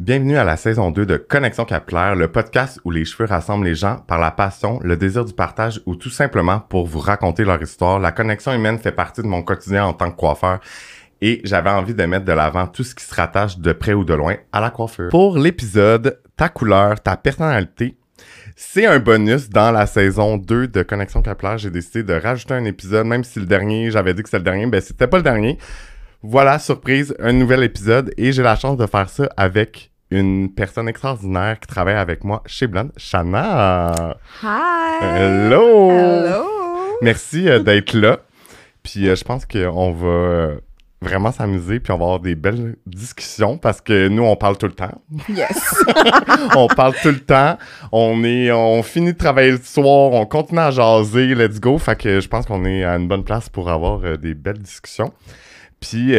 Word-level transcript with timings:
Bienvenue 0.00 0.38
à 0.38 0.44
la 0.44 0.56
saison 0.56 0.90
2 0.90 1.04
de 1.04 1.18
Connexion 1.18 1.66
Capillaire, 1.66 2.14
le 2.14 2.32
podcast 2.32 2.80
où 2.86 2.90
les 2.90 3.04
cheveux 3.04 3.26
rassemblent 3.28 3.66
les 3.66 3.74
gens 3.74 3.98
par 4.06 4.18
la 4.18 4.30
passion, 4.30 4.80
le 4.82 4.96
désir 4.96 5.26
du 5.26 5.34
partage 5.34 5.82
ou 5.84 5.94
tout 5.94 6.08
simplement 6.08 6.58
pour 6.58 6.86
vous 6.86 7.00
raconter 7.00 7.44
leur 7.44 7.60
histoire. 7.60 7.98
La 7.98 8.10
connexion 8.10 8.54
humaine 8.54 8.78
fait 8.78 8.92
partie 8.92 9.20
de 9.20 9.26
mon 9.26 9.42
quotidien 9.42 9.84
en 9.84 9.92
tant 9.92 10.10
que 10.10 10.16
coiffeur 10.16 10.60
et 11.20 11.42
j'avais 11.44 11.68
envie 11.68 11.92
de 11.92 12.02
mettre 12.06 12.24
de 12.24 12.32
l'avant 12.32 12.66
tout 12.66 12.82
ce 12.82 12.94
qui 12.94 13.04
se 13.04 13.14
rattache 13.14 13.58
de 13.58 13.74
près 13.74 13.92
ou 13.92 14.02
de 14.02 14.14
loin 14.14 14.36
à 14.52 14.60
la 14.62 14.70
coiffure. 14.70 15.10
Pour 15.10 15.36
l'épisode 15.36 16.18
Ta 16.34 16.48
couleur, 16.48 16.98
ta 17.02 17.18
personnalité, 17.18 17.98
c'est 18.56 18.86
un 18.86 19.00
bonus 19.00 19.50
dans 19.50 19.70
la 19.70 19.84
saison 19.84 20.38
2 20.38 20.68
de 20.68 20.82
Connexion 20.82 21.20
Capillaire. 21.20 21.58
J'ai 21.58 21.68
décidé 21.68 22.04
de 22.04 22.14
rajouter 22.14 22.54
un 22.54 22.64
épisode, 22.64 23.06
même 23.06 23.22
si 23.22 23.38
le 23.38 23.44
dernier, 23.44 23.90
j'avais 23.90 24.14
dit 24.14 24.22
que 24.22 24.30
c'était 24.30 24.38
le 24.38 24.44
dernier, 24.44 24.64
ben 24.64 24.80
c'était 24.80 25.06
pas 25.06 25.18
le 25.18 25.22
dernier. 25.22 25.58
Voilà, 26.22 26.58
surprise, 26.58 27.14
un 27.18 27.32
nouvel 27.32 27.62
épisode 27.62 28.14
et 28.16 28.32
j'ai 28.32 28.42
la 28.42 28.56
chance 28.56 28.78
de 28.78 28.86
faire 28.86 29.10
ça 29.10 29.28
avec 29.36 29.89
une 30.10 30.52
personne 30.52 30.88
extraordinaire 30.88 31.60
qui 31.60 31.68
travaille 31.68 31.94
avec 31.94 32.24
moi 32.24 32.42
chez 32.46 32.66
Blonde, 32.66 32.92
Shana. 32.96 34.16
Hi! 34.42 35.02
Hello! 35.02 35.90
Hello! 35.90 36.44
Merci 37.00 37.48
euh, 37.48 37.60
d'être 37.60 37.94
là. 37.94 38.18
Puis 38.82 39.08
euh, 39.08 39.14
je 39.14 39.24
pense 39.24 39.46
qu'on 39.46 39.92
va 39.92 40.08
euh, 40.08 40.56
vraiment 41.00 41.30
s'amuser 41.30 41.78
puis 41.78 41.92
on 41.92 41.98
va 41.98 42.04
avoir 42.04 42.20
des 42.20 42.34
belles 42.34 42.76
discussions 42.86 43.56
parce 43.56 43.80
que 43.80 44.08
nous 44.08 44.24
on 44.24 44.34
parle 44.34 44.58
tout 44.58 44.66
le 44.66 44.72
temps. 44.72 45.00
Yes! 45.28 45.84
on 46.56 46.66
parle 46.66 46.94
tout 47.00 47.08
le 47.08 47.20
temps. 47.20 47.56
On 47.92 48.24
est 48.24 48.50
on 48.50 48.82
finit 48.82 49.12
de 49.12 49.18
travailler 49.18 49.52
le 49.52 49.60
soir, 49.62 50.12
on 50.12 50.26
continue 50.26 50.60
à 50.60 50.72
jaser, 50.72 51.36
let's 51.36 51.60
go. 51.60 51.78
Fait 51.78 51.96
que 51.96 52.20
je 52.20 52.28
pense 52.28 52.46
qu'on 52.46 52.64
est 52.64 52.82
à 52.82 52.96
une 52.96 53.06
bonne 53.06 53.24
place 53.24 53.48
pour 53.48 53.70
avoir 53.70 54.18
des 54.18 54.34
belles 54.34 54.58
discussions. 54.58 55.12
Puis 55.78 56.14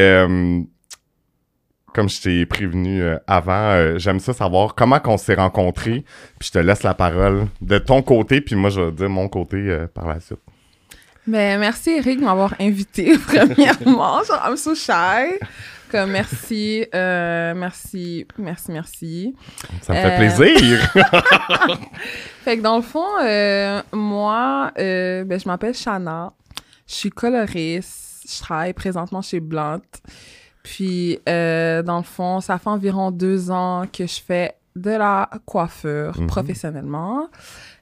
comme 1.93 2.09
je 2.09 2.21
t'ai 2.21 2.45
prévenu 2.45 3.01
euh, 3.01 3.17
avant, 3.27 3.71
euh, 3.71 3.97
j'aime 3.97 4.19
ça 4.19 4.33
savoir 4.33 4.75
comment 4.75 4.99
qu'on 4.99 5.17
s'est 5.17 5.35
rencontrés. 5.35 6.03
Puis 6.39 6.47
je 6.47 6.51
te 6.51 6.59
laisse 6.59 6.83
la 6.83 6.93
parole 6.93 7.47
de 7.61 7.77
ton 7.77 8.01
côté, 8.01 8.41
puis 8.41 8.55
moi 8.55 8.69
je 8.69 8.81
vais 8.81 8.91
dire 8.91 9.09
mon 9.09 9.27
côté 9.27 9.57
euh, 9.57 9.87
par 9.87 10.07
la 10.07 10.19
suite. 10.19 10.39
Ben, 11.27 11.59
merci 11.59 11.91
Eric 11.91 12.19
de 12.19 12.25
m'avoir 12.25 12.55
invité, 12.59 13.17
premièrement. 13.27 14.23
Genre, 14.23 14.41
I'm 14.47 14.57
so 14.57 14.73
shy. 14.73 15.37
Comme, 15.91 16.11
merci, 16.11 16.85
merci, 16.93 18.25
merci, 18.37 18.71
merci. 18.71 19.35
Ça 19.81 19.93
me 19.93 19.99
fait 19.99 20.15
plaisir. 20.15 20.79
Fait 22.45 22.57
que 22.57 22.61
dans 22.61 22.77
le 22.77 22.81
fond, 22.81 23.05
moi, 23.91 24.71
ben, 24.77 25.37
je 25.37 25.47
m'appelle 25.47 25.75
Shana. 25.75 26.31
Je 26.87 26.93
suis 26.93 27.09
coloriste. 27.09 28.25
Je 28.25 28.39
travaille 28.39 28.73
présentement 28.73 29.21
chez 29.21 29.41
Blunt. 29.41 29.81
Puis, 30.63 31.19
euh, 31.27 31.81
dans 31.83 31.97
le 31.97 32.03
fond, 32.03 32.39
ça 32.41 32.57
fait 32.57 32.69
environ 32.69 33.11
deux 33.11 33.49
ans 33.51 33.83
que 33.91 34.05
je 34.05 34.21
fais 34.21 34.55
de 34.75 34.91
la 34.91 35.29
coiffure 35.45 36.17
Mhm. 36.19 36.27
professionnellement. 36.27 37.27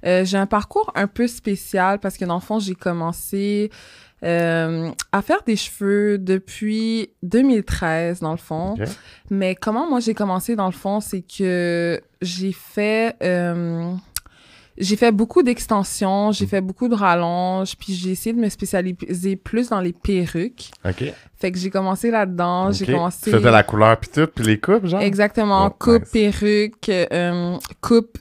Euh, 0.06 0.26
j'ai 0.26 0.38
un 0.38 0.48
parcours 0.48 0.92
un 0.96 1.08
peu 1.08 1.28
spécial 1.28 2.00
parce 2.00 2.18
que 2.18 2.26
dans 2.26 2.36
le 2.36 2.42
fond, 2.42 2.60
j'ai 2.60 2.74
commencé 2.76 3.70
euh, 4.24 4.90
à 5.14 5.22
faire 5.22 5.42
des 5.46 5.56
cheveux 5.56 6.18
depuis 6.18 7.10
2013, 7.24 8.20
dans 8.20 8.32
le 8.32 8.38
fond. 8.38 8.76
Mais 9.30 9.56
comment 9.56 9.90
moi 9.90 10.00
j'ai 10.02 10.14
commencé, 10.14 10.56
dans 10.58 10.66
le 10.66 10.74
fond, 10.74 11.00
c'est 11.00 11.22
que 11.22 12.02
j'ai 12.22 12.52
fait... 12.52 13.16
j'ai 14.80 14.96
fait 14.96 15.12
beaucoup 15.12 15.44
d'extensions, 15.44 16.32
j'ai 16.32 16.48
fait 16.48 16.62
beaucoup 16.62 16.88
de 16.88 16.96
rallonges, 16.96 17.76
puis 17.78 17.94
j'ai 17.94 18.12
essayé 18.12 18.34
de 18.34 18.40
me 18.40 18.50
spécialiser 18.50 19.36
plus 19.36 19.70
dans 19.70 19.82
les 19.82 19.94
perruques. 19.94 20.72
OK. 20.86 21.04
Fait 21.36 21.52
que 21.52 21.58
j'ai 21.58 21.70
commencé 21.70 22.10
là-dedans, 22.12 22.72
j'ai 22.72 22.86
commencé... 22.86 23.30
Tu 23.32 23.38
faisais 23.38 23.52
la 23.52 23.64
couleur 23.64 23.98
puis 24.00 24.10
tout, 24.14 24.28
puis 24.34 24.46
les 24.46 24.60
coupes, 24.60 24.86
genre? 24.86 25.02
Exactement, 25.02 25.68
Oh, 25.68 25.76
coupe, 25.78 26.02
nice. 26.04 26.12
perruque, 26.12 26.90
euh, 26.90 27.58
coupe, 27.82 28.18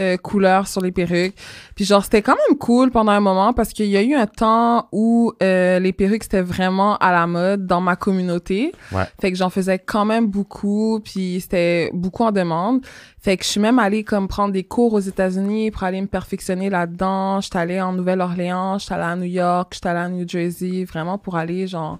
euh, 0.00 0.16
couleur 0.16 0.66
sur 0.66 0.80
les 0.80 0.92
perruques. 0.92 1.34
Puis 1.74 1.84
genre, 1.84 2.02
c'était 2.04 2.22
quand 2.22 2.36
même 2.48 2.56
cool 2.58 2.90
pendant 2.90 3.12
un 3.12 3.20
moment 3.20 3.52
parce 3.52 3.70
qu'il 3.72 3.86
y 3.86 3.96
a 3.96 4.02
eu 4.02 4.14
un 4.14 4.26
temps 4.26 4.88
où 4.92 5.32
euh, 5.42 5.78
les 5.78 5.92
perruques, 5.92 6.22
c'était 6.24 6.40
vraiment 6.42 6.96
à 6.96 7.12
la 7.12 7.26
mode 7.26 7.66
dans 7.66 7.80
ma 7.80 7.96
communauté. 7.96 8.72
Ouais. 8.92 9.04
Fait 9.20 9.30
que 9.30 9.36
j'en 9.38 9.50
faisais 9.50 9.78
quand 9.78 10.04
même 10.04 10.26
beaucoup, 10.26 11.00
puis 11.04 11.40
c'était 11.40 11.90
beaucoup 11.92 12.24
en 12.24 12.32
demande. 12.32 12.80
Fait 13.22 13.36
que 13.36 13.44
je 13.44 13.50
suis 13.50 13.60
même 13.60 13.78
allée 13.78 14.02
comme 14.02 14.28
prendre 14.28 14.52
des 14.52 14.64
cours 14.64 14.94
aux 14.94 15.00
États-Unis 15.00 15.70
pour 15.70 15.82
aller 15.82 16.00
me 16.00 16.06
perfectionner 16.06 16.70
là-dedans. 16.70 17.40
J'étais 17.42 17.58
allée 17.58 17.80
en 17.80 17.92
Nouvelle-Orléans, 17.92 18.78
j'étais 18.78 18.94
allée 18.94 19.02
à 19.04 19.16
New 19.16 19.24
York, 19.24 19.72
j'étais 19.74 19.88
allée 19.90 19.98
à 20.00 20.08
New 20.08 20.26
Jersey, 20.26 20.84
vraiment 20.84 21.18
pour 21.18 21.36
aller 21.36 21.66
genre 21.66 21.98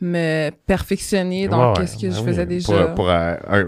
me 0.00 0.50
perfectionner 0.66 1.48
dans 1.48 1.70
Ouais, 1.72 1.76
qu'est-ce 1.78 1.96
que 1.96 2.10
je 2.10 2.16
Ben 2.20 2.24
faisais 2.26 2.42
oui. 2.42 2.46
déjà. 2.48 2.84
Pour, 2.86 2.94
pour, 2.94 3.10
euh, 3.10 3.34
un- 3.48 3.64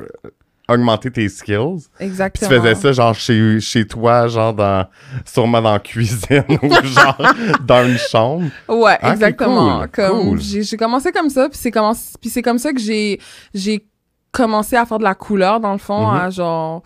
augmenter 0.69 1.11
tes 1.11 1.29
skills. 1.29 1.87
Puis 1.97 2.07
Exactement. 2.07 2.49
tu 2.51 2.57
faisais 2.57 2.75
ça 2.75 2.93
genre 2.93 3.15
chez, 3.15 3.61
chez 3.61 3.87
toi, 3.87 4.27
genre 4.29 4.55
dans 4.55 4.87
sûrement 5.25 5.61
dans 5.61 5.73
la 5.73 5.79
cuisine 5.79 6.45
ou 6.63 6.69
genre 6.85 7.35
dans 7.63 7.85
une 7.87 7.99
chambre. 7.99 8.47
Ouais, 8.69 8.97
Ah, 9.03 9.13
exactement. 9.13 9.81
cool, 9.81 9.89
Comme 9.91 10.29
cool. 10.31 10.41
j'ai 10.41 10.63
j'ai 10.63 10.77
commencé 10.77 11.13
comme 11.13 11.29
ça, 11.31 11.49
puis 11.49 11.59
c'est 11.61 11.71
commencé 11.71 12.15
puis 12.21 12.31
c'est 12.31 12.43
comme 12.43 12.59
ça 12.59 12.73
que 12.73 12.81
j'ai 12.81 13.21
j'ai 13.53 13.87
commencé 14.33 14.77
à 14.77 14.85
faire 14.87 14.99
de 14.99 15.05
la 15.05 15.15
couleur 15.15 15.61
dans 15.61 15.73
le 15.73 15.79
fond, 15.79 16.09
à 16.11 16.31
genre 16.31 16.83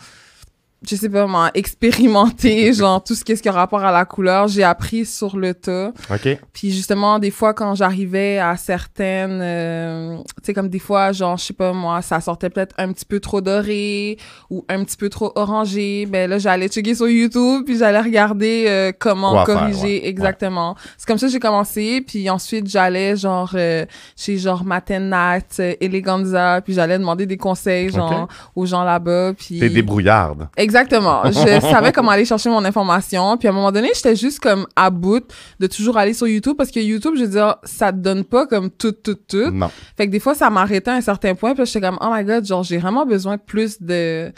je 0.83 0.95
sais 0.95 1.09
pas 1.09 1.27
moi, 1.27 1.51
expérimenter 1.55 2.73
genre 2.75 3.03
tout 3.03 3.15
ce 3.15 3.25
qui 3.25 3.33
est 3.33 3.37
ce 3.37 3.43
qui 3.43 3.49
a 3.49 3.53
rapport 3.53 3.85
à 3.85 3.91
la 3.91 4.05
couleur, 4.05 4.47
j'ai 4.47 4.63
appris 4.63 5.05
sur 5.05 5.37
le 5.37 5.55
tas. 5.55 5.93
OK. 6.11 6.39
Puis 6.53 6.71
justement 6.71 7.19
des 7.19 7.33
fois 7.33 7.53
quand 7.53 7.75
j'arrivais 7.75 8.39
à 8.39 8.57
certaines 8.57 9.41
euh, 9.43 10.19
tu 10.19 10.45
sais 10.45 10.55
comme 10.55 10.69
des 10.69 10.79
fois 10.79 11.11
genre 11.13 11.37
je 11.37 11.47
sais 11.47 11.55
pas 11.55 11.73
moi, 11.73 12.01
ça 12.03 12.21
sortait 12.21 12.49
peut-être 12.49 12.75
un 12.79 12.93
petit 12.93 13.05
peu 13.05 13.19
trop 13.19 13.41
doré 13.41 14.19
ou 14.51 14.65
un 14.69 14.85
petit 14.85 14.97
peu 14.97 15.09
trop 15.09 15.33
orangé, 15.35 16.07
ben 16.07 16.31
là 16.31 16.39
j'allais 16.39 16.69
checker 16.69 16.95
sur 16.95 17.09
YouTube 17.09 17.65
puis 17.67 17.77
j'allais 17.77 18.01
regarder 18.01 18.67
euh, 18.69 18.93
comment 18.97 19.45
corriger 19.45 20.01
ouais. 20.01 20.07
exactement. 20.07 20.77
C'est 20.97 21.07
comme 21.07 21.19
ça 21.19 21.27
que 21.27 21.33
j'ai 21.33 21.41
commencé 21.41 22.05
puis 22.07 22.31
ensuite 22.31 22.69
j'allais 22.69 23.17
genre 23.17 23.51
euh, 23.55 23.85
chez 24.17 24.39
genre 24.39 24.65
Matenat, 24.65 25.41
euh, 25.59 25.75
Eleganza, 25.81 26.61
puis 26.61 26.75
j'allais 26.75 26.99
demander 26.99 27.27
des 27.27 27.37
conseils 27.37 27.91
genre 27.91 28.29
aux 28.55 28.67
gens 28.67 28.85
là-bas 28.85 29.33
puis 29.37 29.59
T'es 29.59 29.71
débrouillarde. 29.71 30.49
Exactement. 30.69 31.23
Je 31.27 31.61
savais 31.61 31.93
comment 31.93 32.11
aller 32.11 32.27
chercher 32.27 32.51
mon 32.51 32.63
information. 32.63 33.39
Puis 33.39 33.49
à 33.49 33.53
un 33.53 33.55
moment 33.55 33.73
donné, 33.73 33.89
j'étais 33.95 34.15
juste 34.15 34.39
comme 34.39 34.67
à 34.77 34.91
bout 34.91 35.27
de 35.59 35.67
toujours 35.67 35.97
aller 35.97 36.13
sur 36.13 36.29
YouTube 36.29 36.57
parce 36.59 36.71
que 36.71 36.79
YouTube, 36.79 37.15
je 37.17 37.23
veux 37.23 37.31
dire, 37.31 37.57
ça 37.65 37.91
te 37.91 37.97
donne 37.97 38.23
pas 38.23 38.47
comme 38.47 38.71
tout, 38.71 38.93
tout, 38.93 39.15
tout. 39.15 39.51
Non. 39.51 39.71
Fait 39.97 40.07
que 40.07 40.13
des 40.13 40.21
fois, 40.21 40.35
ça 40.35 40.51
m'arrêtait 40.51 40.91
à 40.91 40.95
un 40.95 41.01
certain 41.01 41.35
point. 41.35 41.55
Puis 41.55 41.65
j'étais 41.65 41.81
comme, 41.81 41.99
oh 42.03 42.09
my 42.13 42.23
god, 42.23 42.45
genre, 42.45 42.63
j'ai 42.63 42.77
vraiment 42.77 43.07
besoin 43.07 43.37
de 43.37 43.41
plus 43.41 43.81
de. 43.81 44.31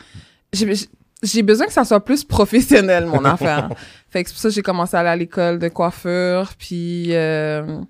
J'ai 1.23 1.43
besoin 1.43 1.67
que 1.67 1.73
ça 1.73 1.85
soit 1.85 2.05
plus 2.05 2.23
professionnel, 2.23 3.07
mon 3.07 3.25
affaire. 3.25 3.69
Fait 4.09 4.23
que 4.23 4.29
c'est 4.31 4.35
pour 4.35 4.43
ça 4.43 4.49
que 4.49 4.55
j'ai 4.55 4.63
commencé 4.63 4.97
à 4.97 5.01
aller 5.01 5.09
à 5.09 5.17
l'école 5.17 5.59
de 5.59 5.69
coiffure. 5.69 6.53
Puis 6.57 7.09
euh, 7.11 7.81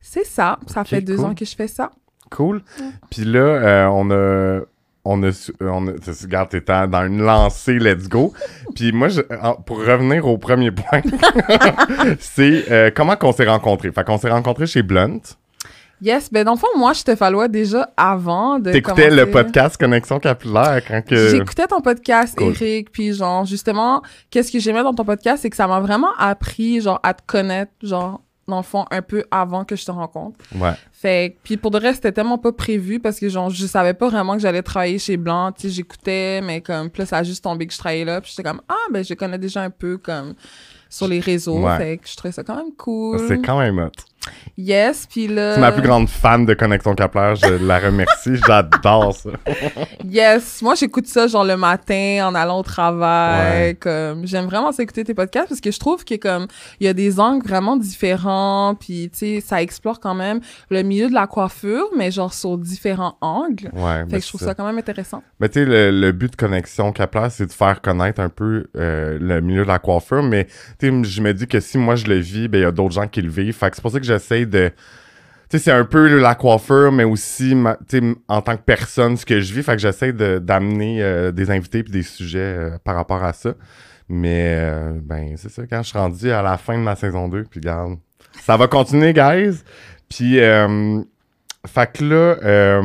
c'est 0.00 0.24
ça. 0.24 0.58
Ça 0.66 0.84
fait 0.84 1.02
deux 1.02 1.16
cool. 1.16 1.24
ans 1.26 1.34
que 1.34 1.44
je 1.44 1.54
fais 1.54 1.68
ça. 1.68 1.90
Cool. 2.30 2.62
Puis 3.10 3.24
là, 3.24 3.40
euh, 3.40 3.86
on 3.92 4.10
a. 4.10 4.62
On 5.06 5.22
a, 5.22 5.26
euh, 5.26 5.30
on 5.60 5.86
a, 5.88 5.92
regarde, 6.22 6.48
t'es 6.48 6.60
dans 6.62 7.06
une 7.06 7.22
lancée, 7.22 7.78
let's 7.78 8.08
go. 8.08 8.32
Puis 8.74 8.90
moi, 8.92 9.08
je- 9.08 9.20
pour 9.66 9.78
revenir 9.78 10.26
au 10.26 10.38
premier 10.38 10.70
point, 10.70 11.02
c'est 12.18 12.70
euh, 12.70 12.90
comment 12.94 13.16
qu'on 13.16 13.32
s'est 13.32 13.46
rencontrés. 13.46 13.92
Fait 13.92 14.04
qu'on 14.04 14.18
s'est 14.18 14.30
rencontrés 14.30 14.66
chez 14.66 14.82
Blunt. 14.82 15.20
Yes, 16.02 16.30
ben 16.30 16.44
dans 16.44 16.52
le 16.52 16.58
fond, 16.58 16.66
moi, 16.76 16.92
je 16.92 17.02
te 17.02 17.14
fallois 17.14 17.48
déjà 17.48 17.88
avant 17.96 18.58
de 18.58 18.72
T'écoutais 18.72 19.10
le 19.10 19.30
podcast 19.30 19.76
Connexion 19.78 20.18
Capillaire 20.18 20.82
quand 20.86 21.02
que... 21.04 21.28
J'écoutais 21.28 21.66
ton 21.66 21.80
podcast, 21.80 22.36
Cool. 22.36 22.52
Eric, 22.60 22.90
puis 22.90 23.14
genre, 23.14 23.44
justement, 23.46 24.02
qu'est-ce 24.28 24.50
que 24.52 24.58
j'aimais 24.58 24.82
dans 24.82 24.92
ton 24.92 25.04
podcast, 25.04 25.42
c'est 25.42 25.50
que 25.50 25.56
ça 25.56 25.66
m'a 25.66 25.80
vraiment 25.80 26.10
appris, 26.18 26.80
genre, 26.80 26.98
à 27.02 27.14
te 27.14 27.22
connaître, 27.26 27.72
genre, 27.82 28.20
dans 28.46 28.58
le 28.58 28.62
fond, 28.62 28.84
un 28.90 29.00
peu 29.02 29.24
avant 29.30 29.64
que 29.64 29.74
je 29.76 29.84
te 29.84 29.90
rencontre. 29.90 30.36
Ouais. 30.54 30.72
Fait 30.92 31.30
que- 31.36 31.42
puis 31.44 31.56
pour 31.56 31.70
de 31.70 31.78
reste, 31.78 31.96
c'était 31.96 32.12
tellement 32.12 32.38
pas 32.38 32.52
prévu 32.52 33.00
parce 33.00 33.18
que, 33.18 33.28
genre, 33.28 33.48
je 33.50 33.66
savais 33.66 33.94
pas 33.94 34.08
vraiment 34.08 34.34
que 34.34 34.40
j'allais 34.40 34.62
travailler 34.62 34.98
chez 34.98 35.16
Blanc, 35.16 35.52
tu 35.52 35.62
sais, 35.62 35.70
j'écoutais, 35.70 36.40
mais 36.42 36.60
comme, 36.60 36.90
là, 36.96 37.06
ça 37.06 37.18
a 37.18 37.22
juste 37.22 37.42
tombé 37.44 37.66
que 37.66 37.72
je 37.72 37.78
travaillais 37.78 38.04
là, 38.04 38.20
puis 38.20 38.30
j'étais 38.30 38.48
comme, 38.48 38.60
ah, 38.68 38.74
ben, 38.92 39.02
je 39.04 39.14
connais 39.14 39.38
déjà 39.38 39.62
un 39.62 39.70
peu, 39.70 39.96
comme, 39.98 40.34
sur 40.90 41.08
les 41.08 41.20
réseaux, 41.20 41.58
Ouais. 41.60 41.76
fait 41.78 41.96
que 41.98 42.08
je 42.08 42.16
trouvais 42.16 42.32
ça 42.32 42.44
quand 42.44 42.56
même 42.56 42.72
cool. 42.76 43.18
C'est 43.28 43.40
quand 43.42 43.58
même 43.58 43.78
hot. 43.78 43.90
Yes, 44.56 45.06
puis 45.10 45.26
là... 45.26 45.54
C'est 45.54 45.60
ma 45.60 45.72
plus 45.72 45.82
grande 45.82 46.08
fan 46.08 46.46
de 46.46 46.54
Connexion 46.54 46.94
Capillaire. 46.94 47.34
Je 47.34 47.54
la 47.66 47.78
remercie. 47.80 48.36
J'adore 48.46 49.14
ça. 49.14 49.30
Yes, 50.08 50.62
moi 50.62 50.74
j'écoute 50.74 51.06
ça 51.06 51.26
genre 51.26 51.44
le 51.44 51.56
matin 51.56 52.26
en 52.28 52.34
allant 52.34 52.60
au 52.60 52.62
travail, 52.62 53.68
Ouais. 53.70 53.74
comme 53.80 54.26
j'aime 54.26 54.46
vraiment 54.46 54.70
ça 54.72 54.82
écouter 54.82 55.02
tes 55.04 55.14
podcasts 55.14 55.48
parce 55.48 55.60
que 55.60 55.70
je 55.70 55.78
trouve 55.78 56.04
que 56.04 56.14
comme 56.16 56.46
il 56.80 56.86
y 56.86 56.88
a 56.88 56.92
des 56.92 57.18
angles 57.20 57.46
vraiment 57.46 57.76
différents 57.76 58.74
puis 58.78 59.10
tu 59.10 59.18
sais 59.18 59.40
ça 59.44 59.60
explore 59.62 59.98
quand 60.00 60.14
même 60.14 60.40
le 60.70 60.82
milieu 60.82 61.08
de 61.08 61.14
la 61.14 61.26
coiffure 61.26 61.86
mais 61.96 62.10
genre 62.10 62.32
sur 62.32 62.56
différents 62.58 63.16
angles. 63.20 63.70
Ouais. 63.72 64.04
Fait 64.08 64.18
que 64.18 64.22
je 64.22 64.28
trouve 64.28 64.40
ça 64.40 64.54
quand 64.54 64.66
même 64.66 64.78
intéressant. 64.78 65.22
Mais 65.40 65.48
tu 65.48 65.60
sais, 65.60 65.64
le, 65.64 65.90
le 65.90 66.12
but 66.12 66.30
de 66.30 66.36
Connexion 66.36 66.92
Capillaire, 66.92 67.30
c'est 67.30 67.46
de 67.46 67.52
faire 67.52 67.80
connaître 67.80 68.20
un 68.20 68.28
peu 68.28 68.66
euh, 68.76 69.18
le 69.20 69.40
milieu 69.40 69.62
de 69.62 69.68
la 69.68 69.78
coiffure. 69.78 70.22
Mais 70.22 70.44
tu 70.78 70.90
sais, 70.90 71.04
je 71.04 71.20
me 71.22 71.32
dis 71.34 71.46
que 71.46 71.60
si 71.60 71.76
moi 71.78 71.96
je 71.96 72.06
le 72.06 72.16
vis, 72.16 72.48
ben 72.48 72.58
il 72.58 72.62
y 72.62 72.66
a 72.66 72.70
d'autres 72.72 72.94
gens 72.94 73.08
qui 73.08 73.20
le 73.22 73.30
vivent. 73.30 73.54
Fait 73.56 73.70
que 73.70 73.76
c'est 73.76 73.82
pour 73.82 73.90
ça 73.90 73.98
que 73.98 74.06
j'essaie 74.18 74.46
de. 74.46 74.70
Tu 75.50 75.58
sais, 75.58 75.64
c'est 75.64 75.72
un 75.72 75.84
peu 75.84 76.18
la 76.18 76.34
coiffure, 76.34 76.90
mais 76.90 77.04
aussi, 77.04 77.54
ma- 77.54 77.76
tu 77.88 77.98
sais, 78.00 78.14
en 78.28 78.40
tant 78.40 78.56
que 78.56 78.62
personne, 78.62 79.16
ce 79.16 79.26
que 79.26 79.40
je 79.40 79.52
vis. 79.54 79.62
Fait 79.62 79.72
que 79.72 79.78
j'essaie 79.78 80.12
de- 80.12 80.38
d'amener 80.38 81.02
euh, 81.02 81.32
des 81.32 81.50
invités 81.50 81.82
puis 81.82 81.92
des 81.92 82.02
sujets 82.02 82.38
euh, 82.38 82.78
par 82.82 82.94
rapport 82.96 83.22
à 83.22 83.32
ça. 83.32 83.54
Mais, 84.08 84.56
euh, 84.58 84.92
ben, 85.02 85.34
c'est 85.36 85.50
ça, 85.50 85.62
quand 85.68 85.82
je 85.82 85.88
suis 85.88 85.98
rendu 85.98 86.30
à 86.30 86.42
la 86.42 86.56
fin 86.58 86.74
de 86.78 86.82
ma 86.82 86.96
saison 86.96 87.28
2, 87.28 87.44
puis 87.44 87.60
regarde, 87.60 87.96
ça 88.42 88.56
va 88.56 88.66
continuer, 88.68 89.12
guys. 89.12 89.62
Puis, 90.08 90.36
fait 91.66 91.92
que 91.92 92.04
là, 92.04 92.80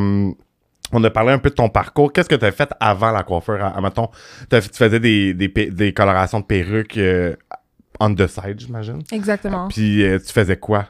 on 0.91 1.03
a 1.03 1.09
parlé 1.09 1.31
un 1.31 1.37
peu 1.39 1.49
de 1.49 1.55
ton 1.55 1.69
parcours. 1.69 2.11
Qu'est-ce 2.13 2.29
que 2.29 2.35
tu 2.35 2.45
as 2.45 2.51
fait 2.51 2.69
avant 2.79 3.11
la 3.11 3.23
coiffure? 3.23 3.63
À, 3.63 3.79
mettons, 3.81 4.09
t'as- 4.49 4.61
tu 4.61 4.69
faisais 4.73 4.99
des, 4.99 5.33
des, 5.33 5.47
des 5.49 5.93
colorations 5.93 6.39
de 6.39 6.45
perruques 6.45 6.97
euh, 6.97 7.35
on 7.99 8.13
the 8.15 8.27
side, 8.27 8.59
j'imagine. 8.59 9.01
Exactement. 9.11 9.67
Puis 9.67 10.03
euh, 10.03 10.19
tu 10.19 10.31
faisais 10.31 10.57
quoi? 10.57 10.85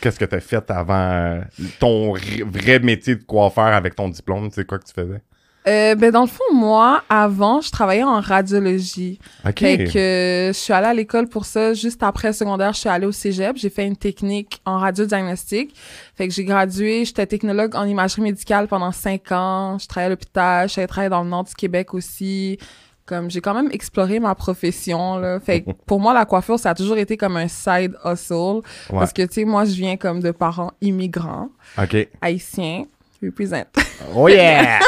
Qu'est-ce 0.00 0.18
que 0.18 0.24
tu 0.24 0.34
as 0.34 0.40
fait 0.40 0.70
avant 0.70 1.10
euh, 1.10 1.40
ton 1.80 2.14
vrai 2.44 2.78
métier 2.78 3.16
de 3.16 3.22
coiffeur 3.22 3.66
avec 3.66 3.94
ton 3.94 4.08
diplôme? 4.08 4.48
Tu 4.48 4.56
sais 4.56 4.64
quoi 4.64 4.78
que 4.78 4.84
tu 4.84 4.92
faisais? 4.92 5.22
Euh, 5.68 5.94
ben, 5.94 6.10
dans 6.10 6.22
le 6.22 6.26
fond, 6.26 6.42
moi, 6.52 7.04
avant, 7.08 7.60
je 7.60 7.70
travaillais 7.70 8.02
en 8.02 8.20
radiologie. 8.20 9.20
OK. 9.46 9.60
Fait 9.60 9.84
que 9.84 9.98
euh, 9.98 10.48
je 10.48 10.58
suis 10.58 10.72
allée 10.72 10.88
à 10.88 10.94
l'école 10.94 11.28
pour 11.28 11.44
ça. 11.44 11.72
Juste 11.72 12.02
après 12.02 12.28
le 12.28 12.34
secondaire, 12.34 12.72
je 12.72 12.80
suis 12.80 12.88
allée 12.88 13.06
au 13.06 13.12
cégep. 13.12 13.56
J'ai 13.56 13.70
fait 13.70 13.86
une 13.86 13.96
technique 13.96 14.60
en 14.64 14.78
radiodiagnostic. 14.78 15.72
Fait 16.16 16.26
que 16.26 16.34
j'ai 16.34 16.44
gradué. 16.44 17.04
J'étais 17.04 17.26
technologue 17.26 17.76
en 17.76 17.84
imagerie 17.84 18.22
médicale 18.22 18.66
pendant 18.66 18.90
cinq 18.90 19.30
ans. 19.30 19.78
Je 19.78 19.86
travaillais 19.86 20.06
à 20.06 20.10
l'hôpital. 20.10 20.68
Je 20.68 20.84
travaillé 20.84 21.10
dans 21.10 21.22
le 21.22 21.30
nord 21.30 21.44
du 21.44 21.54
Québec 21.54 21.94
aussi. 21.94 22.58
Comme 23.04 23.30
j'ai 23.30 23.40
quand 23.40 23.54
même 23.54 23.68
exploré 23.72 24.20
ma 24.20 24.34
profession 24.34 25.16
là. 25.18 25.40
Fait 25.40 25.62
que 25.62 25.70
pour 25.86 25.98
moi 26.00 26.14
la 26.14 26.24
coiffure 26.24 26.58
ça 26.58 26.70
a 26.70 26.74
toujours 26.74 26.96
été 26.98 27.16
comme 27.16 27.36
un 27.36 27.48
side 27.48 27.94
hustle 28.04 28.62
Ouais. 28.90 28.98
parce 29.00 29.12
que 29.12 29.22
tu 29.22 29.34
sais 29.34 29.44
moi 29.44 29.64
je 29.64 29.72
viens 29.74 29.96
comme 29.96 30.20
de 30.20 30.30
parents 30.30 30.70
immigrants 30.80 31.48
OK. 31.78 32.08
haïtiens. 32.20 32.84
Represent. 33.22 33.64
Oh 34.16 34.26
yeah! 34.28 34.80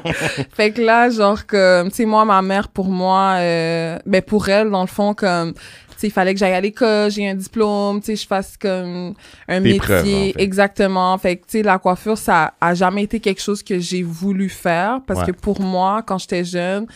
Fait 0.54 0.72
que 0.72 0.80
là, 0.80 1.10
genre, 1.10 1.46
comme, 1.46 1.90
tu 1.90 1.96
sais, 1.96 2.04
moi, 2.06 2.24
ma 2.24 2.40
mère, 2.40 2.68
pour 2.68 2.86
moi, 2.88 3.34
euh, 3.38 3.98
ben, 4.06 4.22
pour 4.22 4.48
elle, 4.48 4.70
dans 4.70 4.80
le 4.80 4.86
fond, 4.86 5.12
comme, 5.12 5.52
tu 5.52 5.60
sais, 5.98 6.06
il 6.06 6.10
fallait 6.10 6.32
que 6.32 6.40
j'aille 6.40 6.54
à 6.54 6.60
l'école, 6.62 7.10
j'ai 7.10 7.28
un 7.28 7.34
diplôme, 7.34 8.00
tu 8.00 8.06
sais, 8.06 8.16
je 8.16 8.26
fasse 8.26 8.56
comme 8.56 9.12
un 9.46 9.60
métier. 9.60 9.78
preuves, 9.78 10.00
en 10.00 10.04
fait. 10.04 10.34
Exactement. 10.38 11.18
Fait 11.18 11.36
que, 11.36 11.42
tu 11.42 11.58
sais, 11.58 11.62
la 11.62 11.78
coiffure, 11.78 12.16
ça 12.16 12.54
a 12.62 12.72
jamais 12.74 13.02
été 13.02 13.20
quelque 13.20 13.42
chose 13.42 13.62
que 13.62 13.78
j'ai 13.78 14.02
voulu 14.02 14.48
faire 14.48 15.00
parce 15.06 15.20
Ouais. 15.20 15.26
que 15.26 15.32
pour 15.32 15.60
moi, 15.60 16.02
quand 16.04 16.16
j'étais 16.16 16.44
jeune, 16.44 16.86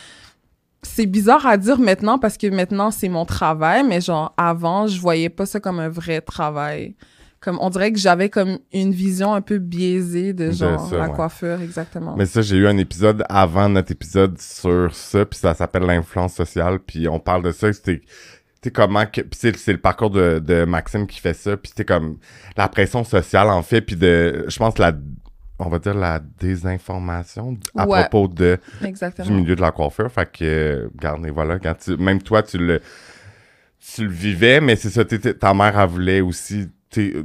c'est 0.86 1.06
bizarre 1.06 1.46
à 1.46 1.56
dire 1.56 1.78
maintenant 1.78 2.18
parce 2.18 2.36
que 2.36 2.46
maintenant, 2.46 2.90
c'est 2.90 3.08
mon 3.08 3.24
travail, 3.24 3.84
mais 3.84 4.00
genre, 4.00 4.34
avant, 4.36 4.86
je 4.86 5.00
voyais 5.00 5.28
pas 5.28 5.46
ça 5.46 5.60
comme 5.60 5.78
un 5.78 5.88
vrai 5.88 6.20
travail. 6.20 6.94
Comme, 7.40 7.58
on 7.60 7.70
dirait 7.70 7.92
que 7.92 7.98
j'avais 7.98 8.28
comme 8.28 8.58
une 8.72 8.92
vision 8.92 9.34
un 9.34 9.40
peu 9.40 9.58
biaisée 9.58 10.32
de 10.32 10.50
genre 10.50 10.80
ça, 10.88 10.96
la 10.96 11.08
ouais. 11.08 11.14
coiffure, 11.14 11.60
exactement. 11.60 12.16
Mais 12.16 12.26
ça, 12.26 12.42
j'ai 12.42 12.56
eu 12.56 12.66
un 12.66 12.78
épisode 12.78 13.24
avant 13.28 13.68
notre 13.68 13.92
épisode 13.92 14.40
sur 14.40 14.94
ça, 14.94 15.24
puis 15.26 15.38
ça 15.38 15.54
s'appelle 15.54 15.82
l'influence 15.82 16.34
sociale, 16.34 16.78
puis 16.78 17.08
on 17.08 17.20
parle 17.20 17.42
de 17.42 17.52
ça, 17.52 17.72
c'était 17.72 18.00
comment 18.74 19.04
c'est 19.32 19.68
le 19.68 19.78
parcours 19.78 20.10
de, 20.10 20.40
de 20.40 20.64
Maxime 20.64 21.06
qui 21.06 21.20
fait 21.20 21.34
ça 21.34 21.56
puis 21.56 21.70
c'est 21.76 21.84
comme 21.84 22.18
la 22.56 22.68
pression 22.68 23.04
sociale 23.04 23.48
en 23.48 23.62
fait 23.62 23.80
puis 23.80 23.94
de 23.94 24.44
je 24.48 24.58
pense 24.58 24.76
la 24.78 24.92
on 25.58 25.68
va 25.68 25.78
dire 25.78 25.94
la 25.94 26.20
désinformation 26.38 27.56
à 27.76 27.86
Ouais. 27.86 28.00
propos 28.08 28.28
de 28.28 28.58
du 29.24 29.32
milieu 29.32 29.56
de 29.56 29.60
la 29.60 29.70
coiffure 29.72 30.10
fait 30.10 30.30
que 30.30 30.90
regarde 30.94 31.24
et 31.26 31.30
voilà 31.30 31.58
quand 31.58 31.74
tu, 31.78 31.96
même 31.96 32.20
toi 32.22 32.42
tu 32.42 32.58
le 32.58 32.80
tu 33.94 34.04
le 34.04 34.10
vivais 34.10 34.60
mais 34.60 34.76
c'est 34.76 34.90
ça 34.90 35.04
t'es- 35.04 35.18
ta 35.34 35.54
mère 35.54 35.78
elle 35.78 35.88
voulait 35.88 36.20
aussi 36.20 36.68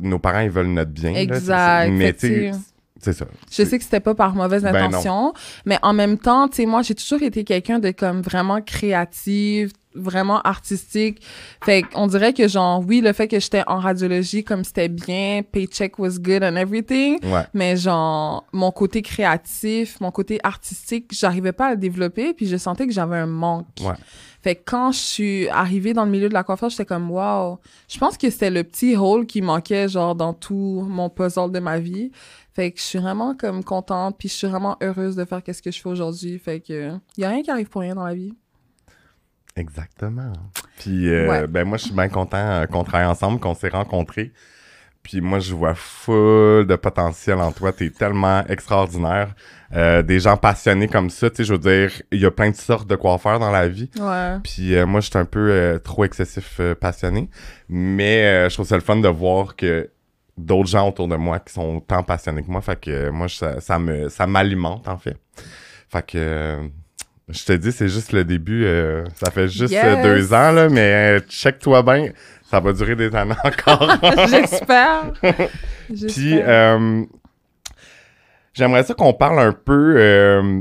nos 0.02 0.20
parents 0.20 0.40
ils 0.42 0.50
veulent 0.50 0.68
notre 0.68 0.92
bien 0.92 1.12
là. 1.12 1.22
Exact. 1.22 1.90
mais 1.92 2.14
tu 2.14 2.52
c'est 3.00 3.14
ça 3.14 3.26
Je 3.50 3.64
sais 3.64 3.78
que 3.80 3.84
c'était 3.84 4.00
pas 4.00 4.14
par 4.14 4.36
mauvaise 4.36 4.62
Ben 4.64 4.76
intention, 4.76 5.34
mais 5.66 5.80
en 5.82 5.92
même 5.92 6.20
temps, 6.20 6.48
tu 6.48 6.58
sais, 6.58 6.66
moi, 6.68 6.84
j'ai 6.84 6.94
toujours 6.94 7.24
été 7.24 7.44
quelqu'un 7.44 7.80
de 7.80 7.90
comme 7.90 8.22
vraiment 8.22 8.62
créative, 8.62 9.72
vraiment 9.96 10.42
artistique. 10.42 11.22
Fait 11.64 11.84
qu'on 11.84 12.08
dirait 12.08 12.34
que 12.34 12.48
genre, 12.48 12.84
oui, 12.86 13.02
le 13.02 13.14
fait 13.14 13.28
que 13.28 13.40
j'étais 13.40 13.64
en 13.68 13.80
radiologie, 13.80 14.44
comme 14.44 14.64
c'était 14.64 14.90
bien, 14.90 15.42
paycheck 15.50 16.00
was 16.00 16.18
good 16.20 16.44
and 16.44 16.56
everything, 16.56 17.24
ouais 17.26 17.46
mais 17.54 17.76
genre, 17.76 18.46
mon 18.54 18.72
côté 18.72 19.02
créatif, 19.02 20.00
mon 20.02 20.12
côté 20.12 20.40
artistique, 20.44 21.12
j'arrivais 21.12 21.52
pas 21.52 21.68
à 21.68 21.72
le 21.72 21.78
développer, 21.78 22.34
puis 22.34 22.48
je 22.48 22.58
sentais 22.58 22.88
que 22.88 22.94
j'avais 22.94 23.18
un 23.18 23.28
manque. 23.28 23.68
Ouais. 23.82 23.94
Fait 24.42 24.56
que 24.56 24.62
quand 24.66 24.92
je 24.92 24.98
suis 24.98 25.50
arrivée 25.50 25.94
dans 25.94 26.06
le 26.06 26.12
milieu 26.12 26.28
de 26.28 26.34
la 26.34 26.44
coiffure, 26.44 26.70
j'étais 26.70 26.86
comme, 26.86 27.12
wow. 27.12 27.60
Je 27.88 28.00
pense 28.00 28.18
que 28.18 28.30
c'était 28.30 28.50
le 28.50 28.64
petit 28.64 28.96
hole 28.96 29.28
qui 29.28 29.42
manquait, 29.42 29.88
genre, 29.88 30.16
dans 30.16 30.34
tout 30.34 30.84
mon 30.88 31.10
puzzle 31.10 31.52
de 31.52 31.60
ma 31.60 31.78
vie. 31.78 32.12
Fait 32.54 32.72
que 32.72 32.80
je 32.80 32.84
suis 32.84 33.00
vraiment, 33.00 33.36
comme, 33.36 33.64
contente, 33.64 34.16
puis 34.18 34.28
je 34.28 34.34
suis 34.34 34.48
vraiment 34.48 34.78
heureuse 34.82 35.16
de 35.16 35.26
faire 35.26 35.44
qu'est-ce 35.44 35.62
que 35.62 35.72
je 35.72 35.80
fais 35.80 35.90
aujourd'hui. 35.90 36.40
Fait 36.40 36.60
que, 36.60 36.94
y 37.18 37.24
a 37.24 37.30
rien 37.30 37.44
qui 37.44 37.52
arrive 37.52 37.70
pour 37.70 37.82
rien 37.82 37.94
dans 37.94 38.06
la 38.06 38.16
vie. 38.16 38.34
Exactement. 39.56 40.34
Puis, 40.80 41.10
euh, 41.10 41.28
Ouais. 41.30 41.48
ben 41.48 41.66
moi, 41.68 41.78
je 41.78 41.86
suis 41.86 41.94
bien 41.94 42.10
content 42.10 42.38
euh, 42.38 42.66
qu'on 42.66 42.84
travaille 42.84 43.08
ensemble, 43.08 43.40
qu'on 43.40 43.54
s'est 43.56 43.70
rencontrés. 43.70 44.32
Puis 45.04 45.20
moi, 45.20 45.40
je 45.40 45.54
vois 45.56 45.74
full 45.74 46.68
de 46.68 46.76
potentiel 46.76 47.40
en 47.40 47.52
toi. 47.52 47.74
T'es 47.74 47.90
tellement 47.90 48.46
extraordinaire. 48.48 49.34
Euh, 49.74 50.04
des 50.04 50.20
gens 50.20 50.38
passionnés 50.38 50.88
comme 50.88 51.10
ça, 51.10 51.30
tu 51.30 51.38
sais, 51.38 51.44
je 51.44 51.54
veux 51.54 51.60
dire, 51.60 51.92
il 52.12 52.20
y 52.22 52.26
a 52.26 52.30
plein 52.32 52.52
de 52.52 52.56
sortes 52.56 52.88
de 52.88 52.96
coiffeurs 52.96 53.40
dans 53.40 53.50
la 53.52 53.68
vie. 53.68 53.90
Ouais. 54.00 54.38
Puis 54.44 54.76
euh, 54.76 54.86
moi, 54.86 55.00
je 55.02 55.10
suis 55.10 55.18
un 55.18 55.26
peu 55.26 55.50
euh, 55.52 55.80
trop 55.80 56.04
excessif 56.06 56.62
passionné. 56.80 57.30
Mais 57.68 58.48
je 58.50 58.54
trouve 58.54 58.68
ça 58.68 58.76
le 58.76 58.82
fun 58.84 58.98
de 58.98 59.08
voir 59.08 59.56
que 59.56 59.90
d'autres 60.38 60.70
gens 60.70 60.88
autour 60.88 61.08
de 61.08 61.16
moi 61.16 61.40
qui 61.40 61.54
sont 61.54 61.78
autant 61.78 62.04
passionnés 62.04 62.44
que 62.44 62.52
moi. 62.52 62.62
Fait 62.62 62.80
que 62.80 63.10
moi, 63.10 63.26
je- 63.28 63.36
ça, 63.38 63.60
ça 63.60 63.80
me 63.80 64.08
ça 64.08 64.28
m'alimente, 64.28 64.88
en 64.88 64.98
fait. 64.98 65.18
Fait 65.90 66.06
que... 66.06 66.70
je 67.32 67.46
te 67.46 67.54
dis, 67.54 67.72
c'est 67.72 67.88
juste 67.90 68.12
le 68.14 68.24
début. 68.24 68.66
euh, 68.66 69.04
ça 69.16 69.32
fait 69.32 69.48
juste 69.48 69.74
euh, 69.74 69.96
Yes. 69.96 70.04
deux 70.04 70.34
ans, 70.34 70.52
là, 70.52 70.70
mais 70.70 71.18
euh, 71.18 71.20
check-toi 71.28 71.82
bien. 71.84 72.10
Ça 72.50 72.60
va 72.60 72.74
durer 72.74 72.96
des 72.96 73.14
années 73.16 73.34
encore. 73.44 73.90
J'espère. 74.30 75.14
Puis, 75.88 76.40
euh, 76.42 77.04
j'aimerais 78.54 78.84
ça 78.84 78.94
qu'on 78.94 79.14
parle 79.14 79.40
un 79.40 79.54
peu 79.54 79.96
euh, 79.98 80.60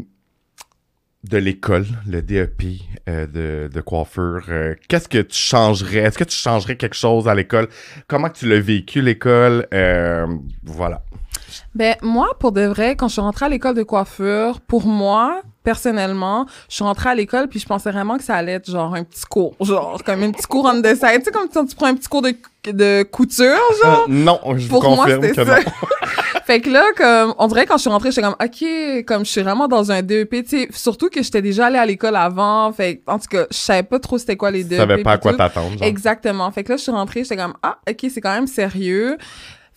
de 1.25 1.39
l'école, 1.39 1.87
le 2.09 2.23
DEP 2.23 2.63
de, 3.07 3.69
de 3.73 3.81
coiffure. 3.81 4.43
Qu'est-ce 4.89 5.09
que 5.09 5.19
tu 5.19 5.37
changerais? 5.37 5.99
Est-ce 5.99 6.17
que 6.19 6.25
tu 6.25 6.37
changerais 6.37 6.77
quelque 6.77 6.97
chose 6.97 7.29
à 7.29 7.35
l'école? 7.35 7.69
Comment 8.07 8.29
tu 8.31 8.49
l'as 8.49 8.61
vécu, 8.61 9.01
l'école? 9.03 9.67
Voilà. 10.65 11.03
Ben, 11.75 11.95
moi, 12.03 12.29
pour 12.41 12.51
de 12.53 12.63
vrai, 12.63 12.97
quand 12.97 13.07
je 13.09 13.13
suis 13.13 13.21
rentrée 13.21 13.47
à 13.47 13.49
l'école 13.49 13.75
de 13.77 13.85
coiffure, 13.85 14.61
pour 14.61 14.87
moi, 14.87 15.41
personnellement, 15.63 16.47
je 16.69 16.75
suis 16.77 16.85
rentrée 16.85 17.11
à 17.11 17.15
l'école 17.15 17.47
puis 17.49 17.61
je 17.61 17.67
pensais 17.67 17.91
vraiment 17.93 18.17
que 18.17 18.25
ça 18.25 18.35
allait 18.35 18.53
être 18.55 18.69
genre 18.71 18.93
un 18.95 19.05
petit 19.05 19.25
cours. 19.25 19.55
Genre, 19.61 20.03
comme 20.05 20.23
un 20.25 20.33
petit 20.33 20.47
cours 20.47 20.69
the 20.83 20.95
side. 20.97 21.19
Tu 21.19 21.25
sais, 21.27 21.31
comme 21.31 21.49
quand 21.53 21.65
tu 21.67 21.77
prends 21.77 21.87
un 21.87 21.95
petit 21.95 22.09
cours 22.09 22.23
de, 22.23 22.35
de 22.67 23.05
couture, 23.05 23.57
genre? 23.85 24.07
Euh, 24.09 24.13
non, 24.13 24.41
je 24.57 24.67
vous 24.67 24.81
Pour 24.81 24.83
moi, 24.97 25.05
confirme 25.05 25.23
c'était 25.23 25.37
que 25.37 25.47
ça. 25.47 25.61
non. 25.61 25.63
fait 26.45 26.61
que 26.61 26.71
là, 26.71 26.85
comme, 26.97 27.35
on 27.39 27.47
dirait 27.47 27.67
quand 27.67 27.77
je 27.77 27.83
suis 27.83 27.91
rentrée, 27.91 28.11
j'étais 28.11 28.23
comme, 28.27 28.37
OK, 28.43 29.05
comme 29.07 29.25
je 29.25 29.31
suis 29.31 29.43
vraiment 29.43 29.69
dans 29.69 29.93
un 29.93 30.03
DEP, 30.03 30.31
tu 30.43 30.49
sais, 30.49 30.69
surtout 30.73 31.09
que 31.09 31.23
j'étais 31.23 31.43
déjà 31.43 31.67
allée 31.67 31.79
à 31.79 31.87
l'école 31.87 32.17
avant. 32.17 32.73
Fait 32.73 32.97
que, 32.97 33.03
en 33.13 33.19
tout 33.21 33.29
cas, 33.31 33.47
je 33.49 33.57
savais 33.57 33.85
pas 33.85 34.01
trop 34.01 34.19
c'était 34.19 34.37
quoi 34.37 34.51
les 34.51 34.63
Tu 34.65 34.71
DEP. 34.71 34.79
savais 34.79 35.03
pas 35.05 35.13
à 35.13 35.19
quoi 35.19 35.35
t'attendre. 35.35 35.79
genre. 35.79 35.87
Exactement. 35.87 36.51
Fait 36.51 36.65
que 36.65 36.71
là, 36.73 36.77
je 36.79 36.83
suis 36.83 36.91
rentrée, 36.93 37.23
j'étais 37.23 37.37
comme, 37.37 37.55
ah, 37.63 37.79
OK, 37.89 38.07
c'est 38.13 38.21
quand 38.21 38.35
même 38.35 38.49
sérieux. 38.49 39.19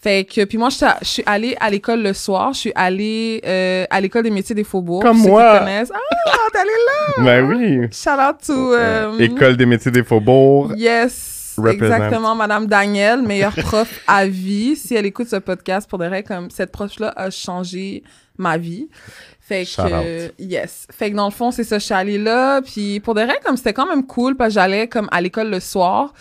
Fait 0.03 0.25
que, 0.25 0.43
puis 0.43 0.57
moi, 0.57 0.67
je 0.69 0.85
suis 1.05 1.23
allée 1.25 1.55
à 1.61 1.69
l'école 1.69 2.01
le 2.03 2.11
soir. 2.11 2.51
Je 2.51 2.59
suis 2.59 2.71
allée 2.75 3.41
euh, 3.45 3.85
à 3.89 4.01
l'école 4.01 4.23
des 4.23 4.31
métiers 4.31 4.53
des 4.53 4.65
faubourgs. 4.65 5.01
Comme 5.01 5.15
Ceux 5.17 5.23
qui 5.23 5.29
moi. 5.29 5.59
connaissent. 5.59 5.91
Ah, 5.95 6.29
t'es 6.51 6.59
allée 6.59 6.69
là! 6.69 7.23
Ben 7.23 7.45
oui. 7.45 7.87
Shout 7.91 8.09
out 8.19 8.35
to... 8.45 8.73
euh, 8.73 9.17
École 9.19 9.55
des 9.55 9.65
métiers 9.65 9.91
des 9.91 10.03
faubourgs. 10.03 10.73
Yes, 10.77 11.53
Represent. 11.57 11.85
exactement, 11.85 12.35
Madame 12.35 12.67
Danielle, 12.67 13.21
meilleure 13.21 13.55
prof 13.63 13.87
à 14.05 14.25
vie. 14.25 14.75
Si 14.75 14.93
elle 14.93 15.05
écoute 15.05 15.29
ce 15.29 15.37
podcast, 15.37 15.89
pour 15.89 15.99
de 15.99 16.05
vrai, 16.07 16.21
comme 16.23 16.49
cette 16.49 16.73
prof-là 16.73 17.13
a 17.15 17.29
changé 17.29 18.03
ma 18.37 18.57
vie. 18.57 18.89
Fait 19.39 19.63
Shout 19.63 19.83
que, 19.83 20.31
yes. 20.37 20.85
Fait 20.91 21.11
que 21.11 21.15
dans 21.15 21.25
le 21.27 21.31
fond, 21.31 21.51
c'est 21.51 21.63
ça, 21.63 21.79
je 21.79 21.85
suis 21.85 21.93
allée 21.93 22.17
là. 22.17 22.61
Puis 22.61 22.99
pour 22.99 23.13
de 23.13 23.21
vrai, 23.21 23.39
comme 23.45 23.55
c'était 23.55 23.73
quand 23.73 23.85
même 23.87 24.05
cool, 24.05 24.35
parce 24.35 24.49
que 24.49 24.53
j'allais 24.55 24.87
comme 24.89 25.07
à 25.11 25.21
l'école 25.21 25.49
le 25.49 25.61
soir. 25.61 26.13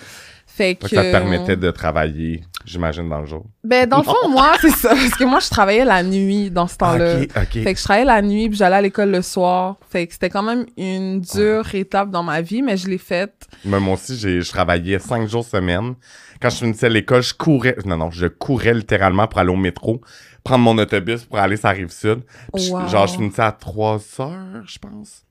Fait 0.55 0.75
que... 0.75 0.87
Ça 0.89 1.03
te 1.03 1.11
permettait 1.11 1.57
de 1.57 1.71
travailler, 1.71 2.45
j'imagine, 2.67 3.09
dans 3.09 3.21
le 3.21 3.27
jour. 3.27 3.47
Ben, 3.65 3.89
dans 3.89 3.99
le 3.99 4.03
fond, 4.03 4.29
moi, 4.29 4.53
c'est 4.61 4.69
ça. 4.71 4.91
Parce 4.91 5.15
que 5.15 5.25
moi, 5.25 5.41
je 5.41 5.49
travaillais 5.49 5.85
la 5.87 6.03
nuit 6.03 6.51
dans 6.51 6.67
ce 6.67 6.77
temps-là. 6.77 7.21
ok, 7.23 7.29
ok. 7.37 7.63
Fait 7.63 7.73
que 7.73 7.79
je 7.79 7.85
travaillais 7.85 8.05
la 8.07 8.21
nuit, 8.21 8.49
puis 8.51 8.59
j'allais 8.59 8.77
à 8.77 8.83
l'école 8.83 9.11
le 9.11 9.23
soir. 9.23 9.77
Fait 9.89 10.07
que 10.07 10.13
c'était 10.13 10.29
quand 10.29 10.43
même 10.43 10.67
une 10.77 11.21
dure 11.23 11.75
étape 11.75 12.11
dans 12.11 12.23
ma 12.23 12.43
vie, 12.43 12.61
mais 12.61 12.77
je 12.77 12.87
l'ai 12.89 12.99
faite. 12.99 13.47
Moi 13.65 13.81
aussi, 13.95 14.15
j'ai, 14.17 14.43
je 14.43 14.51
travaillais 14.51 14.99
cinq 14.99 15.27
jours 15.27 15.45
semaine. 15.45 15.95
Quand 16.41 16.51
je 16.51 16.57
finissais 16.57 16.91
l'école, 16.91 17.23
je 17.23 17.33
courais. 17.35 17.77
Non, 17.87 17.97
non, 17.97 18.11
je 18.11 18.27
courais 18.27 18.75
littéralement 18.75 19.27
pour 19.29 19.39
aller 19.41 19.51
au 19.53 19.57
métro, 19.57 20.03
prendre 20.45 20.65
mon 20.65 20.77
autobus 20.77 21.25
pour 21.25 21.39
aller 21.39 21.57
sur 21.57 21.69
la 21.69 21.75
rive 21.75 21.91
sud. 21.91 22.21
Puis 22.53 22.65
je- 22.65 22.73
Wow. 22.73 22.89
genre, 22.89 23.07
je 23.07 23.15
finissais 23.15 23.43
à 23.43 23.53
3 23.53 23.99
heures, 24.21 24.63
je 24.67 24.79
pense. 24.79 25.23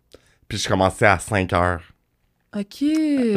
Puis 0.47 0.57
je 0.57 0.67
commençais 0.67 1.05
à 1.05 1.19
5 1.19 1.53
heures. 1.53 1.83
OK. 2.53 2.83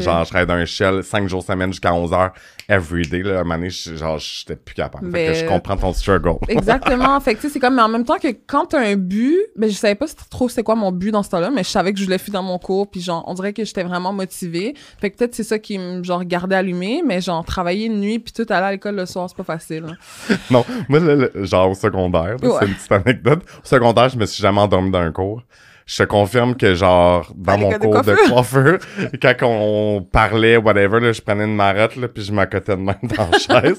Genre, 0.00 0.25
je 0.25 0.28
travaillais 0.30 0.47
dans 0.47 0.54
un 0.54 0.64
shell 0.64 1.04
5 1.04 1.28
jours 1.28 1.44
semaine 1.44 1.71
jusqu'à 1.71 1.94
11 1.94 2.12
heures 2.12 2.33
every 2.68 3.06
day. 3.06 3.23
Là, 3.23 3.37
à 3.37 3.40
un 3.40 3.42
moment 3.44 3.54
donné, 3.56 3.71
je- 3.71 3.94
genre, 3.94 4.18
j'étais 4.18 4.56
plus 4.56 4.75
capable. 4.75 5.06
Fait 5.06 5.12
Mais- 5.12 5.26
que 5.28 5.35
je 5.35 5.44
comprends 5.47 5.76
ton 5.76 5.92
struggle. 5.92 6.35
Exactement. 6.49 7.21
fait 7.21 7.35
que, 7.37 7.40
tu 7.40 7.47
sais, 7.47 7.52
c'est 7.52 7.61
comme, 7.61 7.76
mais 7.76 7.83
en 7.83 7.88
même 7.88 8.04
temps 8.04 8.18
que 8.18 8.26
quand 8.49 8.66
t'as 8.66 8.80
un 8.80 8.97
but, 8.97 9.38
ben, 9.54 9.71
je 9.71 9.75
savais 9.76 9.94
pas 9.94 10.06
trop 10.30 10.49
c'était 10.49 10.64
quoi 10.64 10.75
mon 10.75 10.90
but 10.90 11.12
dans 11.12 11.23
ce 11.23 11.30
temps-là, 11.30 11.50
mais 11.50 11.62
je 11.62 11.68
savais 11.68 11.92
que 11.92 12.00
je 12.00 12.04
voulais 12.04 12.18
finir 12.18 12.42
mon 12.42 12.59
cours, 12.59 12.90
puis 12.90 13.00
genre, 13.00 13.23
on 13.28 13.35
dirait 13.35 13.52
que 13.52 13.64
j'étais 13.64 13.85
vraiment 13.85 14.12
motivée. 14.12 14.75
Fait 15.00 15.11
que 15.11 15.16
peut-être 15.18 15.35
c'est 15.37 15.44
ça 15.44 15.61
qui 15.61 15.78
me, 15.78 16.02
genre, 16.02 16.25
gardait 16.25 16.56
allumée, 16.56 17.02
mais 17.06 17.21
genre, 17.21 17.44
travailler 17.44 17.88
de 17.88 17.94
nuit, 17.94 18.18
puis 18.18 18.33
tout 18.33 18.52
aller 18.52 18.66
à 18.66 18.73
l'école 18.73 18.97
le 18.97 19.06
soir, 19.06 19.28
c'est 19.30 19.37
pas 19.37 19.44
facile. 19.44 19.85
hein. 19.90 20.37
Non, 20.50 20.64
moi, 20.88 20.99
le- 20.99 21.30
le- 21.33 21.44
genre 21.44 21.71
au 21.71 21.75
secondaire, 21.75 22.35
Ouais. 22.42 22.50
c'est 22.59 22.66
une 22.66 22.75
petite 22.75 22.90
anecdote. 22.92 23.42
Au 23.62 23.66
secondaire, 23.66 24.09
je 24.09 24.18
me 24.18 24.26
suis 24.26 24.42
jamais 24.42 24.61
endormi 24.61 24.90
dans 24.90 24.99
un 24.99 25.12
cours. 25.12 25.42
Je 25.86 25.98
te 25.98 26.02
confirme 26.04 26.54
que, 26.56 26.74
genre, 26.74 27.30
dans 27.36 27.58
mon 27.58 27.70
cours 27.72 28.00
de 28.02 28.28
coiffeur, 28.28 28.78
quand 29.22 29.34
on 29.42 30.02
parlait, 30.02 30.56
whatever, 30.56 30.98
là, 31.00 31.12
je 31.12 31.20
prenais 31.20 31.44
une 31.44 31.56
marotte, 31.56 31.96
là, 31.96 32.08
puis 32.08 32.22
je 32.22 32.32
m'accotais 32.32 32.76
de 32.76 32.80
même 32.80 32.96
dans 33.02 33.28
la 33.30 33.38
chaise. 33.62 33.78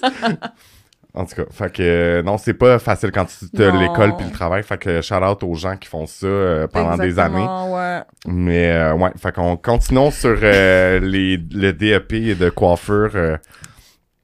En 1.16 1.26
tout 1.26 1.36
cas, 1.36 1.44
fait 1.50 1.72
que, 1.72 1.82
euh, 1.82 2.22
non, 2.24 2.38
c'est 2.38 2.54
pas 2.54 2.78
facile 2.78 3.12
quand 3.12 3.26
tu 3.26 3.64
as 3.64 3.72
Non. 3.72 3.80
l'école 3.80 4.18
puis 4.18 4.26
le 4.26 4.34
travail. 4.34 4.64
Fait 4.64 4.78
que, 4.78 5.02
shout 5.02 5.16
out 5.16 5.42
aux 5.44 5.56
gens 5.56 5.78
qui 5.78 5.88
font 5.88 6.06
ça 6.06 6.28
euh, 6.28 6.68
pendant 6.68 6.98
des 6.98 7.18
années. 7.20 7.48
Ouais. 7.70 8.02
Mais, 8.28 8.70
euh, 8.72 8.94
ouais, 8.96 9.12
fait 9.18 9.32
qu'on 9.34 9.56
continuons 9.56 10.12
sur 10.12 10.38
euh, 10.44 11.00
les, 11.00 11.38
le 11.38 11.72
DEP 11.72 12.38
de 12.38 12.50
coiffure. 12.50 13.38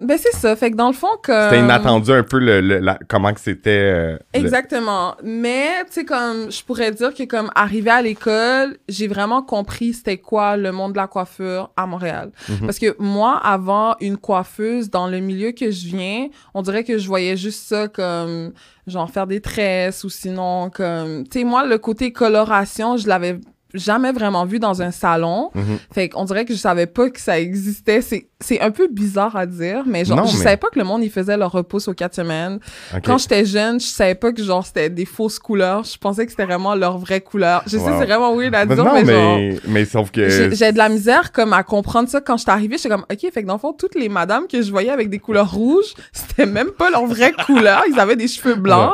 Ben, 0.02 0.18
c'est 0.18 0.34
ça. 0.36 0.56
Fait 0.56 0.72
que 0.72 0.76
dans 0.76 0.88
le 0.88 0.94
fond, 0.94 1.08
comme. 1.24 1.50
C'était 1.52 1.60
inattendu 1.64 2.12
un 2.12 2.24
peu 2.24 2.40
le, 2.40 2.60
le- 2.60 2.80
la- 2.80 2.98
comment 3.08 3.34
que 3.34 3.40
c'était. 3.40 3.70
euh, 3.70 4.12
le- 4.34 4.40
Exactement. 4.40 5.16
Mais, 5.24 5.68
tu 5.86 5.92
sais, 5.92 6.06
comme, 6.06 6.52
je 6.52 6.64
pourrais 6.64 6.92
dire 6.92 7.14
que, 7.14 7.24
comme, 7.24 7.52
arrivé 7.56 7.90
à 7.92 8.02
l'école, 8.02 8.78
j'ai 8.90 9.08
vraiment 9.08 9.42
compris 9.44 9.94
c'était 9.94 10.18
quoi 10.18 10.58
le 10.58 10.72
monde 10.72 10.94
de 10.94 10.98
la 10.98 11.08
coiffure 11.08 11.70
à 11.78 11.86
Montréal. 11.86 12.32
Mhm. 12.50 12.62
Parce 12.66 12.80
que 12.80 12.96
moi, 13.00 13.38
avant, 13.44 13.96
une 14.02 14.18
coiffeuse, 14.18 14.90
dans 14.90 15.08
le 15.08 15.20
milieu 15.20 15.52
que 15.52 15.70
je 15.70 15.88
viens, 15.88 16.28
on 16.54 16.62
dirait 16.64 16.84
que 16.84 16.98
je 16.98 17.08
voyais 17.08 17.38
juste 17.38 17.68
ça 17.68 17.88
comme, 17.88 18.54
genre, 18.88 19.10
faire 19.10 19.28
des 19.28 19.40
tresses 19.40 20.04
ou 20.04 20.10
sinon, 20.10 20.70
comme, 20.72 21.26
tu 21.28 21.40
sais, 21.40 21.46
moi, 21.46 21.66
le 21.66 21.78
côté 21.78 22.12
coloration, 22.12 22.98
je 22.98 23.08
l'avais 23.08 23.40
jamais 23.74 24.12
vraiment 24.12 24.46
vu 24.46 24.60
dans 24.60 24.82
un 24.82 24.92
salon. 24.92 25.50
Mhm. 25.56 25.78
Fait 25.94 26.10
qu'on 26.10 26.26
dirait 26.26 26.46
que 26.46 26.54
je 26.54 26.60
savais 26.60 26.88
pas 26.88 27.10
que 27.10 27.20
ça 27.20 27.40
existait. 27.40 28.02
C'est, 28.02 28.28
c'est 28.40 28.60
un 28.62 28.72
peu 28.72 28.88
bizarre 28.88 29.36
à 29.36 29.46
dire, 29.46 29.84
mais 29.86 30.06
genre, 30.06 30.18
Non, 30.18 30.26
je 30.26 30.38
mais- 30.38 30.44
savais 30.44 30.58
pas 30.58 30.68
que 30.72 30.80
le 30.80 30.86
monde, 30.86 31.04
il 31.04 31.12
faisait 31.12 31.38
leur 31.38 31.52
repousse 31.52 31.88
aux 31.88 31.94
quatre 31.94 32.16
semaines. 32.16 32.60
Quand 33.04 33.18
j'étais 33.18 33.46
jeune, 33.46 33.80
je 33.80 33.86
savais 33.86 34.16
pas 34.16 34.32
que 34.32 34.44
genre 34.44 34.66
c'était 34.66 34.90
des 34.90 35.06
fausses 35.06 35.40
couleurs. 35.40 35.84
Je 35.84 35.98
pensais 35.98 36.26
que 36.26 36.32
c'était 36.32 36.46
vraiment 36.46 36.76
leur 36.76 36.98
vraie 36.98 37.22
couleur. 37.22 37.62
Je 37.66 37.78
sais, 37.78 37.78
Wow. 37.78 38.00
c'est 38.00 38.06
vraiment 38.06 38.36
weird 38.36 38.56
à 38.56 38.66
Mais 38.66 38.76
dire, 38.76 38.84
non, 38.86 38.94
mais, 38.94 39.04
mais, 39.04 39.52
genre. 39.52 39.62
mais 39.68 39.86
sauf 39.86 40.12
que. 40.12 40.52
J'ai 40.54 40.72
de 40.72 40.78
la 40.78 40.90
misère 40.90 41.32
comme 41.32 41.54
à 41.54 41.64
comprendre 41.64 42.10
ça 42.10 42.22
quand 42.22 42.38
j'étais 42.38 42.52
arrivée. 42.52 42.78
J'étais 42.78 42.90
comme, 42.90 43.06
OK, 43.12 43.20
fait 43.32 43.42
que 43.42 43.48
dans 43.48 43.54
le 43.54 43.60
fond, 43.60 43.74
toutes 43.74 43.96
les 43.96 44.10
madames 44.10 44.48
que 44.52 44.62
je 44.62 44.72
voyais 44.72 44.90
avec 44.92 45.10
des 45.10 45.20
couleurs 45.20 45.52
rouges, 45.52 45.94
c'était 46.12 46.46
même 46.46 46.72
pas 46.72 46.90
leur 46.90 47.06
vraie 47.06 47.32
couleur. 47.46 47.84
Ils 47.90 48.00
avaient 48.00 48.16
des 48.16 48.28
cheveux 48.28 48.56
blancs. 48.56 48.94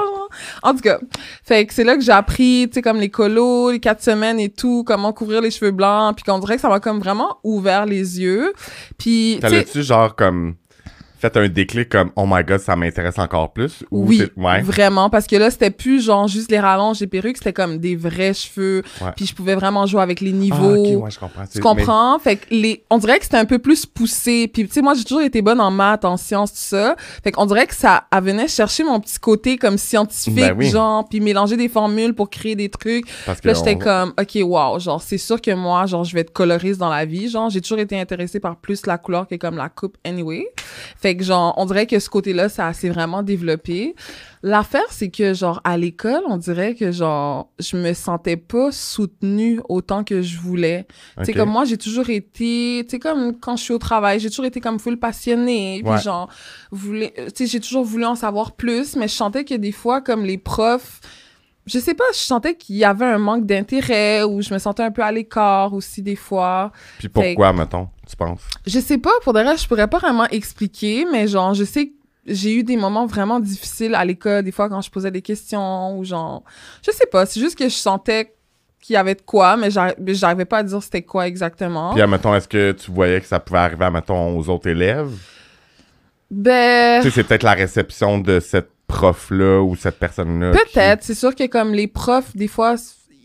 En 0.63 0.74
tout 0.74 0.81
cas, 0.81 1.00
fait 1.43 1.65
que 1.65 1.74
c'est 1.74 1.84
là 1.84 1.96
que 1.96 2.01
j'ai 2.01 2.12
appris, 2.12 2.67
tu 2.67 2.75
sais, 2.75 2.81
comme 2.81 3.00
les 3.00 3.10
colos, 3.10 3.72
les 3.72 3.79
quatre 3.79 4.03
semaines 4.03 4.39
et 4.39 4.50
tout, 4.50 4.84
comment 4.86 5.13
couvrir 5.13 5.41
les 5.41 5.51
cheveux 5.51 5.72
blancs. 5.72 6.15
Puis 6.15 6.24
qu'on 6.24 6.39
dirait 6.39 6.55
que 6.55 6.62
ça 6.62 6.69
m'a 6.69 6.79
comme 6.79 7.00
vraiment 7.00 7.38
ouvert 7.43 7.86
les 7.86 8.19
yeux. 8.19 8.53
Puis, 8.98 9.38
T'allais-tu, 9.41 9.84
genre, 9.84 10.15
comme. 10.15 10.55
Fait 11.20 11.36
un 11.38 11.48
déclic 11.48 11.90
comme, 11.90 12.12
oh 12.16 12.26
my 12.28 12.44
god, 12.44 12.60
ça 12.60 12.76
m'intéresse 12.76 13.18
encore 13.18 13.52
plus? 13.54 13.84
Ou 13.92 14.06
Oui, 14.08 14.24
Ouais. 14.38 14.62
vraiment, 14.62 15.10
parce 15.10 15.26
que 15.28 15.36
là, 15.36 15.50
c'était 15.50 15.72
plus 15.72 16.04
genre 16.04 16.28
juste 16.28 16.52
les 16.52 16.60
rallonges, 16.60 17.00
les 17.00 17.08
perruques, 17.08 17.38
c'était 17.38 17.54
comme 17.54 17.80
des 17.80 17.96
vrais 17.96 18.34
cheveux. 18.34 18.84
Ouais. 19.02 19.10
Puis 19.16 19.26
je 19.26 19.34
pouvais 19.36 19.56
vraiment 19.56 19.86
jouer 19.86 20.02
avec 20.02 20.22
les 20.22 20.30
Ah, 20.32 20.34
niveaux. 20.34 20.76
ok, 20.76 21.04
ouais, 21.04 21.12
je 21.12 21.20
comprends. 21.20 21.44
Tu 21.52 21.60
comprends? 21.60 22.20
Fait 22.20 22.36
que 22.36 22.46
les, 22.52 22.84
on 22.90 22.98
dirait 23.00 23.18
que 23.18 23.24
c'était 23.26 23.38
un 23.38 23.46
peu 23.46 23.60
plus 23.60 23.86
poussé. 23.86 24.48
Puis, 24.48 24.68
tu 24.68 24.74
sais, 24.74 24.82
moi, 24.82 24.94
j'ai 24.94 25.04
toujours 25.04 25.22
été 25.24 25.42
bonne 25.42 25.60
en 25.60 25.72
maths, 25.72 26.06
en 26.06 26.18
sciences, 26.18 26.52
tout 26.52 26.60
ça. 26.60 26.96
Fait 27.24 27.32
qu'on 27.32 27.46
dirait 27.46 27.68
que 27.68 27.76
ça 27.76 28.04
venait 28.22 28.48
chercher 28.48 28.84
mon 28.84 29.00
petit 29.00 29.18
côté 29.20 29.58
comme 29.58 29.78
scientifique, 29.78 30.36
Ben 30.36 30.56
oui. 30.58 30.70
genre, 30.70 31.08
puis 31.10 31.20
mélanger 31.20 31.58
des 31.58 31.70
formules 31.70 32.14
pour 32.14 32.30
créer 32.30 32.56
des 32.56 32.70
trucs. 32.70 33.06
Parce 33.26 33.40
Puis 33.42 33.48
là, 33.48 33.54
que 33.54 33.60
j'étais 33.60 33.76
on- 33.76 33.80
comme, 33.80 34.14
OK, 34.20 34.38
wow, 34.44 34.80
genre, 34.80 35.02
c'est 35.02 35.18
sûr 35.18 35.42
que 35.42 35.52
moi, 35.52 35.86
genre, 35.88 36.04
je 36.04 36.14
vais 36.14 36.22
être 36.22 36.34
coloriste 36.34 36.80
dans 36.80 36.90
la 36.90 37.06
vie. 37.06 37.28
Genre, 37.30 37.50
j'ai 37.50 37.62
toujours 37.62 37.80
été 37.80 38.00
intéressée 38.00 38.40
par 38.40 38.56
plus 38.58 38.86
la 38.86 38.98
couleur 38.98 39.28
que 39.28 39.36
comme 39.36 39.58
la 39.58 39.70
coupe 39.70 39.98
anyway. 40.06 40.46
Fait 40.98 41.07
que, 41.16 41.24
genre, 41.24 41.54
on 41.58 41.66
dirait 41.66 41.86
que 41.86 42.00
ce 42.00 42.10
côté-là, 42.10 42.50
ça 42.50 42.74
s'est 42.74 42.90
vraiment 42.90 43.24
développé. 43.24 43.96
L'affaire, 44.44 44.86
c'est 44.90 45.10
que, 45.10 45.34
genre, 45.34 45.62
à 45.64 45.78
l'école, 45.78 46.22
on 46.28 46.38
dirait 46.38 46.76
que, 46.76 46.92
genre, 46.92 47.50
je 47.60 47.78
me 47.78 47.94
sentais 47.94 48.38
pas 48.38 48.72
soutenue 48.72 49.60
autant 49.70 50.04
que 50.04 50.22
je 50.22 50.38
voulais. 50.38 50.86
Tu 51.20 51.26
sais, 51.26 51.34
comme 51.34 51.50
moi, 51.50 51.66
j'ai 51.66 51.78
toujours 51.78 52.10
été, 52.10 52.84
tu 52.84 52.90
sais, 52.92 53.00
comme 53.00 53.40
quand 53.40 53.56
je 53.58 53.64
suis 53.64 53.74
au 53.74 53.80
travail, 53.80 54.20
j'ai 54.20 54.30
toujours 54.30 54.46
été 54.46 54.60
comme 54.62 54.80
full 54.80 54.98
passionnée. 54.98 55.82
Puis 55.84 55.92
Ouais. 55.94 56.02
genre, 56.02 56.30
voulais, 56.72 57.14
tu 57.16 57.24
sais, 57.36 57.48
j'ai 57.48 57.60
toujours 57.60 57.84
voulu 57.84 58.06
en 58.06 58.16
savoir 58.16 58.52
plus, 58.54 58.96
mais 58.96 59.08
je 59.08 59.14
sentais 59.16 59.44
que 59.46 59.56
des 59.56 59.72
fois, 59.72 60.02
comme 60.02 60.24
les 60.26 60.38
profs, 60.38 61.00
je 61.68 61.78
sais 61.80 61.94
pas, 61.94 62.06
je 62.14 62.18
sentais 62.18 62.56
qu'il 62.56 62.78
y 62.78 62.84
avait 62.86 63.06
un 63.06 63.18
manque 63.20 63.46
d'intérêt 63.46 64.24
ou 64.24 64.42
je 64.42 64.52
me 64.54 64.58
sentais 64.60 64.84
un 64.84 64.92
peu 64.92 65.04
à 65.04 65.12
l'écart 65.12 65.74
aussi 65.74 66.02
des 66.02 66.16
fois. 66.16 66.72
Puis 66.98 67.10
pourquoi, 67.10 67.54
mettons, 67.54 67.90
tu 68.10 68.16
penses? 68.16 68.42
Je 68.66 68.80
sais 68.80 68.98
pas, 68.98 69.12
pour 69.24 69.34
de 69.34 69.42
vrai, 69.42 69.58
je 69.58 69.68
pourrais 69.68 69.88
pas 69.88 70.00
vraiment 70.00 70.26
expliquer, 70.30 71.06
mais 71.12 71.28
genre, 71.28 71.54
je 71.54 71.64
sais 71.66 71.88
que 71.88 71.92
j'ai 72.26 72.56
eu 72.56 72.64
des 72.64 72.76
moments 72.78 73.06
vraiment 73.06 73.40
difficiles 73.40 73.94
à 73.96 74.04
l'école, 74.04 74.44
des 74.44 74.52
fois 74.52 74.68
quand 74.70 74.82
je 74.82 74.90
posais 74.90 75.12
des 75.12 75.22
questions 75.22 75.98
ou 75.98 76.04
genre, 76.04 76.44
je 76.86 76.92
sais 76.92 77.06
pas, 77.06 77.26
c'est 77.26 77.40
juste 77.40 77.58
que 77.58 77.66
je 77.70 77.76
sentais 77.76 78.34
qu'il 78.82 78.94
y 78.94 78.98
avait 78.98 79.16
de 79.16 79.22
quoi, 79.22 79.58
mais 79.58 79.70
j'arri- 79.70 79.96
mais 80.00 80.14
j'arrivais 80.14 80.46
pas 80.46 80.60
à 80.60 80.64
dire 80.64 80.82
c'était 80.84 81.02
quoi 81.02 81.28
exactement. 81.28 81.94
Puis, 81.94 82.06
mettons, 82.08 82.34
est-ce 82.36 82.48
que 82.48 82.72
tu 82.74 82.92
voyais 82.92 83.20
que 83.22 83.28
ça 83.28 83.40
pouvait 83.40 83.60
arriver, 83.60 83.90
mettons, 83.90 84.38
aux 84.38 84.48
autres 84.50 84.68
élèves? 84.70 85.10
Ben, 86.30 87.02
Tu 87.02 87.10
sais, 87.10 87.16
c'est 87.16 87.24
peut-être 87.24 87.44
la 87.44 87.54
réception 87.54 88.18
de 88.20 88.40
cette 88.40 88.70
prof-là 88.88 89.62
ou 89.62 89.75
cette 89.75 90.00
personne-là. 90.00 90.51
qui- 90.51 90.74
peut-être, 90.74 91.03
c'est 91.03 91.15
sûr 91.15 91.36
que 91.36 91.46
comme 91.48 91.74
les 91.74 91.88
profs, 91.88 92.36
des 92.36 92.48
fois, 92.48 92.75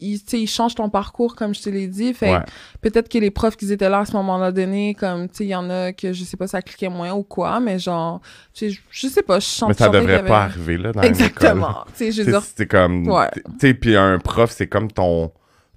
ils, 0.00 0.18
tu 0.20 0.30
sais, 0.30 0.40
ils 0.40 0.48
changent 0.48 0.74
ton 0.74 0.90
parcours, 0.90 1.36
comme 1.36 1.54
je 1.54 1.62
te 1.62 1.70
l'ai 1.70 1.86
dit, 1.86 2.12
fait 2.12 2.32
Ouais. 2.32 2.42
peut-être 2.80 3.08
que 3.08 3.18
les 3.18 3.30
profs 3.30 3.56
qui 3.56 3.70
étaient 3.72 3.88
là 3.88 4.00
à 4.00 4.04
ce 4.04 4.12
moment-là 4.14 4.50
donné, 4.50 4.94
comme, 4.94 5.28
tu 5.28 5.36
sais, 5.36 5.44
il 5.44 5.50
y 5.50 5.54
en 5.54 5.70
a 5.70 5.92
que, 5.92 6.12
je 6.12 6.24
sais 6.24 6.36
pas, 6.36 6.48
ça 6.48 6.60
cliquait 6.60 6.88
moins 6.88 7.12
ou 7.12 7.22
quoi, 7.22 7.60
mais 7.60 7.78
genre, 7.78 8.20
tu 8.52 8.72
sais, 8.72 8.80
je- 8.90 9.06
sais 9.06 9.22
pas, 9.22 9.38
je 9.38 9.46
sens 9.46 9.68
Mais 9.68 9.74
ça 9.74 9.88
devrait 9.88 10.14
avait- 10.14 10.28
pas 10.28 10.42
arriver, 10.42 10.76
là, 10.76 10.90
dans. 10.92 11.02
Exactement. 11.02 11.84
Tu 11.96 12.06
sais, 12.06 12.12
je 12.12 12.22
veux 12.22 12.32
dire, 12.32 12.42
C'est 12.56 12.66
comme. 12.66 13.06
Ouais. 13.08 13.28
Tu 13.34 13.42
sais, 13.68 13.74
puis 13.74 13.94
un 13.96 14.18
prof, 14.18 14.50
c'est 14.50 14.66
comme 14.66 14.90
ton. 14.90 15.30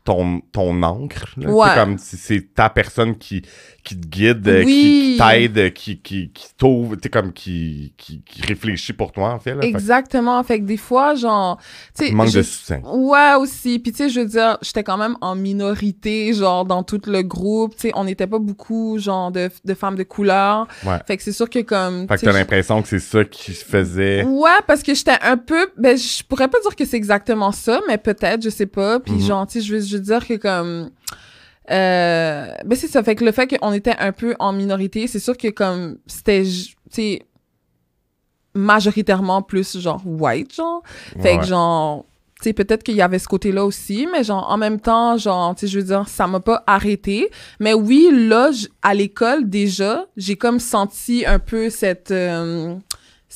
Ton, 0.06 0.40
ton 0.52 0.74
là. 0.76 0.92
Ouais. 0.92 1.68
C'est 1.68 1.76
comme 1.76 1.98
si 1.98 2.16
c'est 2.18 2.54
ta 2.54 2.70
personne 2.70 3.18
qui, 3.18 3.42
qui 3.84 4.00
te 4.00 4.08
guide, 4.08 4.48
euh, 4.48 4.64
qui, 4.64 5.18
t'aide, 5.20 5.74
qui, 5.74 6.00
qui, 6.00 6.30
qui 6.32 6.46
t'ouvre, 6.56 6.96
tu 6.96 7.02
sais, 7.04 7.10
comme 7.10 7.34
qui, 7.34 7.92
qui, 7.98 8.22
réfléchit 8.48 8.94
pour 8.94 9.12
toi, 9.12 9.32
en 9.34 9.40
fait. 9.40 9.56
Là. 9.56 9.64
Exactement. 9.64 10.44
Fait 10.44 10.60
que 10.60 10.66
des 10.66 10.78
fois, 10.78 11.16
genre, 11.16 11.60
manque 12.12 12.28
je- 12.30 12.38
de 12.38 12.44
soutien. 12.44 12.82
Ouais, 12.86 13.34
aussi. 13.40 13.80
Puis, 13.80 13.92
tu 13.94 13.98
sais, 13.98 14.10
je 14.10 14.20
veux 14.20 14.28
dire, 14.28 14.60
j'étais 14.62 14.84
quand 14.84 14.98
même 14.98 15.18
en 15.22 15.36
minorité, 15.36 16.34
genre, 16.34 16.66
dans 16.66 16.84
tout 16.84 17.02
le 17.08 17.24
groupe. 17.24 17.76
Tu 17.76 17.82
sais, 17.88 17.92
on 17.96 18.04
n'était 18.04 18.28
pas 18.28 18.38
beaucoup, 18.40 19.00
genre, 19.00 19.32
de, 19.32 19.50
de 19.64 19.74
femmes 19.74 19.96
de 19.96 20.04
couleur. 20.04 20.68
Ouais. 20.86 21.00
Fait 21.08 21.18
que 21.18 21.24
c'est 21.24 21.32
sûr 21.32 21.50
que, 21.50 21.60
comme. 21.60 22.08
Fait 22.08 22.14
que 22.16 22.20
tu 22.20 22.26
t'as 22.26 22.32
l'impression 22.32 22.82
que 22.84 22.88
c'est 22.88 23.00
ça 23.00 23.24
qui 23.26 23.54
se 23.54 23.66
faisait. 23.66 24.24
Ouais, 24.24 24.50
parce 24.68 24.84
que 24.84 24.94
j'étais 24.94 25.18
un 25.24 25.38
peu. 25.38 25.68
Ben, 25.78 25.98
je 25.98 26.24
pourrais 26.24 26.48
pas 26.48 26.60
dire 26.62 26.76
que 26.76 26.86
c'est 26.86 26.98
exactement 26.98 27.52
ça, 27.52 27.80
mais 27.88 27.98
peut-être, 27.98 28.44
je 28.44 28.50
sais 28.52 28.68
pas. 28.68 29.00
Puis, 29.00 29.14
Mhm. 29.14 29.22
genre, 29.22 29.48
tu 29.48 29.60
sais, 29.60 29.66
je 29.66 29.76
veux, 29.76 29.95
je 29.96 29.98
veux 29.98 30.04
dire 30.04 30.28
que, 30.28 30.36
comme. 30.36 30.92
Euh, 31.72 32.48
ben, 32.66 32.76
c'est 32.76 32.88
ça. 32.88 33.02
Fait 33.04 33.16
que 33.16 33.26
le 33.26 33.32
fait 33.32 33.48
qu'on 33.48 33.74
était 33.74 33.96
un 33.98 34.12
peu 34.12 34.36
en 34.40 34.54
minorité, 34.54 35.08
c'est 35.08 35.20
sûr 35.20 35.36
que, 35.36 35.48
comme, 35.50 35.98
c'était, 36.06 36.44
tu 36.44 36.76
sais, 36.92 37.22
majoritairement 38.54 39.42
plus, 39.42 39.78
genre, 39.80 40.02
white, 40.06 40.54
genre. 40.56 40.82
Fait 41.22 41.34
Ouais. 41.34 41.40
que 41.40 41.46
genre, 41.46 42.06
tu 42.42 42.50
sais, 42.50 42.54
peut-être 42.54 42.84
qu'il 42.84 42.96
y 42.96 43.02
avait 43.02 43.20
ce 43.20 43.28
côté-là 43.28 43.66
aussi, 43.66 44.08
mais 44.12 44.24
genre, 44.24 44.46
en 44.50 44.58
même 44.58 44.80
temps, 44.80 45.18
genre, 45.18 45.56
tu 45.56 45.62
sais, 45.62 45.68
je 45.68 45.80
veux 45.80 45.86
dire, 45.86 46.08
ça 46.08 46.28
m'a 46.28 46.40
pas 46.40 46.64
arrêté. 46.68 47.30
Mais 47.60 47.74
oui, 47.74 48.10
là, 48.12 48.52
à 48.82 48.94
l'école, 48.94 49.50
déjà, 49.50 50.06
j'ai 50.18 50.36
comme 50.36 50.60
senti 50.60 51.26
un 51.26 51.40
peu 51.40 51.70
cette, 51.70 52.12
euh, 52.12 52.76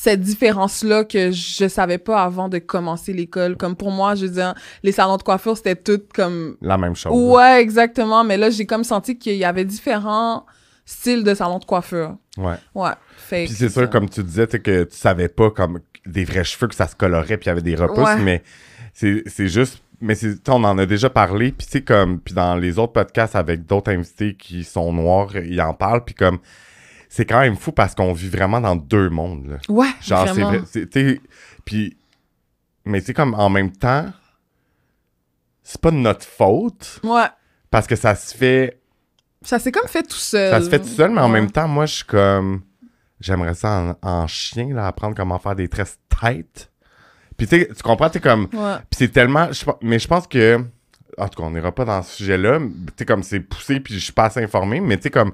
cette 0.01 0.21
différence-là 0.21 1.03
que 1.03 1.29
je 1.31 1.67
savais 1.67 1.97
pas 1.97 2.23
avant 2.23 2.47
de 2.47 2.57
commencer 2.57 3.11
l'école. 3.11 3.57
Comme 3.57 3.75
pour 3.75 3.91
moi, 3.91 4.15
je 4.15 4.27
veux 4.27 4.31
dire, 4.31 4.53
les 4.81 4.93
salons 4.93 5.17
de 5.17 5.23
coiffure, 5.23 5.57
c'était 5.57 5.75
tout 5.75 5.99
comme... 6.15 6.55
La 6.61 6.77
même 6.77 6.95
chose. 6.95 7.11
Ouais, 7.13 7.61
exactement. 7.61 8.23
Mais 8.23 8.37
là, 8.37 8.49
j'ai 8.49 8.65
comme 8.65 8.85
senti 8.85 9.17
qu'il 9.17 9.35
y 9.35 9.43
avait 9.43 9.65
différents 9.65 10.45
styles 10.85 11.25
de 11.25 11.33
salons 11.33 11.59
de 11.59 11.65
coiffure. 11.65 12.15
Ouais. 12.37 12.55
Ouais. 12.73 12.91
Fait 13.17 13.43
Puis 13.43 13.53
c'est 13.55 13.67
sûr, 13.67 13.81
ça. 13.81 13.87
comme 13.87 14.07
tu 14.09 14.23
disais, 14.23 14.47
tu 14.47 14.51
sais, 14.53 14.59
que 14.61 14.83
tu 14.85 14.95
savais 14.95 15.27
pas 15.27 15.51
comme 15.51 15.81
des 16.05 16.23
vrais 16.23 16.45
cheveux 16.45 16.67
que 16.69 16.75
ça 16.75 16.87
se 16.87 16.95
colorait 16.95 17.35
puis 17.35 17.47
il 17.47 17.49
y 17.49 17.51
avait 17.51 17.61
des 17.61 17.75
repousses, 17.75 17.97
Ouais. 18.05 18.21
mais 18.23 18.41
c'est 18.93 19.23
c'est 19.27 19.49
juste. 19.49 19.81
Mais 19.99 20.15
c'est- 20.15 20.35
tu 20.35 20.41
sais, 20.45 20.51
on 20.51 20.63
en 20.63 20.77
a 20.77 20.85
déjà 20.85 21.09
parlé, 21.09 21.51
puis 21.51 21.67
sais, 21.69 21.81
comme. 21.81 22.21
Puis 22.21 22.33
dans 22.33 22.55
les 22.55 22.79
autres 22.79 22.93
podcasts 22.93 23.35
avec 23.35 23.65
d'autres 23.65 23.91
invités 23.91 24.33
qui 24.35 24.63
sont 24.63 24.93
noirs, 24.93 25.35
ils 25.35 25.59
en 25.59 25.73
parlent, 25.73 26.05
puis 26.05 26.15
comme. 26.15 26.39
C'est 27.11 27.25
quand 27.25 27.39
même 27.39 27.55
fou 27.57 27.71
parce 27.71 27.95
qu'on 27.95 28.13
vit 28.13 28.29
vraiment 28.29 28.61
dans 28.61 28.75
deux 28.75 29.09
mondes, 29.09 29.47
là. 29.47 29.57
Ouais, 29.67 29.89
Genre, 30.01 30.27
c'est 30.33 30.41
vrai. 30.41 30.61
c'est- 30.65 30.87
Tu 30.89 31.21
puis. 31.65 31.97
Mais 32.85 33.01
tu 33.01 33.07
sais, 33.07 33.13
comme 33.15 33.33
en 33.33 33.49
même 33.49 33.71
temps, 33.71 34.05
c'est 35.63 35.81
pas 35.81 35.91
de 35.91 35.97
notre 35.97 36.25
faute 36.25 36.99
Ouais. 37.03 37.25
parce 37.69 37.87
que 37.87 37.95
ça 37.95 38.15
se 38.15 38.35
fait 38.35 38.79
Ça 39.41 39.57
s'est 39.59 39.71
comme 39.71 39.87
fait 39.87 40.03
tout 40.03 40.15
seul. 40.17 40.51
Ça 40.51 40.61
se 40.61 40.69
fait 40.69 40.79
tout 40.79 40.87
seul, 40.87 41.11
mais 41.11 41.21
en 41.21 41.27
Ouais. 41.31 41.39
même 41.41 41.49
temps, 41.51 41.67
moi, 41.67 41.85
je 41.85 41.95
suis 41.95 42.05
comme. 42.05 42.61
J'aimerais 43.21 43.53
ça 43.53 43.95
en, 44.01 44.07
en 44.09 44.27
chien, 44.27 44.73
là, 44.73 44.87
apprendre 44.87 45.15
comment 45.15 45.39
faire 45.39 45.55
des 45.55 45.67
tresses 45.67 45.97
tight. 46.09 46.69
Puis 47.37 47.47
tu 47.47 47.67
tu 47.67 47.83
comprends, 47.83 48.09
t'es 48.09 48.19
comme. 48.19 48.43
Ouais. 48.53 48.75
Puis 48.89 48.97
c'est 48.97 49.07
tellement. 49.11 49.49
mais 49.81 49.97
je 49.99 50.07
pense 50.07 50.27
que. 50.27 50.63
En 51.17 51.27
tout 51.27 51.41
cas, 51.41 51.47
on 51.47 51.51
n'ira 51.51 51.71
pas 51.73 51.85
dans 51.85 52.01
ce 52.03 52.15
sujet-là. 52.17 52.59
Tu 52.59 52.93
sais, 52.97 53.05
comme 53.05 53.23
c'est 53.23 53.39
poussé, 53.41 53.79
puis 53.79 53.93
je 53.95 53.99
suis 53.99 54.13
pas 54.13 54.25
assez 54.25 54.41
informé, 54.43 54.79
mais 54.79 54.97
tu 54.97 55.03
sais, 55.03 55.09
comme. 55.09 55.33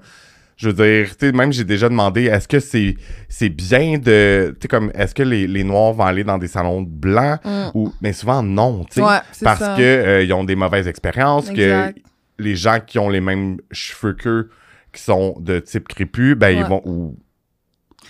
Je 0.57 0.69
veux 0.69 0.73
dire, 0.73 1.17
tu 1.17 1.25
sais, 1.27 1.31
même 1.33 1.51
j'ai 1.51 1.65
déjà 1.65 1.89
demandé, 1.89 2.25
est-ce 2.25 2.47
que 2.47 2.59
c'est 2.59 2.95
c'est 3.27 3.49
bien 3.49 3.97
de. 3.97 4.51
Tu 4.53 4.63
sais, 4.63 4.67
comme, 4.69 4.89
est-ce 4.95 5.13
que 5.13 5.23
les, 5.23 5.47
les 5.47 5.63
Noirs 5.65 5.91
vont 5.93 6.05
aller 6.05 6.23
dans 6.23 6.37
des 6.37 6.47
salons 6.47 6.81
blancs 6.81 7.39
Mm. 7.43 7.71
ou. 7.73 7.93
Mais 8.01 8.13
souvent, 8.13 8.41
non, 8.41 8.85
tu 8.85 8.93
sais. 8.93 9.01
Ouais, 9.01 9.17
parce 9.43 9.59
que 9.59 9.81
euh, 9.81 10.23
ils 10.23 10.31
ont 10.33 10.43
des 10.45 10.55
mauvaises 10.55 10.87
expériences, 10.87 11.49
Exact. 11.49 11.93
que 11.95 11.99
les 12.43 12.55
gens 12.55 12.79
qui 12.85 12.99
ont 12.99 13.09
les 13.09 13.19
mêmes 13.21 13.57
cheveux 13.71 14.13
qu'eux, 14.13 14.49
qui 14.93 15.01
sont 15.01 15.35
de 15.41 15.59
type 15.59 15.87
crépus, 15.89 16.35
ben 16.37 16.49
ils 16.49 16.63
vont. 16.63 16.81
Ou 16.85 17.17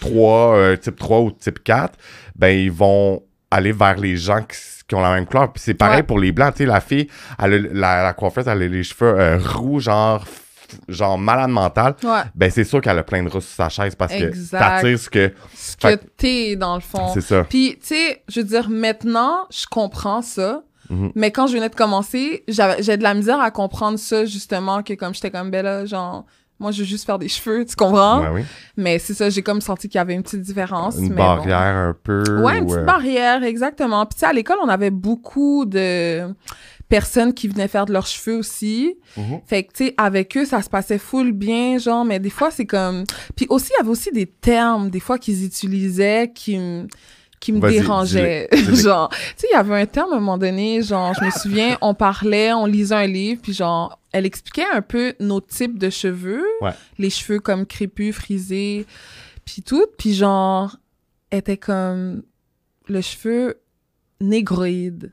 3, 0.01 0.55
euh, 0.57 0.75
type 0.77 0.97
3 0.97 1.21
ou 1.21 1.31
type 1.31 1.63
4, 1.63 1.97
ben 2.35 2.49
ils 2.49 2.71
vont 2.71 3.23
aller 3.49 3.71
vers 3.71 3.97
les 3.97 4.17
gens 4.17 4.41
qui, 4.41 4.57
qui 4.87 4.93
ont 4.95 5.01
la 5.01 5.13
même 5.15 5.25
couleur. 5.25 5.51
Puis 5.53 5.63
c'est 5.65 5.73
pareil 5.73 5.97
Ouais. 5.97 6.03
pour 6.03 6.19
les 6.19 6.31
blancs. 6.31 6.53
Tu 6.53 6.63
sais, 6.63 6.65
la 6.65 6.81
fille, 6.81 7.07
elle 7.41 7.53
a- 7.53 7.57
la, 7.73 8.03
la 8.03 8.13
coiffeuse, 8.13 8.47
elle 8.47 8.61
a 8.61 8.67
les 8.67 8.83
cheveux 8.83 9.17
euh, 9.19 9.37
roux, 9.39 9.79
genre, 9.79 10.25
genre 10.87 11.17
malade 11.17 11.49
mental. 11.49 11.95
Ouais. 12.03 12.21
Ben 12.35 12.49
c'est 12.51 12.63
sûr 12.63 12.81
qu'elle 12.81 12.97
a 12.97 13.03
plein 13.03 13.23
de 13.23 13.29
sur 13.29 13.41
sa 13.41 13.69
chaise 13.69 13.95
parce 13.95 14.13
Exact. 14.13 14.57
que 14.57 14.63
t'attires 14.63 14.99
ce 14.99 15.09
que. 15.09 15.33
Ce 15.53 15.75
Fait 15.79 15.97
que 15.97 16.05
t'es, 16.17 16.55
dans 16.55 16.75
le 16.75 16.81
fond. 16.81 17.11
C'est 17.13 17.21
ça. 17.21 17.43
Puis, 17.43 17.77
tu 17.79 17.87
sais, 17.87 18.23
je 18.27 18.39
veux 18.41 18.45
dire, 18.45 18.69
maintenant, 18.69 19.45
je 19.51 19.65
comprends 19.69 20.21
ça. 20.21 20.63
Mhm. 20.89 21.11
Mais 21.15 21.31
quand 21.31 21.47
je 21.47 21.53
venais 21.53 21.69
de 21.69 21.75
commencer, 21.75 22.43
j'ai 22.47 22.97
de 22.97 23.03
la 23.03 23.13
misère 23.13 23.39
à 23.39 23.51
comprendre 23.51 23.97
ça, 23.97 24.25
justement, 24.25 24.83
que 24.83 24.93
comme 24.93 25.13
j'étais 25.13 25.31
comme, 25.31 25.49
ben 25.49 25.63
là, 25.63 25.85
genre, 25.85 26.25
moi, 26.59 26.71
je 26.71 26.79
veux 26.79 26.85
juste 26.85 27.05
faire 27.05 27.19
des 27.19 27.27
cheveux, 27.27 27.65
tu 27.65 27.75
comprends? 27.75 28.21
Ouais, 28.21 28.29
oui. 28.33 28.45
Mais 28.77 28.97
c'est 28.97 29.13
ça, 29.13 29.29
j'ai 29.29 29.41
comme 29.41 29.59
senti 29.59 29.89
qu'il 29.89 29.97
y 29.97 30.01
avait 30.01 30.13
une 30.13 30.23
petite 30.23 30.41
différence. 30.41 30.95
Une 30.97 31.09
mais 31.09 31.15
barrière 31.15 31.57
un 31.75 31.95
peu. 32.01 32.23
Ouais, 32.41 32.59
une 32.59 32.63
ou, 32.63 32.67
petite 32.67 32.79
euh, 32.79 32.85
barrière, 32.85 33.43
exactement. 33.43 34.05
Puis, 34.05 34.15
tu 34.15 34.19
sais, 34.21 34.25
à 34.27 34.33
l'école, 34.33 34.57
on 34.63 34.69
avait 34.69 34.89
beaucoup 34.89 35.65
de 35.65 36.33
personnes 36.89 37.33
qui 37.33 37.47
venaient 37.47 37.67
faire 37.67 37.85
de 37.85 37.93
leurs 37.93 38.07
cheveux 38.07 38.37
aussi. 38.37 38.95
mhm. 39.17 39.41
Fait 39.45 39.63
que, 39.63 39.73
tu 39.73 39.85
sais, 39.85 39.93
avec 39.97 40.35
eux, 40.37 40.45
ça 40.45 40.61
se 40.61 40.69
passait 40.69 40.99
full 40.99 41.31
bien, 41.31 41.77
genre, 41.77 42.05
mais 42.05 42.19
des 42.19 42.29
fois, 42.29 42.51
c'est 42.51 42.65
comme... 42.65 43.03
Puis 43.35 43.47
aussi, 43.49 43.71
il 43.75 43.79
y 43.79 43.81
avait 43.81 43.89
aussi 43.89 44.11
des 44.11 44.27
termes, 44.27 44.89
des 44.89 44.99
fois, 44.99 45.17
qu'ils 45.17 45.43
utilisaient 45.43 46.31
qui 46.33 46.57
me 46.57 46.87
qui 47.39 47.51
me 47.51 47.59
dis-les. 47.69 48.47
genre, 48.75 49.09
tu 49.09 49.17
sais, 49.37 49.47
il 49.51 49.53
y 49.53 49.57
avait 49.57 49.81
un 49.81 49.85
terme 49.85 50.13
à 50.13 50.15
un 50.15 50.19
moment 50.19 50.37
donné, 50.37 50.81
genre, 50.81 51.13
je 51.13 51.25
me 51.25 51.29
souviens, 51.29 51.77
on 51.81 51.93
parlait, 51.93 52.53
on 52.53 52.65
lisait 52.65 52.95
un 52.95 53.07
livre, 53.07 53.41
puis 53.41 53.53
genre, 53.53 53.99
elle 54.11 54.25
expliquait 54.25 54.65
un 54.73 54.81
peu 54.81 55.13
nos 55.19 55.41
types 55.41 55.77
de 55.77 55.89
cheveux. 55.89 56.45
Ouais. 56.61 56.71
Les 56.97 57.09
cheveux 57.09 57.39
comme 57.39 57.65
crépus, 57.65 58.15
frisés, 58.15 58.85
puis 59.43 59.61
tout. 59.61 59.85
Puis 59.97 60.13
genre, 60.13 60.77
était 61.31 61.57
comme 61.57 62.23
le 62.87 63.01
cheveu 63.01 63.61
négroïde. 64.21 65.11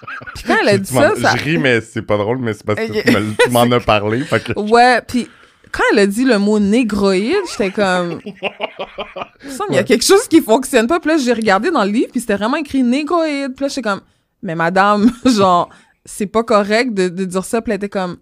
Puis 0.34 0.44
quand 0.46 0.56
elle 0.62 0.68
a 0.68 0.78
dit 0.78 0.92
ça, 0.92 1.14
ça... 1.16 1.36
Je 1.36 1.44
ris, 1.44 1.58
mais 1.58 1.80
c'est 1.80 2.02
pas 2.02 2.16
drôle, 2.16 2.38
mais 2.38 2.52
c'est 2.54 2.64
parce 2.64 2.78
que 2.80 3.02
tu 3.02 3.10
me- 3.12 3.34
tu 3.44 3.50
m'en 3.50 3.62
as 3.70 3.80
parlé. 3.80 4.20
fait 4.24 4.42
que- 4.42 4.58
Ouais, 4.58 5.00
puis 5.06 5.28
quand 5.70 5.82
elle 5.92 6.00
a 6.00 6.06
dit 6.06 6.24
le 6.24 6.38
mot 6.38 6.58
négroïde, 6.58 7.34
j'étais 7.50 7.70
comme. 7.70 8.20
Il 8.24 9.48
me 9.48 9.50
semble 9.50 9.68
qu'il 9.70 9.76
y 9.76 9.80
a 9.80 9.84
quelque 9.84 10.04
chose 10.04 10.26
qui 10.28 10.40
fonctionne 10.42 10.86
pas. 10.86 11.00
Puis 11.00 11.10
là, 11.10 11.16
j'ai 11.16 11.32
regardé 11.32 11.70
dans 11.70 11.84
le 11.84 11.90
livre, 11.90 12.08
puis 12.10 12.20
c'était 12.20 12.36
vraiment 12.36 12.56
écrit 12.58 12.82
négroïde. 12.82 13.54
Puis 13.54 13.64
là, 13.64 13.68
j'étais 13.68 13.82
comme, 13.82 14.00
mais 14.42 14.54
madame, 14.54 15.10
genre, 15.24 15.68
c'est 16.04 16.26
pas 16.26 16.42
correct 16.44 16.92
de, 16.94 17.08
de 17.08 17.24
dire 17.24 17.44
ça. 17.44 17.62
Puis 17.62 17.72
elle 17.72 17.76
était 17.76 17.88
comme. 17.88 18.18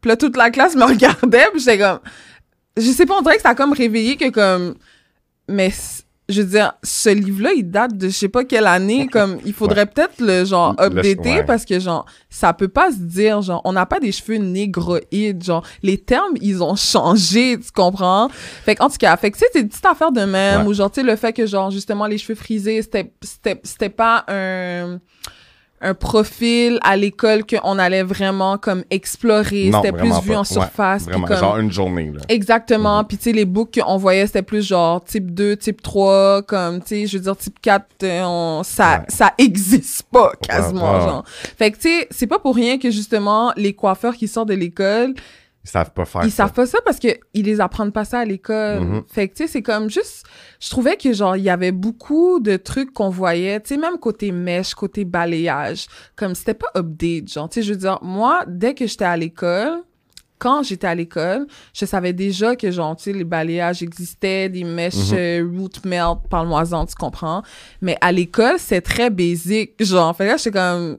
Puis 0.00 0.08
là, 0.08 0.16
toute 0.16 0.36
la 0.36 0.50
classe 0.50 0.74
me 0.74 0.84
regardait, 0.84 1.46
puis 1.52 1.60
j'étais 1.60 1.78
comme. 1.78 2.00
Je 2.76 2.90
sais 2.90 3.06
pas, 3.06 3.14
on 3.18 3.22
dirait 3.22 3.36
que 3.36 3.42
ça 3.42 3.50
a 3.50 3.54
comme 3.54 3.72
réveillé 3.72 4.16
que 4.16 4.28
comme. 4.30 4.74
Mais 5.48 5.70
je 6.28 6.40
veux 6.42 6.48
dire, 6.48 6.72
ce 6.82 7.10
livre-là, 7.10 7.50
il 7.56 7.70
date 7.70 7.96
de 7.96 8.08
je 8.08 8.14
sais 8.14 8.28
pas 8.28 8.44
quelle 8.44 8.66
année. 8.66 9.06
Comme, 9.08 9.38
il 9.44 9.52
faudrait 9.52 9.86
peut-être 9.86 10.20
le 10.20 10.44
genre 10.44 10.74
Le- 10.78 10.84
updater 10.86 11.18
ouais. 11.38 11.44
parce 11.44 11.64
que 11.64 11.78
genre, 11.80 12.06
ça 12.30 12.52
peut 12.52 12.68
pas 12.68 12.90
se 12.90 12.96
dire, 12.98 13.42
genre, 13.42 13.60
on 13.64 13.72
n'a 13.72 13.86
pas 13.86 14.00
des 14.00 14.12
cheveux 14.12 14.36
négroïdes. 14.38 15.42
Genre, 15.42 15.64
les 15.82 15.98
termes, 15.98 16.34
ils 16.40 16.62
ont 16.62 16.76
changé, 16.76 17.58
tu 17.58 17.70
comprends? 17.72 18.28
Fait 18.64 18.74
qu'en 18.76 18.88
tout 18.88 18.96
cas, 18.98 19.16
fait 19.16 19.30
que 19.30 19.36
tu 19.36 19.40
sais, 19.40 19.50
c'est 19.52 19.62
des 19.62 19.68
petites 19.68 19.84
affaires 19.86 20.12
de 20.12 20.24
même 20.24 20.62
Ouais. 20.62 20.68
ou 20.68 20.74
genre, 20.74 20.90
tu 20.90 21.00
sais, 21.00 21.06
le 21.06 21.16
fait 21.16 21.32
que 21.32 21.44
genre, 21.46 21.70
justement, 21.70 22.06
les 22.06 22.18
cheveux 22.18 22.34
frisés, 22.36 22.80
c'était, 22.82 23.12
c'était, 23.22 23.60
c'était 23.64 23.88
pas 23.90 24.24
un 24.28 25.00
un 25.82 25.94
profil 25.94 26.78
à 26.82 26.96
l'école 26.96 27.44
qu'on 27.44 27.78
allait 27.78 28.02
vraiment 28.04 28.56
comme 28.58 28.84
explorer. 28.90 29.70
C'était 29.74 29.92
plus 29.92 30.12
vu 30.22 30.32
pas. 30.32 30.38
en 30.38 30.44
surface. 30.44 31.02
Vraiment, 31.04 31.26
comme- 31.26 31.36
genre 31.36 31.58
une 31.58 31.70
journée, 31.72 32.10
là. 32.14 32.20
Exactement. 32.28 32.98
Mhm. 33.00 33.06
Puis, 33.08 33.16
tu 33.18 33.24
sais, 33.24 33.32
les 33.32 33.44
books 33.44 33.78
qu'on 33.80 33.96
voyait, 33.96 34.26
c'était 34.26 34.42
plus 34.42 34.66
genre 34.66 35.02
type 35.04 35.34
2, 35.34 35.56
type 35.56 35.82
3, 35.82 36.42
comme, 36.42 36.80
tu 36.80 36.86
sais, 36.88 37.06
je 37.06 37.18
veux 37.18 37.24
dire, 37.24 37.36
type 37.36 37.60
4, 37.60 37.84
euh, 38.04 38.22
on, 38.24 38.62
ça, 38.62 38.98
Ouais. 39.00 39.04
ça 39.08 39.32
existe 39.38 40.04
pas 40.12 40.32
quasiment, 40.40 40.94
ouais. 40.94 41.00
genre. 41.00 41.24
Fait 41.58 41.70
que, 41.70 41.76
tu 41.76 41.88
sais, 41.88 42.08
c'est 42.10 42.26
pas 42.26 42.38
pour 42.38 42.54
rien 42.54 42.78
que, 42.78 42.90
justement, 42.90 43.52
les 43.56 43.72
coiffeurs 43.74 44.14
qui 44.16 44.28
sortent 44.28 44.48
de 44.48 44.54
l'école, 44.54 45.14
Ils 45.64 45.70
savent 45.70 45.92
pas 45.92 46.04
faire 46.04 46.22
ils 46.24 46.30
ça. 46.30 46.38
savent 46.44 46.52
pas 46.52 46.66
ça 46.66 46.78
parce 46.84 46.98
que 46.98 47.08
ils 47.34 47.44
les 47.44 47.60
apprennent 47.60 47.92
pas 47.92 48.04
ça 48.04 48.18
à 48.20 48.24
l'école. 48.24 48.80
Mhm. 48.80 49.02
Fait 49.06 49.28
que, 49.28 49.34
tu 49.34 49.44
sais, 49.44 49.48
c'est 49.48 49.62
comme 49.62 49.88
juste, 49.88 50.24
je 50.60 50.68
trouvais 50.70 50.96
que, 50.96 51.12
genre, 51.12 51.36
il 51.36 51.44
y 51.44 51.50
avait 51.50 51.70
beaucoup 51.70 52.40
de 52.40 52.56
trucs 52.56 52.92
qu'on 52.92 53.10
voyait, 53.10 53.60
tu 53.60 53.74
sais, 53.74 53.76
même 53.80 53.98
côté 53.98 54.32
mèche, 54.32 54.74
côté 54.74 55.04
balayage, 55.04 55.86
comme 56.16 56.34
c'était 56.34 56.54
pas 56.54 56.66
update, 56.76 57.32
genre, 57.32 57.48
tu 57.48 57.60
sais, 57.60 57.62
je 57.62 57.72
veux 57.74 57.78
dire, 57.78 57.98
moi, 58.02 58.42
dès 58.48 58.74
que 58.74 58.86
j'étais 58.88 59.04
à 59.04 59.16
l'école, 59.16 59.82
quand 60.40 60.64
j'étais 60.64 60.88
à 60.88 60.94
l'école, 60.96 61.46
je 61.72 61.84
savais 61.86 62.12
déjà 62.12 62.56
que, 62.56 62.72
genre, 62.72 62.96
tu 62.96 63.04
sais, 63.04 63.12
les 63.12 63.22
balayages 63.22 63.84
existaient, 63.84 64.48
des 64.48 64.64
mèches 64.64 65.12
Mhm. 65.12 65.16
euh, 65.16 65.48
root 65.56 65.70
melt, 65.84 66.18
parle-moi-en, 66.28 66.86
tu 66.86 66.96
comprends? 66.96 67.42
Mais 67.80 67.96
à 68.00 68.10
l'école, 68.10 68.56
c'est 68.58 68.80
très 68.80 69.10
basic, 69.10 69.74
genre. 69.84 70.16
Fait 70.16 70.26
là, 70.26 70.36
j'étais 70.36 70.50
comme, 70.50 70.98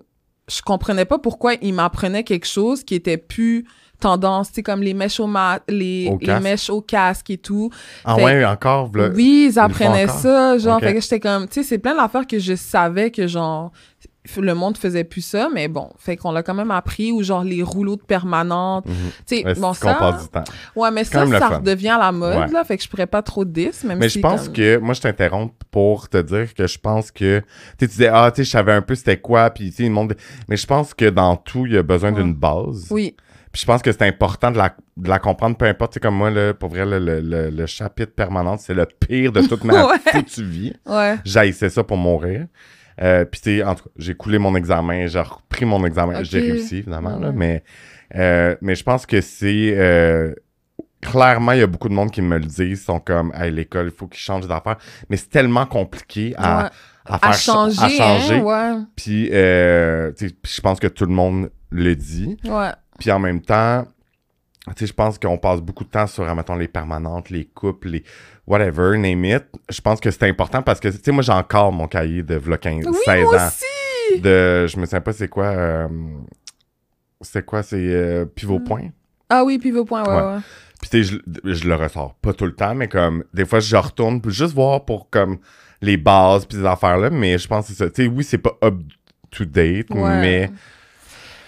je 0.49 0.61
comprenais 0.61 1.03
pas 1.03 1.19
pourquoi 1.19 1.55
ils 1.61 1.73
m'apprenaient 1.73 2.23
quelque 2.23 2.47
chose 2.47 2.85
qui 2.85 2.95
était 2.95 3.17
plus 3.17 3.65
tendance, 4.03 4.49
tu 4.49 4.55
sais, 4.55 4.63
comme 4.63 4.81
les 4.83 4.93
mèches 4.93 5.19
au 5.19 5.27
les, 5.67 6.09
Au 6.11 6.17
les 6.19 6.25
casque. 6.25 6.43
mèches 6.43 6.69
au 6.69 6.81
casque 6.81 7.29
et 7.29 7.37
tout. 7.37 7.69
Ah 8.05 8.15
Fait- 8.15 8.23
ouais, 8.23 8.45
encore, 8.45 8.89
v'là- 8.91 9.11
oui, 9.15 9.49
ils 9.51 9.59
apprenaient 9.59 10.07
ça, 10.07 10.57
genre. 10.57 10.79
Fait 10.79 10.93
que 10.93 11.01
j'étais 11.01 11.19
comme, 11.19 11.47
tu 11.47 11.55
sais, 11.61 11.63
c'est 11.63 11.77
plein 11.79 11.95
d'affaires 11.95 12.27
que 12.27 12.39
je 12.39 12.55
savais 12.55 13.09
que, 13.11 13.27
genre, 13.27 13.71
le 14.37 14.53
monde 14.55 14.77
faisait 14.77 15.03
plus 15.03 15.19
ça, 15.21 15.49
mais 15.53 15.67
bon, 15.67 15.89
fait 15.97 16.15
qu'on 16.15 16.31
l'a 16.31 16.43
quand 16.43 16.53
même 16.53 16.71
appris, 16.71 17.11
ou 17.11 17.23
genre 17.23 17.43
les 17.43 17.61
rouleaux 17.61 17.97
de 17.97 18.01
permanente. 18.03 18.85
Mhm. 18.85 18.93
Tu 19.27 19.37
sais, 19.43 19.53
bon, 19.55 19.73
c'est 19.73 19.85
ça. 19.85 19.93
passe 19.95 20.23
du 20.23 20.29
temps. 20.29 20.43
Ouais, 20.77 20.91
mais 20.91 21.03
ça, 21.03 21.27
ça 21.27 21.49
redevient 21.49 21.89
à 21.89 21.97
la 21.99 22.11
mode, 22.13 22.37
Ouais. 22.37 22.47
là. 22.51 22.63
Fait 22.63 22.77
que 22.77 22.83
je 22.83 22.87
pourrais 22.89 23.05
pas 23.07 23.21
trop 23.21 23.43
10, 23.43 23.83
même 23.83 23.99
Mais 23.99 24.07
si 24.07 24.19
je 24.19 24.21
pense 24.21 24.45
comme- 24.45 24.53
que, 24.53 24.77
moi, 24.77 24.93
je 24.93 25.01
t'interromps 25.01 25.53
pour 25.71 26.07
te 26.07 26.21
dire 26.21 26.53
que 26.53 26.67
je 26.67 26.77
pense 26.79 27.11
que, 27.11 27.39
tu 27.39 27.45
sais, 27.45 27.77
tu 27.79 27.87
disais, 27.87 28.09
ah, 28.13 28.31
tu 28.31 28.37
sais, 28.37 28.43
je 28.45 28.49
savais 28.51 28.71
un 28.73 28.81
peu 28.81 28.95
c'était 28.95 29.17
quoi, 29.17 29.49
puis 29.49 29.69
tu 29.71 29.75
sais, 29.77 29.83
le 29.83 29.89
monde. 29.89 30.15
Mais 30.47 30.55
je 30.55 30.65
pense 30.67 30.93
que 30.93 31.09
dans 31.09 31.35
tout, 31.35 31.65
il 31.65 31.73
y 31.73 31.77
a 31.77 31.83
besoin 31.83 32.13
Ouais. 32.13 32.21
d'une 32.23 32.33
base. 32.33 32.87
Oui, 32.91 33.15
Puis 33.53 33.61
je 33.61 33.65
pense 33.67 33.81
que 33.81 33.91
c'est 33.91 34.01
important 34.07 34.49
de 34.51 34.57
la, 34.57 34.75
de 34.97 35.07
la 35.07 35.19
comprendre, 35.19 35.55
peu 35.55 35.65
importe. 35.65 35.93
Tu 35.93 35.95
sais, 35.95 35.99
comme 36.01 36.15
moi, 36.15 36.29
là, 36.31 36.53
pour 36.55 36.69
vrai, 36.69 36.85
le, 36.85 36.97
le, 36.99 37.21
le- 37.21 37.49
le 37.51 37.65
chapitre 37.67 38.11
permanent, 38.13 38.57
c'est 38.57 38.73
le 38.73 38.85
pire 38.87 39.31
de 39.31 39.41
toute 39.41 39.63
ma 39.63 39.85
Ouais. 39.87 39.97
foutue 40.07 40.43
vie. 40.43 40.73
ouais. 40.87 41.15
J'haïssais 41.23 41.69
ça 41.69 41.83
pour 41.83 41.97
mourir. 41.97 42.47
Euh, 43.01 43.25
puis 43.25 43.39
tu 43.41 43.57
sais, 43.59 43.63
en 43.63 43.75
tout 43.75 43.83
cas, 43.85 43.89
j'ai 43.97 44.15
coulé 44.15 44.39
mon 44.39 44.55
examen, 44.55 45.07
j'ai 45.07 45.19
repris 45.21 45.65
mon 45.65 45.85
examen, 45.85 46.23
j'ai 46.23 46.39
réussi 46.41 46.77
évidemment, 46.77 47.17
là, 47.19 47.27
Ouais. 47.29 47.33
mais, 47.35 47.63
euh, 48.15 48.55
mais 48.61 48.75
je 48.75 48.83
pense 48.83 49.05
que 49.05 49.21
c'est... 49.21 49.73
euh, 49.77 50.33
clairement, 51.01 51.51
il 51.51 51.59
y 51.59 51.63
a 51.63 51.67
beaucoup 51.67 51.89
de 51.89 51.93
monde 51.93 52.11
qui 52.11 52.21
me 52.21 52.37
le 52.37 52.45
disent, 52.45 52.83
sont 52.85 52.99
comme, 52.99 53.31
hey, 53.35 53.51
l'école, 53.51 53.87
il 53.87 53.91
faut 53.91 54.07
qu'ils 54.07 54.19
changent 54.21 54.47
d'affaires. 54.47 54.77
Mais 55.09 55.17
c'est 55.17 55.29
tellement 55.29 55.65
compliqué 55.65 56.33
à, 56.37 56.63
Ouais. 56.63 56.69
à 57.05 57.19
faire 57.19 57.29
À 57.29 57.33
changer, 57.33 57.81
à 57.83 57.89
changer. 57.89 58.41
hein, 58.47 58.87
Puis, 58.95 59.29
euh, 59.31 60.11
puis 60.11 60.33
je 60.55 60.61
pense 60.61 60.79
que 60.79 60.87
tout 60.87 61.05
le 61.05 61.13
monde 61.13 61.49
le 61.71 61.95
dit. 61.95 62.37
ouais. 62.45 62.69
Puis 63.03 63.11
en 63.11 63.19
même 63.19 63.41
temps, 63.41 63.85
tu 64.67 64.71
sais, 64.77 64.85
je 64.87 64.93
pense 64.93 65.19
qu'on 65.19 65.37
passe 65.37 65.59
beaucoup 65.59 65.83
de 65.83 65.89
temps 65.89 66.07
sur, 66.07 66.23
mettons, 66.33 66.55
les 66.55 66.69
permanentes, 66.69 67.29
les 67.31 67.43
couples, 67.43 67.89
les 67.89 68.03
whatever, 68.47 68.97
name 68.97 69.25
it. 69.25 69.43
Je 69.69 69.81
pense 69.81 69.99
que 69.99 70.09
c'est 70.09 70.23
important 70.23 70.61
parce 70.61 70.79
que, 70.79 70.87
tu 70.87 70.99
sais, 71.03 71.11
moi, 71.11 71.21
j'ai 71.21 71.33
encore 71.33 71.73
mon 71.73 71.89
cahier 71.89 72.23
de 72.23 72.35
v'là 72.35 72.57
15, 72.57 72.85
Oui, 72.87 72.95
16 73.03 73.23
moi 73.25 73.41
ans. 73.41 73.47
aussi! 73.47 74.21
De, 74.21 74.67
je 74.67 74.77
me 74.79 74.85
souviens 74.85 75.01
pas 75.01 75.11
c'est 75.11 75.27
quoi, 75.27 75.47
euh, 75.47 75.87
c'est 77.19 77.45
quoi, 77.45 77.61
c'est 77.61 77.75
euh, 77.77 78.23
pivot 78.23 78.59
Hmm. 78.59 78.63
point? 78.63 78.89
Ah 79.29 79.43
oui, 79.43 79.57
pivot 79.59 79.83
point, 79.83 80.05
ouais, 80.07 80.15
Ouais. 80.15 80.35
ouais. 80.35 80.39
Puis 80.79 80.89
tu 80.89 81.03
sais, 81.03 81.19
je, 81.43 81.51
je 81.53 81.67
le 81.67 81.75
ressors 81.75 82.13
pas 82.21 82.31
tout 82.31 82.45
le 82.45 82.55
temps, 82.55 82.73
mais 82.73 82.87
comme, 82.87 83.25
des 83.33 83.45
fois, 83.45 83.59
je 83.59 83.75
retourne 83.75 84.21
juste 84.27 84.53
voir 84.53 84.85
pour, 84.85 85.09
comme, 85.09 85.39
les 85.81 85.97
bases 85.97 86.45
puis 86.45 86.57
ces 86.57 86.65
affaires-là, 86.65 87.09
mais 87.09 87.37
je 87.37 87.49
pense 87.49 87.67
que 87.67 87.73
c'est 87.73 87.83
ça. 87.83 87.89
Tu 87.89 88.03
sais, 88.03 88.07
oui, 88.07 88.23
c'est 88.23 88.37
pas 88.37 88.57
up 88.63 88.75
to 89.31 89.43
date, 89.43 89.89
Ouais. 89.89 90.21
mais 90.21 90.51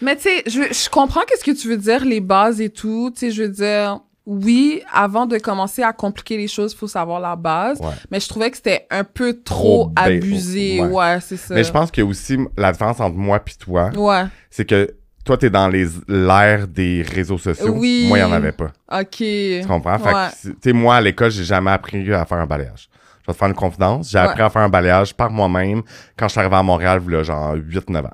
Mais 0.02 0.16
tu 0.16 0.24
sais, 0.24 0.44
je, 0.48 0.74
je 0.74 0.90
comprends 0.90 1.22
qu'est-ce 1.28 1.44
que 1.44 1.52
tu 1.58 1.68
veux 1.70 1.78
dire, 1.78 2.04
les 2.06 2.20
bases 2.22 2.60
et 2.62 2.70
tout. 2.70 3.12
Tu 3.14 3.20
sais, 3.20 3.32
je 3.32 3.44
veux 3.44 3.50
dire, 3.50 4.00
oui, 4.26 4.82
avant 4.92 5.26
de 5.26 5.38
commencer 5.38 5.84
à 5.84 5.94
compliquer 5.94 6.38
les 6.38 6.48
choses, 6.48 6.74
il 6.74 6.78
faut 6.78 6.88
savoir 6.88 7.20
la 7.20 7.36
base. 7.36 7.80
Ouais. 7.80 7.94
Mais 8.12 8.20
je 8.20 8.28
trouvais 8.28 8.50
que 8.50 8.58
c'était 8.58 8.88
un 8.90 9.04
peu 9.04 9.40
Trop 9.44 9.92
abusé. 9.96 10.82
ouais. 10.82 10.88
Ouais, 10.88 11.20
c'est 11.22 11.38
ça. 11.38 11.54
mais 11.54 11.64
je 11.64 11.72
pense 11.72 11.92
a 11.96 12.04
aussi 12.06 12.38
la 12.58 12.72
différence 12.72 13.00
entre 13.00 13.16
moi 13.16 13.40
puis 13.40 13.56
toi, 13.58 13.90
Ouais, 13.96 14.24
c'est 14.50 14.66
que 14.66 14.96
toi, 15.24 15.38
t'es 15.38 15.50
dans 15.50 15.68
les 15.68 15.88
l'ère 16.08 16.68
des 16.68 17.02
réseaux 17.02 17.38
sociaux. 17.40 17.74
Oui. 17.76 18.06
Moi, 18.08 18.20
il 18.20 18.26
n'y 18.26 18.32
en 18.32 18.34
avait 18.34 18.52
pas. 18.52 18.72
OK. 18.92 19.10
Tu 19.18 19.62
comprends? 19.68 19.98
Fait 19.98 20.12
que, 20.12 20.50
tu 20.50 20.56
sais, 20.64 20.74
moi, 20.74 20.98
à 20.98 21.02
l'école, 21.02 21.32
j'ai 21.32 21.44
jamais 21.44 21.72
appris 21.72 22.12
à 22.14 22.26
faire 22.26 22.38
un 22.38 22.46
balayage. 22.46 22.90
Je 23.22 23.28
vais 23.28 23.34
te 23.34 23.38
faire 23.40 23.48
une 23.48 23.56
confidence. 23.56 24.12
J'ai 24.12 24.20
appris 24.20 24.44
à 24.44 24.50
faire 24.52 24.62
un 24.62 24.70
balayage 24.70 25.16
par 25.16 25.32
moi-même 25.32 25.82
quand 26.16 26.28
je 26.28 26.32
suis 26.34 26.40
arrivé 26.40 26.56
à 26.56 26.62
Montréal, 26.62 27.02
il 27.08 27.12
y 27.14 27.16
a 27.16 27.24
genre 27.24 27.56
8-9 27.56 28.06
ans. 28.06 28.10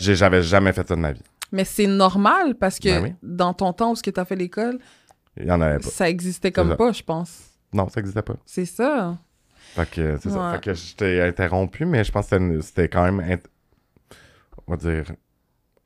J'ai- 0.00 0.14
J'avais 0.16 0.42
jamais 0.42 0.72
fait 0.72 0.86
ça 0.86 0.94
de 0.94 1.00
ma 1.00 1.12
vie. 1.12 1.22
Mais 1.52 1.64
c'est 1.64 1.86
normal 1.86 2.54
parce 2.56 2.78
que 2.78 2.88
Ben 2.88 3.02
oui. 3.02 3.14
dans 3.22 3.54
ton 3.54 3.72
temps 3.72 3.92
où 3.92 3.96
tu 3.96 4.12
as 4.14 4.24
fait 4.24 4.36
l'école, 4.36 4.78
Il 5.36 5.46
y 5.46 5.50
en 5.50 5.60
avait 5.60 5.78
pas. 5.78 5.88
ça 5.88 6.08
existait 6.08 6.52
comme 6.52 6.76
pas, 6.76 6.92
je 6.92 7.02
pense. 7.02 7.40
Non, 7.72 7.88
ça 7.88 8.00
n'existait 8.00 8.22
pas. 8.22 8.36
C'est 8.44 8.64
ça. 8.66 9.16
Fait 9.74 9.88
que, 9.90 10.18
c'est 10.22 10.30
ça. 10.30 10.52
Fait 10.54 10.60
que 10.62 10.74
je 10.74 10.94
t'ai 10.94 11.22
interrompu, 11.22 11.84
mais 11.84 12.04
je 12.04 12.10
pense 12.12 12.28
que 12.28 12.60
c'était- 12.60 12.88
quand 12.88 13.10
même, 13.10 13.38
on 14.66 14.72
va 14.72 14.76
dire, 14.76 15.04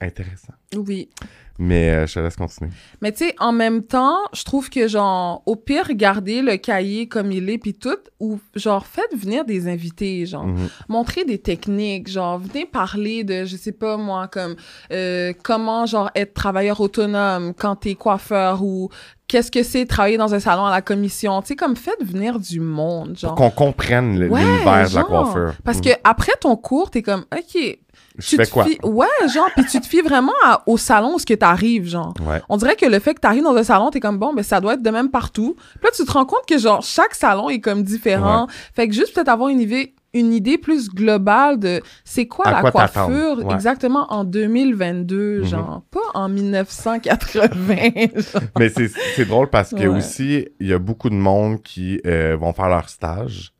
intéressant. 0.01 0.55
Oui. 0.77 1.09
Mais 1.59 1.91
euh, 1.91 2.07
je 2.07 2.15
te 2.15 2.21
laisse 2.21 2.37
continuer. 2.37 2.71
Mais 3.03 3.13
tu 3.13 3.19
sais, 3.27 3.35
en 3.39 3.53
même 3.53 3.83
temps, 3.83 4.17
je 4.33 4.43
trouve 4.45 4.71
que, 4.71 4.89
genre, 4.89 5.43
au 5.47 5.55
pire, 5.55 5.85
regardez 5.89 6.41
le 6.43 6.57
cahier 6.57 7.09
comme 7.09 7.31
il 7.31 7.49
est, 7.51 7.59
puis 7.59 7.75
tout, 7.75 7.97
ou, 8.21 8.41
genre, 8.55 8.87
faites 8.87 9.15
venir 9.17 9.45
des 9.45 9.69
invités, 9.69 10.25
genre, 10.27 10.47
Mhm. 10.47 10.69
montrer 10.89 11.25
des 11.25 11.39
techniques, 11.39 12.09
genre, 12.11 12.39
venez 12.39 12.65
parler 12.67 13.23
de, 13.23 13.45
je 13.45 13.57
sais 13.57 13.73
pas 13.73 13.97
moi, 13.97 14.29
comme, 14.29 14.57
euh, 14.93 15.33
comment, 15.43 15.87
genre, 15.87 16.11
être 16.15 16.35
travailleur 16.35 16.81
autonome 16.81 17.53
quand 17.55 17.77
t'es 17.77 17.95
coiffeur, 17.95 18.63
ou 18.63 18.89
qu'est-ce 19.29 19.51
que 19.51 19.63
c'est 19.63 19.87
travailler 19.87 20.17
dans 20.19 20.35
un 20.35 20.41
salon 20.41 20.65
à 20.67 20.71
la 20.71 20.83
commission, 20.83 21.41
tu 21.43 21.49
sais, 21.49 21.57
comme, 21.57 21.77
faites 21.77 22.03
venir 22.03 22.41
du 22.41 22.61
monde, 22.61 23.17
genre. 23.19 23.35
qu'on 23.35 23.51
comprenne 23.51 24.17
Ouais, 24.29 24.43
l'univers 24.43 24.89
de 24.91 24.95
la 24.95 25.05
coiffure. 25.05 25.53
Parce 25.65 25.79
Mhm. 25.79 25.85
que 25.85 25.91
après 26.05 26.33
ton 26.41 26.57
cours, 26.57 26.91
t'es 26.91 27.03
comme, 27.03 27.25
OK, 27.35 27.79
Je 28.19 28.29
tu 28.29 28.37
fais 28.37 28.47
te 28.47 28.51
quoi? 28.51 28.65
fies- 28.65 28.79
ouais, 28.85 29.07
genre, 29.33 29.49
puis 29.57 29.65
tu 29.65 29.81
te 29.81 29.87
fies 29.87 30.03
vraiment 30.03 30.33
à- 30.45 30.63
au 30.67 30.77
salon 30.77 31.15
où 31.15 31.19
ce 31.19 31.27
que 31.27 31.35
t'arrives, 31.35 31.87
genre. 31.89 32.13
Ouais. 32.27 32.41
On 32.49 32.57
dirait 32.57 32.77
que 32.77 32.87
le 32.87 32.99
fait 32.99 33.15
que 33.15 33.21
t'arrives 33.21 33.43
dans 33.45 33.57
un 33.57 33.65
salon, 33.65 33.91
t'es 33.91 34.01
comme 34.01 34.19
bon, 34.19 34.35
ben 34.35 34.43
ça 34.43 34.61
doit 34.61 34.75
être 34.75 34.83
de 34.83 34.91
même 34.91 35.11
partout. 35.11 35.55
Puis 35.57 35.85
là, 35.85 35.91
tu 35.97 36.05
te 36.05 36.13
rends 36.13 36.27
compte 36.27 36.45
que 36.47 36.59
genre 36.59 36.83
chaque 36.83 37.15
salon 37.15 37.49
est 37.49 37.61
comme 37.61 37.83
différent. 37.83 38.47
Fait 38.75 38.87
que 38.89 38.95
juste 38.95 39.15
peut-être 39.15 39.29
avoir 39.29 39.49
une 39.49 39.61
idée, 39.61 39.95
une 40.15 40.35
idée 40.35 40.59
plus 40.59 40.91
globale 40.91 41.59
de 41.59 41.81
c'est 42.05 42.27
quoi 42.27 42.47
À 42.47 42.51
la 42.51 42.61
quoi 42.61 42.71
coiffure 42.87 43.39
ouais. 43.47 43.55
exactement 43.55 44.07
en 44.13 44.25
2022, 44.25 45.39
Mhm. 45.41 45.45
genre 45.47 45.83
pas 45.91 46.01
en 46.13 46.29
1980. 46.29 48.11
genre. 48.15 48.43
Mais 48.59 48.69
c'est 48.69 48.91
c'est 49.17 49.25
drôle 49.25 49.49
parce 49.49 49.71
que 49.71 49.77
Ouais. 49.77 49.87
aussi, 49.87 50.47
il 50.61 50.67
y 50.67 50.73
a 50.73 50.79
beaucoup 50.79 51.09
de 51.11 51.15
monde 51.15 51.63
qui 51.63 52.01
euh, 52.07 52.37
vont 52.39 52.53
faire 52.53 52.69
leur 52.69 52.89
stage 52.89 53.52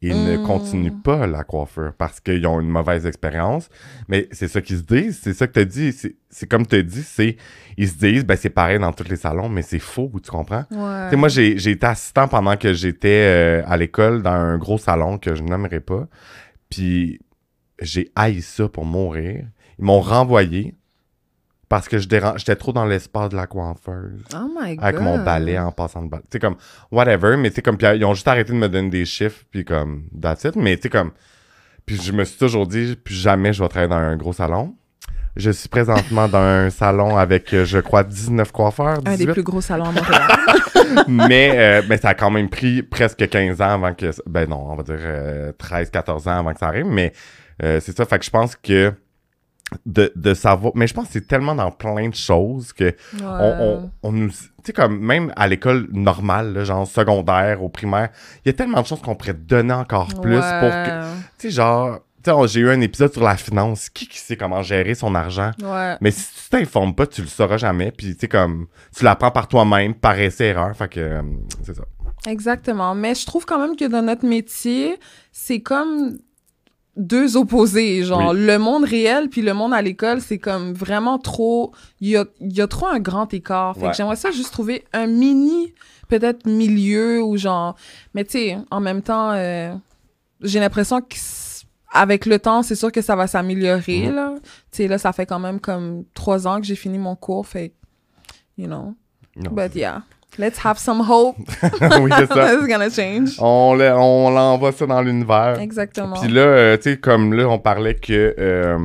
et 0.00 0.14
ne 0.14 0.36
Mm. 0.36 0.42
continuent 0.44 1.02
pas 1.02 1.26
la 1.26 1.42
coiffure 1.42 1.92
parce 1.98 2.20
qu'ils 2.20 2.46
ont 2.46 2.60
une 2.60 2.68
mauvaise 2.68 3.04
expérience. 3.04 3.68
Mais 4.08 4.28
c'est 4.30 4.46
ça 4.46 4.60
qu'ils 4.60 4.78
se 4.78 4.82
disent, 4.82 5.18
c'est 5.20 5.34
ça 5.34 5.46
que 5.48 5.54
tu 5.54 5.58
as 5.60 5.64
dit. 5.64 5.92
C'est- 5.92 6.46
comme 6.46 6.66
tu 6.66 6.76
as 6.76 6.82
dit, 6.82 7.02
c'est 7.02 7.36
ils 7.76 7.88
se 7.88 7.96
disent, 7.96 8.24
ben 8.24 8.36
c'est 8.36 8.50
pareil 8.50 8.78
dans 8.78 8.92
tous 8.92 9.08
les 9.08 9.16
salons, 9.16 9.48
mais 9.48 9.62
c'est 9.62 9.78
faux, 9.80 10.10
tu 10.22 10.30
comprends? 10.30 10.64
Moi, 11.16 11.28
j'ai 11.28 11.58
j'ai 11.58 11.72
été 11.72 11.86
assistant 11.86 12.28
pendant 12.28 12.56
que 12.56 12.72
j'étais 12.72 13.08
euh, 13.26 13.62
à 13.66 13.76
l'école 13.76 14.22
dans 14.22 14.30
un 14.30 14.56
gros 14.58 14.78
salon 14.78 15.18
que 15.18 15.34
je 15.34 15.42
n'aimerais 15.42 15.80
pas. 15.80 16.06
Puis 16.70 17.20
j'ai 17.80 18.10
haï 18.14 18.40
ça 18.42 18.68
pour 18.68 18.84
mourir. 18.84 19.46
Ils 19.78 19.84
m'ont 19.84 20.00
renvoyé 20.00 20.74
parce 21.68 21.88
que 21.88 21.98
je 21.98 22.08
déran- 22.08 22.34
j'étais 22.36 22.56
trop 22.56 22.72
dans 22.72 22.84
l'espace 22.86 23.28
de 23.30 23.36
la 23.36 23.46
coiffeuse. 23.46 24.22
Oh 24.34 24.48
my 24.58 24.76
god. 24.76 24.84
Avec 24.84 25.00
mon 25.00 25.18
balai 25.22 25.58
en 25.58 25.70
passant 25.72 26.02
de 26.02 26.08
balai. 26.08 26.22
Tu 26.24 26.28
sais, 26.32 26.38
comme, 26.40 26.56
whatever, 26.90 27.36
mais 27.36 27.50
tu 27.50 27.56
sais, 27.56 27.62
comme, 27.62 27.76
puis 27.76 27.86
ils 27.96 28.04
ont 28.04 28.14
juste 28.14 28.28
arrêté 28.28 28.52
de 28.52 28.58
me 28.58 28.68
donner 28.68 28.90
des 28.90 29.04
chiffres, 29.04 29.44
puis 29.50 29.64
comme, 29.64 30.04
that's 30.20 30.44
it. 30.44 30.56
Mais 30.56 30.76
tu 30.76 30.82
sais, 30.84 30.88
comme, 30.90 31.10
puis 31.86 31.96
je 32.00 32.12
me 32.12 32.24
suis 32.24 32.38
toujours 32.38 32.66
dit, 32.66 32.96
plus 32.96 33.14
jamais 33.14 33.52
je 33.52 33.62
vais 33.62 33.68
travailler 33.68 33.90
dans 33.90 33.96
un 33.96 34.16
gros 34.16 34.32
salon. 34.32 34.74
Je 35.36 35.50
suis 35.52 35.68
présentement 35.68 36.26
dans 36.26 36.38
un 36.38 36.68
salon 36.70 37.16
avec, 37.16 37.52
euh, 37.54 37.64
je 37.64 37.78
crois, 37.78 38.02
19 38.02 38.50
coiffeurs, 38.50 38.98
Un 39.06 39.12
des 39.12 39.18
18. 39.18 39.32
plus 39.34 39.42
gros 39.44 39.60
salons 39.60 39.84
à 39.84 39.92
Montréal. 39.92 40.22
mais, 41.08 41.52
euh, 41.54 41.82
mais 41.88 41.96
ça 41.98 42.08
a 42.08 42.14
quand 42.14 42.30
même 42.30 42.48
pris 42.48 42.82
presque 42.82 43.28
15 43.28 43.60
ans 43.60 43.70
avant 43.74 43.94
que. 43.94 44.10
Ben 44.26 44.48
non, 44.48 44.66
on 44.70 44.74
va 44.74 44.82
dire 44.82 44.96
euh, 44.98 45.52
13, 45.56 45.90
14 45.90 46.26
ans 46.28 46.38
avant 46.40 46.52
que 46.52 46.58
ça 46.58 46.66
arrive. 46.66 46.86
Mais 46.86 47.12
euh, 47.62 47.78
c'est 47.80 47.96
ça. 47.96 48.04
Fait 48.04 48.18
que 48.18 48.24
je 48.24 48.30
pense 48.30 48.56
que 48.56 48.92
de, 49.86 50.12
de 50.16 50.34
savoir. 50.34 50.72
Mais 50.74 50.86
je 50.86 50.94
pense 50.94 51.06
que 51.08 51.12
c'est 51.14 51.26
tellement 51.28 51.54
dans 51.54 51.70
plein 51.70 52.08
de 52.08 52.14
choses 52.14 52.72
que 52.72 52.94
on, 53.22 53.24
on, 53.24 53.90
on 54.02 54.12
nous. 54.12 54.30
Tu 54.30 54.36
sais, 54.64 54.72
comme 54.72 54.98
même 54.98 55.32
à 55.36 55.46
l'école 55.48 55.88
normale, 55.92 56.52
là, 56.52 56.64
genre 56.64 56.86
secondaire, 56.86 57.62
au 57.62 57.68
primaire, 57.68 58.08
il 58.44 58.48
y 58.48 58.50
a 58.50 58.52
tellement 58.54 58.80
de 58.82 58.86
choses 58.86 59.00
qu'on 59.00 59.14
pourrait 59.14 59.34
donner 59.34 59.72
encore 59.74 60.08
plus 60.20 60.38
pour 60.40 60.70
que. 60.70 61.00
Tu 61.38 61.48
sais, 61.48 61.50
genre. 61.50 62.00
Tu 62.22 62.30
sais, 62.30 62.32
on- 62.32 62.46
j'ai 62.48 62.60
eu 62.60 62.68
un 62.70 62.80
épisode 62.80 63.12
sur 63.12 63.22
la 63.22 63.36
finance. 63.36 63.88
Qui, 63.90 64.08
qui 64.08 64.18
sait 64.18 64.36
comment 64.36 64.62
gérer 64.62 64.94
son 64.96 65.14
argent? 65.14 65.52
Ouais. 65.62 65.96
Mais 66.00 66.10
si 66.10 66.26
tu 66.34 66.50
t'informes 66.50 66.94
pas, 66.94 67.06
tu 67.06 67.20
le 67.22 67.28
sauras 67.28 67.58
jamais. 67.58 67.92
Puis, 67.92 68.14
tu 68.14 68.20
sais, 68.20 68.28
comme, 68.28 68.66
tu 68.96 69.04
l'apprends 69.04 69.30
par 69.30 69.46
toi-même, 69.46 69.94
par 69.94 70.18
essai-erreur. 70.18 70.74
Fait 70.76 70.88
que, 70.88 70.98
euh, 71.00 71.22
c'est 71.62 71.76
ça. 71.76 71.82
Exactement. 72.26 72.94
Mais 72.96 73.14
je 73.14 73.24
trouve 73.24 73.46
quand 73.46 73.60
même 73.60 73.76
que 73.76 73.84
dans 73.86 74.02
notre 74.02 74.26
métier, 74.26 74.98
c'est 75.30 75.60
comme 75.60 76.18
deux 76.98 77.36
opposés. 77.36 78.02
Genre, 78.02 78.34
le 78.34 78.58
monde 78.58 78.84
réel 78.84 79.28
puis 79.30 79.40
le 79.40 79.54
monde 79.54 79.72
à 79.72 79.80
l'école, 79.80 80.20
c'est 80.20 80.38
comme 80.38 80.72
vraiment 80.74 81.18
trop. 81.18 81.72
Il 82.00 82.08
y 82.08 82.16
a, 82.16 82.26
y 82.40 82.60
a 82.60 82.66
trop 82.66 82.86
un 82.88 82.98
grand 82.98 83.32
écart. 83.32 83.74
Fait 83.76 83.84
Ouais. 83.84 83.90
que 83.90 83.96
j'aimerais 83.96 84.16
ça 84.16 84.30
juste 84.32 84.52
trouver 84.52 84.84
un 84.92 85.06
mini, 85.06 85.72
peut-être 86.08 86.46
milieu 86.46 87.22
ou 87.22 87.36
genre. 87.36 87.76
Mais 88.14 88.24
tu 88.24 88.32
sais, 88.32 88.58
en 88.70 88.80
même 88.80 89.00
temps, 89.02 89.30
euh, 89.32 89.72
j'ai 90.42 90.60
l'impression 90.60 91.00
que. 91.00 91.14
Avec 91.90 92.26
le 92.26 92.38
temps, 92.38 92.62
c'est 92.62 92.74
sûr 92.74 92.92
que 92.92 93.00
ça 93.00 93.16
va 93.16 93.26
s'améliorer, 93.26 94.08
Mhm. 94.08 94.14
là. 94.14 94.34
Tu 94.42 94.42
sais, 94.72 94.88
là, 94.88 94.98
ça 94.98 95.12
fait 95.14 95.24
quand 95.24 95.38
même 95.38 95.58
comme 95.58 96.04
trois 96.12 96.46
ans 96.46 96.60
que 96.60 96.66
j'ai 96.66 96.74
fini 96.76 96.98
mon 96.98 97.16
cours, 97.16 97.46
fait, 97.46 97.72
you 98.58 98.66
know. 98.66 98.94
But 99.36 99.74
yeah, 99.74 100.02
let's 100.38 100.58
have 100.64 100.78
some 100.78 101.00
hope. 101.00 101.36
oui, 102.00 102.10
c'est 102.18 102.26
ça. 102.26 102.54
It's 102.58 102.66
gonna 102.66 102.90
change. 102.90 103.36
On, 103.38 103.74
le- 103.74 103.92
on 103.94 104.30
l'envoie 104.30 104.72
ça 104.72 104.86
dans 104.86 105.00
l'univers. 105.02 105.58
Exactement. 105.60 106.20
Puis 106.20 106.30
là, 106.30 106.40
euh, 106.42 106.76
tu 106.76 106.90
sais, 106.90 106.96
comme 106.98 107.32
là, 107.34 107.48
on 107.48 107.58
parlait 107.58 107.94
que. 107.94 108.34
euh, 108.38 108.78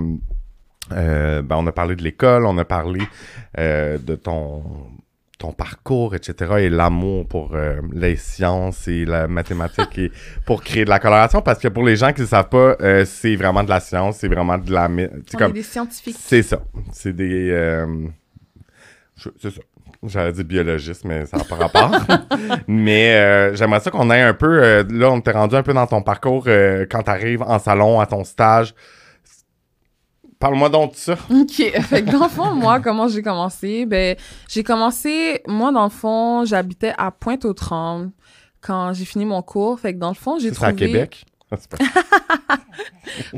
euh, 0.92 1.42
ben, 1.42 1.56
on 1.58 1.66
a 1.68 1.72
parlé 1.72 1.96
de 1.96 2.04
l'école, 2.04 2.46
on 2.46 2.58
a 2.58 2.66
parlé 2.66 3.00
de 3.58 4.16
ton, 4.16 4.64
ton 5.40 5.52
parcours, 5.54 6.14
etc. 6.14 6.54
et 6.60 6.70
l'amour 6.70 7.26
pour 7.28 7.56
les 7.94 8.16
sciences 8.18 8.88
et 8.88 9.06
la 9.06 9.28
mathématique 9.28 9.98
et 9.98 10.12
pour 10.46 10.62
créer 10.64 10.86
de 10.86 10.90
la 10.90 11.00
coloration. 11.00 11.42
Parce 11.42 11.60
que 11.60 11.68
pour 11.70 11.84
les 11.84 11.96
gens 11.96 12.12
qui 12.14 12.22
ne 12.22 12.28
savent 12.28 12.50
pas, 12.50 12.76
c'est 13.06 13.36
vraiment 13.36 13.64
de 13.64 13.70
la 13.70 13.80
science, 13.80 14.18
c'est 14.18 14.28
vraiment 14.28 14.58
de 14.58 14.72
la. 14.72 14.88
On 14.90 15.38
comme. 15.38 15.52
est 15.52 15.54
des 15.54 15.64
scientifiques. 15.64 16.18
C'est 16.20 16.44
ça. 16.44 16.60
C'est 16.92 17.14
des. 17.16 17.50
c'est 19.40 19.52
ça. 19.52 19.62
J'allais 20.06 20.34
dire 20.34 20.44
biologiste, 20.44 21.06
mais 21.06 21.26
ça 21.26 21.38
n'a 21.38 21.44
pas 21.44 21.56
rapport. 21.56 21.92
mais 22.68 23.14
euh, 23.16 23.56
j'aimerais 23.56 23.80
ça 23.80 23.90
qu'on 23.90 24.12
ait 24.12 24.22
un 24.22 24.34
peu. 24.34 24.62
euh, 24.62 24.84
là, 24.90 25.10
on 25.12 25.22
t'est 25.22 25.32
rendu 25.32 25.56
un 25.56 25.64
peu 25.64 25.74
dans 25.74 25.88
ton 25.88 26.02
parcours 26.02 26.44
euh, 26.48 26.86
quand 26.90 27.04
tu 27.04 27.10
arrives 27.10 27.42
en 27.42 27.58
salon, 27.60 28.00
à 28.00 28.06
ton 28.06 28.24
stage. 28.24 28.76
Parle-moi 30.40 30.68
donc 30.70 30.92
de 30.92 30.98
ça. 30.98 31.14
OK. 31.30 31.56
Fait 31.56 32.04
que 32.04 32.12
dans 32.12 32.24
le 32.24 32.30
fond, 32.30 32.54
moi, 32.54 32.82
comment 32.82 33.08
j'ai 33.08 33.22
commencé? 33.22 33.86
Ben, 33.86 34.18
j'ai 34.50 34.64
commencé, 34.64 35.42
moi, 35.48 35.72
dans 35.72 35.86
le 35.86 35.90
fond, 35.90 36.44
j'habitais 36.44 36.94
à 36.98 37.12
Pointe-aux-Trembles 37.12 38.12
quand 38.60 38.92
j'ai 38.92 39.06
fini 39.06 39.24
mon 39.24 39.42
cours. 39.42 39.80
Fait 39.80 39.94
que 39.94 40.00
dans 40.00 40.10
le 40.10 40.16
fond, 40.16 40.38
j'ai 40.38 40.52
trouvé... 40.52 40.70
à 40.70 40.74
Québec? 40.74 41.26
Ah, 41.50 42.58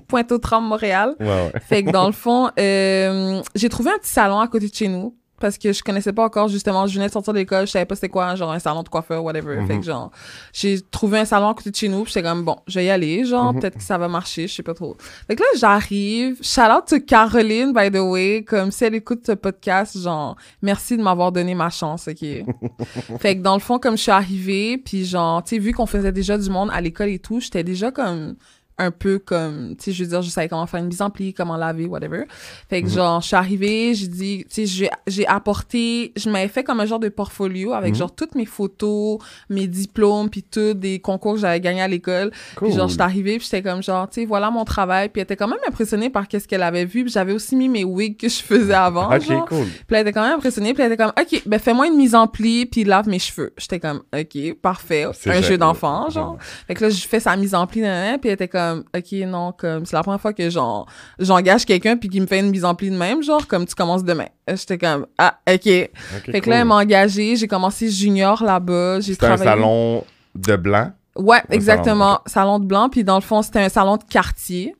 Pointe-aux-Trembles, 0.07 0.67
Montréal. 0.67 1.15
Ouais, 1.19 1.27
ouais. 1.27 1.59
Fait 1.59 1.83
que 1.83 1.91
dans 1.91 2.07
le 2.07 2.13
fond, 2.13 2.49
j'ai 2.57 3.69
trouvé 3.69 3.91
un 3.91 3.99
petit 3.99 4.11
salon 4.11 4.39
à 4.39 4.47
côté 4.47 4.67
de 4.67 4.73
chez 4.73 4.87
nous. 4.87 5.15
Parce 5.39 5.57
que 5.57 5.73
je 5.73 5.83
connaissais 5.83 6.13
pas 6.13 6.23
encore, 6.23 6.47
justement, 6.47 6.87
je 6.87 6.93
venais 6.95 7.07
de 7.07 7.11
sortir 7.11 7.33
de 7.33 7.39
l'école, 7.39 7.67
je 7.67 7.71
savais 7.71 7.85
pas 7.85 7.95
c'était 7.95 8.07
quoi, 8.09 8.35
genre 8.35 8.51
un 8.53 8.59
salon 8.59 8.83
de 8.83 8.89
coiffeur, 8.89 9.21
whatever. 9.23 9.57
Fait 9.67 9.73
Mhm. 9.73 9.79
que 9.81 9.85
genre, 9.85 10.11
j'ai 10.53 10.79
trouvé 10.81 11.19
un 11.19 11.25
salon 11.25 11.49
à 11.49 11.53
côté 11.53 11.71
de 11.71 11.75
chez 11.75 11.89
nous, 11.89 12.03
puis 12.03 12.13
j'étais 12.13 12.25
comme, 12.27 12.43
bon, 12.45 12.55
je 12.67 12.79
vais 12.79 12.85
y 12.85 12.89
aller, 12.89 13.25
genre, 13.25 13.53
Mhm. 13.53 13.59
peut-être 13.59 13.77
que 13.77 13.83
ça 13.83 13.97
va 13.97 14.07
marcher, 14.07 14.47
je 14.47 14.53
sais 14.55 14.63
pas 14.63 14.73
trop. 14.73 14.95
Fait 15.27 15.35
que 15.35 15.41
là, 15.41 15.47
j'arrive, 15.57 16.37
shout 16.41 16.61
out 16.61 16.85
to 16.87 16.99
Caroline, 17.05 17.73
by 17.73 17.91
the 17.91 17.99
way, 17.99 18.43
comme 18.47 18.71
si 18.71 18.85
elle 18.85 18.95
écoute 18.95 19.23
ce 19.25 19.33
podcast, 19.33 19.97
genre, 19.99 20.37
merci 20.61 20.95
de 20.95 21.03
m'avoir 21.03 21.31
donné 21.33 21.53
ma 21.53 21.69
chance, 21.69 22.07
ok? 22.07 22.23
fait 23.19 23.35
que 23.37 23.41
dans 23.41 23.55
le 23.55 23.59
fond, 23.59 23.77
comme 23.79 23.97
je 23.97 24.03
suis 24.03 24.11
arrivée, 24.11 24.77
puis 24.77 25.05
genre, 25.05 25.43
tu 25.43 25.49
sais, 25.55 25.59
vu 25.59 25.73
qu'on 25.73 25.85
faisait 25.85 26.11
déjà 26.11 26.37
du 26.37 26.49
monde 26.49 26.69
à 26.73 26.79
l'école 26.81 27.09
et 27.09 27.19
tout, 27.19 27.39
j'étais 27.39 27.63
déjà 27.63 27.91
comme 27.91 28.35
un 28.77 28.91
peu 28.91 29.19
comme, 29.19 29.75
tu 29.77 29.85
sais, 29.85 29.91
je 29.93 30.03
veux 30.03 30.09
dire, 30.09 30.21
je 30.21 30.29
savais 30.29 30.49
comment 30.49 30.65
faire 30.67 30.81
une 30.81 30.87
mise 30.87 31.01
en 31.01 31.09
pli, 31.09 31.33
comment 31.33 31.55
laver, 31.55 31.85
whatever. 31.85 32.23
Fait 32.69 32.81
que, 32.81 32.87
Mhm. 32.87 32.93
genre, 32.93 33.21
je 33.21 33.27
suis 33.27 33.35
arrivée, 33.35 33.93
j'ai 33.93 34.07
dit, 34.07 34.45
tu 34.49 34.53
sais, 34.53 34.65
j'ai- 34.65 34.89
j'ai 35.07 35.25
apporté, 35.27 36.11
je 36.17 36.29
m'avais 36.29 36.47
fait 36.49 36.63
comme 36.63 36.79
un 36.81 36.85
genre 36.85 36.99
de 36.99 37.07
portfolio 37.09 37.71
avec, 37.73 37.91
Mhm. 37.93 37.99
genre, 37.99 38.15
toutes 38.15 38.35
mes 38.35 38.45
photos, 38.45 39.19
mes 39.49 39.67
diplômes, 39.67 40.29
puis 40.29 40.43
tout, 40.43 40.73
des 40.73 40.99
concours 40.99 41.35
que 41.35 41.39
j'avais 41.39 41.59
gagnés 41.61 41.81
à 41.83 41.87
l'école. 41.87 42.31
Cool. 42.57 42.67
Puis 42.69 42.77
genre, 42.77 42.89
j'étais 42.89 43.01
arrivée, 43.03 43.37
puis 43.37 43.47
j'étais 43.49 43.61
comme 43.61 43.81
genre, 43.81 44.09
tu 44.09 44.21
sais, 44.21 44.25
voilà 44.25 44.51
mon 44.51 44.65
travail. 44.65 45.07
Puis 45.09 45.21
elle 45.21 45.23
était 45.23 45.37
quand 45.37 45.47
même 45.47 45.59
impressionnée 45.67 46.09
par 46.09 46.27
qu'est-ce 46.27 46.47
qu'elle 46.47 46.63
avait 46.63 46.85
vu. 46.85 47.03
Puis 47.05 47.13
j'avais 47.13 47.31
aussi 47.31 47.55
mis 47.55 47.69
mes 47.69 47.83
wigs 47.85 48.17
que 48.19 48.27
je 48.27 48.41
faisais 48.43 48.73
avant. 48.73 49.13
Ok, 49.15 49.21
genre. 49.21 49.45
cool. 49.45 49.65
Puis 49.65 49.95
elle 49.95 50.01
était 50.01 50.11
quand 50.13 50.23
même 50.23 50.35
impressionnée. 50.35 50.73
Puis 50.73 50.83
elle 50.83 50.91
était 50.91 51.01
comme, 51.01 51.13
OK, 51.17 51.43
ben 51.45 51.59
fais-moi 51.59 51.87
une 51.87 51.95
mise 51.95 52.13
en 52.15 52.27
pli, 52.27 52.65
puis 52.65 52.83
lave 52.83 53.07
mes 53.07 53.19
cheveux. 53.19 53.53
J'étais 53.57 53.79
comme, 53.79 54.01
OK, 54.13 54.53
parfait. 54.61 55.05
Un 55.27 55.41
jeu 55.41 55.57
d'enfant, 55.57 56.09
genre. 56.09 56.37
Fait 56.67 56.73
que 56.73 56.83
là, 56.83 56.89
je 56.89 57.07
fais 57.07 57.21
sa 57.21 57.35
mise 57.37 57.55
en 57.55 57.67
pli, 57.67 57.81
puis 57.81 57.89
elle 57.89 58.31
était 58.33 58.47
comme, 58.49 58.64
comme, 58.73 58.83
OK, 58.95 59.11
non, 59.27 59.51
comme, 59.51 59.85
c'est 59.85 59.95
la 59.95 60.03
première 60.03 60.21
fois 60.21 60.33
que 60.33 60.49
j'en, 60.49 60.85
j'engage 61.19 61.65
quelqu'un 61.65 61.97
puis 61.97 62.09
qu'il 62.09 62.21
me 62.21 62.27
fait 62.27 62.39
une 62.39 62.49
mise 62.49 62.65
en 62.65 62.75
pli 62.75 62.89
de 62.89 62.97
même, 62.97 63.23
genre, 63.23 63.47
comme 63.47 63.65
tu 63.65 63.75
commences 63.75 64.03
demain. 64.03 64.27
Euh, 64.49 64.55
J'étais 64.55 64.77
comme, 64.77 65.05
ah, 65.17 65.39
OK. 65.49 65.63
Fait 65.63 65.91
que 66.25 66.39
cool. 66.41 66.49
là, 66.49 66.59
elle 66.59 66.65
m'a 66.65 66.75
engagée, 66.75 67.35
j'ai 67.35 67.47
commencé 67.47 67.89
junior 67.89 68.43
là-bas, 68.43 68.99
j'ai 68.99 69.13
C'était 69.13 69.25
un 69.25 69.35
travaillé. 69.35 69.49
salon 69.61 70.03
de 70.35 70.55
blanc? 70.55 70.91
Ouais, 71.15 71.41
exactement. 71.49 72.19
Salon 72.25 72.59
de 72.59 72.65
blanc, 72.65 72.89
puis 72.89 73.03
dans 73.03 73.15
le 73.15 73.21
fond, 73.21 73.41
c'était 73.41 73.61
un 73.61 73.69
salon 73.69 73.97
de 73.97 74.03
quartier. 74.03 74.75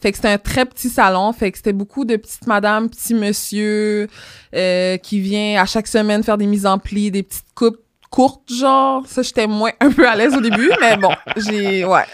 Fait 0.00 0.10
que 0.10 0.16
c'était 0.16 0.28
un 0.28 0.38
très 0.38 0.64
petit 0.64 0.88
salon, 0.88 1.32
fait 1.34 1.50
que 1.52 1.58
c'était 1.58 1.74
beaucoup 1.74 2.06
de 2.06 2.16
petites 2.16 2.46
madames, 2.46 2.88
petits 2.88 3.14
monsieur 3.14 4.08
euh, 4.54 4.96
qui 4.96 5.20
vient 5.20 5.60
à 5.60 5.66
chaque 5.66 5.86
semaine 5.86 6.22
faire 6.22 6.38
des 6.38 6.46
mises 6.46 6.64
en 6.64 6.78
pli, 6.78 7.10
des 7.10 7.22
petites 7.22 7.52
coupes 7.54 7.78
courtes, 8.10 8.52
genre. 8.52 9.06
Ça, 9.06 9.22
j'étais 9.22 9.46
moins 9.46 9.72
un 9.80 9.90
peu 9.90 10.08
à 10.08 10.14
l'aise 10.14 10.34
au 10.34 10.40
début, 10.40 10.70
mais 10.80 10.96
bon, 10.96 11.10
j'ai... 11.36 11.84
Ouais. 11.84 12.04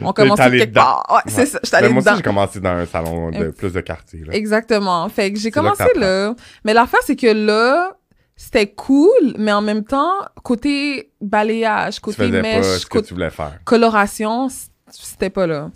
On 0.00 0.12
allé 0.12 0.58
quelque 0.58 0.70
dedans. 0.70 0.82
part. 0.82 1.06
Ouais, 1.10 1.32
c'est 1.32 1.46
ça, 1.46 1.58
j'étais 1.62 1.76
allée 1.76 1.88
moi 1.88 2.00
dedans. 2.00 2.12
aussi, 2.12 2.18
j'ai 2.18 2.24
commencé 2.24 2.60
dans 2.60 2.70
un 2.70 2.86
salon 2.86 3.30
de 3.30 3.48
plus 3.48 3.72
de 3.72 3.80
quartier. 3.80 4.24
Là. 4.24 4.34
Exactement. 4.34 5.08
Fait 5.08 5.32
que 5.32 5.38
j'ai 5.38 5.50
là 5.50 5.52
commencé 5.52 5.84
là. 5.96 6.34
Mais 6.64 6.74
l'affaire, 6.74 7.00
c'est 7.04 7.16
que 7.16 7.26
là, 7.26 7.92
c'était 8.36 8.66
cool, 8.66 9.34
mais 9.38 9.52
en 9.52 9.62
même 9.62 9.84
temps, 9.84 10.12
côté 10.42 11.12
balayage, 11.20 12.00
côté 12.00 12.28
mèche, 12.28 12.84
côté 12.86 13.08
tu 13.08 13.14
voulais 13.14 13.30
faire. 13.30 13.58
coloration, 13.64 14.48
c'était 14.90 15.30
pas 15.30 15.46
là. 15.46 15.70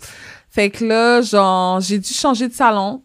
Fait 0.49 0.69
que 0.69 0.83
là, 0.83 1.21
genre, 1.21 1.79
j'ai 1.79 1.99
dû 1.99 2.13
changer 2.13 2.47
de 2.47 2.53
salon. 2.53 3.03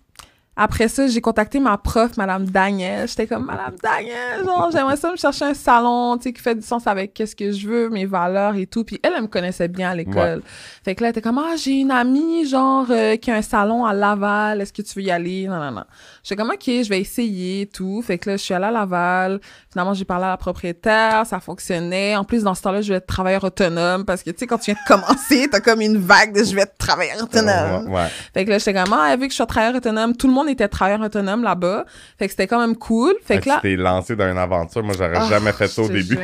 Après 0.57 0.87
ça, 0.88 1.09
j'ai 1.09 1.21
contacté 1.21 1.59
ma 1.59 1.77
prof, 1.77 2.17
Madame 2.17 2.45
Daniel. 2.45 3.09
J'étais 3.09 3.27
comme, 3.27 3.47
Madame 3.47 3.75
Daniel, 3.83 4.45
genre, 4.45 4.71
j'aimerais 4.71 4.97
ça 4.97 5.11
me 5.11 5.17
chercher 5.17 5.47
un 5.47 5.55
salon, 5.55 6.17
tu 6.17 6.25
sais, 6.25 6.33
qui 6.33 6.40
fait 6.40 6.55
du 6.55 6.62
sens 6.62 6.87
avec 6.87 7.12
qu'est-ce 7.12 7.35
que 7.35 7.51
je 7.51 7.67
veux, 7.67 7.88
mes 7.88 8.07
valeurs 8.07 8.55
et 8.55 8.67
tout. 8.67 8.85
Puis 8.85 9.01
elle, 9.03 9.14
elle 9.17 9.23
me 9.23 9.27
connaissait 9.29 9.69
bien 9.69 9.90
à 9.90 9.95
l'école. 9.95 10.43
Fait 10.85 10.95
que 10.95 11.03
là, 11.03 11.09
elle 11.09 11.11
était 11.11 11.23
comme, 11.23 11.38
ah, 11.38 11.57
j'ai 11.57 11.81
une 11.81 11.90
amie, 11.90 12.47
genre, 12.47 12.87
euh, 12.90 13.17
qui 13.17 13.31
a 13.31 13.35
un 13.35 13.43
salon 13.43 13.85
à 13.85 13.93
Laval. 13.93 14.61
Est-ce 14.61 14.73
que 14.73 14.83
tu 14.83 14.99
veux 14.99 15.05
y 15.05 15.11
aller? 15.11 15.47
Non, 15.49 15.59
non, 15.59 15.73
non. 15.73 15.85
J'étais 16.25 16.37
comme, 16.37 16.51
OK, 16.51 16.63
je 16.67 16.89
vais 16.89 17.01
essayer 17.01 17.67
tout. 17.67 18.01
Fait 18.03 18.17
que 18.17 18.31
là, 18.31 18.37
je 18.39 18.43
suis 18.43 18.55
allée 18.55 18.65
à 18.65 18.71
Laval. 18.71 19.41
Finalement, 19.71 19.93
j'ai 19.93 20.07
parlé 20.07 20.25
à 20.25 20.31
la 20.31 20.37
propriétaire. 20.39 21.27
Ça 21.27 21.39
fonctionnait. 21.39 22.17
En 22.17 22.25
plus, 22.25 22.43
dans 22.43 22.55
ce 22.55 22.63
temps-là, 22.63 22.81
je 22.81 22.89
vais 22.89 22.97
être 22.97 23.07
travailleur 23.07 23.45
autonome 23.45 24.07
parce 24.07 24.23
que, 24.23 24.31
tu 24.31 24.39
sais, 24.39 24.47
quand 24.47 24.57
tu 24.57 24.73
viens 24.73 24.81
de 24.83 24.89
commencer, 24.89 25.47
t'as 25.51 25.61
comme 25.61 25.83
une 25.83 25.99
vague 25.99 26.35
de 26.35 26.43
je 26.43 26.55
vais 26.55 26.63
être 26.63 26.79
travailleur 26.79 27.23
autonome. 27.23 27.89
Ouais, 27.89 27.95
ouais. 27.97 28.09
Fait 28.33 28.45
que 28.47 28.51
là, 28.51 28.59
j'étais 28.59 28.73
comme, 28.73 28.93
ah, 28.95 29.15
vu 29.17 29.27
que 29.29 29.33
je 29.33 29.35
suis 29.35 29.47
travailleur 29.47 29.77
autonome, 29.77 30.17
tout 30.17 30.27
le 30.27 30.33
monde 30.33 30.49
était 30.49 30.67
travailleur 30.67 31.03
autonome 31.03 31.43
là-bas. 31.43 31.85
Fait 32.19 32.25
que 32.27 32.31
c'était 32.31 32.47
quand 32.47 32.59
même 32.61 32.77
cool. 32.77 33.13
Fait 33.23 33.35
Fait 33.35 33.41
que 33.43 33.49
là. 33.51 33.57
Tu 33.57 33.71
t'es 33.71 33.77
lancé 33.77 34.17
dans 34.17 34.31
une 34.31 34.39
aventure. 34.39 34.83
Moi, 34.83 34.95
j'aurais 34.97 35.13
Ah, 35.17 35.29
jamais 35.29 35.53
fait 35.53 35.69
ça 35.69 35.83
au 35.83 35.89
je 35.89 35.93
début. 35.93 36.19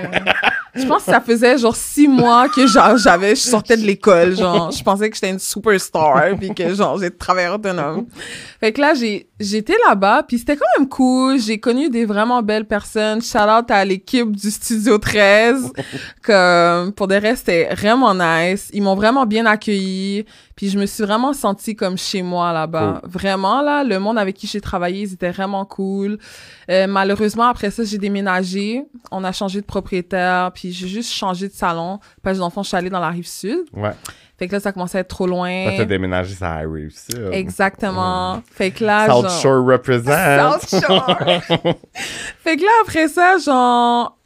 Je 0.74 0.86
pense 0.86 1.04
que 1.04 1.10
ça 1.10 1.20
faisait 1.20 1.58
genre 1.58 1.74
six 1.74 2.06
mois 2.06 2.48
que 2.48 2.64
j'avais, 2.66 3.34
je 3.34 3.40
sortais 3.40 3.76
de 3.76 3.82
l'école, 3.82 4.36
genre 4.36 4.70
je 4.70 4.82
pensais 4.84 5.10
que 5.10 5.16
j'étais 5.16 5.30
une 5.30 5.40
superstar 5.40 6.36
puis 6.38 6.54
que 6.54 6.72
genre 6.74 6.96
j'ai 6.96 7.10
travailleur 7.10 7.54
autonome. 7.56 8.06
Fait 8.60 8.72
que 8.72 8.80
là 8.80 8.94
j'ai 8.94 9.28
j'étais 9.40 9.76
là-bas 9.88 10.22
puis 10.22 10.38
c'était 10.38 10.56
quand 10.56 10.66
même 10.78 10.88
cool. 10.88 11.40
J'ai 11.40 11.58
connu 11.58 11.90
des 11.90 12.04
vraiment 12.04 12.42
belles 12.42 12.66
personnes. 12.66 13.22
Shout 13.22 13.38
out 13.38 13.70
à 13.70 13.84
l'équipe 13.84 14.30
du 14.36 14.50
Studio 14.50 14.98
13. 14.98 15.72
Comme 16.22 16.92
pour 16.92 17.08
des 17.08 17.18
restes 17.18 17.46
c'était 17.46 17.74
vraiment 17.74 18.14
nice. 18.14 18.70
Ils 18.72 18.82
m'ont 18.82 18.94
vraiment 18.94 19.26
bien 19.26 19.46
accueilli. 19.46 20.26
Puis 20.60 20.68
je 20.68 20.78
me 20.78 20.84
suis 20.84 21.02
vraiment 21.04 21.32
sentie 21.32 21.74
comme 21.74 21.96
chez 21.96 22.20
moi 22.20 22.52
là-bas. 22.52 23.00
Vraiment 23.04 23.62
là, 23.62 23.82
le 23.82 23.98
monde 23.98 24.18
avec 24.18 24.36
qui 24.36 24.46
j'ai 24.46 24.60
travaillé, 24.60 25.04
ils 25.04 25.14
étaient 25.14 25.30
vraiment 25.30 25.64
cool. 25.64 26.18
Euh, 26.70 26.86
malheureusement, 26.86 27.44
après 27.44 27.70
ça, 27.70 27.82
j'ai 27.82 27.96
déménagé. 27.96 28.84
On 29.10 29.24
a 29.24 29.32
changé 29.32 29.62
de 29.62 29.64
propriétaire, 29.64 30.52
puis 30.52 30.70
j'ai 30.70 30.86
juste 30.86 31.12
changé 31.12 31.48
de 31.48 31.54
salon. 31.54 31.98
Parce 32.22 32.38
que 32.38 32.50
fond, 32.50 32.62
je 32.62 32.68
suis 32.68 32.76
allée 32.76 32.90
dans 32.90 33.00
la 33.00 33.08
rive 33.08 33.26
sud. 33.26 33.64
Ouais. 33.72 33.92
Fait 34.40 34.48
que 34.48 34.54
là, 34.54 34.60
ça 34.60 34.72
commençait 34.72 34.96
à 34.96 35.00
être 35.02 35.08
trop 35.08 35.26
loin. 35.26 35.76
T'as 35.76 35.84
déménagé, 35.84 36.34
ça 36.34 36.52
arrive 36.52 36.92
ça. 36.94 37.18
Exactement. 37.30 38.42
Fait 38.50 38.70
que 38.70 38.82
là, 38.82 39.06
South 39.06 39.28
genre... 39.28 39.40
Shore 39.42 39.66
represent. 39.66 40.06
South 40.06 40.82
Shore. 40.82 41.18
fait 42.42 42.56
que 42.56 42.62
là, 42.62 42.70
après 42.80 43.08
ça, 43.08 43.36
genre, 43.36 44.16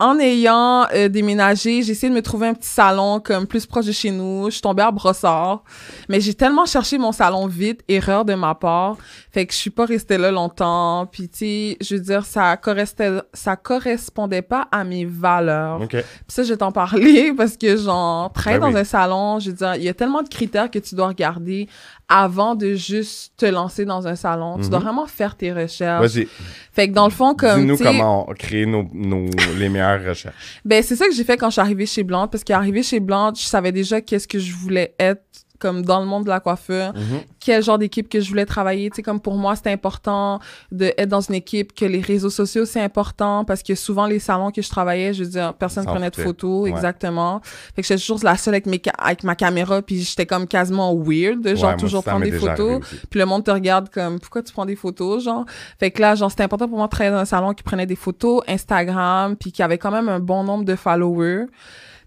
en 0.00 0.18
ayant 0.18 0.86
euh, 0.94 1.08
déménagé, 1.08 1.82
j'ai 1.82 1.92
essayé 1.92 2.08
de 2.08 2.14
me 2.14 2.22
trouver 2.22 2.48
un 2.48 2.54
petit 2.54 2.68
salon 2.68 3.20
comme 3.20 3.46
plus 3.46 3.66
proche 3.66 3.84
de 3.84 3.92
chez 3.92 4.10
nous. 4.10 4.46
Je 4.46 4.52
suis 4.52 4.62
tombée 4.62 4.82
à 4.82 4.90
Brossard. 4.90 5.62
Mais 6.08 6.20
j'ai 6.20 6.32
tellement 6.32 6.64
cherché 6.64 6.96
mon 6.96 7.12
salon 7.12 7.46
vite, 7.46 7.82
erreur 7.86 8.24
de 8.24 8.34
ma 8.34 8.54
part. 8.54 8.96
Fait 9.30 9.44
que 9.44 9.52
je 9.52 9.58
suis 9.58 9.70
pas 9.70 9.84
restée 9.84 10.16
là 10.16 10.30
longtemps. 10.30 11.06
Puis, 11.12 11.28
tu 11.28 11.38
sais, 11.38 11.76
je 11.82 11.96
veux 11.96 12.00
dire, 12.00 12.24
ça 12.24 12.56
correspondait, 12.56 13.20
ça 13.34 13.56
correspondait 13.56 14.42
pas 14.42 14.68
à 14.72 14.84
mes 14.84 15.04
valeurs. 15.04 15.82
OK. 15.82 15.90
Puis 15.90 16.04
ça, 16.28 16.42
je 16.44 16.48
vais 16.48 16.56
t'en 16.56 16.72
parler 16.72 17.32
parce 17.36 17.58
que, 17.58 17.76
genre, 17.76 18.32
travailler 18.32 18.60
Ben 18.60 18.68
dans 18.68 18.74
oui. 18.74 18.80
un 18.80 18.84
salon, 18.84 19.38
je 19.38 19.50
veux 19.50 19.56
dire, 19.56 19.74
il 19.74 19.82
y 19.82 19.88
a 19.88 19.94
tellement 19.94 20.22
de 20.22 20.28
critères 20.28 20.70
que 20.70 20.78
tu 20.78 20.94
dois 20.94 21.08
regarder 21.08 21.68
avant 22.10 22.56
de 22.56 22.74
juste 22.74 23.32
te 23.38 23.46
lancer 23.46 23.84
dans 23.86 24.06
un 24.08 24.16
salon. 24.16 24.58
Tu 24.60 24.68
dois 24.68 24.80
Mhm. 24.80 24.84
vraiment 24.84 25.06
faire 25.06 25.36
tes 25.36 25.52
recherches. 25.52 26.02
Vas-y, 26.14 26.28
Fait 26.72 26.88
que 26.88 26.92
dans 26.92 27.04
le 27.06 27.10
fond, 27.12 27.34
comme. 27.34 27.60
dis-nous 27.60 27.78
comment 27.78 28.24
créer 28.38 28.66
nos, 28.66 28.84
nos, 28.92 29.26
les 29.58 29.68
meilleures 29.68 30.04
recherches. 30.04 30.34
Ben, 30.64 30.82
c'est 30.82 30.96
ça 30.96 31.06
que 31.06 31.14
j'ai 31.14 31.24
fait 31.24 31.36
quand 31.36 31.48
je 31.48 31.52
suis 31.52 31.60
arrivée 31.60 31.86
chez 31.86 32.02
Blanche, 32.02 32.28
parce 32.30 32.44
qu'arrivée 32.44 32.82
chez 32.82 33.00
Blanche, 33.00 33.38
je 33.40 33.46
savais 33.46 33.72
déjà 33.72 34.00
qu'est-ce 34.00 34.26
que 34.28 34.38
je 34.40 34.52
voulais 34.52 34.94
être 34.98 35.22
comme 35.60 35.82
dans 35.82 36.00
le 36.00 36.06
monde 36.06 36.24
de 36.24 36.28
la 36.30 36.40
coiffure, 36.40 36.92
Mhm. 36.94 37.20
quel 37.38 37.62
genre 37.62 37.78
d'équipe 37.78 38.08
que 38.08 38.20
je 38.20 38.28
voulais 38.28 38.46
travailler. 38.46 38.90
Tu 38.90 38.96
sais, 38.96 39.02
comme 39.02 39.20
pour 39.20 39.36
moi, 39.36 39.54
c'était 39.54 39.70
important 39.70 40.40
d'être 40.72 41.08
dans 41.08 41.20
une 41.20 41.36
équipe, 41.36 41.72
que 41.74 41.84
les 41.84 42.00
réseaux 42.00 42.30
sociaux, 42.30 42.64
c'est 42.64 42.80
important, 42.80 43.44
parce 43.44 43.62
que 43.62 43.74
souvent, 43.76 44.06
les 44.06 44.18
salons 44.18 44.50
que 44.50 44.62
je 44.62 44.68
travaillais, 44.68 45.14
je 45.14 45.22
veux 45.24 45.30
dire, 45.30 45.54
personne 45.54 45.84
S'en 45.84 45.92
prenait 45.92 46.10
de 46.10 46.16
photos, 46.16 46.64
Ouais. 46.64 46.70
exactement. 46.70 47.40
Fait 47.76 47.82
que 47.82 47.88
j'étais 47.88 48.00
toujours 48.00 48.18
la 48.24 48.36
seule 48.36 48.54
avec, 48.54 48.66
mes 48.66 48.80
ca- 48.84 48.94
avec 48.98 49.22
ma 49.22 49.36
caméra, 49.36 49.80
puis 49.82 50.00
j'étais 50.00 50.26
comme 50.26 50.46
quasiment 50.48 50.94
weird, 50.96 51.40
de 51.42 51.54
genre 51.54 51.70
Ouais, 51.70 51.76
toujours 51.76 52.02
prendre 52.02 52.24
des 52.24 52.32
photos. 52.32 52.80
Puis 53.10 53.20
le 53.20 53.26
monde 53.26 53.44
te 53.44 53.50
regarde 53.50 53.88
comme 53.90 54.18
pourquoi 54.18 54.42
tu 54.42 54.52
prends 54.52 54.66
des 54.66 54.76
photos 54.76 55.22
genre? 55.22 55.44
Fait 55.78 55.90
que 55.90 56.00
là 56.00 56.14
genre 56.14 56.30
c'était 56.30 56.44
important 56.44 56.66
pour 56.68 56.78
moi 56.78 56.86
de 56.86 56.90
travailler 56.90 57.14
dans 57.14 57.20
un 57.20 57.24
salon 57.26 57.52
qui 57.54 57.62
prenait 57.62 57.86
des 57.86 57.96
photos 57.96 58.42
Instagram 58.48 59.36
puis 59.36 59.52
qui 59.52 59.62
avait 59.62 59.78
quand 59.78 59.90
même 59.90 60.08
un 60.08 60.20
bon 60.20 60.42
nombre 60.44 60.64
de 60.64 60.74
followers. 60.76 61.46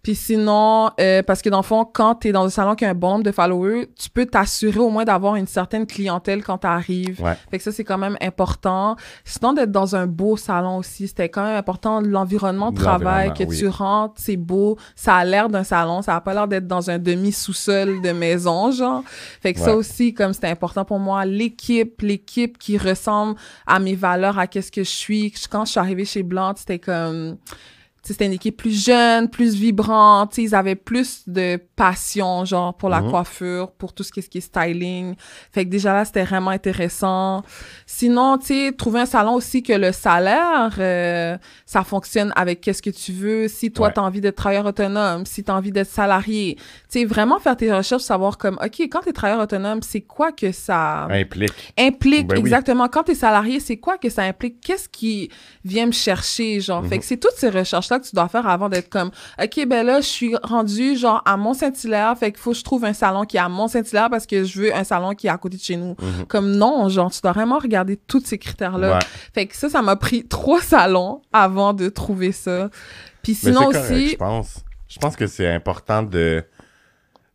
Puis 0.03 0.15
sinon, 0.15 0.91
euh, 0.99 1.23
parce 1.23 1.41
que 1.41 1.47
dans 1.47 1.59
le 1.59 1.63
fond, 1.63 1.85
quand 1.85 2.15
tu 2.15 2.27
es 2.27 2.31
dans 2.33 2.43
un 2.43 2.49
salon 2.49 2.75
qui 2.75 2.83
a 2.83 2.89
un 2.89 2.93
bon 2.93 3.11
nombre 3.11 3.23
de 3.23 3.31
followers, 3.31 3.87
tu 3.97 4.09
peux 4.09 4.25
t'assurer 4.25 4.79
au 4.79 4.89
moins 4.89 5.05
d'avoir 5.05 5.37
une 5.37 5.47
certaine 5.47 5.87
clientèle 5.87 6.43
quand 6.43 6.57
tu 6.57 6.67
arrives. 6.67 7.21
Ouais. 7.21 7.37
Fait 7.49 7.57
que 7.57 7.63
ça, 7.63 7.71
c'est 7.71 7.85
quand 7.85 7.97
même 7.97 8.17
important. 8.19 8.97
Sinon, 9.23 9.53
d'être 9.53 9.71
dans 9.71 9.95
un 9.95 10.05
beau 10.05 10.35
salon 10.35 10.79
aussi, 10.79 11.07
c'était 11.07 11.29
quand 11.29 11.45
même 11.45 11.55
important. 11.55 12.01
L'environnement 12.01 12.73
de 12.73 12.79
travail, 12.79 13.33
que 13.33 13.45
oui. 13.45 13.57
tu 13.57 13.67
rentres, 13.69 14.15
c'est 14.17 14.35
beau. 14.35 14.77
Ça 14.93 15.15
a 15.15 15.23
l'air 15.23 15.47
d'un 15.47 15.63
salon. 15.63 16.01
Ça 16.01 16.17
a 16.17 16.19
pas 16.19 16.33
l'air 16.33 16.49
d'être 16.49 16.67
dans 16.67 16.89
un 16.89 16.99
demi-sous-sol 16.99 18.01
de 18.01 18.11
maison, 18.11 18.71
genre. 18.71 19.03
Fait 19.41 19.53
que 19.53 19.61
ça 19.61 19.73
aussi, 19.73 20.13
comme 20.13 20.33
c'était 20.33 20.49
important 20.49 20.83
pour 20.83 20.99
moi, 20.99 21.23
l'équipe, 21.25 22.01
l'équipe 22.01 22.57
qui 22.57 22.77
ressemble 22.77 23.35
à 23.65 23.79
mes 23.79 23.95
valeurs, 23.95 24.37
à 24.37 24.47
qu'est-ce 24.47 24.71
que 24.71 24.83
je 24.83 24.89
suis. 24.89 25.33
Quand 25.49 25.63
je 25.63 25.71
suis 25.71 25.79
arrivée 25.79 26.03
chez 26.03 26.23
Blanc, 26.23 26.55
c'était 26.57 26.79
comme... 26.79 27.37
c'était 28.05 28.25
une 28.25 28.33
équipe 28.33 28.57
plus 28.57 28.83
jeune, 28.85 29.29
plus 29.29 29.55
vibrante. 29.55 30.31
tu 30.31 30.35
sais, 30.35 30.41
Ils 30.43 30.55
avaient 30.55 30.75
plus 30.75 31.23
de 31.27 31.57
passion, 31.75 32.43
genre, 32.45 32.73
pour 32.75 32.89
la 32.89 33.01
Mhm. 33.01 33.09
coiffure, 33.11 33.71
pour 33.71 33.93
tout 33.93 34.03
ce 34.03 34.11
qui 34.11 34.19
est, 34.19 34.23
ce 34.23 34.29
qui 34.29 34.39
est 34.39 34.41
styling. 34.41 35.15
Fait 35.51 35.63
que 35.65 35.69
déjà 35.69 35.93
là, 35.93 36.03
c'était 36.05 36.23
vraiment 36.23 36.51
intéressant. 36.51 37.43
Sinon, 37.85 38.37
tu 38.37 38.47
sais, 38.47 38.71
trouver 38.77 39.01
un 39.01 39.05
salon 39.05 39.33
aussi 39.35 39.63
que 39.63 39.73
le 39.73 39.91
salaire, 39.91 40.75
euh, 40.79 41.37
ça 41.65 41.83
fonctionne 41.83 42.33
avec 42.35 42.61
qu'est-ce 42.61 42.81
que 42.81 42.89
tu 42.89 43.11
veux. 43.13 43.47
Si 43.47 43.71
toi, 43.71 43.87
Ouais. 43.87 43.93
t'as 43.93 44.01
envie 44.01 44.21
d'être 44.21 44.35
travailleur 44.35 44.65
autonome, 44.65 45.25
si 45.25 45.43
t'as 45.43 45.53
envie 45.55 45.71
d'être 45.71 45.89
salarié. 45.89 46.55
Tu 46.91 46.99
sais, 46.99 47.05
vraiment 47.05 47.39
faire 47.39 47.55
tes 47.55 47.71
recherches, 47.73 48.03
savoir 48.03 48.37
comme, 48.37 48.57
OK, 48.63 48.79
quand 48.91 48.99
t'es 49.01 49.13
travailleur 49.13 49.41
autonome, 49.43 49.81
c'est 49.81 50.01
quoi 50.01 50.31
que 50.31 50.51
ça 50.51 51.05
Implique. 51.09 51.73
implique 51.79 52.27
Ben 52.27 52.35
oui. 52.35 52.39
exactement? 52.41 52.87
Quand 52.89 53.03
t'es 53.03 53.15
salarié 53.15 53.59
c'est 53.59 53.77
quoi 53.77 53.97
que 53.97 54.09
ça 54.09 54.23
implique? 54.23 54.59
Qu'est-ce 54.61 54.89
qui 54.89 55.29
vient 55.63 55.85
me 55.85 55.91
chercher 55.91 56.59
genre? 56.59 56.81
Mhm. 56.83 56.89
fait 56.89 56.99
que 56.99 57.05
c'est 57.05 57.17
toutes 57.17 57.35
ces 57.37 57.49
recherches 57.49 57.91
que 57.99 58.05
tu 58.07 58.15
dois 58.15 58.27
faire 58.27 58.47
avant 58.47 58.69
d'être 58.69 58.89
comme 58.89 59.11
ok 59.41 59.65
ben 59.67 59.85
là 59.85 60.01
je 60.01 60.07
suis 60.07 60.35
rendu 60.43 60.95
genre 60.97 61.21
à 61.25 61.37
Mont 61.37 61.53
Saint-Hilaire 61.53 62.17
fait 62.17 62.31
qu'il 62.31 62.39
faut 62.41 62.51
que 62.51 62.57
je 62.57 62.63
trouve 62.63 62.85
un 62.85 62.93
salon 62.93 63.25
qui 63.25 63.37
est 63.37 63.39
à 63.41 63.49
Mont 63.49 63.67
Saint-Hilaire 63.67 64.09
parce 64.09 64.25
que 64.25 64.43
je 64.43 64.59
veux 64.61 64.75
un 64.75 64.83
salon 64.83 65.13
qui 65.13 65.27
est 65.27 65.29
à 65.29 65.37
côté 65.37 65.57
de 65.57 65.61
chez 65.61 65.75
nous 65.77 65.95
Mhm. 66.01 66.25
comme 66.27 66.51
non 66.51 66.89
genre 66.89 67.11
tu 67.11 67.21
dois 67.21 67.31
vraiment 67.33 67.57
regarder 67.59 67.97
tous 67.97 68.21
ces 68.25 68.37
critères 68.37 68.77
là 68.77 68.93
Ouais. 68.93 68.99
fait 69.33 69.45
que 69.47 69.55
ça 69.55 69.69
ça 69.69 69.81
m'a 69.81 69.95
pris 69.95 70.27
trois 70.27 70.61
salons 70.75 71.21
avant 71.31 71.73
de 71.73 71.89
trouver 71.89 72.31
ça 72.31 72.69
puis 73.21 73.35
sinon 73.35 73.65
correct, 73.65 73.91
aussi 73.91 74.09
je 74.09 74.15
pense. 74.17 74.63
Je 74.89 74.99
pense 74.99 75.15
que 75.15 75.25
c'est 75.25 75.47
important 75.51 76.03
de. 76.03 76.43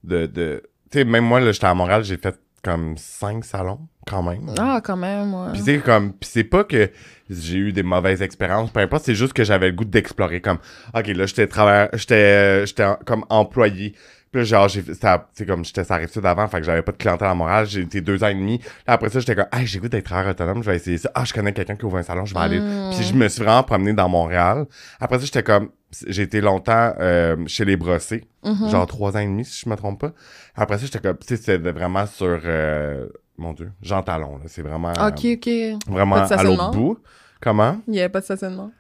de, 0.05 0.27
de... 0.27 0.62
Tu 0.92 0.99
sais, 0.99 1.05
même 1.05 1.25
moi, 1.25 1.40
là, 1.40 1.51
j'étais 1.51 1.66
à 1.66 1.75
Montréal, 1.75 2.05
j'ai 2.05 2.16
fait 2.16 2.38
comme 2.62 2.97
cinq 2.97 3.44
salons, 3.44 3.81
quand 4.07 4.23
même. 4.23 4.51
ah 4.59 4.81
quand 4.83 4.97
même 4.97 5.35
ouais. 5.35 5.53
Puis 5.53 5.62
c'est 5.62 5.79
comme. 5.79 6.12
Puis 6.12 6.31
c'est 6.33 6.44
pas 6.44 6.64
que 6.64 6.90
j'ai 7.31 7.59
eu 7.59 7.73
des 7.73 7.83
mauvaises 7.83 8.23
expériences, 8.23 8.71
peu 8.71 8.81
importe, 8.81 9.05
c'est 9.05 9.14
juste 9.14 9.33
que 9.33 9.44
j'avais 9.44 9.68
le 9.68 9.75
goût 9.75 9.85
d'explorer. 9.85 10.40
Comme, 10.40 10.59
OK, 10.94 11.07
là, 11.09 11.27
j'étais 11.27 11.47
travailleur, 11.47 11.90
j'étais, 11.92 12.14
euh, 12.14 12.66
j'étais 12.66 12.87
comme 13.05 13.25
employé. 13.29 13.94
Puis 14.31 14.41
là, 14.41 14.45
genre, 14.45 14.71
ça, 15.01 15.29
sais, 15.33 15.47
comme 15.47 15.64
j'étais 15.64 15.83
rive 15.83 16.21
d'avant, 16.21 16.47
fait 16.49 16.59
que 16.59 16.64
j'avais 16.64 16.83
pas 16.83 16.93
de 16.93 16.97
clientèle 16.99 17.29
à 17.29 17.35
Montréal. 17.35 17.67
J'ai 17.67 17.81
été 17.81 18.01
deux 18.01 18.23
ans 18.23 18.29
et 18.29 18.35
demi. 18.35 18.59
Là, 18.87 18.95
après 18.95 19.09
ça, 19.09 19.21
j'étais 19.21 19.35
comme, 19.35 19.47
ah, 19.51 19.64
j'ai 19.64 19.79
goût 19.79 19.88
d'être 19.88 20.05
travailleur 20.05 20.33
autonome, 20.33 20.62
je 20.62 20.71
vais 20.71 20.77
essayer 20.77 20.99
ça. 20.99 21.11
Ah, 21.14 21.25
je 21.25 21.33
connais 21.33 21.53
quelqu'un 21.53 21.77
qui 21.77 21.85
ouvre 21.85 21.97
un 21.97 22.03
salon, 22.03 22.25
je 22.25 22.35
vais 22.35 22.41
aller. 22.41 22.61
Mm. 22.61 22.91
Puis 22.95 23.05
je 23.05 23.14
me 23.14 23.27
suis 23.29 23.43
vraiment 23.43 23.62
promené 23.62 23.93
dans 23.95 24.09
Montréal. 24.09 24.67
Après 25.01 25.19
ça, 25.19 25.25
j'étais 25.25 25.43
comme, 25.43 25.71
j'ai 26.07 26.23
été 26.23 26.41
longtemps 26.43 26.93
euh, 27.01 27.37
chez 27.47 27.64
les 27.64 27.77
brossés, 27.77 28.25
Mhm. 28.45 28.69
genre 28.69 28.87
trois 28.87 29.17
ans 29.17 29.21
et 29.21 29.27
demi, 29.27 29.45
si 29.45 29.62
je 29.64 29.69
me 29.71 29.75
trompe 29.77 30.01
pas. 30.01 30.12
Après 30.55 30.77
ça, 30.79 30.85
j'étais 30.85 30.99
comme, 31.01 31.17
tu 31.19 31.27
sais, 31.29 31.37
c'était 31.37 31.73
vraiment 31.73 32.07
sur, 32.07 32.38
euh, 32.45 33.07
mon 33.38 33.53
Dieu, 33.55 33.73
Jean 33.81 34.03
Talon, 34.03 34.37
là. 34.37 34.45
C'est 34.47 34.62
vraiment, 34.62 34.93
Ok, 34.93 35.25
ok. 35.25 35.49
vraiment 35.88 36.17
à 36.17 36.43
l'autre 36.43 36.71
bout. 36.73 36.99
Comment? 37.41 37.81
Il 37.87 37.93
n'y 37.93 38.01
avait 38.01 38.09
pas 38.09 38.21
de 38.21 38.25
stationnement. 38.25 38.71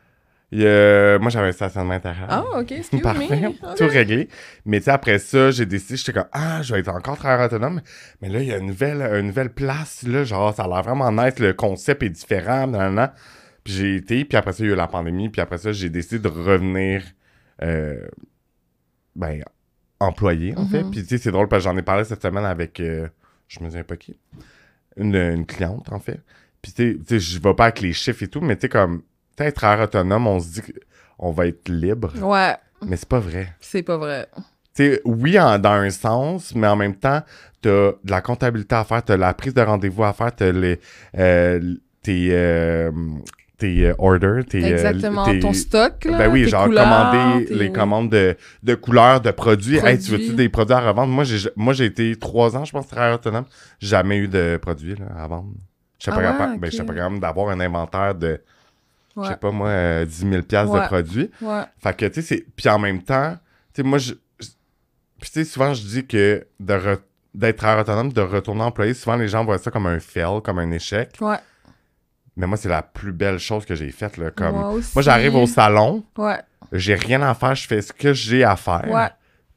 Il 0.50 0.60
y 0.60 0.66
a- 0.66 1.18
moi, 1.18 1.28
j'avais 1.30 1.48
un 1.48 1.52
stationnement 1.52 1.92
intérieur. 1.92 2.26
Ah, 2.30 2.44
ok, 2.60 2.72
excuse 2.78 3.02
Parfait, 3.02 3.40
me. 3.48 3.76
tout 3.76 3.86
réglé. 3.86 4.28
Mais 4.64 4.78
tu 4.80 4.84
sais, 4.84 4.90
après 4.92 5.18
ça, 5.18 5.50
j'ai 5.50 5.66
décidé, 5.66 5.96
j'étais 5.96 6.14
comme, 6.14 6.28
ah, 6.32 6.62
je 6.62 6.72
vais 6.72 6.80
être 6.80 6.88
encore 6.88 7.18
travailleur 7.18 7.46
autonome. 7.46 7.82
Mais 8.22 8.28
là, 8.30 8.40
il 8.40 8.48
y 8.48 8.52
a 8.52 8.56
une 8.56 8.66
nouvelle, 8.68 9.02
une 9.20 9.26
nouvelle 9.26 9.52
place, 9.52 10.04
là, 10.04 10.24
genre, 10.24 10.54
ça 10.54 10.64
a 10.64 10.68
l'air 10.68 10.82
vraiment 10.82 11.12
nice, 11.12 11.38
le 11.38 11.52
concept 11.52 12.02
est 12.02 12.08
différent. 12.10 12.66
Puis 13.62 13.72
j'ai 13.74 13.96
été, 13.96 14.24
puis 14.24 14.38
après 14.38 14.52
ça, 14.54 14.64
il 14.64 14.68
y 14.68 14.70
a 14.70 14.72
eu 14.72 14.76
la 14.76 14.86
pandémie, 14.86 15.28
puis 15.28 15.42
après 15.42 15.58
ça, 15.58 15.72
j'ai 15.72 15.90
décidé 15.90 16.18
de 16.18 16.28
revenir, 16.28 17.02
euh, 17.62 18.06
ben, 19.16 19.42
employé, 20.00 20.56
en 20.56 20.66
fait. 20.66 20.82
Mhm. 20.82 20.90
Puis 20.90 21.02
tu 21.02 21.08
sais, 21.08 21.18
c'est 21.18 21.30
drôle, 21.32 21.48
parce 21.48 21.64
que 21.64 21.70
j'en 21.70 21.76
ai 21.76 21.82
parlé 21.82 22.04
cette 22.04 22.22
semaine 22.22 22.44
avec, 22.44 22.80
euh, 22.80 23.08
je 23.48 23.60
me 23.60 23.66
souviens 23.68 23.84
pas 23.84 23.96
qui, 23.96 24.18
une, 24.96 25.14
une 25.14 25.44
cliente, 25.44 25.92
en 25.92 25.98
fait. 26.00 26.20
Puis 26.62 26.72
tu 26.72 27.00
sais- 27.06 27.20
je 27.20 27.38
vais 27.40 27.54
pas 27.54 27.64
avec 27.64 27.80
les 27.80 27.92
chiffres 27.92 28.22
et 28.22 28.28
tout, 28.28 28.40
mais 28.40 28.56
tu 28.56 28.62
sais, 28.62 28.68
comme, 28.68 29.02
être 29.46 29.56
travailleur 29.56 29.84
autonome, 29.86 30.26
on 30.26 30.40
se 30.40 30.48
dit 30.48 30.62
qu'on 31.18 31.32
va 31.32 31.46
être 31.46 31.68
libre. 31.68 32.12
Ouais, 32.22 32.56
Mais 32.86 32.96
c'est 32.96 33.08
pas 33.08 33.20
vrai. 33.20 33.54
c'est 33.60 33.82
pas 33.82 33.96
vrai. 33.96 34.28
Tu 34.74 34.84
sais, 34.84 35.00
oui, 35.04 35.38
en- 35.40 35.58
dans 35.58 35.70
un 35.72 35.90
sens, 35.90 36.54
mais 36.54 36.66
en 36.68 36.76
même 36.76 36.94
temps, 36.94 37.22
t'as 37.62 37.70
de 37.70 38.10
la 38.10 38.20
comptabilité 38.20 38.74
à 38.76 38.84
faire, 38.84 39.02
t'as 39.02 39.16
la 39.16 39.34
prise 39.34 39.54
de 39.54 39.60
rendez-vous 39.62 40.04
à 40.04 40.12
faire, 40.12 40.34
t'as 40.34 40.52
les, 40.52 40.78
euh, 41.18 41.74
tes, 42.02 42.28
euh, 42.30 42.90
tes 43.58 43.86
euh, 43.88 43.94
orders, 43.98 44.44
tes... 44.44 44.64
Exactement. 44.64 45.24
tes- 45.24 45.40
Ton 45.40 45.52
stock, 45.52 46.04
là. 46.04 46.16
ben 46.18 46.28
oui, 46.32 46.44
tes 46.44 46.50
genre 46.50 46.66
couleurs, 46.66 46.84
commander 46.84 47.46
tes- 47.46 47.54
les 47.54 47.72
commandes 47.72 48.08
de, 48.10 48.36
de 48.62 48.74
couleurs, 48.76 49.20
de 49.20 49.32
produits. 49.32 49.78
Hey, 49.78 49.98
tu 49.98 50.12
veux-tu 50.12 50.34
des 50.34 50.48
produits 50.48 50.74
à 50.74 50.80
revendre? 50.80 51.12
Moi, 51.12 51.24
j'ai 51.24 51.50
moi 51.56 51.72
j'ai 51.72 51.86
été 51.86 52.14
trois 52.14 52.56
ans, 52.56 52.64
je 52.64 52.70
pense, 52.70 52.86
travailleur 52.86 53.16
autonome. 53.16 53.46
Jamais 53.80 54.18
eu 54.18 54.28
de 54.28 54.58
produits 54.62 54.94
là, 54.94 55.06
à 55.18 55.26
vendre. 55.26 55.48
Je 55.98 56.04
sais 56.04 56.10
Ah 56.12 56.14
pas, 56.14 56.20
ouais, 56.20 56.38
ben, 56.38 56.54
ok. 56.66 56.70
j'étais 56.70 56.84
pas 56.84 56.94
capable 56.94 57.18
d'avoir 57.18 57.48
un 57.48 57.58
inventaire 57.58 58.14
de, 58.14 58.40
je 59.24 59.28
sais 59.30 59.36
pas 59.36 59.50
moi, 59.50 59.68
euh, 59.68 60.04
10 60.04 60.28
000 60.30 60.42
piastres 60.42 60.72
de 60.74 60.78
Ouais. 60.78 60.86
produits. 60.86 61.30
ouais. 61.42 61.62
Fait 61.82 61.96
que, 61.96 62.06
tu 62.06 62.14
sais, 62.14 62.22
c'est... 62.22 62.46
Puis 62.56 62.68
en 62.68 62.78
même 62.78 63.02
temps, 63.02 63.36
tu 63.74 63.82
sais, 63.82 63.82
moi, 63.82 63.98
je... 63.98 64.14
Puis 65.20 65.30
tu 65.30 65.40
sais, 65.40 65.44
souvent, 65.44 65.74
je 65.74 65.82
dis 65.82 66.06
que 66.06 66.46
de 66.60 66.74
re- 66.74 66.98
d'être 67.34 67.64
autonome, 67.80 68.12
de 68.12 68.20
retourner 68.20 68.62
employé, 68.62 68.94
souvent, 68.94 69.16
les 69.16 69.28
gens 69.28 69.44
voient 69.44 69.58
ça 69.58 69.70
comme 69.70 69.86
un 69.86 69.98
fail, 70.00 70.40
comme 70.44 70.58
un 70.58 70.70
échec. 70.70 71.10
Ouais. 71.20 71.36
Mais 72.36 72.46
moi, 72.46 72.56
c'est 72.56 72.68
la 72.68 72.82
plus 72.82 73.12
belle 73.12 73.38
chose 73.38 73.64
que 73.64 73.74
j'ai 73.74 73.90
faite, 73.90 74.16
là. 74.16 74.30
Comme... 74.30 74.54
Moi 74.54 74.70
aussi. 74.70 74.92
Moi, 74.94 75.02
j'arrive 75.02 75.34
au 75.34 75.46
salon, 75.46 76.04
Ouais, 76.16 76.38
j'ai 76.72 76.94
rien 76.94 77.20
à 77.22 77.34
faire, 77.34 77.54
je 77.56 77.66
fais 77.66 77.82
ce 77.82 77.92
que 77.92 78.12
j'ai 78.12 78.44
à 78.44 78.54
faire. 78.56 78.88
ouais. 78.88 79.08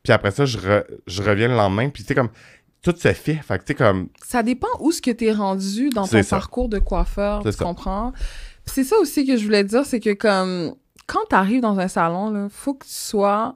Puis 0.03 0.11
après 0.11 0.31
ça, 0.31 0.45
je, 0.45 0.57
re- 0.57 0.85
je 1.05 1.21
reviens 1.21 1.47
le 1.47 1.53
lendemain, 1.55 1.89
puis 1.89 2.01
tu 2.03 2.07
sais, 2.07 2.15
comme... 2.15 2.29
Tout 2.81 2.95
se 2.97 3.13
fait. 3.13 3.35
Fait 3.35 3.59
que, 3.59 3.63
tu 3.63 3.67
sais, 3.67 3.75
comme... 3.75 4.07
Ça 4.25 4.41
dépend 4.41 4.65
où 4.79 4.91
ce 4.91 4.99
que 5.03 5.11
tu 5.11 5.27
es 5.27 5.31
rendu 5.31 5.89
dans 5.89 6.07
ton 6.07 6.23
ça. 6.23 6.37
parcours 6.37 6.67
de 6.67 6.79
coiffeur, 6.79 7.43
tu 7.43 7.51
ça. 7.51 7.63
comprends? 7.63 8.11
C'est 8.65 8.83
ça 8.83 8.97
aussi 8.99 9.25
que 9.25 9.37
je 9.37 9.43
voulais 9.43 9.63
dire, 9.63 9.85
c'est 9.85 9.99
que 9.99 10.13
comme 10.13 10.75
quand 11.07 11.25
tu 11.29 11.35
arrives 11.35 11.61
dans 11.61 11.79
un 11.79 11.87
salon, 11.87 12.45
il 12.45 12.49
faut 12.49 12.73
que 12.73 12.85
tu 12.85 12.93
sois 12.93 13.55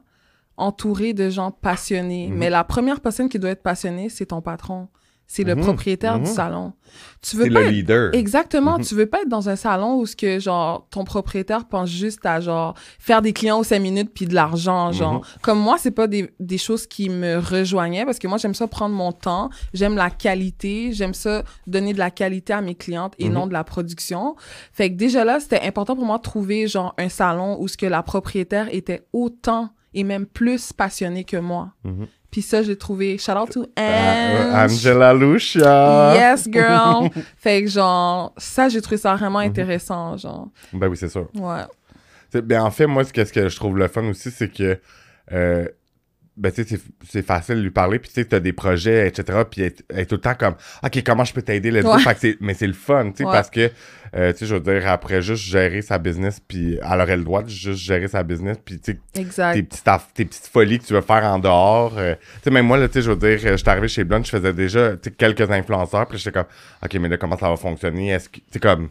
entouré 0.58 1.14
de 1.14 1.30
gens 1.30 1.52
passionnés. 1.52 2.28
Mhm. 2.28 2.38
Mais 2.38 2.50
la 2.50 2.64
première 2.64 3.02
personne 3.02 3.30
qui 3.30 3.40
doit 3.40 3.52
être 3.52 3.64
passionnée, 3.64 4.10
c'est 4.10 4.28
ton 4.28 4.42
patron. 4.42 4.88
C'est 5.28 5.44
le 5.44 5.56
Mhm. 5.56 5.62
propriétaire 5.64 6.16
du 6.20 6.30
Mhm. 6.30 6.34
salon. 6.36 6.74
Tu 7.22 7.36
veux 7.36 7.46
C'est 7.46 7.50
pas 7.50 7.62
le 7.62 7.66
être- 7.66 7.72
leader. 7.74 8.14
Exactement, 8.14 8.78
Mhm. 8.78 8.86
tu 8.86 8.94
veux 8.96 9.08
pas 9.08 9.22
être 9.24 9.28
dans 9.28 9.50
un 9.50 9.56
salon 9.56 9.96
où 10.00 10.06
ce 10.06 10.16
que 10.16 10.40
genre 10.40 10.88
ton 10.92 11.04
propriétaire 11.04 11.66
pense 11.68 11.90
juste 11.90 12.26
à 12.26 12.40
genre 12.40 12.76
faire 13.00 13.22
des 13.24 13.34
clients 13.34 13.58
aux 13.60 13.64
5 13.64 13.80
minutes 13.80 14.12
puis 14.14 14.28
de 14.28 14.36
l'argent 14.36 14.92
genre. 14.92 15.26
Comme 15.42 15.60
moi, 15.60 15.78
c'est 15.80 15.92
pas 15.92 16.08
des, 16.08 16.32
des 16.40 16.58
choses 16.60 16.86
qui 16.86 17.10
me 17.10 17.38
rejoignaient 17.40 18.06
parce 18.06 18.20
que 18.20 18.28
moi 18.28 18.38
j'aime 18.38 18.54
ça 18.54 18.68
prendre 18.68 18.94
mon 18.96 19.12
temps, 19.12 19.50
j'aime 19.74 19.96
la 19.96 20.10
qualité, 20.12 20.92
j'aime 20.94 21.14
ça 21.16 21.44
donner 21.66 21.94
de 21.94 22.00
la 22.00 22.12
qualité 22.12 22.54
à 22.54 22.62
mes 22.62 22.76
clientes 22.76 23.14
et 23.18 23.28
non 23.30 23.48
de 23.48 23.54
la 23.54 23.64
production. 23.64 24.36
Fait 24.72 24.92
que 24.92 24.96
déjà 24.96 25.26
là, 25.26 25.40
c'était 25.40 25.62
important 25.62 25.96
pour 25.96 26.06
moi 26.06 26.18
de 26.18 26.24
trouver 26.24 26.68
genre 26.68 26.94
un 26.98 27.10
salon 27.10 27.58
où 27.60 27.68
ce 27.68 27.78
que 27.78 27.88
la 27.88 28.04
propriétaire 28.04 28.68
était 28.72 29.06
autant 29.12 29.70
et 29.96 30.04
même 30.04 30.26
plus 30.26 30.72
passionnée 30.74 31.24
que 31.24 31.38
moi. 31.38 31.72
Puis 32.36 32.42
ça, 32.42 32.62
j'ai 32.64 32.76
trouvé 32.76 33.18
shout 33.18 33.32
out 33.32 33.50
to 33.50 33.66
Ah, 33.78 34.66
Ange. 34.66 34.74
Angela 34.74 35.14
Lucia. 35.14 36.12
Yes, 36.16 36.50
girl. 36.52 37.10
fait 37.38 37.64
que, 37.64 37.70
genre, 37.70 38.34
ça, 38.36 38.68
j'ai 38.68 38.82
trouvé 38.82 38.98
ça 38.98 39.16
vraiment 39.16 39.40
Mhm. 39.40 39.46
intéressant, 39.48 40.18
genre. 40.18 40.50
Ben 40.74 40.90
oui, 40.90 40.98
c'est 40.98 41.08
sûr. 41.08 41.30
Ouais. 41.34 41.62
Ben, 42.42 42.60
en 42.64 42.72
fait, 42.72 42.88
moi, 42.88 43.06
ce 43.06 43.14
que, 43.14 43.24
ce 43.24 43.32
que 43.32 43.48
je 43.48 43.56
trouve 43.56 43.78
le 43.78 43.88
fun 43.88 44.04
aussi, 44.10 44.32
c'est 44.32 44.50
que, 44.50 44.78
euh, 45.32 45.66
ben, 46.38 46.52
tu 46.52 46.64
sais, 46.66 46.80
c'est- 47.10 47.22
facile 47.22 47.56
de 47.56 47.62
lui 47.62 47.72
parler, 47.72 47.98
puis 47.98 48.10
tu 48.10 48.16
sais, 48.16 48.26
t'as 48.26 48.40
des 48.42 48.52
projets, 48.54 49.08
etc., 49.08 49.40
puis 49.50 49.62
elle, 49.62 49.68
est- 49.68 49.84
elle 49.90 50.00
est 50.00 50.06
tout 50.06 50.16
le 50.16 50.22
temps 50.22 50.36
comme, 50.36 50.56
OK, 50.84 51.02
comment 51.06 51.24
je 51.24 51.34
peux 51.34 51.42
t'aider 51.42 51.72
là-dedans? 51.72 51.96
Ouais. 51.98 52.36
Mais 52.42 52.54
c'est 52.54 52.68
le 52.68 52.74
fun, 52.74 53.12
tu 53.12 53.18
sais, 53.20 53.24
Ouais. 53.26 53.32
parce 53.32 53.50
que, 53.50 53.72
euh, 54.16 54.34
tu 54.34 54.40
sais, 54.40 54.46
je 54.46 54.56
veux 54.56 54.60
dire, 54.60 54.88
après 54.90 55.22
juste 55.22 55.44
gérer 55.44 55.82
sa 55.82 55.98
business, 55.98 56.42
puis 56.46 56.78
elle 56.82 57.02
aurait 57.02 57.16
le 57.16 57.24
droit 57.24 57.42
de 57.42 57.50
juste 57.50 57.80
gérer 57.82 58.08
sa 58.10 58.22
business, 58.24 58.58
puis 58.64 58.80
tu 58.80 58.94
sais, 58.94 59.22
Exact. 59.22 59.54
tes 59.54 59.64
petites, 59.64 59.84
tes 60.14 60.26
petites 60.26 60.48
folies 60.48 60.80
que 60.80 60.86
tu 60.86 60.94
veux 60.94 61.02
faire 61.02 61.24
en 61.24 61.40
dehors. 61.40 61.98
euh, 61.98 62.16
tu 62.16 62.42
sais, 62.44 62.50
même 62.52 62.66
moi, 62.66 62.78
là, 62.78 62.88
tu 62.88 62.96
sais, 62.96 63.02
je 63.02 63.12
veux 63.12 63.18
dire, 63.18 63.40
euh, 63.52 63.56
j'étais 63.58 63.70
arrivé 63.70 63.88
chez 63.88 64.04
Blunt, 64.04 64.24
je 64.24 64.30
faisais 64.32 64.52
déjà, 64.54 64.92
tu 64.98 65.10
sais, 65.10 65.12
quelques 65.12 65.50
influenceurs, 65.50 66.06
puis 66.08 66.18
j'étais 66.18 66.32
comme, 66.34 66.48
OK, 66.84 66.94
mais 66.96 67.08
là, 67.10 67.18
comment 67.18 67.38
ça 67.38 67.50
va 67.50 67.56
fonctionner? 67.56 68.10
Est-ce 68.10 68.28
que, 68.30 68.38
tu 68.38 68.44
sais, 68.52 68.60
comme, 68.60 68.90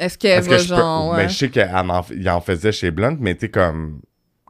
Est-ce 0.00 0.16
qu'elle 0.16 0.42
que 0.42 0.48
peux. 0.48 0.56
genre, 0.58 1.10
ouais. 1.12 1.16
Ben, 1.24 1.28
je 1.28 1.36
sais 1.36 1.50
qu'il 1.50 1.62
en, 1.62 1.88
en 1.90 2.40
faisait 2.40 2.72
chez 2.72 2.90
Blunt, 2.90 3.18
mais 3.20 3.34
tu 3.34 3.40
sais, 3.42 3.48
comme. 3.50 4.00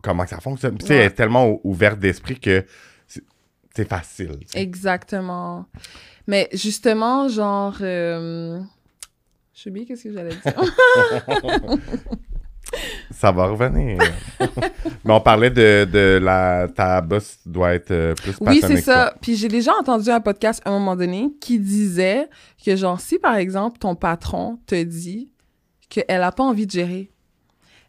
Comment 0.02 0.26
ça 0.26 0.38
fonctionne? 0.40 0.74
Puis, 0.76 0.84
tu 0.84 0.86
sais, 0.88 0.94
Ouais. 0.94 1.00
elle 1.00 1.06
est 1.06 1.14
tellement 1.14 1.48
ou- 1.48 1.60
ouverte 1.64 1.98
d'esprit 1.98 2.38
que 2.38 2.64
c'est- 3.06 3.84
facile. 3.88 4.38
Exactement. 4.54 5.66
Mais 6.26 6.48
justement, 6.52 7.28
genre... 7.28 7.76
euh, 7.80 8.60
Je 9.54 9.62
sais 9.62 9.70
bien 9.70 9.84
qu'est-ce 9.84 10.04
que 10.04 10.12
j'allais 10.12 10.34
dire. 10.34 10.54
Ça 13.10 13.32
va 13.32 13.46
revenir. 13.48 13.98
mais 15.04 15.12
on 15.12 15.20
parlait 15.20 15.50
de, 15.50 15.88
de 15.90 16.18
la. 16.22 16.68
Ta 16.74 17.00
boss 17.00 17.38
doit 17.44 17.74
être 17.74 17.90
euh, 17.90 18.14
plus 18.14 18.32
oui, 18.40 18.60
c'est 18.64 18.80
ça. 18.80 19.12
Puis 19.20 19.34
j'ai 19.34 19.48
déjà 19.48 19.72
entendu 19.74 20.08
un 20.10 20.20
podcast 20.20 20.62
à 20.64 20.70
un 20.70 20.74
moment 20.78 20.94
donné 20.94 21.30
qui 21.40 21.58
disait 21.58 22.28
que, 22.64 22.76
genre, 22.76 23.00
si 23.00 23.18
par 23.18 23.34
exemple 23.36 23.78
ton 23.78 23.96
patron 23.96 24.60
te 24.66 24.80
dit 24.80 25.32
qu'elle 25.88 26.22
a 26.22 26.30
pas 26.30 26.44
envie 26.44 26.66
de 26.66 26.70
gérer, 26.70 27.10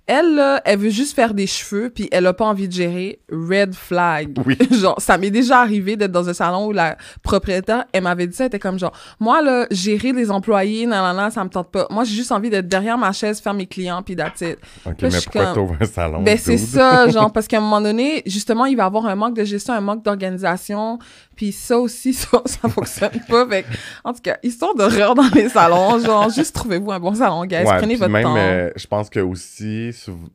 elle, 0.07 0.35
là, 0.35 0.61
elle 0.65 0.79
veut 0.79 0.89
juste 0.89 1.15
faire 1.15 1.33
des 1.33 1.47
cheveux, 1.47 1.89
puis 1.89 2.09
elle 2.11 2.25
a 2.27 2.33
pas 2.33 2.45
envie 2.45 2.67
de 2.67 2.73
gérer, 2.73 3.19
red 3.31 3.73
flag. 3.73 4.37
Oui. 4.45 4.57
genre, 4.71 4.99
ça 4.99 5.17
m'est 5.17 5.29
déjà 5.31 5.59
arrivé 5.59 5.95
d'être 5.95 6.11
dans 6.11 6.27
un 6.27 6.33
salon 6.33 6.67
où 6.67 6.71
la 6.71 6.97
propriétaire, 7.23 7.85
elle 7.93 8.03
m'avait 8.03 8.27
dit 8.27 8.35
ça, 8.35 8.43
elle 8.45 8.47
était 8.47 8.59
comme 8.59 8.77
genre, 8.79 8.91
moi, 9.19 9.41
là, 9.41 9.67
gérer 9.71 10.11
les 10.11 10.29
employés, 10.31 10.85
nan, 10.85 11.01
nan, 11.01 11.15
nan, 11.15 11.31
ça 11.31 11.43
me 11.43 11.49
tente 11.49 11.71
pas. 11.71 11.87
Moi, 11.89 12.03
j'ai 12.03 12.15
juste 12.15 12.31
envie 12.31 12.49
d'être 12.49 12.67
derrière 12.67 12.97
ma 12.97 13.11
chaise, 13.11 13.39
faire 13.39 13.53
mes 13.53 13.67
clients, 13.67 14.01
puis 14.01 14.15
that's 14.15 14.41
it. 14.41 14.57
Ok, 14.85 15.01
Là, 15.01 15.09
mais 15.11 15.19
pourquoi 15.23 15.53
comme- 15.53 15.77
un 15.79 15.85
salon? 15.85 16.21
Ben, 16.23 16.37
c'est 16.37 16.57
ça, 16.57 17.07
genre, 17.09 17.31
parce 17.31 17.47
qu'à 17.47 17.57
un 17.57 17.61
moment 17.61 17.81
donné, 17.81 18.23
justement, 18.25 18.65
il 18.65 18.75
va 18.75 18.83
y 18.83 18.85
avoir 18.85 19.05
un 19.05 19.15
manque 19.15 19.35
de 19.35 19.43
gestion, 19.45 19.73
un 19.73 19.81
manque 19.81 20.03
d'organisation, 20.03 20.99
puis 21.41 21.51
ça 21.51 21.79
aussi, 21.79 22.13
ça, 22.13 22.39
ça 22.45 22.69
fonctionne 22.69 23.19
pas. 23.27 23.47
Fait 23.47 23.65
en 24.03 24.13
tout 24.13 24.21
cas, 24.21 24.37
histoire 24.43 24.75
de 24.75 24.83
rire 24.83 25.15
dans 25.15 25.27
les 25.33 25.49
salons, 25.49 25.97
genre, 25.97 26.29
juste 26.29 26.53
trouvez-vous 26.53 26.91
un 26.91 26.99
bon 26.99 27.15
salon, 27.15 27.45
guys, 27.45 27.63
Ouais, 27.63 27.77
prenez 27.79 27.95
votre 27.95 28.11
même, 28.11 28.21
temps. 28.21 28.37
euh, 28.37 28.69
je 28.75 28.85
pense 28.85 29.09
que 29.09 29.19
aussi, 29.21 29.89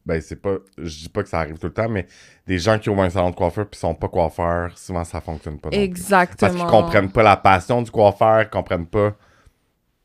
ben 0.04 0.20
c'est 0.20 0.34
pas, 0.42 0.56
je 0.76 0.98
dis 0.98 1.08
pas 1.08 1.22
que 1.22 1.28
ça 1.28 1.38
arrive 1.38 1.58
tout 1.58 1.68
le 1.68 1.72
temps, 1.72 1.88
mais 1.88 2.08
des 2.48 2.58
gens 2.58 2.76
qui 2.80 2.90
ouvrent 2.90 3.04
un 3.04 3.10
salon 3.10 3.30
de 3.30 3.36
coiffeur 3.36 3.68
puis 3.68 3.78
sont 3.78 3.94
pas 3.94 4.08
coiffeurs, 4.08 4.76
souvent 4.76 5.04
ça 5.04 5.20
fonctionne 5.20 5.60
pas. 5.60 5.68
Exactement. 5.70 6.36
Parce 6.40 6.54
qu'ils 6.54 6.70
comprennent 6.70 7.12
pas 7.12 7.22
la 7.22 7.36
passion 7.36 7.82
du 7.82 7.90
coiffeur, 7.92 8.42
ils 8.42 8.50
comprennent 8.50 8.86
pas 8.86 9.12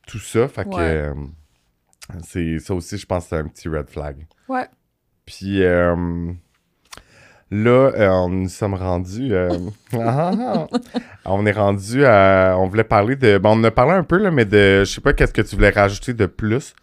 tout 0.06 0.20
ça. 0.20 0.46
Fait 0.46 0.64
que 0.64 0.76
euh, 0.76 1.14
c'est 2.22 2.60
ça 2.60 2.74
aussi, 2.74 2.96
je 2.96 3.06
pense 3.06 3.24
que 3.24 3.30
c'est 3.30 3.38
un 3.38 3.48
petit 3.48 3.68
red 3.68 3.90
flag. 3.90 4.24
Ouais. 4.48 4.68
Puis 5.26 5.64
euh, 5.64 6.32
là, 7.52 7.92
euh, 7.94 8.08
on 8.08 8.28
nous 8.30 8.48
sommes 8.48 8.74
rendus. 8.74 9.32
euh, 9.34 9.48
ah, 9.94 10.66
on 11.26 11.44
est 11.46 11.52
rendu 11.52 12.04
à. 12.04 12.56
On 12.58 12.66
voulait 12.66 12.82
parler 12.84 13.14
de. 13.16 13.38
Bon, 13.38 13.50
on 13.50 13.60
en 13.60 13.64
a 13.64 13.70
parlé 13.70 13.92
un 13.92 14.04
peu, 14.04 14.16
là, 14.16 14.30
mais 14.30 14.44
de. 14.44 14.84
Je 14.84 14.90
sais 14.90 15.00
pas 15.00 15.12
qu'est-ce 15.12 15.32
que 15.32 15.42
tu 15.42 15.54
voulais 15.56 15.70
rajouter 15.70 16.14
de 16.14 16.26
plus 16.26 16.74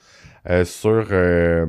euh, 0.49 0.63
sur 0.65 1.07
euh, 1.11 1.65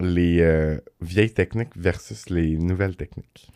les 0.00 0.78
vieilles 1.00 1.32
techniques 1.34 1.76
versus 1.76 2.28
les 2.30 2.56
nouvelles 2.58 2.96
techniques. 2.96 3.50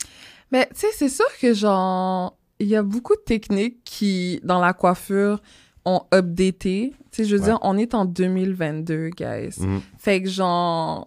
Mais, 0.51 0.67
tu 0.75 0.81
sais, 0.81 0.87
c'est 0.93 1.09
sûr 1.11 1.27
que, 1.41 1.53
genre, 1.53 2.37
il 2.59 2.69
y 2.69 2.77
a 2.77 2.83
beaucoup 2.83 3.15
de 3.15 3.21
techniques 3.21 3.85
qui, 3.85 4.41
dans 4.45 4.61
la 4.61 4.73
coiffure, 4.73 5.43
ont 5.85 6.03
updaté. 6.15 6.93
Tu 7.13 7.23
sais, 7.23 7.25
je 7.29 7.37
veux 7.37 7.43
Ouais. 7.43 7.49
dire, 7.49 7.59
on 7.63 7.77
est 7.77 7.93
en 7.95 8.05
2022, 8.07 9.11
guys. 9.11 9.57
Mhm. 9.61 9.81
Fait 9.99 10.23
que, 10.23 10.29
genre, 10.31 11.07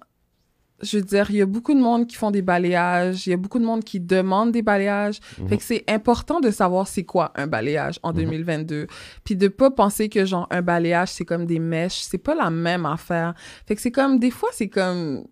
je 0.83 0.97
veux 0.97 1.03
dire, 1.03 1.27
il 1.29 1.35
y 1.37 1.41
a 1.41 1.45
beaucoup 1.45 1.73
de 1.73 1.79
monde 1.79 2.07
qui 2.07 2.15
font 2.15 2.31
des 2.31 2.41
balayages, 2.41 3.27
il 3.27 3.31
y 3.31 3.33
a 3.33 3.37
beaucoup 3.37 3.59
de 3.59 3.65
monde 3.65 3.83
qui 3.83 3.99
demande 3.99 4.51
des 4.51 4.61
balayages. 4.61 5.19
Mhm. 5.39 5.49
Fait 5.49 5.57
que 5.57 5.63
c'est 5.63 5.83
important 5.89 6.39
de 6.39 6.49
savoir 6.51 6.87
c'est 6.87 7.03
quoi 7.03 7.31
un 7.35 7.47
balayage 7.47 7.99
en 8.03 8.09
Mhm. 8.11 8.15
2022. 8.17 8.87
Puis 9.23 9.35
de 9.35 9.47
pas 9.47 9.71
penser 9.71 10.09
que 10.09 10.25
genre 10.25 10.47
un 10.51 10.61
balayage 10.61 11.09
c'est 11.09 11.25
comme 11.25 11.45
des 11.45 11.59
mèches, 11.59 12.01
c'est 12.09 12.17
pas 12.17 12.35
la 12.35 12.49
même 12.49 12.85
affaire. 12.85 13.33
Fait 13.67 13.75
que 13.75 13.81
c'est 13.81 13.91
comme 13.91 14.19
des 14.19 14.31
fois 14.31 14.49
c'est 14.53 14.69
comme 14.69 15.25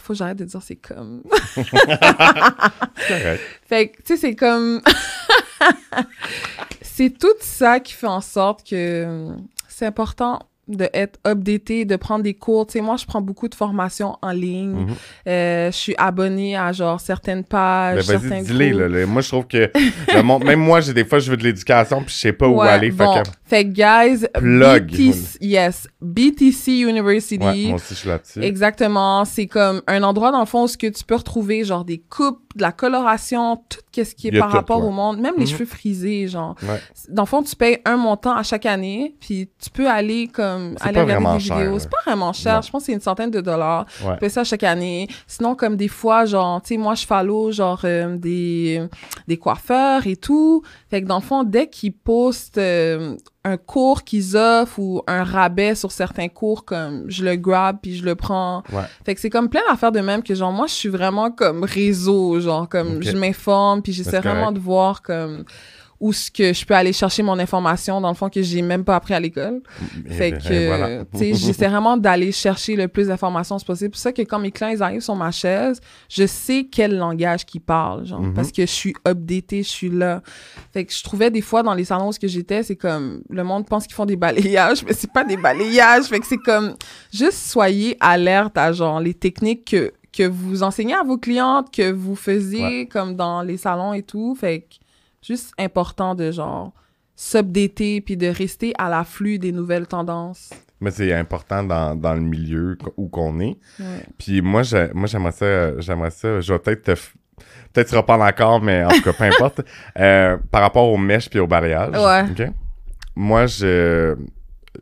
faut 0.00 0.12
que 0.12 0.18
j'arrête 0.18 0.38
de 0.38 0.44
dire 0.44 0.62
c'est 0.62 0.76
comme 0.76 1.22
fait 3.66 3.88
que, 3.88 3.96
tu 3.98 4.02
sais, 4.06 4.16
c'est 4.16 4.34
comme. 4.36 4.80
c'est 6.82 7.10
tout 7.18 7.28
ça 7.40 7.80
qui 7.80 7.92
fait 7.92 8.06
en 8.06 8.20
sorte 8.20 8.66
que 8.66 8.74
euh, 8.76 9.32
c'est 9.68 9.86
important 9.86 10.40
de 10.76 10.88
être 10.94 11.18
updaté, 11.26 11.84
de 11.84 11.96
prendre 11.96 12.22
des 12.22 12.34
cours. 12.34 12.66
Tu 12.66 12.74
sais, 12.74 12.80
moi, 12.80 12.96
je 12.96 13.04
prends 13.06 13.20
beaucoup 13.20 13.48
de 13.48 13.54
formations 13.54 14.16
en 14.22 14.30
ligne. 14.32 14.72
Mhm. 14.72 14.86
Euh, 15.28 15.70
je 15.70 15.76
suis 15.76 15.94
abonnée 15.98 16.56
à, 16.56 16.72
genre, 16.72 17.00
certaines 17.00 17.44
pages, 17.44 17.96
Ben, 17.96 18.02
certains 18.18 18.28
vas-y, 18.28 18.42
dis-les, 18.42 18.70
groupes. 18.70 18.80
là, 18.82 18.88
là. 18.88 19.06
Moi, 19.06 19.22
je 19.22 19.28
trouve 19.28 19.46
que 19.46 19.70
le 20.14 20.22
monde- 20.22 20.44
même 20.44 20.60
moi, 20.60 20.80
j'ai 20.80 20.92
des 20.94 21.04
fois, 21.04 21.18
je 21.18 21.30
veux 21.30 21.36
de 21.36 21.44
l'éducation, 21.44 22.02
puis 22.02 22.14
je 22.14 22.20
sais 22.20 22.32
pas 22.32 22.48
où 22.48 22.60
aller. 22.62 22.90
bon. 22.90 23.12
Fait 23.12 23.22
que, 23.22 23.30
Fait 23.44 23.64
guys, 23.64 24.26
Plug. 24.34 24.86
BTC, 24.90 25.38
yes, 25.40 25.88
BTC 26.00 26.72
University. 26.82 27.44
ouais, 27.44 27.66
moi 27.66 27.74
aussi, 27.76 27.94
je 27.94 27.94
suis 27.94 28.08
là-dessus. 28.08 28.42
Exactement. 28.42 29.24
C'est 29.24 29.46
comme 29.46 29.82
un 29.86 30.02
endroit, 30.02 30.30
dans 30.32 30.40
le 30.40 30.46
fond, 30.46 30.64
où 30.64 30.68
ce 30.68 30.76
que 30.76 30.86
tu 30.86 31.04
peux 31.04 31.16
retrouver, 31.16 31.64
genre, 31.64 31.84
des 31.84 31.98
coupes, 31.98 32.40
de 32.56 32.62
la 32.62 32.72
coloration, 32.72 33.56
tout 33.68 33.78
ce 33.94 34.14
qui 34.14 34.28
est 34.28 34.38
par 34.38 34.50
rapport 34.52 34.84
au 34.84 34.90
monde, 34.90 35.18
même 35.20 35.34
les 35.36 35.44
Mhm. 35.44 35.50
cheveux 35.50 35.64
frisés, 35.66 36.28
genre. 36.28 36.54
Ouais. 36.62 36.80
Dans 37.08 37.22
le 37.22 37.26
fond, 37.26 37.42
tu 37.42 37.56
payes 37.56 37.78
un 37.84 37.96
montant 37.96 38.34
à 38.36 38.42
chaque 38.42 38.66
année, 38.66 39.14
puis 39.20 39.48
tu 39.62 39.70
peux 39.70 39.88
aller 39.88 40.28
comme 40.28 40.76
aller 40.80 41.00
regarder 41.00 41.24
des 41.38 41.38
vidéos. 41.38 41.78
C'est 41.78 41.90
pas 41.90 41.98
vraiment 42.06 42.32
cher. 42.32 42.62
Je 42.62 42.70
pense 42.70 42.82
que 42.82 42.86
c'est 42.86 42.92
une 42.92 43.00
centaine 43.00 43.30
de 43.30 43.40
dollars. 43.40 43.86
Ouais. 44.04 44.14
Tu 44.14 44.18
payes 44.20 44.30
ça 44.30 44.44
chaque 44.44 44.62
année. 44.64 45.08
Sinon, 45.26 45.54
comme 45.54 45.76
des 45.76 45.88
fois, 45.88 46.24
genre, 46.24 46.60
tu 46.62 46.68
sais, 46.68 46.76
moi, 46.76 46.94
je 46.94 47.04
follow, 47.06 47.50
genre, 47.52 47.80
euh, 47.84 48.16
des, 48.16 48.82
des 49.26 49.36
coiffeurs 49.36 50.06
et 50.06 50.16
tout. 50.16 50.62
Fait 50.88 51.02
que 51.02 51.06
dans 51.06 51.16
le 51.18 51.22
fond, 51.22 51.42
dès 51.44 51.68
qu'ils 51.68 51.92
postent 51.92 52.58
euh, 52.58 53.16
un 53.44 53.56
cours 53.56 54.04
qu'ils 54.04 54.36
offrent 54.36 54.78
ou 54.78 55.02
un 55.06 55.24
rabais 55.24 55.74
sur 55.74 55.92
certains 55.92 56.28
cours, 56.28 56.64
comme 56.64 57.04
je 57.08 57.24
le 57.24 57.36
grab 57.36 57.78
puis 57.80 57.96
je 57.96 58.04
le 58.04 58.14
prends. 58.14 58.62
Ouais. 58.72 58.82
Fait 59.04 59.14
que 59.14 59.20
c'est 59.20 59.30
comme 59.30 59.48
plein 59.48 59.62
d'affaires 59.68 59.92
de 59.92 60.00
même 60.00 60.22
que, 60.22 60.34
genre, 60.34 60.52
moi, 60.52 60.66
je 60.66 60.74
suis 60.74 60.88
vraiment 60.88 61.30
comme 61.30 61.64
réseau, 61.64 62.38
genre, 62.40 62.68
comme 62.68 63.02
je 63.02 63.16
m'informe 63.16 63.82
puis 63.82 63.92
j'essaie 63.92 64.20
correct. 64.20 64.28
vraiment 64.28 64.52
de 64.52 64.58
voir 64.58 65.02
comme 65.02 65.44
où 66.00 66.14
ce 66.14 66.30
que 66.30 66.54
je 66.54 66.64
peux 66.64 66.74
aller 66.74 66.94
chercher 66.94 67.22
mon 67.22 67.38
information 67.38 68.00
dans 68.00 68.08
le 68.08 68.14
fond 68.14 68.30
que 68.30 68.40
j'ai 68.40 68.62
même 68.62 68.84
pas 68.84 68.96
appris 68.96 69.12
à 69.12 69.20
l'école. 69.20 69.60
Et- 70.06 70.14
Fait 70.14 70.28
et 70.30 70.32
que, 70.32 70.66
voilà. 70.66 71.04
tu 71.04 71.18
sais, 71.18 71.34
j'essaie 71.34 71.68
vraiment 71.68 71.98
d'aller 71.98 72.32
chercher 72.32 72.74
le 72.74 72.88
plus 72.88 73.08
d'informations 73.08 73.56
possible. 73.58 73.74
C'est 73.76 73.88
pour 73.90 73.98
ça 73.98 74.12
que 74.12 74.22
quand 74.22 74.38
mes 74.38 74.50
clients, 74.50 74.70
ils 74.70 74.82
arrivent 74.82 75.02
sur 75.02 75.14
ma 75.14 75.30
chaise, 75.30 75.78
je 76.08 76.26
sais 76.26 76.66
quel 76.72 76.96
langage 76.96 77.44
qu'ils 77.44 77.60
parlent, 77.60 78.06
genre, 78.06 78.20
Mhm. 78.22 78.32
parce 78.32 78.50
que 78.50 78.62
je 78.62 78.70
suis 78.70 78.94
updatée, 79.06 79.62
je 79.62 79.68
suis 79.68 79.90
là. 79.90 80.22
Fait 80.72 80.86
que 80.86 80.92
je 80.94 81.02
trouvais 81.02 81.30
des 81.30 81.42
fois 81.42 81.62
dans 81.62 81.74
les 81.74 81.84
salons 81.84 82.08
où 82.08 82.12
que 82.12 82.28
j'étais, 82.28 82.62
c'est 82.62 82.76
comme, 82.76 83.22
le 83.28 83.44
monde 83.44 83.66
pense 83.66 83.86
qu'ils 83.86 83.94
font 83.94 84.06
des 84.06 84.16
balayages, 84.16 84.82
mais 84.86 84.94
c'est 84.94 85.12
pas 85.12 85.24
des 85.24 85.36
balayages. 85.36 86.04
Fait 86.04 86.18
que 86.18 86.26
c'est 86.26 86.38
comme, 86.38 86.76
juste 87.12 87.38
soyez 87.50 87.96
alerte 88.00 88.56
à, 88.56 88.72
genre, 88.72 89.00
les 89.00 89.12
techniques 89.14 89.70
que, 89.70 89.92
que 90.16 90.26
vous 90.26 90.62
enseignez 90.62 90.94
à 90.94 91.02
vos 91.02 91.18
clientes, 91.18 91.68
que 91.70 91.92
vous 91.92 92.16
faisiez, 92.16 92.86
comme 92.86 93.16
dans 93.16 93.42
les 93.42 93.58
salons 93.58 93.92
et 93.92 94.02
tout. 94.02 94.34
Fait 94.34 94.60
que, 94.60 94.76
juste 95.22 95.52
important 95.58 96.14
de, 96.14 96.30
genre, 96.30 96.72
s'updater 97.16 98.00
puis 98.00 98.16
de 98.16 98.26
rester 98.28 98.72
à 98.78 98.88
l'afflux 98.88 99.38
des 99.38 99.52
nouvelles 99.52 99.86
tendances. 99.86 100.50
Mais 100.80 100.90
c'est 100.90 101.12
important 101.12 101.62
dans, 101.62 101.94
dans 101.94 102.14
le 102.14 102.20
milieu 102.22 102.78
où 102.96 103.08
qu'on 103.08 103.38
est. 103.40 103.58
Ouais. 103.78 104.04
Puis 104.18 104.40
moi, 104.40 104.62
j'ai- 104.62 104.88
moi 104.94 105.06
j'aimerais 105.06 105.32
ça, 105.32 105.78
j'aimerais 105.80 106.10
ça, 106.10 106.40
je 106.40 106.52
vais 106.52 106.58
peut-être 106.58 106.82
te... 106.82 106.92
Peut-être 107.72 107.90
te 107.90 107.96
reprendre 107.96 108.24
encore, 108.24 108.60
mais 108.60 108.84
en 108.84 108.88
tout 108.90 109.00
cas, 109.02 109.12
peu 109.14 109.24
importe. 109.36 109.60
Euh, 109.98 110.36
par 110.50 110.60
rapport 110.60 110.88
aux 110.88 110.96
mèches 110.98 111.30
puis 111.30 111.38
au 111.38 111.46
balayage. 111.46 111.94
Ouais. 111.96 112.50
Moi, 113.16 113.46
je 113.46 114.14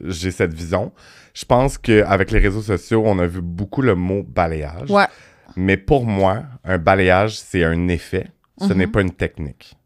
j'ai 0.05 0.31
cette 0.31 0.53
vision. 0.55 0.93
Je 1.35 1.45
pense 1.45 1.79
qu'avec 1.79 2.31
les 2.31 2.41
réseaux 2.41 2.63
sociaux, 2.63 3.03
on 3.07 3.19
a 3.21 3.27
vu 3.27 3.41
beaucoup 3.41 3.81
le 3.83 3.95
mot 3.95 4.23
balayage. 4.23 4.91
Ouais. 4.91 5.07
Mais 5.57 5.77
pour 5.77 6.05
moi, 6.05 6.43
un 6.65 6.79
balayage, 6.79 7.39
c'est 7.39 7.63
un 7.65 7.89
effet. 7.89 8.29
Ce 8.61 8.67
Mhm. 8.73 8.79
n'est 8.79 8.87
pas 8.89 9.01
une 9.03 9.13
technique. 9.13 9.77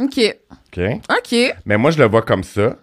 OK. 0.00 0.36
OK? 0.76 0.80
OK. 1.10 1.54
Mais 1.66 1.76
moi, 1.76 1.90
je 1.90 1.98
le 1.98 2.06
vois 2.06 2.22
comme 2.22 2.42
ça. 2.44 2.76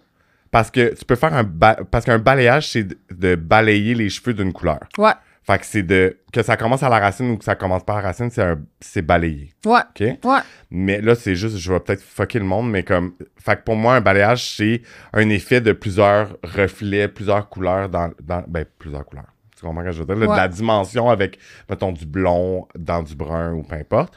Parce 0.50 0.70
que 0.70 0.94
tu 0.94 1.04
peux 1.04 1.16
faire 1.16 1.34
un 1.34 1.42
ba- 1.44 1.76
parce 1.90 2.04
qu'un 2.06 2.18
balayage, 2.18 2.68
c'est 2.70 2.86
de- 3.10 3.34
balayer 3.34 3.94
les 3.94 4.08
cheveux 4.08 4.32
d'une 4.32 4.52
couleur. 4.52 4.80
Ouais. 4.96 5.12
Fait 5.42 5.58
que 5.58 5.66
c'est 5.66 5.82
de. 5.82 6.18
Que 6.32 6.42
ça 6.42 6.56
commence 6.56 6.82
à 6.82 6.88
la 6.88 6.98
racine 6.98 7.30
ou 7.32 7.36
que 7.38 7.44
ça 7.44 7.54
commence 7.54 7.82
pas 7.84 7.94
à 7.94 7.96
la 7.96 8.08
racine, 8.08 8.30
c'est 8.30 8.42
un- 8.42 8.60
c'est 8.80 9.02
balayer. 9.02 9.52
Ouais. 9.66 9.80
OK? 9.90 10.00
Ouais. 10.24 10.38
Mais 10.70 11.00
là, 11.02 11.14
c'est 11.14 11.34
juste, 11.34 11.56
je 11.58 11.72
vais 11.72 11.80
peut-être 11.80 12.02
fucker 12.02 12.38
le 12.38 12.44
monde, 12.46 12.70
mais 12.70 12.82
comme. 12.82 13.12
Fait 13.38 13.56
que 13.56 13.62
pour 13.62 13.76
moi, 13.76 13.94
un 13.96 14.00
balayage, 14.00 14.56
c'est 14.56 14.82
un 15.12 15.28
effet 15.28 15.60
de 15.60 15.72
plusieurs 15.72 16.36
reflets, 16.42 17.08
plusieurs 17.08 17.48
couleurs 17.50 17.88
dans. 17.90 18.10
dans 18.22 18.42
ben, 18.48 18.64
plusieurs 18.78 19.04
couleurs. 19.04 19.32
Tu 19.56 19.64
comprends 19.66 19.80
ce 19.82 19.86
que 19.86 19.92
je 19.92 19.98
veux 20.00 20.06
dire? 20.06 20.16
là, 20.16 20.26
Ouais. 20.26 20.32
De 20.34 20.40
la 20.40 20.48
dimension 20.48 21.10
avec, 21.10 21.38
mettons, 21.68 21.92
du 21.92 22.06
blond 22.06 22.68
dans 22.78 23.02
du 23.02 23.14
brun 23.14 23.52
ou 23.54 23.62
peu 23.64 23.74
importe. 23.74 24.14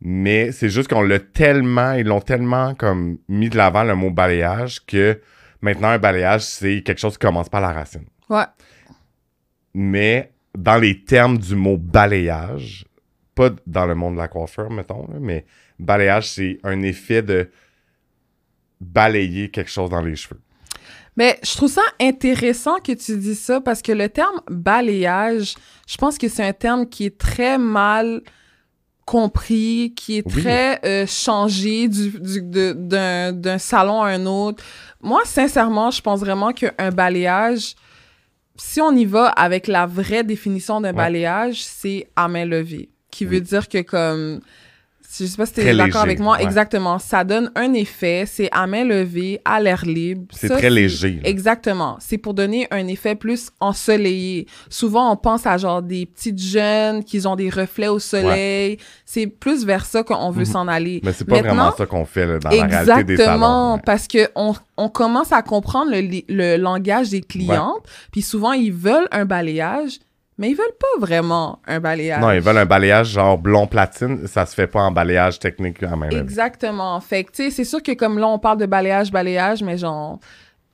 Mais 0.00 0.52
c'est 0.52 0.70
juste 0.70 0.88
qu'on 0.88 1.02
l'a 1.02 1.18
tellement, 1.18 1.92
ils 1.92 2.06
l'ont 2.06 2.20
tellement 2.20 2.74
comme 2.74 3.18
mis 3.28 3.50
de 3.50 3.56
l'avant 3.56 3.84
le 3.84 3.94
mot 3.94 4.10
balayage 4.10 4.84
que 4.86 5.20
maintenant, 5.60 5.88
un 5.88 5.98
balayage, 5.98 6.42
c'est 6.42 6.82
quelque 6.82 6.98
chose 6.98 7.14
qui 7.18 7.26
commence 7.26 7.48
par 7.48 7.60
la 7.60 7.72
racine. 7.72 8.06
Ouais. 8.28 8.44
Mais 9.74 10.32
dans 10.56 10.76
les 10.76 11.04
termes 11.04 11.38
du 11.38 11.54
mot 11.54 11.76
balayage, 11.76 12.86
pas 13.34 13.50
dans 13.66 13.86
le 13.86 13.94
monde 13.94 14.14
de 14.14 14.18
la 14.18 14.28
coiffure, 14.28 14.70
mettons, 14.70 15.06
là, 15.08 15.18
mais 15.20 15.44
balayage, 15.78 16.30
c'est 16.30 16.58
un 16.64 16.80
effet 16.82 17.22
de 17.22 17.50
balayer 18.80 19.50
quelque 19.50 19.70
chose 19.70 19.90
dans 19.90 20.00
les 20.00 20.16
cheveux. 20.16 20.40
Mais 21.16 21.38
je 21.42 21.54
trouve 21.54 21.70
ça 21.70 21.82
intéressant 22.00 22.78
que 22.78 22.92
tu 22.92 23.18
dis 23.18 23.34
ça 23.34 23.60
parce 23.60 23.82
que 23.82 23.92
le 23.92 24.08
terme 24.08 24.40
balayage, 24.48 25.56
je 25.86 25.96
pense 25.98 26.16
que 26.16 26.28
c'est 26.28 26.44
un 26.44 26.52
terme 26.52 26.88
qui 26.88 27.04
est 27.06 27.18
très 27.18 27.58
mal 27.58 28.22
compris, 29.04 29.92
qui 29.96 30.18
est 30.18 30.22
Oui. 30.26 30.42
très 30.42 30.80
euh, 30.84 31.06
changé 31.06 31.88
du, 31.88 32.10
du- 32.10 32.42
de- 32.42 32.72
d'un, 32.76 33.32
d'un 33.32 33.58
salon 33.58 34.02
à 34.02 34.08
un 34.10 34.26
autre. 34.26 34.62
Moi, 35.00 35.20
sincèrement, 35.24 35.90
je 35.90 36.00
pense 36.00 36.20
vraiment 36.20 36.52
qu'un 36.52 36.90
balayage, 36.92 37.74
si 38.56 38.80
on 38.80 38.92
y 38.92 39.04
va 39.04 39.26
avec 39.28 39.66
la 39.66 39.86
vraie 39.86 40.22
définition 40.24 40.80
d'un 40.80 40.90
Ouais. 40.90 40.94
balayage, 40.94 41.62
c'est 41.62 42.08
à 42.14 42.28
main 42.28 42.44
levée, 42.44 42.88
qui 43.10 43.24
Oui. 43.24 43.36
veut 43.36 43.40
dire 43.40 43.68
que 43.68 43.80
comme 43.82 44.40
je 45.18 45.26
sais 45.26 45.36
pas 45.36 45.44
si 45.46 45.54
tu 45.54 45.60
Très 45.60 45.70
es 45.70 45.76
d'accord 45.76 46.02
avec 46.02 46.20
moi, 46.20 46.36
ouais. 46.36 46.42
exactement. 46.44 46.98
Ça 47.00 47.24
donne 47.24 47.50
un 47.56 47.72
effet, 47.74 48.24
c'est 48.26 48.48
à 48.52 48.66
main 48.66 48.84
levée, 48.84 49.40
à 49.44 49.60
l'air 49.60 49.84
libre. 49.84 50.26
C'est 50.32 50.48
très 50.48 50.70
léger. 50.70 51.18
là. 51.22 51.28
Exactement. 51.28 51.96
C'est 52.00 52.16
pour 52.18 52.32
donner 52.34 52.68
un 52.70 52.86
effet 52.86 53.16
plus 53.16 53.50
ensoleillé. 53.58 54.46
Souvent, 54.68 55.12
on 55.12 55.16
pense 55.16 55.46
à 55.46 55.56
genre 55.58 55.82
des 55.82 56.06
petites 56.06 56.40
jeunes 56.40 57.02
qui 57.04 57.26
ont 57.26 57.34
des 57.36 57.50
reflets 57.50 57.88
au 57.88 57.98
soleil. 57.98 58.78
C'est 59.04 59.26
plus 59.26 59.64
vers 59.64 59.84
ça 59.84 60.02
qu'on 60.02 60.30
veut 60.30 60.40
Mhm. 60.40 60.44
s'en 60.52 60.68
aller. 60.68 61.00
Mais 61.02 61.12
c'est 61.12 61.24
pas 61.24 61.36
Maintenant- 61.36 61.54
vraiment 61.54 61.76
ça 61.76 61.86
qu'on 61.86 62.04
fait 62.04 62.26
là, 62.26 62.38
dans 62.38 62.48
la 62.50 62.56
réalité 62.66 62.74
des 62.76 62.86
salons. 62.86 63.02
Exactement, 63.02 63.74
ouais. 63.74 63.80
parce 63.84 64.06
que 64.06 64.28
on, 64.36 64.54
on 64.76 64.88
commence 64.88 65.32
à 65.32 65.42
comprendre 65.42 65.90
le, 65.92 66.22
le 66.28 66.56
langage 66.56 67.10
des 67.10 67.20
clientes, 67.20 67.82
puis 68.12 68.22
souvent 68.22 68.52
ils 68.52 68.72
veulent 68.72 69.08
un 69.10 69.24
balayage, 69.24 69.98
mais 70.40 70.50
ils 70.50 70.54
veulent 70.56 70.76
pas 70.80 71.06
vraiment 71.06 71.60
un 71.68 71.78
balayage. 71.78 72.20
Non, 72.20 72.32
ils 72.32 72.40
veulent 72.40 72.58
un 72.58 72.66
balayage 72.66 73.10
genre 73.10 73.38
blond 73.38 73.66
platine, 73.68 74.26
ça 74.26 74.44
se 74.46 74.54
fait 74.54 74.66
pas 74.66 74.80
en 74.80 74.90
balayage 74.90 75.38
technique 75.38 75.80
à 75.84 75.94
main. 75.94 76.08
Exactement. 76.08 76.98
Fait 77.00 77.22
que, 77.24 77.30
tu 77.30 77.44
sais, 77.44 77.50
c'est 77.50 77.64
sûr 77.64 77.82
que 77.82 77.92
comme 77.92 78.18
là, 78.18 78.26
on 78.26 78.38
parle 78.38 78.58
de 78.58 78.66
balayage, 78.66 79.12
balayage, 79.12 79.62
mais 79.62 79.76
genre, 79.76 80.18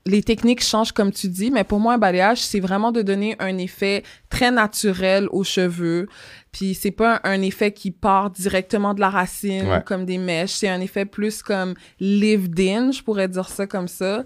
les 0.08 0.22
techniques 0.22 0.62
changent 0.62 0.92
comme 0.92 1.10
tu 1.10 1.26
dis, 1.28 1.50
mais 1.50 1.64
pour 1.64 1.80
moi, 1.80 1.94
un 1.94 1.98
balayage, 1.98 2.40
c'est 2.40 2.60
vraiment 2.60 2.92
de 2.92 3.02
donner 3.02 3.34
un 3.40 3.58
effet 3.58 4.04
très 4.30 4.52
naturel 4.52 5.26
aux 5.32 5.42
cheveux. 5.42 6.06
Puis 6.52 6.74
c'est 6.74 6.92
pas 6.92 7.20
un, 7.24 7.32
un 7.32 7.42
effet 7.42 7.72
qui 7.72 7.90
part 7.90 8.30
directement 8.30 8.94
de 8.94 9.00
la 9.00 9.10
racine 9.10 9.66
Ouais. 9.68 9.82
comme 9.84 10.04
des 10.06 10.18
mèches. 10.18 10.52
C'est 10.52 10.68
un 10.68 10.80
effet 10.80 11.04
plus 11.06 11.42
comme 11.42 11.74
lived 11.98 12.58
in, 12.60 12.92
je 12.92 13.02
pourrais 13.02 13.26
dire 13.26 13.48
ça 13.48 13.66
comme 13.66 13.88
ça. 13.88 14.22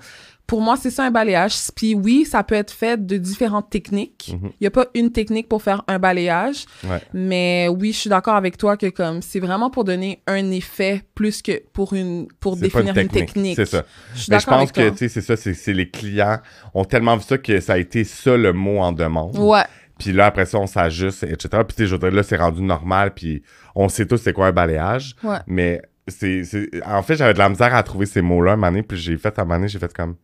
Pour 0.51 0.61
moi, 0.61 0.77
c'est 0.77 0.91
ça 0.91 1.05
un 1.05 1.13
balayage. 1.13 1.55
Puis 1.77 1.95
oui, 1.95 2.25
ça 2.25 2.43
peut 2.43 2.57
être 2.57 2.73
fait 2.73 3.07
de 3.07 3.17
différentes 3.19 3.71
techniques. 3.71 4.31
Il 4.33 4.35
Mhm. 4.35 4.51
y 4.61 4.67
a 4.67 4.71
pas 4.73 4.87
une 4.95 5.13
technique 5.13 5.49
pour 5.49 5.63
faire 5.63 5.85
un 5.87 6.01
balayage. 6.01 6.65
Ouais. 6.83 7.01
Mais 7.15 7.69
oui, 7.69 7.93
je 7.93 7.99
suis 7.99 8.11
d'accord 8.11 8.35
avec 8.35 8.57
toi 8.57 8.77
que 8.77 8.87
comme 8.89 9.23
c'est 9.23 9.39
vraiment 9.39 9.71
pour 9.71 9.85
donner 9.85 10.23
un 10.27 10.51
effet 10.51 11.05
plus 11.15 11.41
que 11.41 11.63
pour 11.73 11.93
une 11.93 12.27
pour 12.41 12.57
définir 12.57 12.97
une 12.99 13.07
technique. 13.09 13.55
C'est 13.55 13.65
ça. 13.65 13.85
Je 14.15 14.23
suis 14.23 14.33
Mais 14.33 14.41
je 14.41 14.47
pense 14.47 14.55
avec 14.57 14.73
que, 14.73 14.91
tu 14.91 14.97
sais, 14.99 15.09
c'est 15.09 15.21
ça, 15.21 15.37
c'est 15.37 15.73
les 15.73 15.89
clients 15.89 16.39
ont 16.75 16.85
tellement 16.85 17.17
vu 17.17 17.23
ça 17.23 17.39
que 17.39 17.61
ça 17.61 17.75
a 17.75 17.79
été 17.79 18.03
ça 18.03 18.37
le 18.37 18.53
mot 18.53 18.79
en 18.81 18.91
demande. 18.91 19.39
Ouais, 19.39 19.63
Puis 20.01 20.13
là, 20.13 20.27
après 20.27 20.47
ça, 20.47 20.59
on 20.59 20.67
s'ajuste, 20.67 21.23
etc. 21.23 21.49
Puis, 21.69 21.77
tu 21.77 21.83
sais, 21.85 21.87
je 21.87 21.95
là, 21.95 22.23
c'est 22.25 22.37
rendu 22.39 22.63
normal, 22.63 23.13
puis 23.15 23.43
on 23.77 23.89
sait 23.89 24.05
tous 24.07 24.17
c'est 24.17 24.33
quoi 24.33 24.49
un 24.49 24.53
balayage. 24.53 25.15
ouais. 25.23 25.37
Mais 25.47 25.81
c'est... 26.09 26.43
c'est- 26.43 26.71
En 26.85 27.03
fait, 27.05 27.15
j'avais 27.15 27.35
de 27.35 27.39
la 27.39 27.49
misère 27.51 27.73
à 27.73 27.83
trouver 27.85 28.07
ces 28.07 28.21
mots-là 28.21 28.53
un 28.55 28.57
moment 28.57 28.69
donné, 28.73 28.83
puis 28.83 28.99
j'ai 28.99 29.17
fait, 29.17 29.39
à 29.39 29.43
un 29.43 29.45
moment 29.45 29.57
donné, 29.59 29.69
j'ai 29.69 29.79
fait 29.79 29.93
comme... 29.95 30.17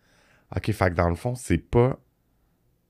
OK, 0.55 0.71
fait 0.73 0.91
que 0.91 0.95
dans 0.95 1.09
le 1.09 1.17
fond, 1.17 1.35
c'est 1.35 1.59
pas 1.59 1.97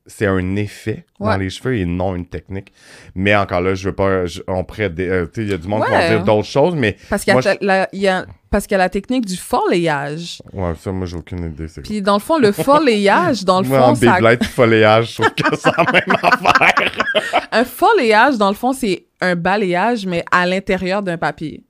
c'est 0.09 0.27
un 0.27 0.55
effet 0.55 1.05
dans 1.19 1.37
les 1.37 1.51
cheveux 1.51 1.77
et 1.79 1.85
non 1.85 2.15
une 2.15 2.27
technique. 2.27 2.73
Mais 3.17 3.35
encore 3.35 3.61
là, 3.61 3.75
je 3.75 3.89
veux 3.89 3.95
pas. 3.95 4.25
je- 4.27 4.41
on 4.47 4.63
dé- 4.89 5.09
euh, 5.09 5.27
tu 5.27 5.41
sais, 5.41 5.43
il 5.43 5.51
y 5.51 5.53
a 5.53 5.59
du 5.59 5.67
monde 5.67 5.85
qui 5.85 5.91
va 5.91 6.09
dire 6.09 6.23
d'autres 6.23 6.47
choses, 6.47 6.77
mais. 6.77 6.97
Parce 7.11 7.25
qu'il 7.25 7.35
y, 7.35 7.97
y 7.97 8.07
a- 8.07 8.27
parce 8.49 8.69
qu'il 8.69 8.77
y 8.77 8.77
a 8.77 8.79
la 8.79 8.89
technique 8.89 9.27
du 9.27 9.37
foléage. 9.37 10.41
Ouais, 10.53 10.75
ça, 10.81 10.93
moi, 10.93 11.07
j'ai 11.07 11.17
aucune 11.17 11.47
idée. 11.47 11.67
Quoi. 11.67 11.83
Puis 11.83 12.03
dans 12.03 12.15
le 12.15 12.21
fond, 12.21 12.39
le 12.39 12.53
foléage, 12.53 13.45
dans 13.45 13.61
le 13.63 13.67
Moi, 13.67 13.79
fond, 13.81 13.85
en 13.87 13.95
ça, 13.97 14.13
Beyblade 14.13 14.45
foliage, 14.45 15.11
je 15.17 15.23
trouve 15.23 15.35
que 15.35 15.57
c'est 15.57 15.77
la 15.77 15.85
même 15.93 16.17
affaire. 16.23 17.05
un 17.51 17.65
foléage, 17.65 18.37
dans 18.39 18.49
le 18.49 18.55
fond, 18.55 18.73
c'est 18.73 19.07
un 19.21 19.35
balayage, 19.35 20.07
mais 20.07 20.25
à 20.31 20.47
l'intérieur 20.47 21.03
d'un 21.03 21.19
papier. 21.19 21.65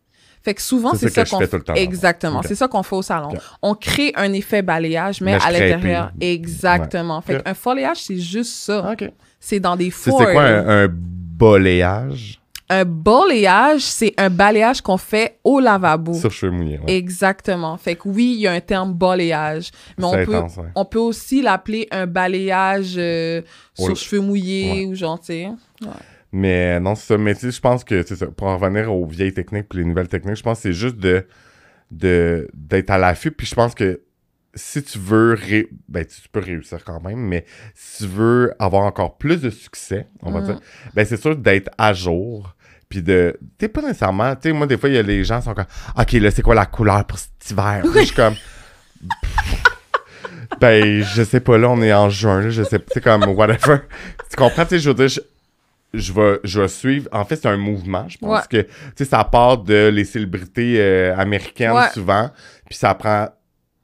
Fait 0.47 0.55
que 0.55 0.63
souvent, 0.63 0.95
C'est 0.95 1.09
ça 1.09 1.25
qu'on 1.25 1.41
fais 1.41 1.49
tout 1.49 1.57
le 1.57 1.63
temps. 1.65 1.75
Exactement. 1.75 2.41
C'est 2.45 2.55
ça 2.55 2.69
qu'on 2.69 2.85
fait 2.85 2.95
au 2.95 3.03
salon. 3.03 3.31
On 3.63 3.75
crée 3.75 4.13
un 4.15 4.33
effet 4.33 4.63
balayage, 4.63 5.21
mais, 5.21 5.35
à 5.35 5.51
l'intérieur. 5.51 6.13
Exactement. 6.21 7.21
Fait 7.21 7.39
Ok. 7.39 7.43
qu'un 7.43 7.55
foléage, 7.55 7.97
c'est 8.05 8.17
juste 8.19 8.53
ça. 8.55 8.93
OK. 8.93 9.11
C'est 9.41 9.59
dans 9.59 9.75
des 9.75 9.91
fours. 9.91 10.21
c'est 10.25 10.33
quoi 10.33 10.43
un, 10.45 10.85
un 10.85 10.89
boléage 10.89 12.41
Un 12.69 12.85
balayage, 12.85 13.81
c'est 13.83 14.15
un 14.19 14.31
balayage 14.31 14.83
qu'on 14.83 14.97
fait 14.99 15.39
au 15.43 15.59
lavabo. 15.59 16.15
sur 16.15 16.31
cheveux 16.31 16.53
mouillés? 16.53 16.79
Ouais. 16.79 16.95
Exactement. 16.95 17.77
Fait 17.77 17.97
que 17.97 18.09
oui, 18.09 18.35
il 18.37 18.41
y 18.43 18.47
a 18.47 18.53
un 18.53 18.61
terme 18.61 18.93
balayage, 18.95 19.73
mais 19.99 20.05
on 20.05 20.13
peut, 20.13 20.37
intense, 20.37 20.57
ouais. 20.59 20.65
on 20.77 20.85
peut 20.85 21.01
aussi 21.01 21.43
l'appeler 21.43 21.89
un 21.91 22.07
balayage 22.07 22.95
euh, 22.99 23.43
sur 23.75 23.97
cheveux 23.97 24.21
mouillés 24.21 24.71
Ouais. 24.85 24.87
ou 24.87 24.95
genre, 24.95 25.19
tu 25.19 25.27
sais. 25.27 25.49
Mais 26.37 26.79
non, 26.81 26.95
c'est 26.95 27.07
ça. 27.07 27.19
Mais 27.19 27.35
tu 27.35 27.51
je 27.51 27.61
pense 27.61 27.83
que, 27.85 28.03
c'est 28.07 28.17
ça, 28.17 28.27
pour 28.27 28.47
en 28.49 28.59
revenir 28.59 28.93
aux 28.93 29.07
vieilles 29.07 29.33
techniques 29.33 29.69
puis 29.71 29.79
les 29.81 29.85
nouvelles 29.87 30.09
techniques, 30.09 30.37
je 30.37 30.43
pense 30.43 30.59
que 30.59 30.63
c'est 30.63 30.73
juste 30.73 30.97
de 30.97 31.27
de- 31.91 32.49
d'être 32.53 32.91
à 32.91 32.99
l'affût. 32.99 33.31
Puis 33.31 33.47
je 33.47 33.55
pense 33.55 33.75
que 33.75 34.01
si 34.55 34.83
tu 34.83 34.99
veux, 34.99 35.35
ré- 35.35 35.69
ben 35.89 36.05
tu 36.05 36.21
tu 36.21 36.29
peux 36.29 36.41
réussir 36.41 36.83
quand 36.85 37.01
même, 37.01 37.19
mais 37.21 37.45
si 37.75 38.05
tu 38.05 38.09
veux 38.11 38.53
avoir 38.59 38.83
encore 38.85 39.17
plus 39.19 39.41
de 39.41 39.51
succès, 39.51 40.09
on 40.23 40.31
va 40.33 40.41
Mhm. 40.41 40.47
dire, 40.47 40.61
ben 40.95 41.07
c'est 41.07 41.17
sûr 41.21 41.37
d'être 41.37 41.71
à 41.79 41.93
jour. 41.93 42.55
Puis 42.89 43.03
de. 43.03 43.37
Tu 43.59 43.65
sais, 43.67 43.69
pas 43.69 43.83
nécessairement. 43.83 44.35
Tu 44.37 44.43
sais, 44.49 44.53
moi, 44.53 44.67
des 44.67 44.77
fois, 44.79 44.89
il 44.89 44.95
y 44.95 44.99
a 44.99 45.03
les 45.03 45.25
gens 45.25 45.39
qui 45.39 45.45
sont 45.47 45.55
comme 45.55 45.65
Ok, 45.99 46.13
là, 46.13 46.31
c'est 46.31 46.43
quoi 46.43 46.55
la 46.55 46.67
couleur 46.67 47.05
pour 47.07 47.19
cet 47.19 47.51
hiver? 47.51 47.83
Puis 47.83 48.01
je 48.01 48.05
suis 48.07 48.15
comme. 48.15 48.35
ben, 50.61 51.03
je 51.03 51.23
sais 51.23 51.41
pas, 51.41 51.59
là, 51.59 51.69
on 51.71 51.81
est 51.83 51.93
en 51.93 52.09
juin, 52.11 52.41
là, 52.43 52.51
je 52.51 52.63
sais 52.63 52.79
pas, 52.79 52.91
c'est 52.93 53.03
comme 53.03 53.25
whatever. 53.29 53.79
tu 54.31 54.37
comprends? 54.37 54.65
Tu 54.65 54.71
sais, 54.71 54.79
je 54.79 54.91
veux 54.91 55.07
dire, 55.07 55.21
je, 55.97 56.13
vais, 56.13 56.39
je 56.45 56.61
vais 56.61 56.69
suivre. 56.69 57.09
En 57.13 57.25
fait, 57.25 57.37
c'est 57.37 57.49
un 57.49 57.57
mouvement, 57.57 58.09
je 58.09 58.19
pense 58.19 58.47
que, 58.47 58.63
tu 58.63 58.69
sais, 58.97 59.05
ça 59.05 59.25
part 59.25 59.59
de 59.59 59.89
les 59.93 60.05
célébrités 60.05 60.77
euh, 60.79 61.17
américaines 61.17 61.73
Ouais. 61.73 61.89
souvent, 61.93 62.31
puis 62.67 62.77
ça 62.77 62.95
prend 62.95 63.29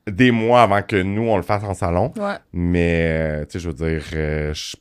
des 0.06 0.30
mois 0.30 0.62
avant 0.62 0.82
que 0.82 1.00
nous, 1.00 1.22
on 1.28 1.36
le 1.36 1.42
fasse 1.42 1.62
en 1.64 1.74
salon. 1.74 2.12
Ouais. 2.16 2.34
Mais, 2.52 3.06
euh, 3.08 3.44
tu 3.44 3.52
sais, 3.52 3.58
je 3.60 3.68
veux 3.68 3.74
dire, 3.74 4.02
euh, 4.14 4.52
je- 4.54 4.76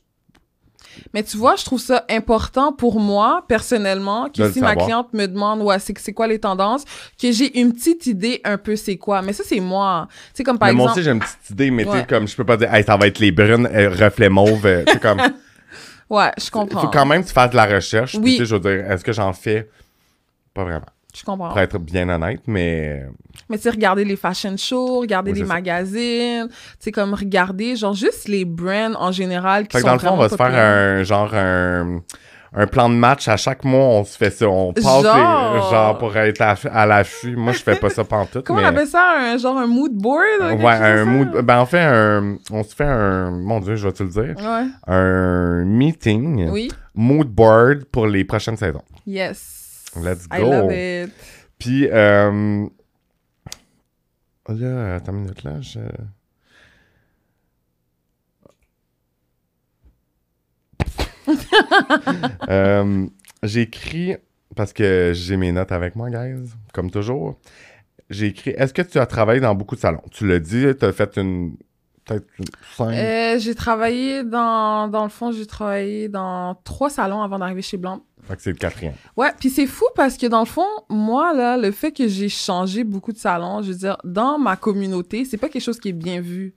Mais 1.14 1.22
tu 1.22 1.38
vois, 1.38 1.56
je 1.56 1.64
trouve 1.64 1.80
ça 1.80 2.04
important 2.10 2.70
pour 2.72 3.00
moi, 3.00 3.44
personnellement, 3.48 4.28
que 4.28 4.50
si 4.52 4.60
ma 4.60 4.76
cliente 4.76 5.14
me 5.14 5.26
demande, 5.26 5.62
ouais, 5.62 5.78
c'est 5.78 5.96
c'est 5.98 6.12
quoi 6.12 6.26
les 6.26 6.38
tendances, 6.38 6.84
que 7.20 7.32
j'ai 7.32 7.58
une 7.58 7.72
petite 7.72 8.04
idée 8.06 8.42
un 8.44 8.58
peu 8.58 8.76
c'est 8.76 8.96
quoi. 8.98 9.22
Mais 9.22 9.32
ça, 9.32 9.42
c'est 9.46 9.60
moi. 9.60 10.06
Tu 10.10 10.16
sais, 10.34 10.44
comme 10.44 10.58
par 10.58 10.68
mais 10.68 10.74
moi 10.74 10.84
exemple. 10.90 10.98
aussi, 10.98 11.04
j'ai 11.04 11.10
une 11.12 11.20
petite 11.20 11.50
idée, 11.50 11.70
mais 11.70 11.84
tu 11.84 11.90
sais, 11.92 11.96
Ouais. 11.98 12.06
comme 12.06 12.28
je 12.28 12.36
peux 12.36 12.44
pas 12.44 12.58
dire, 12.58 12.72
hey, 12.74 12.84
ça 12.84 12.96
va 12.98 13.06
être 13.06 13.20
les 13.20 13.32
brunes, 13.32 13.66
euh, 13.72 13.88
reflets 13.88 14.28
mauves, 14.28 14.68
tu 14.86 14.92
sais, 14.92 14.98
comme. 14.98 15.20
Ouais, 16.12 16.30
je 16.38 16.44
Il 16.46 16.50
comprends. 16.50 16.80
faut 16.82 16.88
quand 16.88 17.06
même 17.06 17.22
que 17.22 17.28
tu 17.28 17.32
fasses 17.32 17.50
de 17.50 17.56
la 17.56 17.66
recherche. 17.66 18.12
puis, 18.12 18.20
Oui. 18.22 18.30
tu 18.32 18.38
sais, 18.38 18.44
je 18.46 18.54
veux 18.56 18.60
dire, 18.60 18.90
est-ce 18.90 19.02
que 19.02 19.12
j'en 19.12 19.32
fais? 19.32 19.68
Pas 20.54 20.62
vraiment. 20.64 20.86
Je 21.14 21.22
comprends. 21.24 21.48
Pour 21.48 21.58
être 21.58 21.78
bien 21.78 22.08
honnête, 22.08 22.40
mais. 22.46 23.04
Mais 23.48 23.56
tu 23.56 23.64
sais, 23.64 23.70
regarder 23.70 24.04
les 24.04 24.16
fashion 24.16 24.56
shows, 24.56 25.00
regarder 25.00 25.32
Oui, 25.32 25.40
les 25.40 25.46
ça. 25.46 25.52
magazines, 25.54 26.48
tu 26.48 26.56
sais, 26.80 26.92
comme 26.92 27.12
regarder, 27.14 27.76
genre, 27.76 27.92
juste 27.94 28.28
les 28.28 28.44
brands 28.44 28.94
en 28.98 29.10
général 29.12 29.66
qui 29.68 29.76
Fait 29.76 29.82
que 29.82 29.88
sont 29.88 29.88
dans 29.88 29.94
le 29.94 29.98
fond, 30.00 30.14
on 30.14 30.16
va 30.18 30.28
se 30.30 30.36
faire 30.36 30.54
un 30.54 31.02
genre 31.02 31.34
un, 31.34 32.02
un 32.54 32.66
plan 32.66 32.90
de 32.90 32.94
match 32.94 33.28
à 33.28 33.36
chaque 33.36 33.64
mois, 33.64 33.84
on 33.86 34.04
se 34.04 34.16
fait 34.16 34.30
ça. 34.30 34.46
On 34.46 34.72
passe 34.74 34.84
Genre. 34.84 35.54
les- 35.54 35.70
genre 35.70 35.98
pour 35.98 36.16
être 36.16 36.40
à, 36.42 36.54
à 36.70 36.86
l'affût. 36.86 37.34
Moi, 37.34 37.52
je 37.52 37.62
fais 37.62 37.76
pas 37.76 37.88
ça 37.88 38.04
pantoute. 38.04 38.44
Comment 38.44 38.60
mais... 38.60 38.66
on 38.66 38.68
appelle 38.70 38.86
ça? 38.86 39.14
Un, 39.18 39.38
genre 39.38 39.56
un 39.56 39.66
mood 39.66 39.92
board? 39.92 40.60
Ouais, 40.60 40.72
un 40.72 41.04
mood. 41.04 41.42
Ben, 41.44 41.60
on 41.62 41.66
fait 41.66 41.80
un. 41.80 42.36
On 42.50 42.62
se 42.62 42.74
fait 42.74 42.84
un. 42.84 43.30
Mon 43.30 43.60
Dieu, 43.60 43.76
je 43.76 43.86
vais 43.86 43.92
te 43.92 44.02
le 44.02 44.10
dire. 44.10 44.36
Ouais. 44.36 44.66
Un 44.86 45.64
meeting. 45.64 46.50
Oui. 46.50 46.70
Mood 46.94 47.28
board 47.28 47.84
pour 47.86 48.06
les 48.06 48.24
prochaines 48.24 48.56
saisons. 48.58 48.82
Yes. 49.06 49.86
Let's 49.96 50.26
I 50.32 50.40
go. 50.40 50.50
love 50.50 50.72
it. 50.72 51.10
Puis, 51.58 51.88
euh. 51.90 52.66
Là, 54.48 54.96
attends 54.96 55.12
une 55.12 55.20
minute, 55.20 55.42
là. 55.44 55.52
Je... 55.60 55.78
Euh, 62.48 63.06
j'ai 63.42 63.62
écrit, 63.62 64.16
parce 64.54 64.72
que 64.72 65.12
j'ai 65.14 65.36
mes 65.36 65.52
notes 65.52 65.72
avec 65.72 65.96
moi, 65.96 66.10
guys, 66.10 66.50
comme 66.72 66.90
toujours. 66.90 67.38
J'ai 68.10 68.26
écrit 68.26 68.50
Est-ce 68.50 68.74
que 68.74 68.82
tu 68.82 68.98
as 68.98 69.06
travaillé 69.06 69.40
dans 69.40 69.54
beaucoup 69.54 69.74
de 69.74 69.80
salons? 69.80 70.02
Tu 70.10 70.26
l'as 70.26 70.38
dit, 70.38 70.66
tu 70.78 70.84
as 70.84 70.92
fait 70.92 71.16
une. 71.16 71.56
Peut-être 72.04 72.26
une 72.38 72.44
cinq. 72.76 72.92
Euh, 72.92 73.38
j'ai 73.38 73.54
travaillé 73.54 74.24
dans, 74.24 74.88
dans 74.88 75.04
le 75.04 75.08
fond, 75.08 75.30
j'ai 75.32 75.46
travaillé 75.46 76.08
dans 76.08 76.56
trois 76.64 76.90
salons 76.90 77.22
avant 77.22 77.38
d'arriver 77.38 77.62
chez 77.62 77.76
Blanc. 77.76 78.02
Fait 78.28 78.36
que 78.36 78.42
c'est 78.42 78.50
le 78.50 78.56
quatrième. 78.56 78.94
Ouais, 79.16 79.30
puis 79.38 79.50
c'est 79.50 79.66
fou 79.66 79.84
parce 79.96 80.16
que 80.16 80.26
dans 80.26 80.40
le 80.40 80.46
fond, 80.46 80.66
moi, 80.88 81.32
là, 81.34 81.56
le 81.56 81.72
fait 81.72 81.90
que 81.90 82.06
j'ai 82.06 82.28
changé 82.28 82.84
beaucoup 82.84 83.12
de 83.12 83.18
salons, 83.18 83.62
je 83.62 83.72
veux 83.72 83.78
dire, 83.78 83.96
dans 84.04 84.38
ma 84.38 84.54
communauté, 84.54 85.24
c'est 85.24 85.38
pas 85.38 85.48
quelque 85.48 85.62
chose 85.62 85.80
qui 85.80 85.88
est 85.88 85.92
bien 85.92 86.20
vu. 86.20 86.54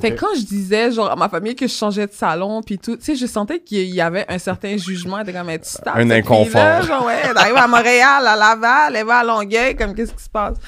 Fait 0.00 0.14
que 0.14 0.20
quand 0.20 0.34
je 0.36 0.44
disais, 0.44 0.92
genre, 0.92 1.10
à 1.10 1.16
ma 1.16 1.30
famille 1.30 1.54
que 1.54 1.66
je 1.66 1.72
changeais 1.72 2.06
de 2.06 2.12
salon, 2.12 2.60
puis 2.62 2.78
tout, 2.78 2.96
tu 2.96 3.04
sais, 3.04 3.16
je 3.16 3.24
sentais 3.24 3.60
qu'il 3.60 3.88
y 3.88 4.00
avait 4.02 4.26
un 4.28 4.38
certain 4.38 4.76
jugement, 4.76 5.20
était 5.20 5.32
comme, 5.32 5.48
tu 5.48 5.88
Un 5.88 6.10
inconfort. 6.10 6.44
fille-là, 6.46 6.82
Genre, 6.82 7.06
ouais, 7.06 7.22
à 7.56 7.66
Montréal, 7.66 8.26
à 8.26 8.36
Laval, 8.36 8.96
elle 8.96 9.06
va 9.06 9.18
à 9.18 9.24
Longueuil, 9.24 9.74
comme, 9.74 9.94
qu'est-ce 9.94 10.12
qui 10.12 10.22
se 10.22 10.28
passe? 10.28 10.58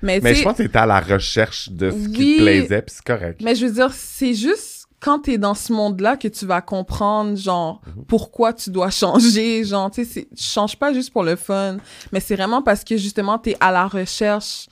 Mais, 0.00 0.20
je 0.22 0.42
pense 0.42 0.56
que 0.56 0.62
tu 0.62 0.68
étais 0.68 0.78
à 0.78 0.86
la 0.86 1.00
recherche 1.00 1.70
de 1.70 1.90
ce 1.90 2.08
qui 2.08 2.36
te 2.38 2.42
plaisait, 2.42 2.82
puis 2.82 2.94
c'est 2.96 3.04
correct. 3.04 3.40
mais 3.44 3.54
je 3.54 3.66
veux 3.66 3.72
dire, 3.72 3.90
c'est 3.92 4.34
juste 4.34 4.77
quand 5.00 5.20
t'es 5.20 5.38
dans 5.38 5.54
ce 5.54 5.72
monde-là 5.72 6.16
que 6.16 6.28
tu 6.28 6.44
vas 6.46 6.60
comprendre, 6.60 7.36
genre, 7.36 7.80
Mhm. 7.86 8.04
pourquoi 8.06 8.52
tu 8.52 8.70
dois 8.70 8.90
changer, 8.90 9.64
genre, 9.64 9.90
tu 9.90 10.04
sais, 10.04 10.26
tu 10.36 10.42
changes 10.42 10.76
pas 10.76 10.92
juste 10.92 11.12
pour 11.12 11.22
le 11.22 11.36
fun, 11.36 11.76
mais 12.12 12.20
c'est 12.20 12.34
vraiment 12.36 12.62
parce 12.62 12.82
que, 12.84 12.96
justement, 12.96 13.38
t'es 13.38 13.56
à 13.60 13.70
la 13.70 13.86
recherche 13.86 14.68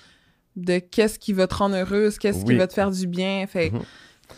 de 0.56 0.78
qu'est-ce 0.78 1.18
qui 1.18 1.32
va 1.32 1.46
te 1.46 1.54
rendre 1.54 1.76
heureuse, 1.76 2.18
qu'est-ce 2.18 2.44
qui 2.44 2.56
va 2.56 2.66
te 2.66 2.72
faire 2.72 2.90
du 2.90 3.06
bien, 3.06 3.46
fait 3.46 3.70
Mhm. 3.70 3.82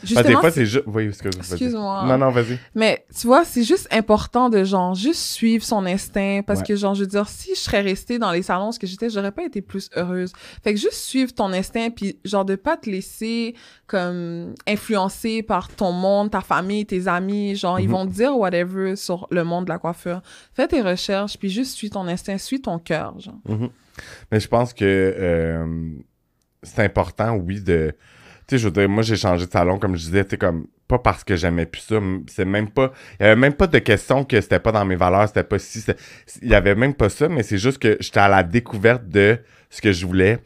Que 0.01 0.07
justement, 0.07 0.29
des 0.29 0.35
fois, 0.37 0.51
c'est- 0.51 0.67
juste. 0.67 0.85
Oui, 0.87 1.05
excuse-moi. 1.09 1.45
Excuse-moi. 1.45 2.05
Non, 2.07 2.19
non, 2.19 2.31
vas-y. 2.31 2.59
mais 2.75 3.05
tu 3.19 3.27
vois, 3.27 3.45
c'est 3.45 3.63
juste 3.65 3.89
important 3.91 4.49
de, 4.49 4.63
genre, 4.63 4.95
juste 4.95 5.21
suivre 5.21 5.65
son 5.65 5.85
instinct, 5.87 6.43
parce 6.47 6.61
Ouais. 6.61 6.67
que, 6.67 6.77
genre, 6.77 6.95
je 6.95 7.01
veux 7.01 7.07
dire, 7.09 7.29
si 7.29 7.51
je 7.55 7.61
serais 7.61 7.81
restée 7.81 8.19
dans 8.19 8.31
les 8.31 8.43
salons 8.43 8.71
ce 8.71 8.79
que 8.79 8.87
j'étais, 8.87 9.11
j'aurais 9.11 9.33
pas 9.33 9.45
été 9.45 9.61
plus 9.63 9.91
heureuse. 9.97 10.33
Fait 10.63 10.73
que 10.75 10.79
juste 10.81 10.93
suivre 10.95 11.33
ton 11.35 11.53
instinct, 11.53 11.91
puis 11.91 12.19
genre, 12.25 12.45
de 12.45 12.55
pas 12.55 12.77
te 12.77 12.89
laisser, 12.89 13.55
comme, 13.87 14.55
influencer 14.69 15.43
par 15.43 15.69
ton 15.69 15.93
monde, 15.93 16.31
ta 16.31 16.43
famille, 16.43 16.85
tes 16.87 17.09
amis, 17.09 17.57
genre, 17.57 17.81
ils 17.81 17.87
Mhm. 17.87 17.93
vont 17.93 18.07
te 18.07 18.13
dire 18.13 18.37
whatever 18.37 18.95
sur 18.95 19.27
le 19.31 19.43
monde 19.45 19.65
de 19.65 19.71
la 19.71 19.79
coiffure. 19.79 20.21
Fais 20.55 20.69
tes 20.69 20.83
recherches, 20.83 21.39
puis 21.39 21.49
juste 21.51 21.75
suis 21.75 21.91
ton 21.91 22.07
instinct, 22.07 22.39
suis 22.39 22.61
ton 22.61 22.79
cœur, 22.79 23.19
genre. 23.19 23.39
Mhm. 23.49 23.71
Mais 24.31 24.39
je 24.39 24.47
pense 24.49 24.73
que 24.75 24.85
euh, 24.85 25.91
c'est 26.63 26.85
important, 26.85 27.35
oui, 27.37 27.61
de. 27.61 27.95
Tu 28.49 28.55
sais, 28.55 28.59
je 28.59 28.65
veux 28.65 28.73
dire, 28.73 28.89
moi, 28.89 29.03
j'ai 29.03 29.17
changé 29.17 29.47
de 29.47 29.51
salon, 29.51 29.79
comme 29.79 29.95
je 29.95 30.07
disais, 30.07 30.25
tu 30.25 30.31
sais, 30.31 30.37
comme. 30.39 30.67
Pas 30.89 30.99
parce 30.99 31.23
que 31.23 31.37
j'aimais 31.37 31.67
plus 31.67 31.83
ça. 31.83 31.97
C'est 32.29 32.47
même 32.47 32.71
pas. 32.71 32.93
Il 33.21 33.25
y 33.25 33.27
avait 33.27 33.37
même 33.37 33.53
pas 33.53 33.67
de 33.67 33.79
question 33.79 34.25
que 34.25 34.41
c'était 34.41 34.59
pas 34.59 34.73
dans 34.73 34.87
mes 34.87 34.97
valeurs, 34.97 35.29
c'était 35.29 35.45
pas 35.45 35.59
si. 35.59 35.85
Il 36.41 36.49
y 36.49 36.55
avait 36.55 36.75
même 36.75 36.95
pas 36.95 37.11
ça, 37.11 37.29
mais 37.29 37.43
c'est 37.43 37.59
juste 37.59 37.79
que 37.79 37.99
j'étais 38.01 38.21
à 38.21 38.29
la 38.29 38.43
découverte 38.43 39.07
de 39.07 39.39
ce 39.69 39.83
que 39.83 39.93
je 39.93 40.07
voulais, 40.07 40.39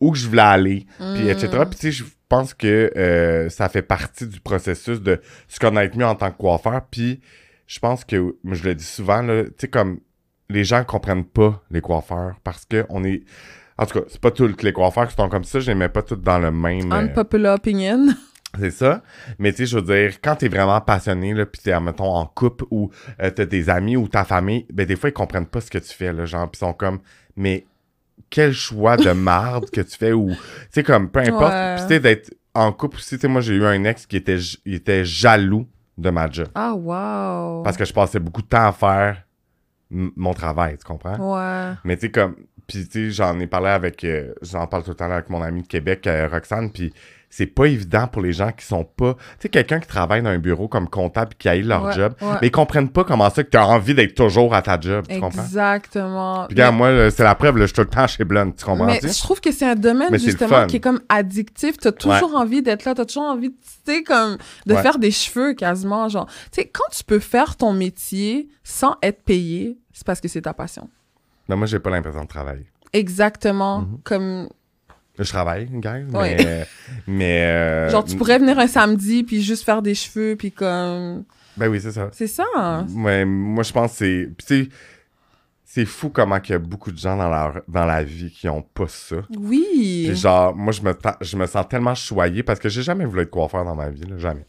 où 0.00 0.16
je 0.16 0.26
voulais 0.26 0.42
aller, 0.42 0.86
puis 1.14 1.28
etc. 1.28 1.48
Puis 1.70 1.78
tu 1.78 1.92
sais, 1.92 1.92
je 1.92 2.04
pense 2.28 2.54
que 2.54 2.90
euh, 2.96 3.48
ça 3.50 3.68
fait 3.68 3.82
partie 3.82 4.26
du 4.26 4.40
processus 4.40 5.00
de 5.00 5.20
se 5.46 5.60
connaître 5.60 5.96
mieux 5.96 6.06
en 6.06 6.16
tant 6.16 6.32
que 6.32 6.38
coiffeur. 6.38 6.82
Puis 6.90 7.20
je 7.68 7.78
pense 7.78 8.04
que, 8.04 8.34
je 8.50 8.64
le 8.64 8.74
dis 8.74 8.84
souvent, 8.84 9.24
tu 9.24 9.52
sais, 9.58 9.68
comme 9.68 10.00
les 10.50 10.64
gens 10.64 10.84
comprennent 10.84 11.24
pas 11.24 11.62
les 11.70 11.80
coiffeurs 11.80 12.34
parce 12.42 12.64
que 12.64 12.84
on 12.88 13.04
est. 13.04 13.22
En 13.78 13.86
tout 13.86 13.98
cas, 14.00 14.04
c'est 14.08 14.20
pas 14.20 14.30
tous 14.30 14.50
les 14.62 14.72
coiffeurs 14.72 15.08
qui 15.08 15.14
sont 15.16 15.28
comme 15.28 15.44
ça, 15.44 15.58
je 15.60 15.66
les 15.68 15.74
mets 15.74 15.88
pas 15.88 16.02
tous 16.02 16.16
dans 16.16 16.38
le 16.38 16.50
même. 16.52 16.92
euh, 16.92 16.96
Unpopular 16.96 17.56
opinion. 17.56 18.06
c'est 18.58 18.70
ça. 18.70 19.02
Mais 19.38 19.50
tu 19.52 19.58
sais, 19.58 19.66
je 19.66 19.78
veux 19.78 19.82
dire, 19.82 20.20
quand 20.22 20.36
t'es 20.36 20.48
vraiment 20.48 20.80
passionné, 20.80 21.34
là, 21.34 21.44
pis 21.44 21.60
t'es, 21.60 21.78
mettons, 21.80 22.14
en 22.14 22.26
couple 22.26 22.64
ou 22.70 22.90
euh, 23.20 23.30
t'as 23.30 23.46
des 23.46 23.68
amis 23.68 23.96
ou 23.96 24.06
ta 24.06 24.24
famille, 24.24 24.64
ben 24.72 24.86
des 24.86 24.94
fois, 24.96 25.08
ils 25.10 25.12
comprennent 25.12 25.46
pas 25.46 25.60
ce 25.60 25.70
que 25.70 25.78
tu 25.78 25.92
fais, 25.92 26.12
là, 26.12 26.24
genre, 26.24 26.48
pis 26.50 26.58
ils 26.58 26.60
sont 26.66 26.72
comme, 26.72 27.00
mais 27.36 27.66
quel 28.30 28.52
choix 28.52 28.96
de 28.96 29.10
marde 29.10 29.70
que 29.70 29.80
tu 29.80 29.96
fais 29.96 30.12
ou, 30.12 30.30
tu 30.30 30.36
sais, 30.70 30.82
comme, 30.84 31.08
peu 31.10 31.20
importe. 31.20 31.52
Ouais. 31.52 31.74
Pis 31.76 31.82
tu 31.82 31.88
sais, 31.88 32.00
d'être 32.00 32.32
en 32.54 32.70
couple 32.72 32.98
aussi, 32.98 33.16
tu 33.16 33.22
sais, 33.22 33.28
moi, 33.28 33.40
j'ai 33.40 33.54
eu 33.54 33.64
un 33.64 33.82
ex 33.82 34.06
qui 34.06 34.16
était, 34.16 34.38
il 34.64 34.74
était 34.74 35.04
jaloux 35.04 35.66
de 35.98 36.10
ma 36.10 36.30
job. 36.30 36.46
Ah, 36.54 36.74
wow. 36.74 37.62
Parce 37.64 37.76
que 37.76 37.84
je 37.84 37.92
passais 37.92 38.20
beaucoup 38.20 38.42
de 38.42 38.46
temps 38.46 38.66
à 38.68 38.72
faire 38.72 39.22
mon 39.90 40.32
travail, 40.34 40.76
tu 40.78 40.84
comprends? 40.84 41.16
Ouais. 41.18 41.74
Mais 41.84 41.96
tu 41.96 42.02
sais, 42.06 42.10
comme. 42.10 42.36
Puis 42.66 42.86
tu 42.88 43.06
sais, 43.06 43.10
j'en 43.10 43.38
ai 43.40 43.46
parlé 43.46 43.68
avec. 43.68 44.02
euh, 44.04 44.32
j'en 44.42 44.66
parle 44.66 44.84
tout 44.84 44.90
le 44.90 44.96
temps 44.96 45.10
avec 45.10 45.28
mon 45.30 45.42
ami 45.42 45.62
de 45.62 45.66
Québec, 45.68 46.06
euh, 46.06 46.28
Roxane. 46.28 46.70
Puis 46.70 46.92
c'est 47.36 47.46
pas 47.46 47.64
évident 47.64 48.06
pour 48.06 48.22
les 48.22 48.32
gens 48.32 48.52
qui 48.52 48.64
sont 48.64 48.84
pas. 48.84 49.14
Tu 49.14 49.20
sais, 49.40 49.48
quelqu'un 49.48 49.80
qui 49.80 49.88
travaille 49.88 50.22
dans 50.22 50.30
un 50.30 50.38
bureau 50.38 50.68
comme 50.68 50.88
comptable 50.88 51.32
qui 51.36 51.48
haït 51.48 51.62
leur 51.62 51.82
Ouais, 51.82 51.92
job, 51.92 52.14
ouais. 52.22 52.28
mais 52.40 52.46
ils 52.46 52.50
comprennent 52.52 52.90
pas 52.90 53.02
comment 53.02 53.28
ça 53.28 53.42
que 53.42 53.50
tu 53.50 53.56
as 53.56 53.66
envie 53.66 53.92
d'être 53.92 54.14
toujours 54.14 54.54
à 54.54 54.62
ta 54.62 54.78
job. 54.80 55.04
Tu? 55.08 55.14
Exactement. 55.16 56.46
Puis, 56.46 56.54
regarde, 56.54 56.74
Mais- 56.76 56.78
moi, 56.94 57.10
c'est 57.10 57.24
la 57.24 57.34
preuve, 57.34 57.56
là, 57.56 57.62
je 57.62 57.66
suis 57.66 57.74
tout 57.74 57.80
le 57.80 57.88
temps 57.88 58.06
chez 58.06 58.22
Blonde. 58.24 58.54
Tu 58.54 58.64
comprends? 58.64 58.86
Mais 58.86 59.00
tu 59.00 59.08
je 59.08 59.18
trouve 59.18 59.40
que 59.40 59.50
c'est 59.50 59.66
un 59.68 59.74
domaine 59.74 60.10
Mais 60.12 60.18
justement 60.20 60.66
qui 60.68 60.76
est 60.76 60.80
comme 60.80 61.00
addictif. 61.08 61.76
T'as 61.78 61.90
toujours 61.90 62.36
envie 62.36 62.62
d'être 62.62 62.84
là, 62.84 62.94
t'as 62.94 63.04
toujours 63.04 63.24
envie, 63.24 63.50
tu 63.50 63.56
sais, 63.84 64.02
comme 64.04 64.36
de 64.66 64.74
faire 64.76 64.98
des 65.00 65.10
cheveux 65.10 65.54
quasiment. 65.54 66.08
Genre, 66.08 66.26
tu 66.26 66.60
sais, 66.62 66.66
quand 66.72 66.88
tu 66.92 67.02
peux 67.02 67.18
faire 67.18 67.56
ton 67.56 67.72
métier 67.72 68.48
sans 68.62 68.94
être 69.02 69.22
payé, 69.24 69.76
c'est 69.92 70.06
parce 70.06 70.20
que 70.20 70.28
c'est 70.28 70.42
ta 70.42 70.54
passion. 70.54 70.88
Non, 71.48 71.56
moi, 71.56 71.66
j'ai 71.66 71.80
pas 71.80 71.90
l'impression 71.90 72.22
de 72.22 72.28
travailler. 72.28 72.66
Exactement. 72.92 73.80
Mhm. 73.80 73.98
Comme, 74.04 74.48
Je 75.18 75.28
travaille, 75.28 75.66
guys, 75.70 76.04
Ouais. 76.12 76.36
mais. 76.36 76.66
mais 77.06 77.42
euh, 77.44 77.90
genre, 77.90 78.04
tu 78.04 78.16
pourrais 78.16 78.38
venir 78.38 78.58
un 78.58 78.66
samedi 78.66 79.22
puis 79.22 79.42
juste 79.42 79.64
faire 79.64 79.80
des 79.82 79.94
cheveux 79.94 80.34
puis 80.36 80.50
comme, 80.50 81.24
Ben 81.56 81.68
oui, 81.68 81.80
c'est 81.80 81.92
ça. 81.92 82.08
c'est 82.12 82.26
ça. 82.26 82.44
hein? 82.56 82.86
Ouais, 82.96 83.24
moi, 83.24 83.62
je 83.62 83.72
pense 83.72 83.92
que 83.92 83.96
c'est. 83.98 84.28
Puis, 84.36 84.46
tu 84.46 84.64
sais, 84.64 84.68
c'est 85.64 85.84
fou 85.84 86.08
comment 86.08 86.38
il 86.44 86.50
y 86.50 86.54
a 86.54 86.58
beaucoup 86.58 86.90
de 86.92 86.98
gens 86.98 87.16
dans, 87.16 87.28
leur, 87.30 87.62
dans 87.68 87.84
la 87.86 88.02
vie 88.04 88.30
qui 88.30 88.48
ont 88.48 88.62
pas 88.62 88.86
ça. 88.88 89.16
Oui. 89.38 90.04
Puis 90.08 90.16
genre, 90.16 90.54
moi, 90.54 90.72
je 90.72 90.82
me, 90.82 90.92
ta- 90.94 91.16
je 91.20 91.36
me 91.36 91.46
sens 91.46 91.66
tellement 91.68 91.94
choyé 91.94 92.42
parce 92.42 92.58
que 92.60 92.68
j'ai 92.68 92.82
jamais 92.82 93.04
voulu 93.04 93.22
être 93.22 93.30
coiffeur 93.30 93.64
dans 93.64 93.74
ma 93.74 93.90
vie, 93.90 94.02
là, 94.06 94.18
jamais. 94.18 94.44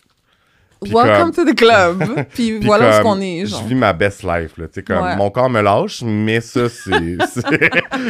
Welcome 0.93 1.31
to 1.31 1.45
the 1.45 1.55
club. 1.55 2.25
puis 2.33 2.59
voilà 2.59 2.89
où 2.99 3.03
comme, 3.03 3.15
qu'on 3.15 3.21
est, 3.21 3.45
genre. 3.45 3.61
Je 3.63 3.67
vis 3.67 3.75
ma 3.75 3.93
best 3.93 4.23
life, 4.23 4.57
là. 4.57 4.67
Tu 4.67 4.73
sais, 4.75 4.83
comme, 4.83 5.03
Ouais. 5.03 5.15
mon 5.15 5.29
corps 5.29 5.49
me 5.49 5.61
lâche, 5.61 6.01
mais 6.05 6.41
ça, 6.41 6.67
c'est, 6.69 6.91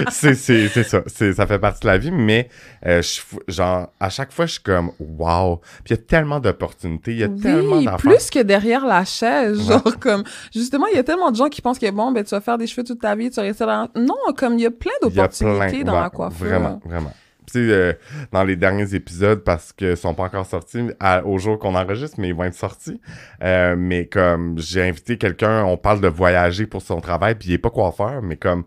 c'est, 0.09 0.36
c'est, 0.36 0.36
c'est, 0.36 0.67
c'est 0.69 0.84
ça. 0.84 1.01
Ça 1.34 1.47
fait 1.47 1.59
partie 1.59 1.82
de 1.82 1.88
la 1.88 1.97
vie, 1.97 2.11
mais, 2.11 2.49
euh, 2.86 3.01
je, 3.01 3.21
genre, 3.51 3.89
à 3.99 4.09
chaque 4.09 4.32
fois, 4.32 4.45
je 4.45 4.53
suis 4.53 4.63
comme, 4.63 4.91
wow. 4.99 5.57
Puis 5.84 5.93
il 5.93 5.97
y 5.97 5.99
a 5.99 6.03
tellement 6.03 6.39
d'opportunités, 6.39 7.11
il 7.11 7.19
y 7.19 7.23
a 7.23 7.30
tellement 7.30 7.78
Oui, 7.78 7.86
d'affaires. 7.86 7.97
plus 7.99 8.30
que 8.30 8.39
derrière 8.43 8.86
la 8.86 9.05
chaise. 9.05 9.59
Ouais. 9.59 9.73
Genre, 9.73 9.99
comme, 9.99 10.23
justement, 10.53 10.86
il 10.88 10.95
y 10.95 10.99
a 10.99 11.03
tellement 11.03 11.32
de 11.32 11.36
gens 11.36 11.49
qui 11.49 11.61
pensent 11.61 11.80
que, 11.80 11.89
bon, 11.91 12.11
ben, 12.11 12.23
tu 12.23 12.32
vas 12.32 12.41
faire 12.41 12.57
des 12.57 12.67
cheveux 12.67 12.84
toute 12.84 12.99
ta 13.01 13.15
vie, 13.15 13.30
tu 13.30 13.36
vas 13.38 13.43
rester 13.43 13.65
dans... 13.65 13.88
Non, 13.95 14.15
comme, 14.38 14.53
il 14.55 14.61
y 14.61 14.65
a 14.65 14.71
plein 14.71 14.91
d'opportunités 15.01 15.84
dans 15.84 15.93
ouais, 15.95 16.01
la 16.01 16.09
coiffure. 16.09 16.45
Vraiment, 16.45 16.82
vraiment. 16.86 17.11
Tu 17.45 17.53
sais, 17.53 17.59
euh, 17.71 17.93
dans 18.31 18.43
les 18.43 18.55
derniers 18.55 18.93
épisodes, 18.95 19.43
parce 19.43 19.71
qu'ils 19.73 19.97
sont 19.97 20.13
pas 20.13 20.23
encore 20.23 20.45
sortis 20.45 20.89
à- 20.99 21.25
au 21.25 21.37
jour 21.37 21.59
qu'on 21.59 21.75
enregistre, 21.75 22.19
mais 22.19 22.29
ils 22.29 22.35
vont 22.35 22.43
être 22.45 22.53
sortis. 22.55 22.99
Euh, 23.43 23.75
mais 23.77 24.05
comme 24.07 24.57
j'ai 24.59 24.81
invité 24.87 25.17
quelqu'un, 25.17 25.63
on 25.63 25.77
parle 25.77 26.01
de 26.01 26.07
voyager 26.07 26.65
pour 26.65 26.81
son 26.81 26.99
travail, 27.01 27.35
puis 27.35 27.49
il 27.49 27.53
est 27.53 27.57
pas 27.57 27.69
coiffeur, 27.69 28.21
mais 28.21 28.37
comme 28.37 28.65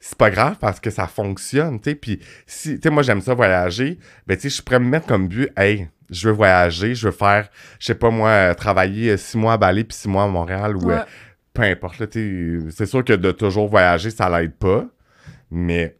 c'est 0.00 0.16
pas 0.16 0.30
grave 0.30 0.56
parce 0.60 0.78
que 0.78 0.90
ça 0.90 1.06
fonctionne, 1.08 1.80
tu 1.80 1.90
sais. 1.90 1.96
Puis 1.96 2.20
si, 2.46 2.76
tu 2.76 2.82
sais, 2.82 2.90
moi 2.90 3.02
j'aime 3.02 3.20
ça 3.20 3.34
voyager, 3.34 3.98
ben 4.26 4.36
tu 4.36 4.48
sais, 4.48 4.56
je 4.56 4.62
pourrais 4.62 4.78
me 4.78 4.88
mettre 4.88 5.06
comme 5.06 5.26
but, 5.26 5.50
hey, 5.56 5.88
je 6.10 6.28
veux 6.28 6.34
voyager, 6.34 6.94
je 6.94 7.06
veux 7.08 7.12
faire, 7.12 7.48
je 7.80 7.86
sais 7.86 7.94
pas 7.96 8.08
moi, 8.10 8.28
euh, 8.30 8.54
travailler 8.54 9.10
euh, 9.10 9.16
six 9.16 9.36
mois 9.36 9.54
à 9.54 9.56
Bali 9.56 9.84
puis 9.84 9.96
six 9.96 10.08
mois 10.08 10.22
à 10.24 10.28
Montréal 10.28 10.76
ou 10.76 10.88
euh, 10.90 11.04
peu 11.52 11.62
importe. 11.62 12.08
tu 12.10 12.60
sais, 12.68 12.70
C'est 12.70 12.86
sûr 12.86 13.04
que 13.04 13.12
de 13.12 13.32
toujours 13.32 13.68
voyager, 13.68 14.10
ça 14.10 14.28
l'aide 14.30 14.54
pas. 14.54 14.86
Mais 15.50 15.96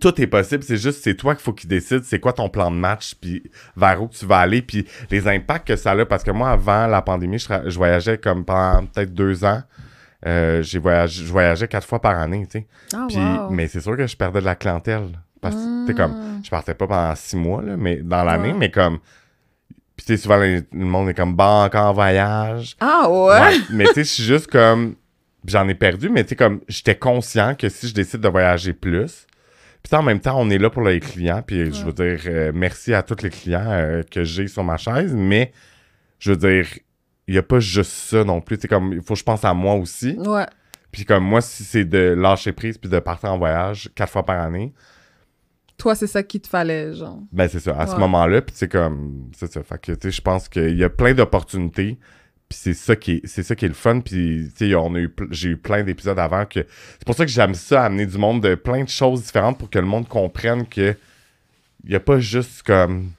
tout 0.00 0.20
est 0.20 0.26
possible. 0.26 0.62
C'est 0.62 0.76
juste, 0.76 1.02
c'est 1.02 1.14
toi 1.14 1.34
qu'il 1.34 1.42
faut 1.42 1.52
qu'il 1.52 1.68
décide 1.68 2.04
c'est 2.04 2.20
quoi 2.20 2.32
ton 2.32 2.48
plan 2.48 2.70
de 2.70 2.76
match, 2.76 3.14
puis 3.20 3.42
vers 3.76 4.02
où 4.02 4.08
tu 4.08 4.24
vas 4.26 4.38
aller, 4.38 4.62
puis 4.62 4.86
les 5.10 5.26
impacts 5.28 5.66
que 5.68 5.76
ça 5.76 5.92
a. 5.92 6.04
Parce 6.06 6.22
que 6.24 6.30
moi, 6.30 6.50
avant 6.50 6.86
la 6.86 7.02
pandémie, 7.02 7.38
je, 7.38 7.76
voyageais 7.76 8.18
comme 8.18 8.44
pendant 8.44 8.86
peut-être 8.86 9.12
deux 9.14 9.44
ans. 9.44 9.62
Euh, 10.24 10.62
j'ai 10.62 10.78
voyagé, 10.78 11.24
je 11.24 11.32
voyageais 11.32 11.66
quatre 11.66 11.86
fois 11.86 12.00
par 12.00 12.18
année, 12.18 12.46
tu 12.48 12.60
sais. 12.60 12.66
Ah, 12.94 13.06
Puis, 13.08 13.18
wow. 13.18 13.50
mais 13.50 13.66
c'est 13.66 13.80
sûr 13.80 13.96
que 13.96 14.06
je 14.06 14.16
perdais 14.16 14.38
de 14.40 14.44
la 14.44 14.54
clientèle. 14.54 15.18
Parce 15.40 15.56
que, 15.56 15.80
tu 15.86 15.86
sais, 15.88 15.94
comme, 15.94 16.12
Mm. 16.12 16.44
je 16.44 16.50
partais 16.50 16.74
pas 16.74 16.86
pendant 16.86 17.14
six 17.16 17.34
mois, 17.36 17.60
là, 17.62 17.76
mais 17.76 17.96
dans 17.96 18.22
l'année, 18.22 18.52
Ouais. 18.52 18.58
mais 18.58 18.70
comme. 18.70 18.98
Puis, 19.96 20.06
tu 20.06 20.16
sais, 20.16 20.22
souvent, 20.22 20.36
le 20.38 20.62
monde 20.72 21.08
est 21.08 21.14
comme, 21.14 21.34
bah, 21.34 21.64
encore 21.66 21.86
en 21.86 21.92
voyage. 21.92 22.76
Ah, 22.80 23.08
ouais? 23.10 23.40
Ouais, 23.40 23.56
mais 23.70 23.84
tu 23.86 23.94
sais, 23.94 24.04
je 24.04 24.08
suis 24.10 24.22
juste 24.22 24.46
comme. 24.46 24.94
J'en 25.44 25.66
ai 25.68 25.74
perdu, 25.74 26.08
mais 26.08 26.22
tu 26.22 26.30
sais, 26.30 26.36
comme, 26.36 26.60
j'étais 26.68 26.94
conscient 26.94 27.56
que 27.56 27.68
si 27.68 27.88
je 27.88 27.94
décide 27.94 28.20
de 28.20 28.28
voyager 28.28 28.72
plus. 28.72 29.26
Puis 29.82 29.94
en 29.96 30.02
même 30.02 30.20
temps, 30.20 30.40
on 30.40 30.48
est 30.50 30.58
là 30.58 30.70
pour 30.70 30.82
les 30.82 31.00
clients. 31.00 31.42
Puis 31.46 31.72
je 31.72 31.84
veux 31.84 31.92
dire, 31.92 32.20
euh, 32.26 32.52
merci 32.54 32.94
à 32.94 33.02
tous 33.02 33.22
les 33.22 33.30
clients 33.30 33.66
euh, 33.68 34.02
que 34.08 34.22
j'ai 34.24 34.46
sur 34.48 34.62
ma 34.64 34.76
chaise. 34.76 35.14
Mais 35.14 35.52
je 36.18 36.32
veux 36.32 36.36
dire, 36.36 36.66
il 37.26 37.32
n'y 37.34 37.38
a 37.38 37.42
pas 37.42 37.58
juste 37.60 37.90
ça 37.92 38.24
non 38.24 38.40
plus. 38.40 38.56
Sais, 38.60 38.68
comme, 38.68 38.92
il 38.92 39.02
faut 39.02 39.14
que 39.14 39.20
je 39.20 39.24
pense 39.24 39.44
à 39.44 39.52
moi 39.54 39.74
aussi. 39.74 40.16
Ouais. 40.18 40.46
Puis 40.90 41.04
comme 41.04 41.24
moi, 41.24 41.40
si 41.40 41.64
c'est 41.64 41.84
de 41.84 42.14
lâcher 42.16 42.52
prise 42.52 42.78
puis 42.78 42.90
de 42.90 42.98
partir 42.98 43.32
en 43.32 43.38
voyage 43.38 43.90
quatre 43.94 44.12
fois 44.12 44.24
par 44.24 44.40
année, 44.40 44.72
Toi, 45.78 45.94
c'est 45.94 46.06
ça 46.06 46.22
qu'il 46.22 46.40
te 46.40 46.48
fallait, 46.48 46.92
genre. 46.94 47.18
ben 47.32 47.48
c'est 47.48 47.58
ça. 47.60 47.76
À 47.76 47.86
ce 47.86 47.96
moment-là, 47.96 48.42
puis 48.42 48.54
c'est 48.56 48.70
comme, 48.70 49.30
c'est 49.36 49.50
ça. 49.52 49.62
Fait 49.62 49.78
que 49.80 49.92
tu 49.92 49.98
sais, 50.02 50.10
je 50.10 50.20
pense 50.20 50.48
qu'il 50.48 50.76
y 50.78 50.84
a 50.84 50.90
plein 50.90 51.12
d'opportunités. 51.14 51.98
Puis 52.52 52.60
c'est 52.60 52.74
ça 52.74 52.96
qui 52.96 53.12
est, 53.12 53.26
c'est 53.26 53.42
ça 53.42 53.54
le 53.58 53.72
fun. 53.72 54.00
Puis 54.00 54.52
on 54.76 54.94
a 54.94 54.98
eu, 54.98 55.14
j'ai 55.30 55.48
eu 55.50 55.56
plein 55.56 55.82
d'épisodes 55.82 56.18
avant 56.18 56.44
que 56.44 56.60
c'est 56.98 57.06
pour 57.06 57.14
ça 57.14 57.24
que 57.24 57.30
j'aime 57.30 57.54
ça 57.54 57.84
amener 57.84 58.04
du 58.04 58.18
monde 58.18 58.42
de 58.42 58.54
plein 58.56 58.84
de 58.84 58.90
choses 58.90 59.22
différentes 59.22 59.58
pour 59.58 59.70
que 59.70 59.78
le 59.78 59.86
monde 59.86 60.06
comprenne 60.06 60.66
que 60.66 60.94
il 61.84 61.92
y 61.92 61.94
a 61.94 62.00
pas 62.00 62.20
juste 62.20 62.62
comme 62.62 63.12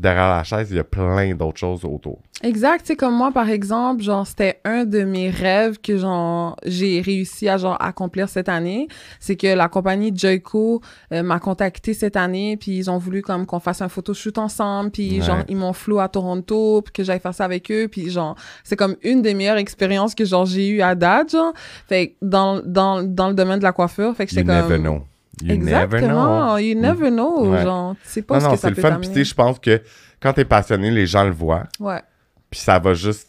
derrière 0.00 0.28
la 0.30 0.42
chaise, 0.44 0.68
il 0.70 0.76
y 0.76 0.80
a 0.80 0.84
plein 0.84 1.34
d'autres 1.34 1.58
choses 1.58 1.84
autour. 1.84 2.20
Exact, 2.42 2.80
tu 2.80 2.86
sais, 2.86 2.96
comme 2.96 3.14
moi, 3.14 3.32
par 3.32 3.50
exemple, 3.50 4.02
genre, 4.02 4.26
c'était 4.26 4.60
un 4.64 4.86
de 4.86 5.04
mes 5.04 5.28
rêves 5.28 5.78
que, 5.78 5.98
genre, 5.98 6.56
j'ai 6.64 7.02
réussi 7.02 7.50
à, 7.50 7.58
genre, 7.58 7.76
accomplir 7.80 8.30
cette 8.30 8.48
année. 8.48 8.88
C'est 9.18 9.36
que 9.36 9.46
la 9.46 9.68
compagnie 9.68 10.10
Joyco 10.16 10.80
euh, 11.12 11.22
m'a 11.22 11.38
contacté 11.38 11.92
cette 11.92 12.16
année, 12.16 12.56
puis 12.56 12.78
ils 12.78 12.90
ont 12.90 12.96
voulu, 12.96 13.20
comme, 13.20 13.44
qu'on 13.44 13.60
fasse 13.60 13.82
un 13.82 13.90
photoshoot 13.90 14.38
ensemble, 14.38 14.90
puis, 14.90 15.18
Ouais. 15.18 15.26
genre, 15.26 15.44
ils 15.48 15.56
m'ont 15.56 15.74
flou 15.74 16.00
à 16.00 16.08
Toronto, 16.08 16.80
puis 16.80 16.92
que 16.94 17.04
j'aille 17.04 17.20
faire 17.20 17.34
ça 17.34 17.44
avec 17.44 17.70
eux, 17.70 17.88
puis, 17.92 18.08
genre, 18.08 18.36
c'est 18.64 18.76
comme 18.76 18.96
une 19.02 19.20
des 19.20 19.34
meilleures 19.34 19.58
expériences 19.58 20.14
que, 20.14 20.24
genre, 20.24 20.46
j'ai 20.46 20.68
eu 20.70 20.80
à 20.80 20.94
date, 20.94 21.32
genre. 21.32 21.52
Fait 21.86 22.16
dans, 22.22 22.62
dans, 22.64 23.02
dans 23.02 23.28
le 23.28 23.34
domaine 23.34 23.58
de 23.58 23.64
la 23.64 23.72
coiffure, 23.72 24.16
fait 24.16 24.24
que 24.24 24.30
j'étais 24.30 24.44
comme... 24.46 24.54
never 24.56 24.78
know. 24.78 25.02
You 25.42 25.56
never 25.56 25.82
Exactement, 25.96 26.48
know. 26.48 26.58
you 26.58 26.74
never 26.78 27.10
know, 27.10 27.50
Ouais. 27.50 27.62
genre, 27.62 27.94
tu 28.02 28.08
sais 28.08 28.22
pas 28.22 28.34
Non, 28.34 28.40
ce 28.40 28.44
non, 28.46 28.50
que 28.52 28.56
c'est 28.56 28.62
ça 28.62 28.68
le 28.70 28.74
peut 28.74 28.82
fun. 28.82 28.88
Puis 28.90 28.98
tu 29.00 29.04
sais, 29.04 29.10
t'amener. 29.10 29.24
je 29.24 29.34
pense 29.34 29.58
que 29.58 29.82
quand 30.20 30.32
t'es 30.32 30.44
passionné, 30.44 30.90
les 30.90 31.06
gens 31.06 31.24
le 31.24 31.30
voient. 31.30 31.66
Ouais, 31.78 32.02
Puis 32.50 32.60
ça 32.60 32.78
va 32.78 32.94
juste. 32.94 33.28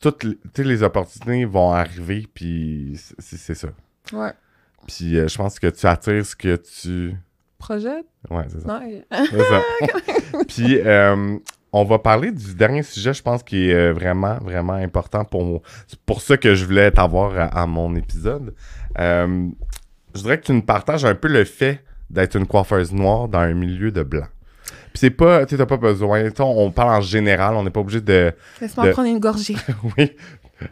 Toutes 0.00 0.24
les, 0.58 0.82
opportunités 0.82 1.44
vont 1.44 1.72
arriver, 1.72 2.26
puis 2.32 2.98
c'est 3.18 3.36
c'est 3.36 3.54
ça. 3.54 3.68
ouais. 4.12 4.32
Puis 4.86 5.18
euh, 5.18 5.28
je 5.28 5.36
pense 5.36 5.58
que 5.58 5.66
tu 5.66 5.86
attires 5.86 6.24
ce 6.24 6.34
que 6.36 6.56
tu. 6.56 7.14
Projet? 7.58 8.04
Ouais, 8.30 8.44
c'est 8.48 8.60
ça. 8.60 8.80
C'est 9.10 9.38
ça. 9.38 9.60
puis 10.48 10.78
euh, 10.80 11.36
on 11.72 11.84
va 11.84 11.98
parler 11.98 12.30
du 12.32 12.54
dernier 12.54 12.82
sujet, 12.82 13.12
je 13.12 13.22
pense, 13.22 13.42
qui 13.42 13.68
est 13.68 13.74
euh, 13.74 13.92
vraiment, 13.92 14.38
vraiment 14.38 14.74
important 14.74 15.24
pour 15.24 15.44
moi. 15.44 15.60
C'est 15.86 15.98
pour 16.00 16.20
ça 16.22 16.36
que 16.36 16.54
je 16.54 16.64
voulais 16.64 16.90
t'avoir 16.90 17.36
à, 17.38 17.62
à 17.62 17.66
mon 17.66 17.94
épisode. 17.96 18.54
Euh, 18.98 19.48
je 20.16 20.22
voudrais 20.22 20.38
que 20.40 20.46
tu 20.46 20.52
nous 20.52 20.62
partages 20.62 21.04
un 21.04 21.14
peu 21.14 21.28
le 21.28 21.44
fait 21.44 21.80
d'être 22.10 22.36
une 22.36 22.46
coiffeuse 22.46 22.92
noire 22.92 23.28
dans 23.28 23.38
un 23.40 23.54
milieu 23.54 23.90
de 23.92 24.02
blanc. 24.02 24.26
Puis 24.92 25.00
c'est 25.00 25.10
pas, 25.10 25.44
tu 25.46 25.56
t'as 25.56 25.66
pas 25.66 25.76
besoin, 25.76 26.24
on 26.40 26.70
parle 26.70 26.90
en 26.96 27.00
général, 27.00 27.54
on 27.54 27.62
n'est 27.62 27.70
pas 27.70 27.80
obligé 27.80 28.00
de, 28.00 28.32
Laisse-moi 28.60 28.86
De- 28.86 28.92
prendre 28.92 29.08
une 29.08 29.18
gorgée. 29.20 29.56
oui, 29.98 30.12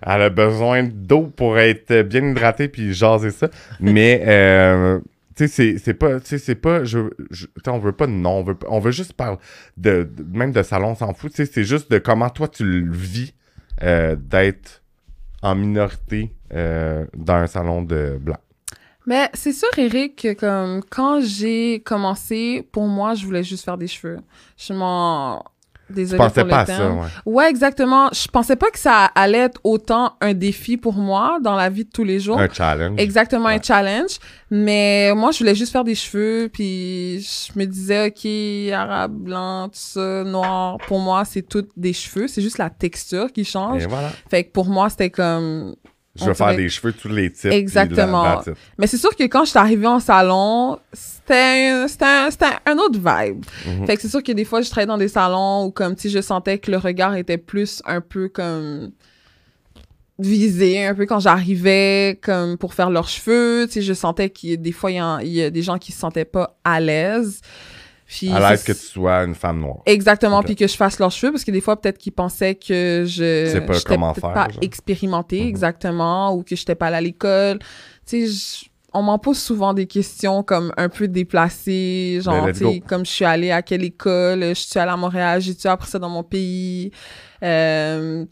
elle 0.03 0.23
a 0.23 0.31
besoin 0.31 0.83
d'eau 0.85 1.23
pour 1.37 1.59
être 1.59 2.03
bien 2.03 2.31
hydratée 2.31 2.69
puis 2.69 2.95
jaser 2.95 3.31
ça. 3.31 3.49
Mais 3.81 4.23
euh, 4.27 4.99
tu 5.37 5.49
sais, 5.49 5.77
c'est- 5.79 5.95
pas, 5.95 6.21
tu 6.21 6.27
sais, 6.29 6.39
c'est 6.39 6.55
pas, 6.55 6.85
je, 6.85 7.01
je- 7.31 7.47
tu 7.47 7.53
sais, 7.65 7.71
on 7.71 7.79
veut 7.79 7.93
pas 7.93 8.07
de 8.07 8.13
nom, 8.13 8.39
on 8.39 8.43
veut, 8.45 8.57
on 8.69 8.79
veut 8.79 8.93
juste 8.93 9.13
parler 9.13 9.37
de, 9.77 10.09
de- 10.17 10.37
même 10.39 10.53
de 10.53 10.63
salon, 10.63 10.91
on 10.91 10.95
s'en 10.95 11.13
fout. 11.13 11.31
Tu 11.33 11.45
sais, 11.45 11.51
c'est 11.53 11.65
juste 11.65 11.91
de 11.91 11.99
comment 11.99 12.31
toi 12.31 12.49
tu 12.49 12.65
le 12.65 12.91
vis 12.93 13.35
euh, 13.83 14.17
d'être 14.17 14.83
en 15.43 15.55
minorité 15.57 16.33
euh, 16.55 17.05
dans 17.15 17.35
un 17.35 17.47
salon 17.47 17.83
de 17.83 18.17
blanc. 18.19 18.39
Mais 19.07 19.29
c'est 19.35 19.53
sûr, 19.53 19.69
Eric, 19.77 20.17
que 20.23 20.33
comme 20.33 20.83
quand 20.89 21.21
j'ai 21.21 21.81
commencé, 21.85 22.67
pour 22.73 22.87
moi, 22.87 23.15
je 23.15 23.27
voulais 23.27 23.43
juste 23.43 23.65
faire 23.65 23.77
des 23.77 23.87
cheveux. 23.87 24.19
Je 24.57 24.73
m'en... 24.73 25.45
Désolée 25.91 26.17
pensais 26.17 26.41
pour 26.41 26.49
pas 26.51 26.61
à 26.61 26.67
ça, 26.67 26.91
ouais. 26.91 27.07
Ouais, 27.27 27.51
exactement. 27.51 28.09
Je 28.11 28.27
pensais 28.29 28.57
pas 28.57 28.71
que 28.71 28.79
ça 28.79 29.05
allait 29.15 29.41
être 29.41 29.61
autant 29.65 30.15
un 30.23 30.33
défi 30.33 30.79
pour 30.79 30.95
moi 30.95 31.39
dans 31.43 31.55
la 31.55 31.69
vie 31.69 31.85
de 31.85 31.91
tous 31.91 32.05
les 32.05 32.21
jours. 32.21 32.41
Un 32.41 32.49
challenge. 32.49 32.99
Exactement, 32.99 33.49
un 33.49 33.61
challenge. 33.61 34.13
Mais 34.51 35.13
moi, 35.15 35.31
je 35.31 35.41
voulais 35.41 35.55
juste 35.55 35.73
faire 35.73 35.85
des 35.85 35.95
cheveux, 35.95 36.49
puis 36.51 37.21
je 37.21 37.59
me 37.59 37.67
disais, 37.67 38.07
OK, 38.07 38.73
arabe, 38.73 39.13
blanc, 39.13 39.69
tout 39.69 39.79
ça, 39.79 40.25
noir. 40.25 40.79
Pour 40.87 41.01
moi, 41.01 41.27
c'est 41.27 41.43
tout 41.43 41.67
des 41.77 41.93
cheveux. 41.93 42.29
C'est 42.29 42.41
juste 42.41 42.57
la 42.57 42.71
texture 42.71 43.31
qui 43.31 43.45
change. 43.45 43.83
Et 43.83 43.87
voilà. 43.87 44.11
Fait 44.31 44.45
que 44.45 44.53
pour 44.53 44.67
moi, 44.67 44.89
c'était 44.89 45.11
comme... 45.11 45.75
Je 46.17 46.25
veux 46.27 46.35
faire 46.35 46.55
des 46.55 46.69
cheveux 46.69 46.93
tous 46.93 47.09
les 47.09 47.33
types. 47.33 47.51
Exactement. 47.51 48.23
la-. 48.23 48.45
Mais 48.79 48.87
c'est 48.87 48.99
sûr 48.99 49.15
que 49.17 49.25
quand 49.25 49.45
je 49.45 49.51
suis 49.51 49.59
arrivée 49.59 49.87
en 49.87 50.01
salon, 50.01 50.79
c'était 50.93 51.71
un, 51.73 51.87
un, 51.87 52.29
un 52.67 52.79
autre 52.79 52.99
vibe. 52.99 53.45
Fait 53.87 53.97
que 53.97 54.03
c'est 54.03 54.09
sûr 54.09 54.23
que 54.23 54.33
des 54.33 54.45
fois, 54.45 54.61
je 54.63 54.71
travaillais 54.71 54.87
dans 54.87 54.99
des 54.99 55.09
salons 55.09 55.65
où 55.67 55.71
comme, 55.73 55.97
si 55.97 56.11
je 56.11 56.21
sentais 56.21 56.59
que 56.59 56.71
le 56.71 56.77
regard 56.77 57.17
était 57.17 57.39
plus 57.39 57.83
un 57.85 58.01
peu 58.01 58.29
comme 58.29 58.93
visé 60.21 60.87
un 60.87 60.95
peu 60.95 61.07
quand 61.07 61.19
j'arrivais 61.19 62.21
comme 62.23 62.57
pour 62.57 62.73
faire 62.73 62.89
leurs 62.89 63.09
cheveux 63.09 63.67
tu 63.67 63.73
sais 63.73 63.83
je 63.83 63.93
sentais 63.93 64.31
qu'il 64.31 64.61
des 64.61 64.71
fois 64.71 64.93
il 64.93 65.27
y, 65.27 65.31
y 65.31 65.43
a 65.43 65.51
des 65.51 65.63
gens 65.63 65.77
qui 65.77 65.91
se 65.91 65.99
sentaient 65.99 66.25
pas 66.25 66.57
à 66.63 66.79
l'aise 66.79 67.41
Puis 68.07 68.31
À 68.31 68.51
l'aise 68.51 68.63
que 68.63 68.73
tu 68.73 68.79
sois 68.79 69.25
une 69.25 69.35
femme 69.35 69.61
noire. 69.61 69.79
Exactement, 69.87 70.43
puis 70.43 70.57
que 70.57 70.67
je 70.67 70.77
fasse 70.77 70.99
leurs 70.99 71.11
cheveux, 71.11 71.33
parce 71.33 71.45
que 71.45 71.51
des 71.51 71.61
fois, 71.61 71.81
peut-être 71.81 71.99
qu'ils 71.99 72.13
pensaient 72.13 72.55
que 72.55 73.05
je 73.07 73.47
sais 73.53 73.61
pas 73.67 73.81
comment 73.81 74.13
faire, 74.15 74.33
pas 74.33 74.49
genre. 74.51 74.63
expérimentée, 74.63 75.41
Mhm. 75.43 75.49
exactement, 75.49 76.29
exactement, 76.29 76.35
ou 76.37 76.43
que 76.43 76.55
j'étais 76.57 76.75
pas 76.75 76.87
allée 76.89 76.97
à 76.97 77.01
l'école. 77.01 77.59
Tu 78.07 78.27
sais, 78.27 78.27
je- 78.27 78.69
on 78.93 79.03
m'en 79.03 79.19
pose 79.19 79.39
souvent 79.39 79.75
des 79.75 79.87
questions 79.87 80.43
comme 80.43 80.73
un 80.77 80.89
peu 80.89 81.09
déplacées, 81.09 82.21
genre, 82.23 82.43
Ben, 82.45 82.47
let's 82.49 82.59
tu 82.59 82.65
sais, 82.65 82.81
comme 82.87 83.05
je 83.07 83.11
suis 83.11 83.25
allée 83.25 83.51
à 83.51 83.63
quelle 83.63 83.83
école, 83.85 84.41
je 84.51 84.55
suis 84.55 84.79
allée 84.79 84.93
à 84.93 84.97
Montréal, 84.97 85.41
j'ai-tu 85.41 85.67
après 85.67 85.89
ça 85.89 85.99
dans 85.99 86.09
mon 86.11 86.23
pays? 86.23 86.93
Euh, 87.43 88.25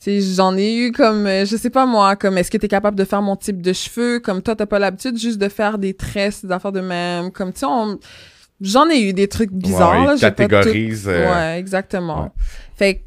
tu 0.00 0.20
sais, 0.20 0.20
j'en 0.34 0.56
ai 0.56 0.76
eu 0.76 0.92
comme, 0.92 1.26
euh, 1.26 1.44
je 1.44 1.56
sais 1.56 1.70
pas 1.70 1.84
moi, 1.86 2.16
comme 2.16 2.38
est-ce 2.38 2.50
que 2.50 2.56
t'es 2.56 2.68
capable 2.68 2.96
de 2.96 3.04
faire 3.04 3.20
mon 3.22 3.36
type 3.36 3.60
de 3.60 3.72
cheveux, 3.72 4.20
comme 4.20 4.42
toi, 4.42 4.54
t'as 4.56 4.66
pas 4.66 4.78
l'habitude 4.78 5.18
juste 5.18 5.38
de 5.38 5.48
faire 5.48 5.76
des 5.78 5.94
tresses, 5.94 6.44
des 6.44 6.52
affaires 6.52 6.72
de 6.72 6.80
même, 6.80 7.30
comme, 7.32 7.52
tu 7.52 7.60
sais, 7.60 7.66
on- 7.66 7.98
j'en 8.60 8.88
ai 8.88 9.00
eu 9.00 9.12
des 9.12 9.28
trucs 9.28 9.52
bizarres, 9.52 10.06
Ouais, 10.06 10.16
pas 10.48 10.48
tout- 10.64 10.68
euh, 11.08 11.32
Ouais, 11.32 11.58
exactement. 11.58 12.22
ouais. 12.24 12.28
Fait 12.76 12.94
que 12.96 13.00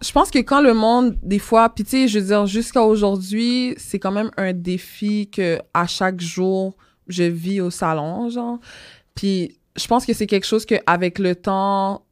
je 0.00 0.12
pense 0.12 0.30
que 0.30 0.38
quand 0.38 0.60
le 0.60 0.74
monde, 0.74 1.16
des 1.22 1.38
fois, 1.38 1.68
puis 1.74 1.84
tu 1.84 1.90
sais, 1.90 2.08
je 2.08 2.18
veux 2.18 2.26
dire, 2.26 2.46
jusqu'à 2.46 2.82
aujourd'hui, 2.82 3.74
c'est 3.78 3.98
quand 3.98 4.12
même 4.12 4.30
un 4.36 4.52
défi 4.52 5.28
que 5.30 5.58
à 5.74 5.86
chaque 5.86 6.20
jour, 6.20 6.76
je 7.08 7.24
vis 7.24 7.60
au 7.60 7.70
salon, 7.70 8.28
genre. 8.30 8.58
Puis 9.14 9.58
je 9.76 9.86
pense 9.86 10.06
que 10.06 10.12
c'est 10.12 10.26
quelque 10.26 10.46
chose 10.46 10.66
que 10.66 10.76
avec 10.86 11.18
le 11.18 11.34
temps, 11.34 12.04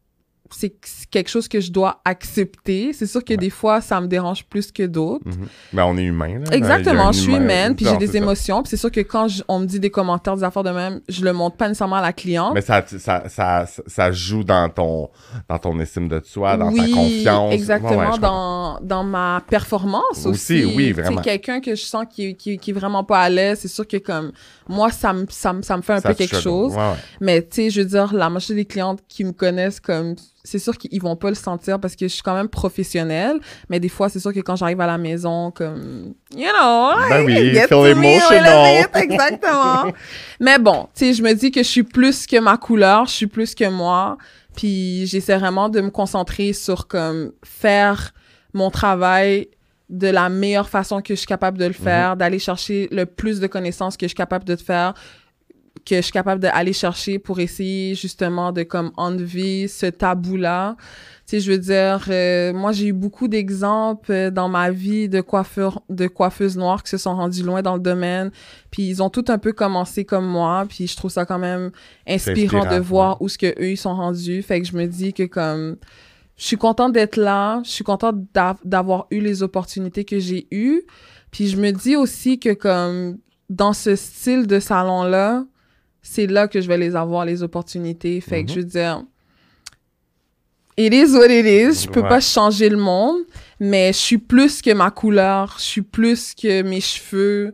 c'est 0.51 0.75
quelque 1.11 1.29
chose 1.29 1.49
que 1.49 1.61
je 1.61 1.71
dois 1.73 2.01
accepter. 2.05 2.93
C'est 2.93 3.07
sûr 3.07 3.25
que 3.25 3.33
Ouais. 3.33 3.37
des 3.37 3.51
fois, 3.51 3.81
ça 3.81 4.01
me 4.01 4.07
dérange 4.07 4.45
plus 4.45 4.71
que 4.73 4.85
d'autres. 4.85 5.27
mhm. 5.27 5.47
Ben, 5.73 5.85
on 5.85 5.97
est 5.99 6.05
humain. 6.05 6.39
là. 6.39 6.45
Exactement, 6.57 7.13
je 7.13 7.19
suis 7.21 7.29
humain- 7.33 7.41
humaine, 7.43 7.77
puis 7.77 7.85
j'ai 7.87 7.97
des 7.97 8.17
émotions. 8.17 8.63
Puis 8.63 8.71
c'est 8.71 8.77
sûr 8.77 8.91
que 8.91 9.01
quand 9.01 9.29
je- 9.29 9.43
on 9.49 9.59
me 9.61 9.67
dit 9.67 9.81
des 9.81 9.91
commentaires, 9.91 10.37
des 10.37 10.45
affaires 10.45 10.63
de 10.63 10.71
même, 10.71 11.01
je 11.09 11.25
le 11.25 11.33
montre 11.33 11.57
pas 11.57 11.69
nécessairement 11.69 11.97
à 11.97 12.03
la 12.03 12.13
cliente. 12.13 12.53
Mais 12.55 12.61
ça, 12.61 12.85
ça, 12.87 13.29
ça, 13.29 13.67
ça 13.87 14.13
joue 14.13 14.45
dans 14.45 14.69
ton, 14.69 15.11
dans 15.49 15.59
ton 15.59 15.79
estime 15.81 16.09
de 16.09 16.21
toi, 16.21 16.57
dans 16.57 16.71
oui, 16.73 16.79
ta 16.91 16.95
confiance. 16.97 17.53
exactement, 17.53 17.91
Ouais, 17.99 18.07
ouais, 18.13 18.19
dans, 18.19 18.79
dans 18.81 19.05
ma 19.05 19.43
performance 19.49 20.25
Aussi, 20.27 20.65
aussi. 20.65 20.75
oui, 20.77 20.93
vraiment. 20.93 21.21
quelqu'un 21.21 21.61
que 21.61 21.75
je 21.75 21.83
sens 21.83 22.05
qui, 22.09 22.35
qui, 22.37 22.59
qui 22.59 22.71
est 22.71 22.75
vraiment 22.75 23.05
pas 23.05 23.21
à 23.21 23.29
l'aise, 23.29 23.59
c'est 23.61 23.69
sûr 23.69 23.87
que 23.87 23.97
comme 23.97 24.33
moi, 24.69 24.91
ça 24.91 25.13
me, 25.13 25.27
ça 25.29 25.53
me, 25.53 25.63
ça 25.63 25.77
me 25.77 25.83
fait 25.83 25.95
un 25.95 26.01
peu 26.01 26.15
quelque 26.15 26.37
chose. 26.41 26.75
Mais 27.21 27.43
tu 27.43 27.49
sais, 27.53 27.71
je 27.71 27.81
veux 27.81 27.87
dire, 27.89 28.13
la 28.15 28.31
majorité 28.31 28.55
des 28.55 28.65
clientes 28.65 29.01
qui 29.09 29.25
me 29.25 29.33
connaissent 29.33 29.81
comme 29.81 30.15
c'est 30.43 30.59
sûr 30.59 30.77
qu'ils 30.79 31.00
vont 31.01 31.17
pas 31.17 31.29
le 31.29 31.35
sentir 31.35 31.81
parce 31.81 31.97
que 31.97 32.07
je 32.07 32.13
suis 32.13 32.23
quand 32.23 32.35
même 32.35 32.49
professionnelle, 32.49 33.39
mais 33.69 33.81
des 33.81 33.89
fois 33.89 34.09
c'est 34.09 34.21
sûr 34.21 34.33
que 34.33 34.41
quand 34.41 34.57
j'arrive 34.57 34.81
à 34.81 34.87
la 34.87 34.99
maison 34.99 35.51
comme 35.51 36.15
you 36.35 36.47
know, 36.49 36.93
Ben 37.09 37.25
oui, 37.25 37.55
feel 37.69 37.87
emotional. 37.87 38.87
exactement. 38.95 39.93
mais 40.41 40.59
bon, 40.59 40.89
tu 40.95 41.07
sais, 41.07 41.15
je 41.15 41.23
me 41.23 41.33
dis 41.35 41.51
que 41.51 41.63
je 41.63 41.69
suis 41.69 41.83
plus 41.83 42.27
que 42.27 42.39
ma 42.39 42.57
couleur, 42.57 43.07
je 43.07 43.13
suis 43.13 43.27
plus 43.27 43.55
que 43.55 43.69
moi, 43.69 44.17
puis 44.57 45.07
j'essaie 45.07 45.37
vraiment 45.39 45.69
de 45.69 45.81
me 45.81 45.91
concentrer 45.91 46.53
sur 46.53 46.87
comme 46.87 47.33
faire 47.45 48.13
mon 48.53 48.71
travail 48.71 49.49
de 49.89 50.09
la 50.09 50.29
meilleure 50.29 50.69
façon 50.69 51.03
que 51.03 51.15
je 51.15 51.19
suis 51.19 51.27
capable 51.27 51.59
de 51.59 51.65
le 51.67 51.73
faire, 51.73 52.17
d'aller 52.17 52.39
chercher 52.39 52.89
le 52.93 53.07
plus 53.07 53.41
de 53.41 53.47
connaissances 53.49 53.97
que 53.97 54.05
je 54.05 54.11
suis 54.11 54.17
capable 54.17 54.45
de 54.45 54.55
faire, 54.57 54.95
que 55.87 55.97
je 55.97 56.01
suis 56.03 56.13
capable 56.13 56.41
d'aller 56.41 56.73
chercher 56.73 57.19
pour 57.19 57.41
essayer 57.41 57.95
justement 57.95 58.53
de 58.53 58.63
comme 58.65 58.93
enlever 58.97 59.67
ce 59.67 59.87
tabou-là. 59.87 60.77
Tu 61.27 61.37
sais, 61.37 61.41
je 61.41 61.53
veux 61.53 61.59
dire, 61.59 62.05
euh, 62.09 62.53
moi 62.53 62.73
j'ai 62.73 62.89
eu 62.89 62.93
beaucoup 62.93 63.29
d'exemples 63.29 64.11
euh, 64.13 64.31
dans 64.31 64.49
ma 64.49 64.71
vie 64.71 65.09
de 65.09 65.21
coiffeurs, 65.21 65.81
de 65.89 66.07
coiffeuses 66.07 66.57
noires 66.57 66.83
qui 66.83 66.91
se 66.91 66.99
sont 66.99 67.15
rendues 67.17 67.43
loin 67.43 67.63
dans 67.63 67.75
le 67.75 67.81
domaine, 67.81 68.31
puis 68.71 68.89
ils 68.89 69.03
ont 69.03 69.11
tout 69.11 69.25
un 69.29 69.39
peu 69.39 69.53
commencé 69.53 70.05
comme 70.05 70.27
moi, 70.27 70.65
puis 70.69 70.87
je 70.87 70.97
trouve 70.97 71.11
ça 71.11 71.25
quand 71.25 71.39
même 71.39 71.71
inspirant, 72.07 72.59
inspirant, 72.59 72.77
de 72.77 72.81
voir 72.81 73.23
où 73.23 73.29
ce 73.29 73.39
que 73.39 73.47
eux 73.61 73.71
ils 73.71 73.77
sont 73.77 73.95
rendus. 73.95 74.43
Fait 74.43 74.61
que 74.61 74.67
je 74.67 74.77
me 74.77 74.87
dis 74.87 75.13
que 75.13 75.23
comme 75.25 75.77
je 76.37 76.45
suis 76.45 76.57
contente 76.57 76.93
d'être 76.93 77.17
là, 77.17 77.63
je 77.65 77.71
suis 77.71 77.85
contente 77.85 78.17
d'a- 78.35 78.57
d'avoir 78.65 79.07
eu 79.11 79.21
les 79.21 79.43
opportunités 79.43 80.05
que 80.05 80.19
j'ai 80.19 80.47
eues, 80.51 80.83
puis 81.31 81.49
je 81.49 81.57
me 81.57 81.71
dis 81.71 81.97
aussi 81.97 82.39
que 82.39 82.53
comme 82.53 83.19
dans 83.49 83.73
ce 83.73 83.95
style 83.97 84.47
de 84.47 84.59
salon 84.61 85.05
là, 85.05 85.45
c'est 86.03 86.27
là 86.27 86.49
que 86.49 86.61
je 86.61 86.69
vais 86.69 86.79
les 86.79 86.97
avoir 86.97 87.25
les 87.25 87.43
opportunités. 87.43 88.21
Fait 88.21 88.45
que 88.45 88.51
Mhm. 88.51 88.55
je 88.55 88.61
veux 88.61 88.67
dire 88.67 89.03
It 90.77 90.95
is 90.95 91.15
what 91.15 91.27
it 91.29 91.45
is. 91.45 91.83
Je 91.85 91.89
peux 91.89 92.01
Ouais. 92.01 92.09
pas 92.09 92.21
changer 92.21 92.69
le 92.71 92.77
monde, 92.79 93.19
mais 93.59 93.93
je 93.93 93.99
suis 93.99 94.19
plus 94.19 94.63
que 94.63 94.73
ma 94.73 94.91
couleur, 94.91 95.57
je 95.59 95.63
suis 95.65 95.83
plus 95.83 96.35
que 96.35 96.63
mes 96.63 96.81
cheveux. 96.81 97.53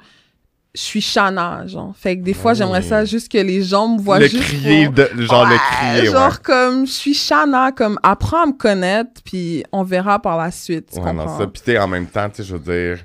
Je 0.74 0.80
suis 0.80 1.00
Shana, 1.00 1.66
genre. 1.66 1.94
Fait 1.96 2.18
que 2.18 2.22
des 2.22 2.34
fois, 2.34 2.52
Oui. 2.52 2.58
j'aimerais 2.58 2.82
ça 2.82 3.04
juste 3.06 3.32
que 3.32 3.38
les 3.38 3.62
gens 3.62 3.88
me 3.88 3.98
voient 3.98 4.18
le 4.20 4.28
juste 4.28 4.44
crier, 4.44 4.84
pour- 4.84 4.94
de, 4.94 5.08
genre 5.22 5.46
le 5.46 5.52
Ouais, 5.54 5.58
crier, 5.70 6.06
genre 6.12 6.40
comme 6.42 6.86
je 6.86 6.92
suis 6.92 7.14
Shana, 7.14 7.72
comme 7.72 7.98
apprends 8.02 8.42
à 8.42 8.46
me 8.46 8.52
connaître, 8.52 9.22
puis 9.24 9.64
on 9.72 9.82
verra 9.82 10.20
par 10.20 10.36
la 10.36 10.50
suite. 10.50 10.90
Ouais, 10.92 11.00
non, 11.12 11.22
comprends? 11.22 11.38
ça. 11.38 11.46
Puis, 11.46 11.78
en 11.78 11.88
même 11.88 12.06
temps, 12.06 12.28
tu 12.28 12.36
sais, 12.36 12.44
je 12.44 12.54
veux 12.54 12.60
dire. 12.60 12.98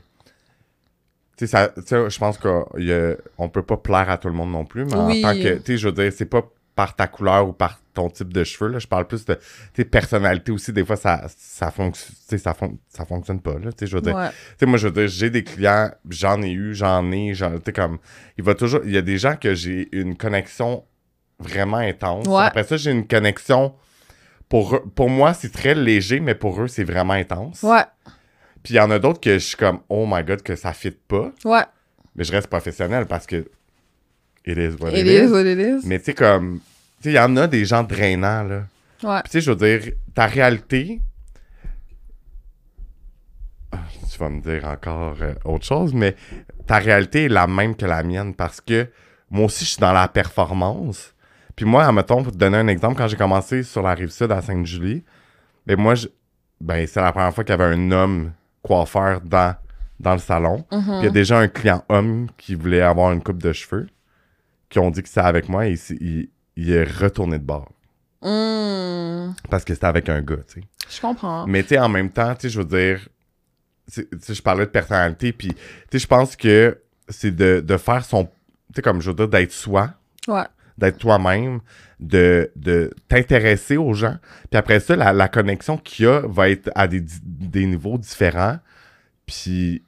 Tu 1.41 1.47
sais, 1.47 1.71
ça- 1.87 2.07
je 2.09 2.17
pense 2.19 2.37
qu'on 2.37 3.49
peut 3.49 3.63
pas 3.63 3.77
plaire 3.77 4.09
à 4.11 4.17
tout 4.19 4.27
le 4.27 4.33
monde 4.35 4.51
non 4.51 4.63
plus, 4.63 4.85
mais 4.85 4.95
Oui. 4.95 5.25
en 5.25 5.29
tant 5.29 5.33
que. 5.33 5.55
Tu 5.57 5.63
sais, 5.73 5.77
je 5.79 5.87
veux 5.87 5.91
dire, 5.93 6.11
c'est 6.15 6.25
pas 6.27 6.43
par 6.75 6.95
ta 6.95 7.07
couleur 7.07 7.47
ou 7.47 7.51
par 7.53 7.79
ton 7.95 8.09
type 8.11 8.31
de 8.31 8.43
cheveux, 8.43 8.69
là. 8.69 8.77
Je 8.77 8.85
parle 8.87 9.07
plus 9.07 9.25
de. 9.25 9.33
Tu 9.33 9.41
sais, 9.77 9.85
personnalité 9.85 10.51
aussi, 10.51 10.71
des 10.71 10.85
fois, 10.85 10.97
ça, 10.97 11.23
ça, 11.35 11.69
fonc- 11.75 11.95
ça, 12.37 12.53
fon- 12.53 12.77
ça 12.89 13.05
fonctionne 13.05 13.41
pas, 13.41 13.53
là. 13.53 13.71
Tu 13.71 13.79
sais, 13.79 13.87
je 13.87 13.95
veux 13.95 14.01
dire. 14.03 14.15
Ouais. 14.15 14.29
Tu 14.29 14.35
sais, 14.59 14.65
moi, 14.67 14.77
je 14.77 14.87
veux 14.87 14.93
dire, 14.93 15.07
j'ai 15.07 15.31
des 15.31 15.43
clients, 15.43 15.89
j'en 16.09 16.39
ai 16.43 16.51
eu, 16.51 16.75
j'en 16.75 17.11
ai, 17.11 17.33
j'en, 17.33 17.53
tu 17.53 17.61
sais, 17.65 17.73
comme, 17.73 17.97
il 18.37 18.43
va 18.43 18.53
toujours, 18.53 18.81
il 18.85 18.91
y 18.91 18.97
a 18.97 19.01
des 19.01 19.17
gens 19.17 19.35
que 19.35 19.55
j'ai 19.55 19.89
une 19.93 20.15
connexion 20.15 20.83
vraiment 21.39 21.77
intense. 21.77 22.27
Ouais. 22.27 22.43
Après 22.43 22.63
ça, 22.65 22.77
j'ai 22.77 22.91
une 22.91 23.07
connexion, 23.07 23.73
pour, 24.47 24.75
eux- 24.75 24.83
pour 24.95 25.09
moi, 25.09 25.33
c'est 25.33 25.51
très 25.51 25.73
léger, 25.73 26.19
mais 26.19 26.35
pour 26.35 26.61
eux, 26.61 26.67
c'est 26.67 26.83
vraiment 26.83 27.13
intense. 27.13 27.63
Ouais. 27.63 27.81
Puis 28.63 28.73
il 28.75 28.77
y 28.77 28.79
en 28.79 28.91
a 28.91 28.99
d'autres 28.99 29.19
que 29.19 29.33
je 29.33 29.39
suis 29.45 29.57
comme, 29.57 29.79
oh 29.89 30.05
my 30.07 30.23
god, 30.23 30.41
que 30.43 30.55
ça 30.55 30.73
fit 30.73 30.91
pas, 30.91 31.31
Ouais. 31.45 31.63
mais 32.15 32.23
je 32.23 32.31
reste 32.31 32.47
professionnel 32.47 33.05
parce 33.07 33.25
que 33.25 33.37
it 34.45 34.57
is 34.57 34.75
what 34.79 34.91
It 34.91 34.99
it, 34.99 35.07
is 35.07 35.25
is. 35.25 35.31
what 35.31 35.41
it 35.45 35.57
is. 35.59 35.87
Mais 35.87 35.99
tu 35.99 36.05
sais, 36.05 36.13
comme, 36.13 36.59
tu 37.01 37.03
sais, 37.03 37.09
il 37.11 37.15
y 37.15 37.19
en 37.19 37.35
a 37.37 37.47
des 37.47 37.65
gens 37.65 37.83
drainants, 37.83 38.43
là. 38.43 38.63
Ouais. 39.03 39.21
Puis 39.23 39.31
tu 39.31 39.31
sais, 39.31 39.41
je 39.41 39.51
veux 39.51 39.55
dire, 39.79 39.93
ta 40.13 40.27
réalité. 40.27 41.01
Ah, 43.71 43.79
Tu 44.11 44.17
vas 44.19 44.29
me 44.29 44.41
dire 44.41 44.65
encore 44.65 45.15
euh, 45.21 45.33
autre 45.45 45.65
chose, 45.65 45.93
mais 45.93 46.15
ta 46.67 46.77
réalité 46.77 47.25
est 47.25 47.29
la 47.29 47.47
même 47.47 47.75
que 47.75 47.85
la 47.85 48.03
mienne 48.03 48.33
parce 48.35 48.61
que 48.61 48.87
moi 49.29 49.45
aussi, 49.45 49.63
je 49.65 49.71
suis 49.71 49.79
dans 49.79 49.93
la 49.93 50.07
performance. 50.07 51.13
Puis 51.55 51.65
moi, 51.65 51.85
admettons, 51.85 52.21
pour 52.23 52.31
te 52.33 52.37
donner 52.37 52.57
un 52.57 52.67
exemple, 52.67 52.97
quand 52.97 53.07
j'ai 53.07 53.15
commencé 53.17 53.63
sur 53.63 53.81
la 53.81 53.93
rive 53.93 54.09
sud 54.09 54.31
à 54.31 54.41
Sainte-Julie, 54.41 55.03
ben 55.65 55.79
moi, 55.79 55.95
je- 55.95 56.07
ben 56.59 56.85
c'est 56.85 57.01
la 57.01 57.11
première 57.11 57.33
fois 57.33 57.43
qu'il 57.43 57.51
y 57.55 57.59
avait 57.61 57.73
un 57.75 57.91
homme 57.91 58.31
coiffeur 58.63 59.21
dans, 59.21 59.55
dans 59.99 60.13
le 60.13 60.19
salon. 60.19 60.65
Mhm. 60.71 60.81
Puis 60.83 60.91
il 60.99 61.03
y 61.03 61.07
a 61.07 61.11
déjà 61.11 61.39
un 61.39 61.47
client 61.47 61.83
homme 61.89 62.27
qui 62.37 62.55
voulait 62.55 62.81
avoir 62.81 63.11
une 63.11 63.21
coupe 63.23 63.41
de 63.41 63.51
cheveux, 63.53 63.87
qui 64.69 64.79
ont 64.79 64.89
dit 64.91 65.01
que 65.03 65.07
c'était 65.09 65.21
avec 65.21 65.49
moi 65.49 65.67
et 65.67 65.71
il, 65.71 65.77
s'est- 65.77 65.97
il- 65.99 66.29
il 66.55 66.71
est 66.71 66.83
retourné 66.83 67.39
de 67.39 67.43
bord 67.43 67.69
Hmm. 68.23 69.33
parce 69.49 69.63
que 69.63 69.73
c'était 69.73 69.87
avec 69.87 70.07
un 70.09 70.21
gars, 70.21 70.37
tu 70.47 70.61
sais. 70.61 70.67
Je 70.89 71.01
comprends. 71.01 71.47
Mais 71.47 71.63
tu 71.63 71.69
sais, 71.69 71.79
en 71.79 71.89
même 71.89 72.09
temps, 72.11 72.35
tu 72.35 72.41
sais, 72.41 72.49
je 72.49 72.59
veux 72.61 72.65
dire, 72.65 72.99
tu 73.91 74.01
sais, 74.01 74.07
tu 74.11 74.17
sais, 74.21 74.33
je 74.35 74.41
parlais 74.43 74.65
de 74.65 74.69
personnalité, 74.69 75.31
puis 75.33 75.47
tu 75.49 75.55
sais, 75.91 75.99
je 75.99 76.07
pense 76.07 76.35
que 76.35 76.77
c'est 77.09 77.35
de, 77.35 77.61
de 77.61 77.77
faire 77.77 78.05
son, 78.05 78.25
tu 78.25 78.31
sais, 78.75 78.81
comme 78.83 79.01
je 79.01 79.09
veux 79.09 79.15
dire, 79.15 79.27
d'être 79.27 79.51
soi, 79.51 79.91
Ouais. 80.27 80.43
D'être 80.81 80.97
toi-même, 80.97 81.59
de, 81.99 82.51
de 82.55 82.91
t'intéresser 83.07 83.77
aux 83.77 83.93
gens, 83.93 84.17
puis 84.49 84.57
après 84.57 84.79
ça, 84.79 84.95
la, 84.95 85.13
la 85.13 85.27
connexion 85.27 85.77
qu'il 85.77 86.05
y 86.05 86.07
a 86.09 86.21
va 86.27 86.49
être 86.49 86.69
à 86.75 86.87
des, 86.87 87.01
des 87.23 87.65
niveaux 87.65 87.97
différents, 87.97 88.57
puis 89.25 89.83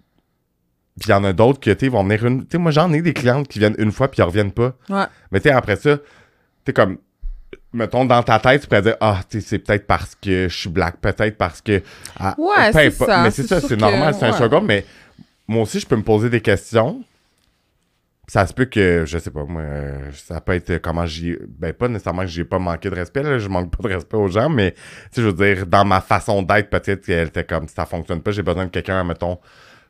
puis 1.00 1.08
il 1.10 1.12
y 1.12 1.14
en 1.16 1.24
a 1.24 1.34
d'autres 1.34 1.60
tu 1.60 1.76
sais, 1.76 1.88
vont 1.90 2.04
venir 2.04 2.24
une... 2.24 2.42
Tu 2.44 2.50
sais, 2.52 2.58
moi, 2.60 2.70
j'en 2.70 2.94
ai 2.94 3.02
des 3.02 3.14
clientes 3.14 3.48
qui 3.48 3.58
viennent 3.58 3.74
une 3.80 3.92
fois, 3.92 4.12
puis 4.12 4.20
ils 4.22 4.24
reviennent 4.24 4.52
pas. 4.52 4.76
Ouais. 4.90 5.06
Mais 5.32 5.40
tu 5.40 5.50
sais, 5.50 5.56
après 5.56 5.76
ça, 5.76 5.98
tu 5.98 6.04
sais, 6.68 6.74
comme, 6.74 7.00
mettons, 7.74 8.06
dans 8.06 8.22
ta 8.22 8.38
tête, 8.38 8.62
tu 8.62 8.68
pourrais 8.68 8.84
dire, 8.84 8.96
ah, 9.02 9.20
tu 9.28 9.42
sais, 9.42 9.48
c'est 9.48 9.58
peut-être 9.58 9.88
parce 9.88 10.14
que 10.14 10.48
je 10.48 10.56
suis 10.56 10.70
black, 10.70 10.98
peut-être 11.02 11.36
parce 11.36 11.62
que. 11.62 11.82
ah, 12.20 12.36
Ouais, 12.38 12.72
c'est 12.72 12.92
ça, 12.92 13.24
Mais 13.24 13.32
c'est 13.32 13.48
ça, 13.48 13.60
c'est 13.60 13.70
que- 13.70 13.74
normal, 13.74 14.14
c'est 14.14 14.26
un 14.28 14.34
ouais. 14.34 14.38
second, 14.38 14.62
mais 14.62 14.86
moi 15.48 15.64
aussi, 15.64 15.80
je 15.80 15.88
peux 15.88 15.96
me 15.96 16.04
poser 16.04 16.30
des 16.30 16.42
questions. 16.42 17.04
Ça 18.28 18.48
se 18.48 18.54
peut 18.54 18.66
que, 18.66 19.04
je 19.06 19.18
sais 19.18 19.32
pas, 19.32 19.44
moi, 19.44 19.62
euh, 19.62 20.12
ça 20.14 20.40
peut 20.40 20.54
être 20.54 20.78
comment 20.78 21.06
j'y. 21.06 21.36
Ben, 21.48 21.74
pas 21.74 21.90
nécessairement 21.90 22.22
que 22.22 22.30
j'ai 22.30 22.46
pas 22.46 22.58
manqué 22.58 22.90
de 22.90 22.96
respect, 22.96 23.22
là, 23.22 23.38
je 23.38 23.50
manque 23.50 23.76
pas 23.76 23.90
de 23.90 23.94
respect 23.96 24.16
aux 24.16 24.30
gens, 24.30 24.50
mais, 24.50 24.72
tu 24.72 24.80
sais, 25.12 25.22
je 25.22 25.28
veux 25.28 25.34
dire, 25.34 25.68
dans 25.68 25.84
ma 25.84 26.00
façon 26.00 26.42
d'être, 26.42 26.70
peut-être 26.70 27.06
qu'elle 27.06 27.28
était 27.28 27.44
comme, 27.44 27.68
ça 27.68 27.86
fonctionne 27.86 28.22
pas, 28.22 28.32
j'ai 28.32 28.42
besoin 28.44 28.66
de 28.66 28.72
quelqu'un, 28.72 29.04
mettons. 29.04 29.40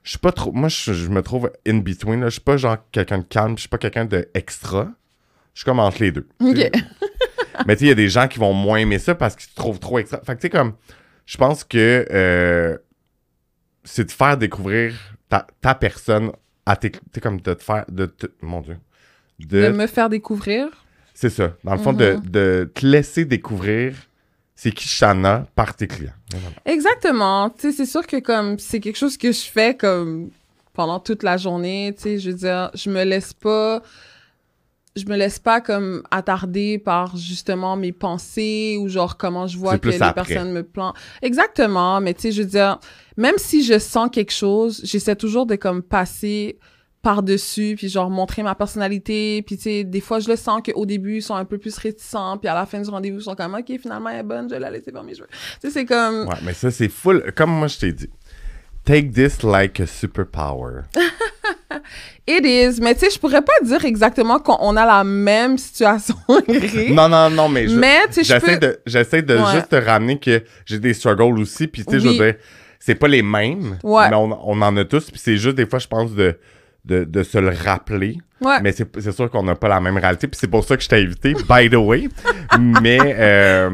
Je 0.01 0.09
suis 0.09 0.19
pas 0.19 0.31
trop. 0.31 0.51
Moi, 0.51 0.67
je, 0.67 0.93
je 0.93 1.09
me 1.09 1.21
trouve 1.21 1.51
in 1.65 1.77
between, 1.77 2.21
là. 2.21 2.25
Je 2.25 2.33
suis 2.33 2.41
pas 2.41 2.57
genre 2.57 2.77
quelqu'un 2.91 3.19
de 3.19 3.23
calme, 3.23 3.55
je 3.55 3.61
suis 3.61 3.69
pas 3.69 3.77
quelqu'un 3.77 4.05
de 4.05 4.27
extra. 4.33 4.89
Je 5.53 5.59
suis 5.59 5.65
comme 5.65 5.79
entre 5.79 6.01
les 6.01 6.11
deux. 6.11 6.27
Ok. 6.41 6.71
Mais 7.67 7.75
tu 7.75 7.79
sais, 7.79 7.85
il 7.85 7.89
y 7.89 7.91
a 7.91 7.95
des 7.95 8.09
gens 8.09 8.27
qui 8.27 8.39
vont 8.39 8.53
moins 8.53 8.79
aimer 8.79 8.99
ça 8.99 9.15
parce 9.15 9.35
qu'ils 9.35 9.49
te 9.49 9.55
trouvent 9.55 9.79
trop 9.79 9.99
extra. 9.99 10.19
Fait 10.25 10.35
que 10.35 10.41
tu 10.41 10.47
sais, 10.47 10.49
comme, 10.49 10.73
je 11.25 11.37
pense 11.37 11.63
que 11.63 12.05
euh, 12.11 12.77
c'est 13.83 14.05
de 14.05 14.11
faire 14.11 14.37
découvrir 14.37 14.95
ta, 15.29 15.47
ta 15.61 15.75
personne 15.75 16.31
à 16.65 16.75
tes. 16.75 16.91
Tu 16.91 16.99
sais, 17.15 17.21
comme 17.21 17.39
de 17.41 17.53
te 17.53 17.63
faire. 17.63 17.85
De 17.89 18.05
te- 18.05 18.27
mon 18.41 18.61
Dieu. 18.61 18.77
De 19.39 19.61
De, 19.63 19.69
me 19.69 19.87
faire 19.87 20.09
découvrir. 20.09 20.67
C'est 21.13 21.29
ça. 21.29 21.53
Dans 21.63 21.73
le 21.73 21.79
fond, 21.79 21.93
de, 21.93 22.13
Mhm. 22.13 22.29
de 22.29 22.71
te 22.73 22.85
laisser 22.85 23.25
découvrir 23.25 23.95
c'est 24.55 24.71
qui 24.71 24.87
Shana 24.87 25.45
par 25.55 25.75
tes 25.75 25.87
clients. 25.87 26.13
Exactement. 26.65 27.49
Tu 27.49 27.61
sais, 27.61 27.71
c'est 27.71 27.85
sûr 27.85 28.05
que 28.07 28.17
comme 28.19 28.57
c'est 28.59 28.79
quelque 28.79 28.95
chose 28.97 29.17
que 29.17 29.31
je 29.31 29.41
fais 29.41 29.75
comme 29.75 30.29
pendant 30.73 30.99
toute 30.99 31.23
la 31.23 31.37
journée, 31.37 31.93
tu 31.95 32.03
sais, 32.03 32.19
je 32.19 32.31
veux 32.31 32.37
dire, 32.37 32.71
je 32.73 32.89
me 32.89 33.03
laisse 33.03 33.33
pas 33.33 33.81
je 34.95 35.05
me 35.05 35.15
laisse 35.17 35.39
pas 35.39 35.59
comme 35.59 36.03
attarder 36.11 36.77
par 36.77 37.17
justement 37.17 37.75
mes 37.75 37.91
pensées 37.91 38.77
ou 38.79 38.87
genre 38.87 39.17
comment 39.17 39.47
je 39.47 39.57
vois 39.57 39.77
que 39.77 39.89
les 39.89 40.01
après. 40.01 40.13
personnes 40.13 40.51
me 40.51 40.63
plantent. 40.63 40.95
Exactement, 41.21 41.99
mais 41.99 42.13
tu 42.13 42.21
sais, 42.21 42.31
je 42.31 42.41
veux 42.43 42.47
dire, 42.47 42.79
même 43.17 43.35
si 43.37 43.63
je 43.63 43.79
sens 43.79 44.09
quelque 44.11 44.31
chose, 44.33 44.81
j'essaie 44.83 45.15
toujours 45.15 45.45
de 45.45 45.55
comme 45.55 45.81
passer 45.81 46.59
par-dessus, 47.01 47.73
puis 47.75 47.89
genre 47.89 48.09
montrer 48.09 48.43
ma 48.43 48.55
personnalité, 48.55 49.41
puis 49.41 49.57
tu 49.57 49.63
sais, 49.63 49.83
des 49.83 49.99
fois 49.99 50.19
je 50.19 50.29
le 50.29 50.37
sens 50.37 50.61
qu'au 50.63 50.85
début 50.85 51.17
ils 51.17 51.21
sont 51.21 51.35
un 51.35 51.43
peu 51.43 51.57
plus 51.57 51.77
réticents, 51.77 52.37
puis 52.37 52.47
à 52.47 52.53
la 52.53 52.65
fin 52.65 52.79
du 52.79 52.89
rendez-vous 52.89 53.19
ils 53.19 53.23
sont 53.23 53.35
comme 53.35 53.55
ok 53.55 53.77
finalement 53.81 54.09
elle 54.09 54.19
est 54.21 54.23
bonne, 54.23 54.47
je 54.47 54.53
vais 54.53 54.59
la 54.59 54.71
laisser 54.71 54.91
faire 54.91 55.03
mes 55.03 55.13
cheveux. 55.13 55.27
Tu 55.29 55.67
sais, 55.67 55.69
c'est 55.71 55.85
comme 55.85 56.27
Ouais, 56.27 56.37
mais 56.43 56.53
ça, 56.53 56.71
c'est 56.71 56.87
full. 56.87 57.33
Comme 57.35 57.51
moi, 57.51 57.67
je 57.67 57.77
t'ai 57.79 57.91
dit. 57.91 58.09
Take 58.85 59.11
this 59.11 59.43
like 59.43 59.79
a 59.79 59.87
superpower. 59.87 60.83
It 62.27 62.45
is, 62.45 62.79
mais 62.81 62.93
tu 62.95 63.01
sais, 63.01 63.09
je 63.11 63.19
pourrais 63.19 63.41
pas 63.41 63.53
dire 63.63 63.83
exactement 63.85 64.39
qu'on 64.39 64.75
a 64.77 64.85
la 64.85 65.03
même 65.03 65.57
situation, 65.57 66.15
non, 66.89 67.09
non, 67.09 67.29
non, 67.29 67.49
mais 67.49 67.67
je- 67.67 67.77
mais 67.77 67.99
j'essaie 68.11 68.39
peux... 68.39 68.57
de, 68.67 68.79
j'essaie 68.85 69.21
de 69.21 69.35
Ouais. 69.37 69.51
juste 69.53 69.69
te 69.69 69.75
ramener 69.75 70.19
que 70.19 70.43
j'ai 70.65 70.79
des 70.79 70.93
struggles 70.93 71.39
aussi. 71.39 71.67
Puis, 71.67 71.83
tu 71.83 71.91
sais, 71.91 71.99
je 71.99 72.07
veux 72.07 72.13
dire, 72.13 72.35
c'est 72.79 72.95
pas 72.95 73.07
les 73.07 73.21
mêmes, 73.21 73.77
Ouais. 73.83 74.09
mais 74.09 74.15
on, 74.15 74.49
on 74.49 74.61
en 74.61 74.77
a 74.77 74.85
tous. 74.85 75.09
Puis, 75.11 75.19
c'est 75.23 75.37
juste 75.37 75.55
des 75.57 75.65
fois, 75.65 75.79
je 75.79 75.87
pense, 75.87 76.11
de, 76.13 76.37
de, 76.85 77.03
de 77.03 77.23
se 77.23 77.37
le 77.37 77.49
rappeler. 77.49 78.17
Ouais. 78.41 78.59
Mais 78.61 78.71
c'est, 78.73 79.11
sûr 79.11 79.29
qu'on 79.29 79.43
n'a 79.43 79.55
pas 79.55 79.69
la 79.69 79.79
même 79.79 79.97
réalité. 79.97 80.27
Puis, 80.27 80.37
c'est 80.39 80.47
pour 80.49 80.63
ça 80.65 80.75
que 80.77 80.83
je 80.83 80.89
t'ai 80.89 80.97
invité, 80.97 81.33
by 81.33 81.69
the 81.69 81.75
way. 81.75 82.09
mais, 82.81 82.99
euh, 83.01 83.69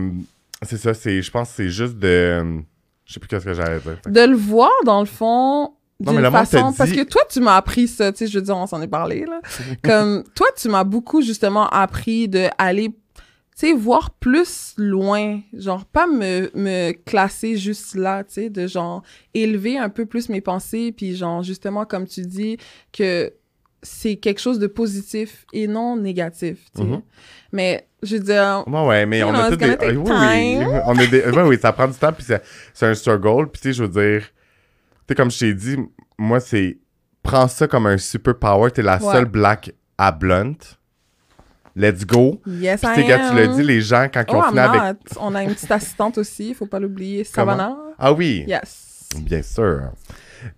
c'est 0.62 0.78
ça, 0.78 0.93
c'est, 0.93 1.22
je 1.22 1.32
pense 1.32 1.50
que 1.50 1.56
c'est 1.58 1.70
juste 1.70 1.97
de. 1.97 2.62
Je 3.06 3.14
sais 3.14 3.20
plus 3.20 3.28
qu'est-ce 3.28 3.45
que 3.45 3.54
j'allais 3.54 3.80
dire. 3.80 3.97
De 4.08 4.22
le 4.22 4.36
voir, 4.36 4.70
dans 4.86 5.00
le 5.00 5.08
fond, 5.08 5.72
d'une 6.00 6.32
façon... 6.32 6.74
Parce 6.78 6.91
que 6.91 7.04
toi, 7.04 7.22
tu 7.30 7.39
m'as 7.41 7.58
appris 7.58 7.88
ça, 7.88 8.12
tu 8.12 8.20
sais, 8.20 8.28
je 8.28 8.38
veux 8.39 8.43
dire, 8.43 8.56
on 8.56 8.68
s'en 8.68 8.82
est 8.82 8.88
parlé, 8.88 9.26
là. 9.26 9.41
Comme, 9.84 10.24
toi, 10.36 10.47
tu 10.56 10.70
m'as 10.70 10.84
beaucoup, 10.84 11.22
justement, 11.22 11.68
appris 11.68 12.28
de 12.28 12.47
aller, 12.58 12.89
tu 12.89 13.68
sais, 13.68 13.74
voir 13.74 14.12
plus 14.12 14.74
loin. 14.78 15.41
Genre, 15.54 15.86
pas 15.86 16.08
me, 16.08 16.50
me 16.56 16.93
classer 16.93 17.58
juste 17.58 17.95
là, 17.95 18.24
tu 18.24 18.34
sais, 18.34 18.50
de 18.50 18.66
genre, 18.68 19.04
élever 19.34 19.78
un 19.78 19.89
peu 19.89 20.06
plus 20.06 20.30
mes 20.30 20.41
pensées, 20.41 20.93
puis 20.95 21.16
genre, 21.16 21.43
justement, 21.43 21.86
comme 21.86 22.08
tu 22.08 22.22
dis, 22.22 22.58
que 22.93 23.34
c'est 23.82 24.16
quelque 24.18 24.41
chose 24.41 24.60
de 24.60 24.68
positif 24.68 25.45
et 25.54 25.68
non 25.68 25.95
négatif, 25.97 26.66
tu 26.76 26.82
sais. 26.82 26.88
Mhm. 26.88 27.02
Mais, 27.52 27.88
je 28.04 28.16
veux 28.16 28.24
dire, 28.24 28.64
Ouais, 28.68 28.86
ouais, 28.88 29.06
mais 29.06 29.24
on 29.24 29.34
a 29.34 29.50
tous 29.50 29.58
des. 29.58 29.76
oui, 29.82 29.97
oui. 29.97 30.66
On 30.86 30.97
a 30.97 31.06
des. 31.08 31.26
ouais, 31.26 31.43
oui, 31.43 31.58
ça 31.62 31.74
prend 31.74 31.88
du 31.88 31.97
temps, 31.97 32.14
puis 32.14 32.24
c'est, 32.26 32.41
c'est 32.74 32.86
un 32.86 32.93
struggle. 32.93 33.50
Puis, 33.50 33.62
tu 33.62 33.68
sais, 33.70 33.74
je 33.74 33.84
veux 33.84 33.89
dire. 33.89 34.24
Sais, 35.10 35.16
comme 35.16 35.32
je 35.32 35.39
t'ai 35.39 35.53
dit, 35.55 35.76
moi, 36.18 36.39
c'est. 36.39 36.78
Prends 37.24 37.47
ça 37.47 37.68
comme 37.68 37.88
un 37.88 37.97
super 37.97 38.38
power. 38.38 38.72
T'es 38.72 38.82
la 38.84 39.03
Ouais. 39.03 39.12
seule 39.12 39.26
black 39.26 39.72
à 39.97 40.12
blunt. 40.12 40.53
Let's 41.76 42.05
go. 42.05 42.41
yes, 42.45 42.82
Puis, 42.82 43.05
quand 43.07 43.30
tu 43.30 43.36
l'as 43.36 43.47
dit, 43.47 43.64
les 43.64 43.82
gens, 43.82 44.07
quand 44.14 44.24
ils 44.28 44.36
Oh, 44.36 44.38
ont 44.39 44.43
I'm 44.43 44.49
fini 44.49 44.60
avec. 44.60 44.97
On 45.20 45.36
a 45.36 45.43
une 45.43 45.53
petite 45.53 45.72
assistante 45.72 46.18
aussi, 46.18 46.53
faut 46.53 46.66
pas 46.66 46.80
l'oublier. 46.80 47.24
Savannah. 47.24 47.76
Ah 47.97 48.14
oui. 48.14 48.43
Yes. 48.47 49.07
Bien 49.20 49.41
sûr. 49.41 49.91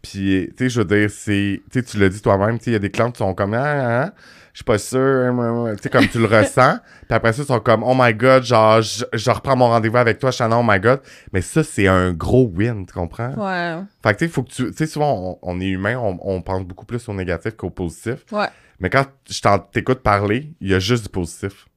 Puis, 0.01 0.49
tu 0.49 0.65
sais, 0.65 0.69
je 0.69 0.81
veux 0.81 0.85
dire, 0.85 1.09
c'est. 1.09 1.61
Tu 1.71 1.79
sais, 1.79 1.83
tu 1.83 1.97
l'as 1.97 2.09
dit 2.09 2.21
toi-même, 2.21 2.57
tu 2.59 2.65
sais, 2.65 2.69
il 2.71 2.73
y 2.73 2.75
a 2.75 2.79
des 2.79 2.91
clients 2.91 3.11
qui 3.11 3.19
sont 3.19 3.33
comme. 3.33 3.53
Ah, 3.53 3.63
ah, 3.63 4.03
ah, 4.07 4.13
je 4.53 4.57
suis 4.59 4.63
pas 4.65 4.77
sûr. 4.77 4.99
hein, 4.99 5.73
Tu 5.77 5.83
sais, 5.83 5.89
comme 5.89 6.07
tu 6.07 6.19
le 6.19 6.25
ressens. 6.25 6.77
Puis 7.07 7.15
après 7.15 7.33
ça, 7.33 7.41
ils 7.43 7.45
sont 7.45 7.59
comme, 7.59 7.83
oh 7.83 7.93
my 7.97 8.13
god, 8.13 8.43
genre, 8.43 8.81
je, 8.81 9.05
je 9.13 9.31
reprends 9.31 9.55
mon 9.55 9.67
rendez-vous 9.67 9.97
avec 9.97 10.19
toi, 10.19 10.31
Shannon, 10.31 10.59
oh 10.59 10.65
my 10.67 10.79
god. 10.79 11.01
Mais 11.33 11.41
ça, 11.41 11.63
c'est 11.63 11.87
un 11.87 12.11
gros 12.13 12.49
win, 12.53 12.85
tu 12.85 12.93
comprends? 12.93 13.33
Ouais. 13.35 13.83
Fait 14.03 14.13
que, 14.13 14.19
tu 14.19 14.25
sais, 14.25 14.31
faut 14.31 14.43
que 14.43 14.49
tu. 14.51 14.65
Tu 14.71 14.73
sais, 14.77 14.85
souvent, 14.87 15.39
on, 15.43 15.53
on 15.55 15.61
est 15.61 15.67
humain, 15.69 15.97
on, 15.97 16.17
on 16.21 16.41
pense 16.41 16.63
beaucoup 16.63 16.85
plus 16.85 17.07
au 17.09 17.13
négatif 17.13 17.55
qu'au 17.55 17.69
positif. 17.69 18.25
Ouais. 18.31 18.47
Mais 18.79 18.89
quand 18.89 19.05
je 19.29 19.41
t'en- 19.41 19.59
t'écoute 19.59 19.99
parler, 19.99 20.53
il 20.59 20.69
y 20.69 20.73
a 20.73 20.79
juste 20.79 21.03
du 21.03 21.09
positif. 21.09 21.67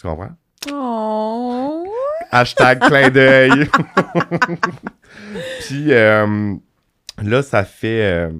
Tu 0.00 0.06
comprends? 0.08 0.30
Oh. 0.72 1.84
Hashtag 2.32 2.80
clin 2.80 3.08
d'œil. 3.10 3.68
Puis 5.60 5.92
euh, 5.92 6.54
là, 7.22 7.42
ça 7.42 7.64
fait 7.64 8.02
euh, 8.02 8.30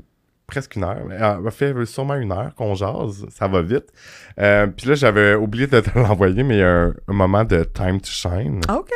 presque 0.50 0.76
une 0.76 0.84
heure. 0.84 0.98
Euh, 1.10 1.44
Ça 1.44 1.50
fait 1.50 1.84
sûrement 1.86 2.14
une 2.16 2.32
heure 2.32 2.54
qu'on 2.56 2.74
jase. 2.74 3.24
Ça 3.30 3.48
va 3.48 3.62
vite. 3.62 3.86
Euh, 4.38 4.66
Puis 4.66 4.86
là, 4.88 4.94
j'avais 4.94 5.34
oublié 5.34 5.66
de 5.66 5.80
te 5.80 5.90
l'envoyer, 5.98 6.42
mais 6.42 6.56
il 6.56 6.60
y 6.60 6.62
a 6.62 6.70
un, 6.70 6.94
un 7.08 7.12
moment 7.12 7.44
de 7.44 7.64
time 7.64 8.00
to 8.00 8.10
shine. 8.10 8.60
OK. 8.68 8.90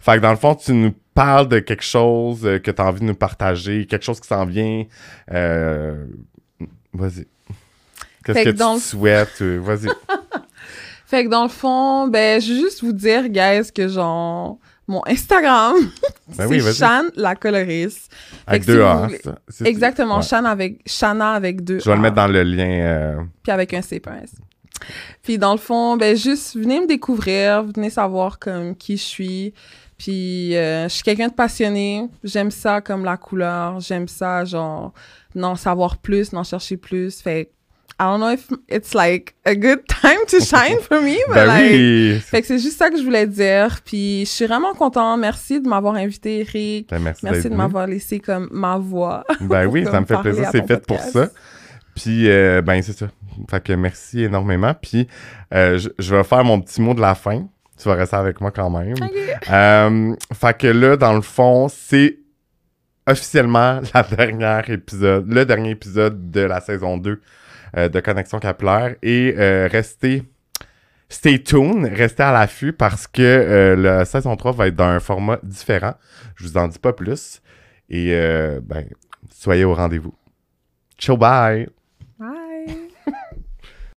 Fait 0.00 0.16
que 0.16 0.20
dans 0.20 0.30
le 0.30 0.36
fond, 0.36 0.54
tu 0.54 0.72
nous 0.72 0.92
parles 1.14 1.48
de 1.48 1.58
quelque 1.60 1.82
chose 1.84 2.44
euh, 2.46 2.58
que 2.58 2.70
tu 2.70 2.80
as 2.82 2.84
envie 2.86 3.00
de 3.00 3.06
nous 3.06 3.14
partager, 3.14 3.86
quelque 3.86 4.04
chose 4.04 4.20
qui 4.20 4.28
s'en 4.28 4.44
vient. 4.44 4.84
Euh, 5.32 6.04
Vas-y. 6.92 7.26
Qu'est-ce 8.24 8.44
que 8.44 8.50
tu 8.50 8.62
le- 8.74 8.78
souhaites? 8.80 9.42
Vas-y. 9.42 9.88
Fait 11.06 11.24
que 11.24 11.28
dans 11.30 11.44
le 11.44 11.48
fond, 11.48 12.08
ben, 12.08 12.40
je 12.40 12.52
veux 12.52 12.58
juste 12.58 12.82
vous 12.82 12.92
dire, 12.92 13.28
guys, 13.28 13.70
que 13.72 13.86
genre, 13.86 14.58
mon 14.88 15.02
Instagram, 15.06 15.74
Ben 16.28 16.34
c'est 16.36 16.46
oui, 16.46 16.58
vas-y. 16.60 16.74
Shan 16.74 17.02
la 17.16 17.34
coloriste. 17.34 18.10
Avec 18.46 18.62
si 18.64 18.68
deux 18.68 18.78
vous 18.80 18.86
A. 18.86 19.06
voulez- 19.06 19.20
ça? 19.22 19.64
Exactement, 19.64 20.16
Ouais. 20.18 20.22
Shan 20.22 20.44
avec, 20.44 20.80
Shana 20.86 21.32
avec 21.32 21.62
deux 21.64 21.78
Je 21.80 21.84
vais 21.88 21.96
le 21.96 22.02
mettre 22.02 22.16
dans 22.16 22.26
le 22.28 22.42
lien. 22.42 22.68
euh, 22.68 23.16
puis 23.42 23.52
avec 23.52 23.74
un 23.74 23.82
C 23.82 24.00
pas 24.00 24.12
un 24.12 24.22
S. 24.22 24.32
Puis 25.22 25.38
dans 25.38 25.52
le 25.52 25.58
fond, 25.58 25.96
ben 25.96 26.16
juste 26.16 26.56
venez 26.56 26.80
me 26.80 26.86
découvrir, 26.86 27.62
venez 27.64 27.90
savoir 27.90 28.38
comme 28.38 28.76
qui 28.76 28.96
je 28.96 29.02
suis. 29.02 29.54
Puis 29.98 30.54
euh, 30.54 30.84
je 30.84 30.94
suis 30.94 31.02
quelqu'un 31.02 31.28
de 31.28 31.32
passionné, 31.32 32.06
j'aime 32.22 32.50
ça 32.50 32.80
comme 32.82 33.02
la 33.04 33.16
couleur, 33.16 33.80
j'aime 33.80 34.06
ça 34.08 34.44
genre 34.44 34.92
n'en 35.34 35.54
savoir 35.56 35.96
plus, 35.96 36.32
n'en 36.32 36.44
chercher 36.44 36.76
plus. 36.76 37.20
Fait 37.22 37.50
I 37.98 38.04
don't 38.04 38.20
know 38.20 38.32
if 38.32 38.50
it's 38.68 38.94
like 38.94 39.34
a 39.46 39.54
good 39.54 39.88
time 39.88 40.26
to 40.28 40.40
shine 40.40 40.80
for 40.80 41.00
me, 41.00 41.18
but 41.28 41.34
Ben 41.34 41.46
like 41.48 41.70
oui! 41.72 42.20
fait 42.20 42.42
que 42.42 42.46
c'est 42.46 42.58
juste 42.58 42.76
ça 42.76 42.90
que 42.90 42.98
je 42.98 43.02
voulais 43.02 43.26
dire. 43.26 43.80
Puis 43.84 44.20
je 44.26 44.30
suis 44.30 44.46
vraiment 44.46 44.74
content. 44.74 45.16
Merci 45.16 45.60
de 45.60 45.68
m'avoir 45.68 45.94
invité, 45.94 46.40
Eric. 46.40 46.90
Ben, 46.90 46.98
merci 47.00 47.48
de 47.48 47.54
m'avoir 47.54 47.86
laissé 47.86 48.20
comme 48.20 48.48
ma 48.52 48.76
voix. 48.76 49.24
Ben 49.40 49.66
oui, 49.66 49.84
ça 49.84 50.00
me 50.00 50.06
fait 50.06 50.18
plaisir. 50.18 50.48
C'est 50.52 50.66
fait 50.66 50.86
pour 50.86 51.00
ça. 51.00 51.28
Puis, 51.94 52.28
euh, 52.28 52.60
ben, 52.60 52.82
c'est 52.82 52.96
ça. 52.96 53.06
Fait 53.50 53.62
que 53.62 53.72
merci 53.72 54.24
énormément. 54.24 54.74
Puis, 54.74 55.08
euh, 55.54 55.78
je, 55.78 55.88
je 55.98 56.14
vais 56.14 56.24
faire 56.24 56.44
mon 56.44 56.60
petit 56.60 56.82
mot 56.82 56.92
de 56.92 57.00
la 57.00 57.14
fin. 57.14 57.46
Tu 57.78 57.88
vas 57.88 57.94
rester 57.94 58.16
avec 58.16 58.40
moi 58.40 58.50
quand 58.50 58.70
même. 58.70 58.94
Euh, 59.50 60.14
fait 60.34 60.58
que 60.58 60.66
là, 60.66 60.96
dans 60.96 61.12
le 61.14 61.20
fond, 61.20 61.68
c'est 61.68 62.18
officiellement 63.06 63.80
la 63.94 64.02
dernière 64.02 64.68
épisode, 64.70 65.30
le 65.30 65.44
dernier 65.44 65.70
épisode 65.70 66.30
de 66.30 66.40
la 66.40 66.60
saison 66.60 66.96
2 66.96 67.10
euh, 67.10 67.20
de 67.74 68.00
Connexion 68.00 68.38
Capillaire. 68.38 68.96
Et 69.02 69.34
euh, 69.36 69.68
restez, 69.70 70.22
stay 71.08 71.42
tuned, 71.42 71.86
restez 71.92 72.22
à 72.22 72.32
l'affût 72.32 72.72
parce 72.72 73.06
que 73.06 73.22
euh, 73.22 73.76
la 73.76 74.04
saison 74.04 74.36
3 74.36 74.52
va 74.52 74.68
être 74.68 74.76
dans 74.76 74.84
un 74.84 75.00
format 75.00 75.38
différent. 75.42 75.94
Je 76.36 76.44
vous 76.44 76.56
en 76.56 76.68
dis 76.68 76.78
pas 76.78 76.92
plus. 76.92 77.40
Et 77.88 78.12
euh, 78.12 78.60
ben, 78.62 78.86
soyez 79.30 79.64
au 79.64 79.74
rendez-vous. 79.74 80.14
Ciao, 80.98 81.16
bye! 81.16 81.75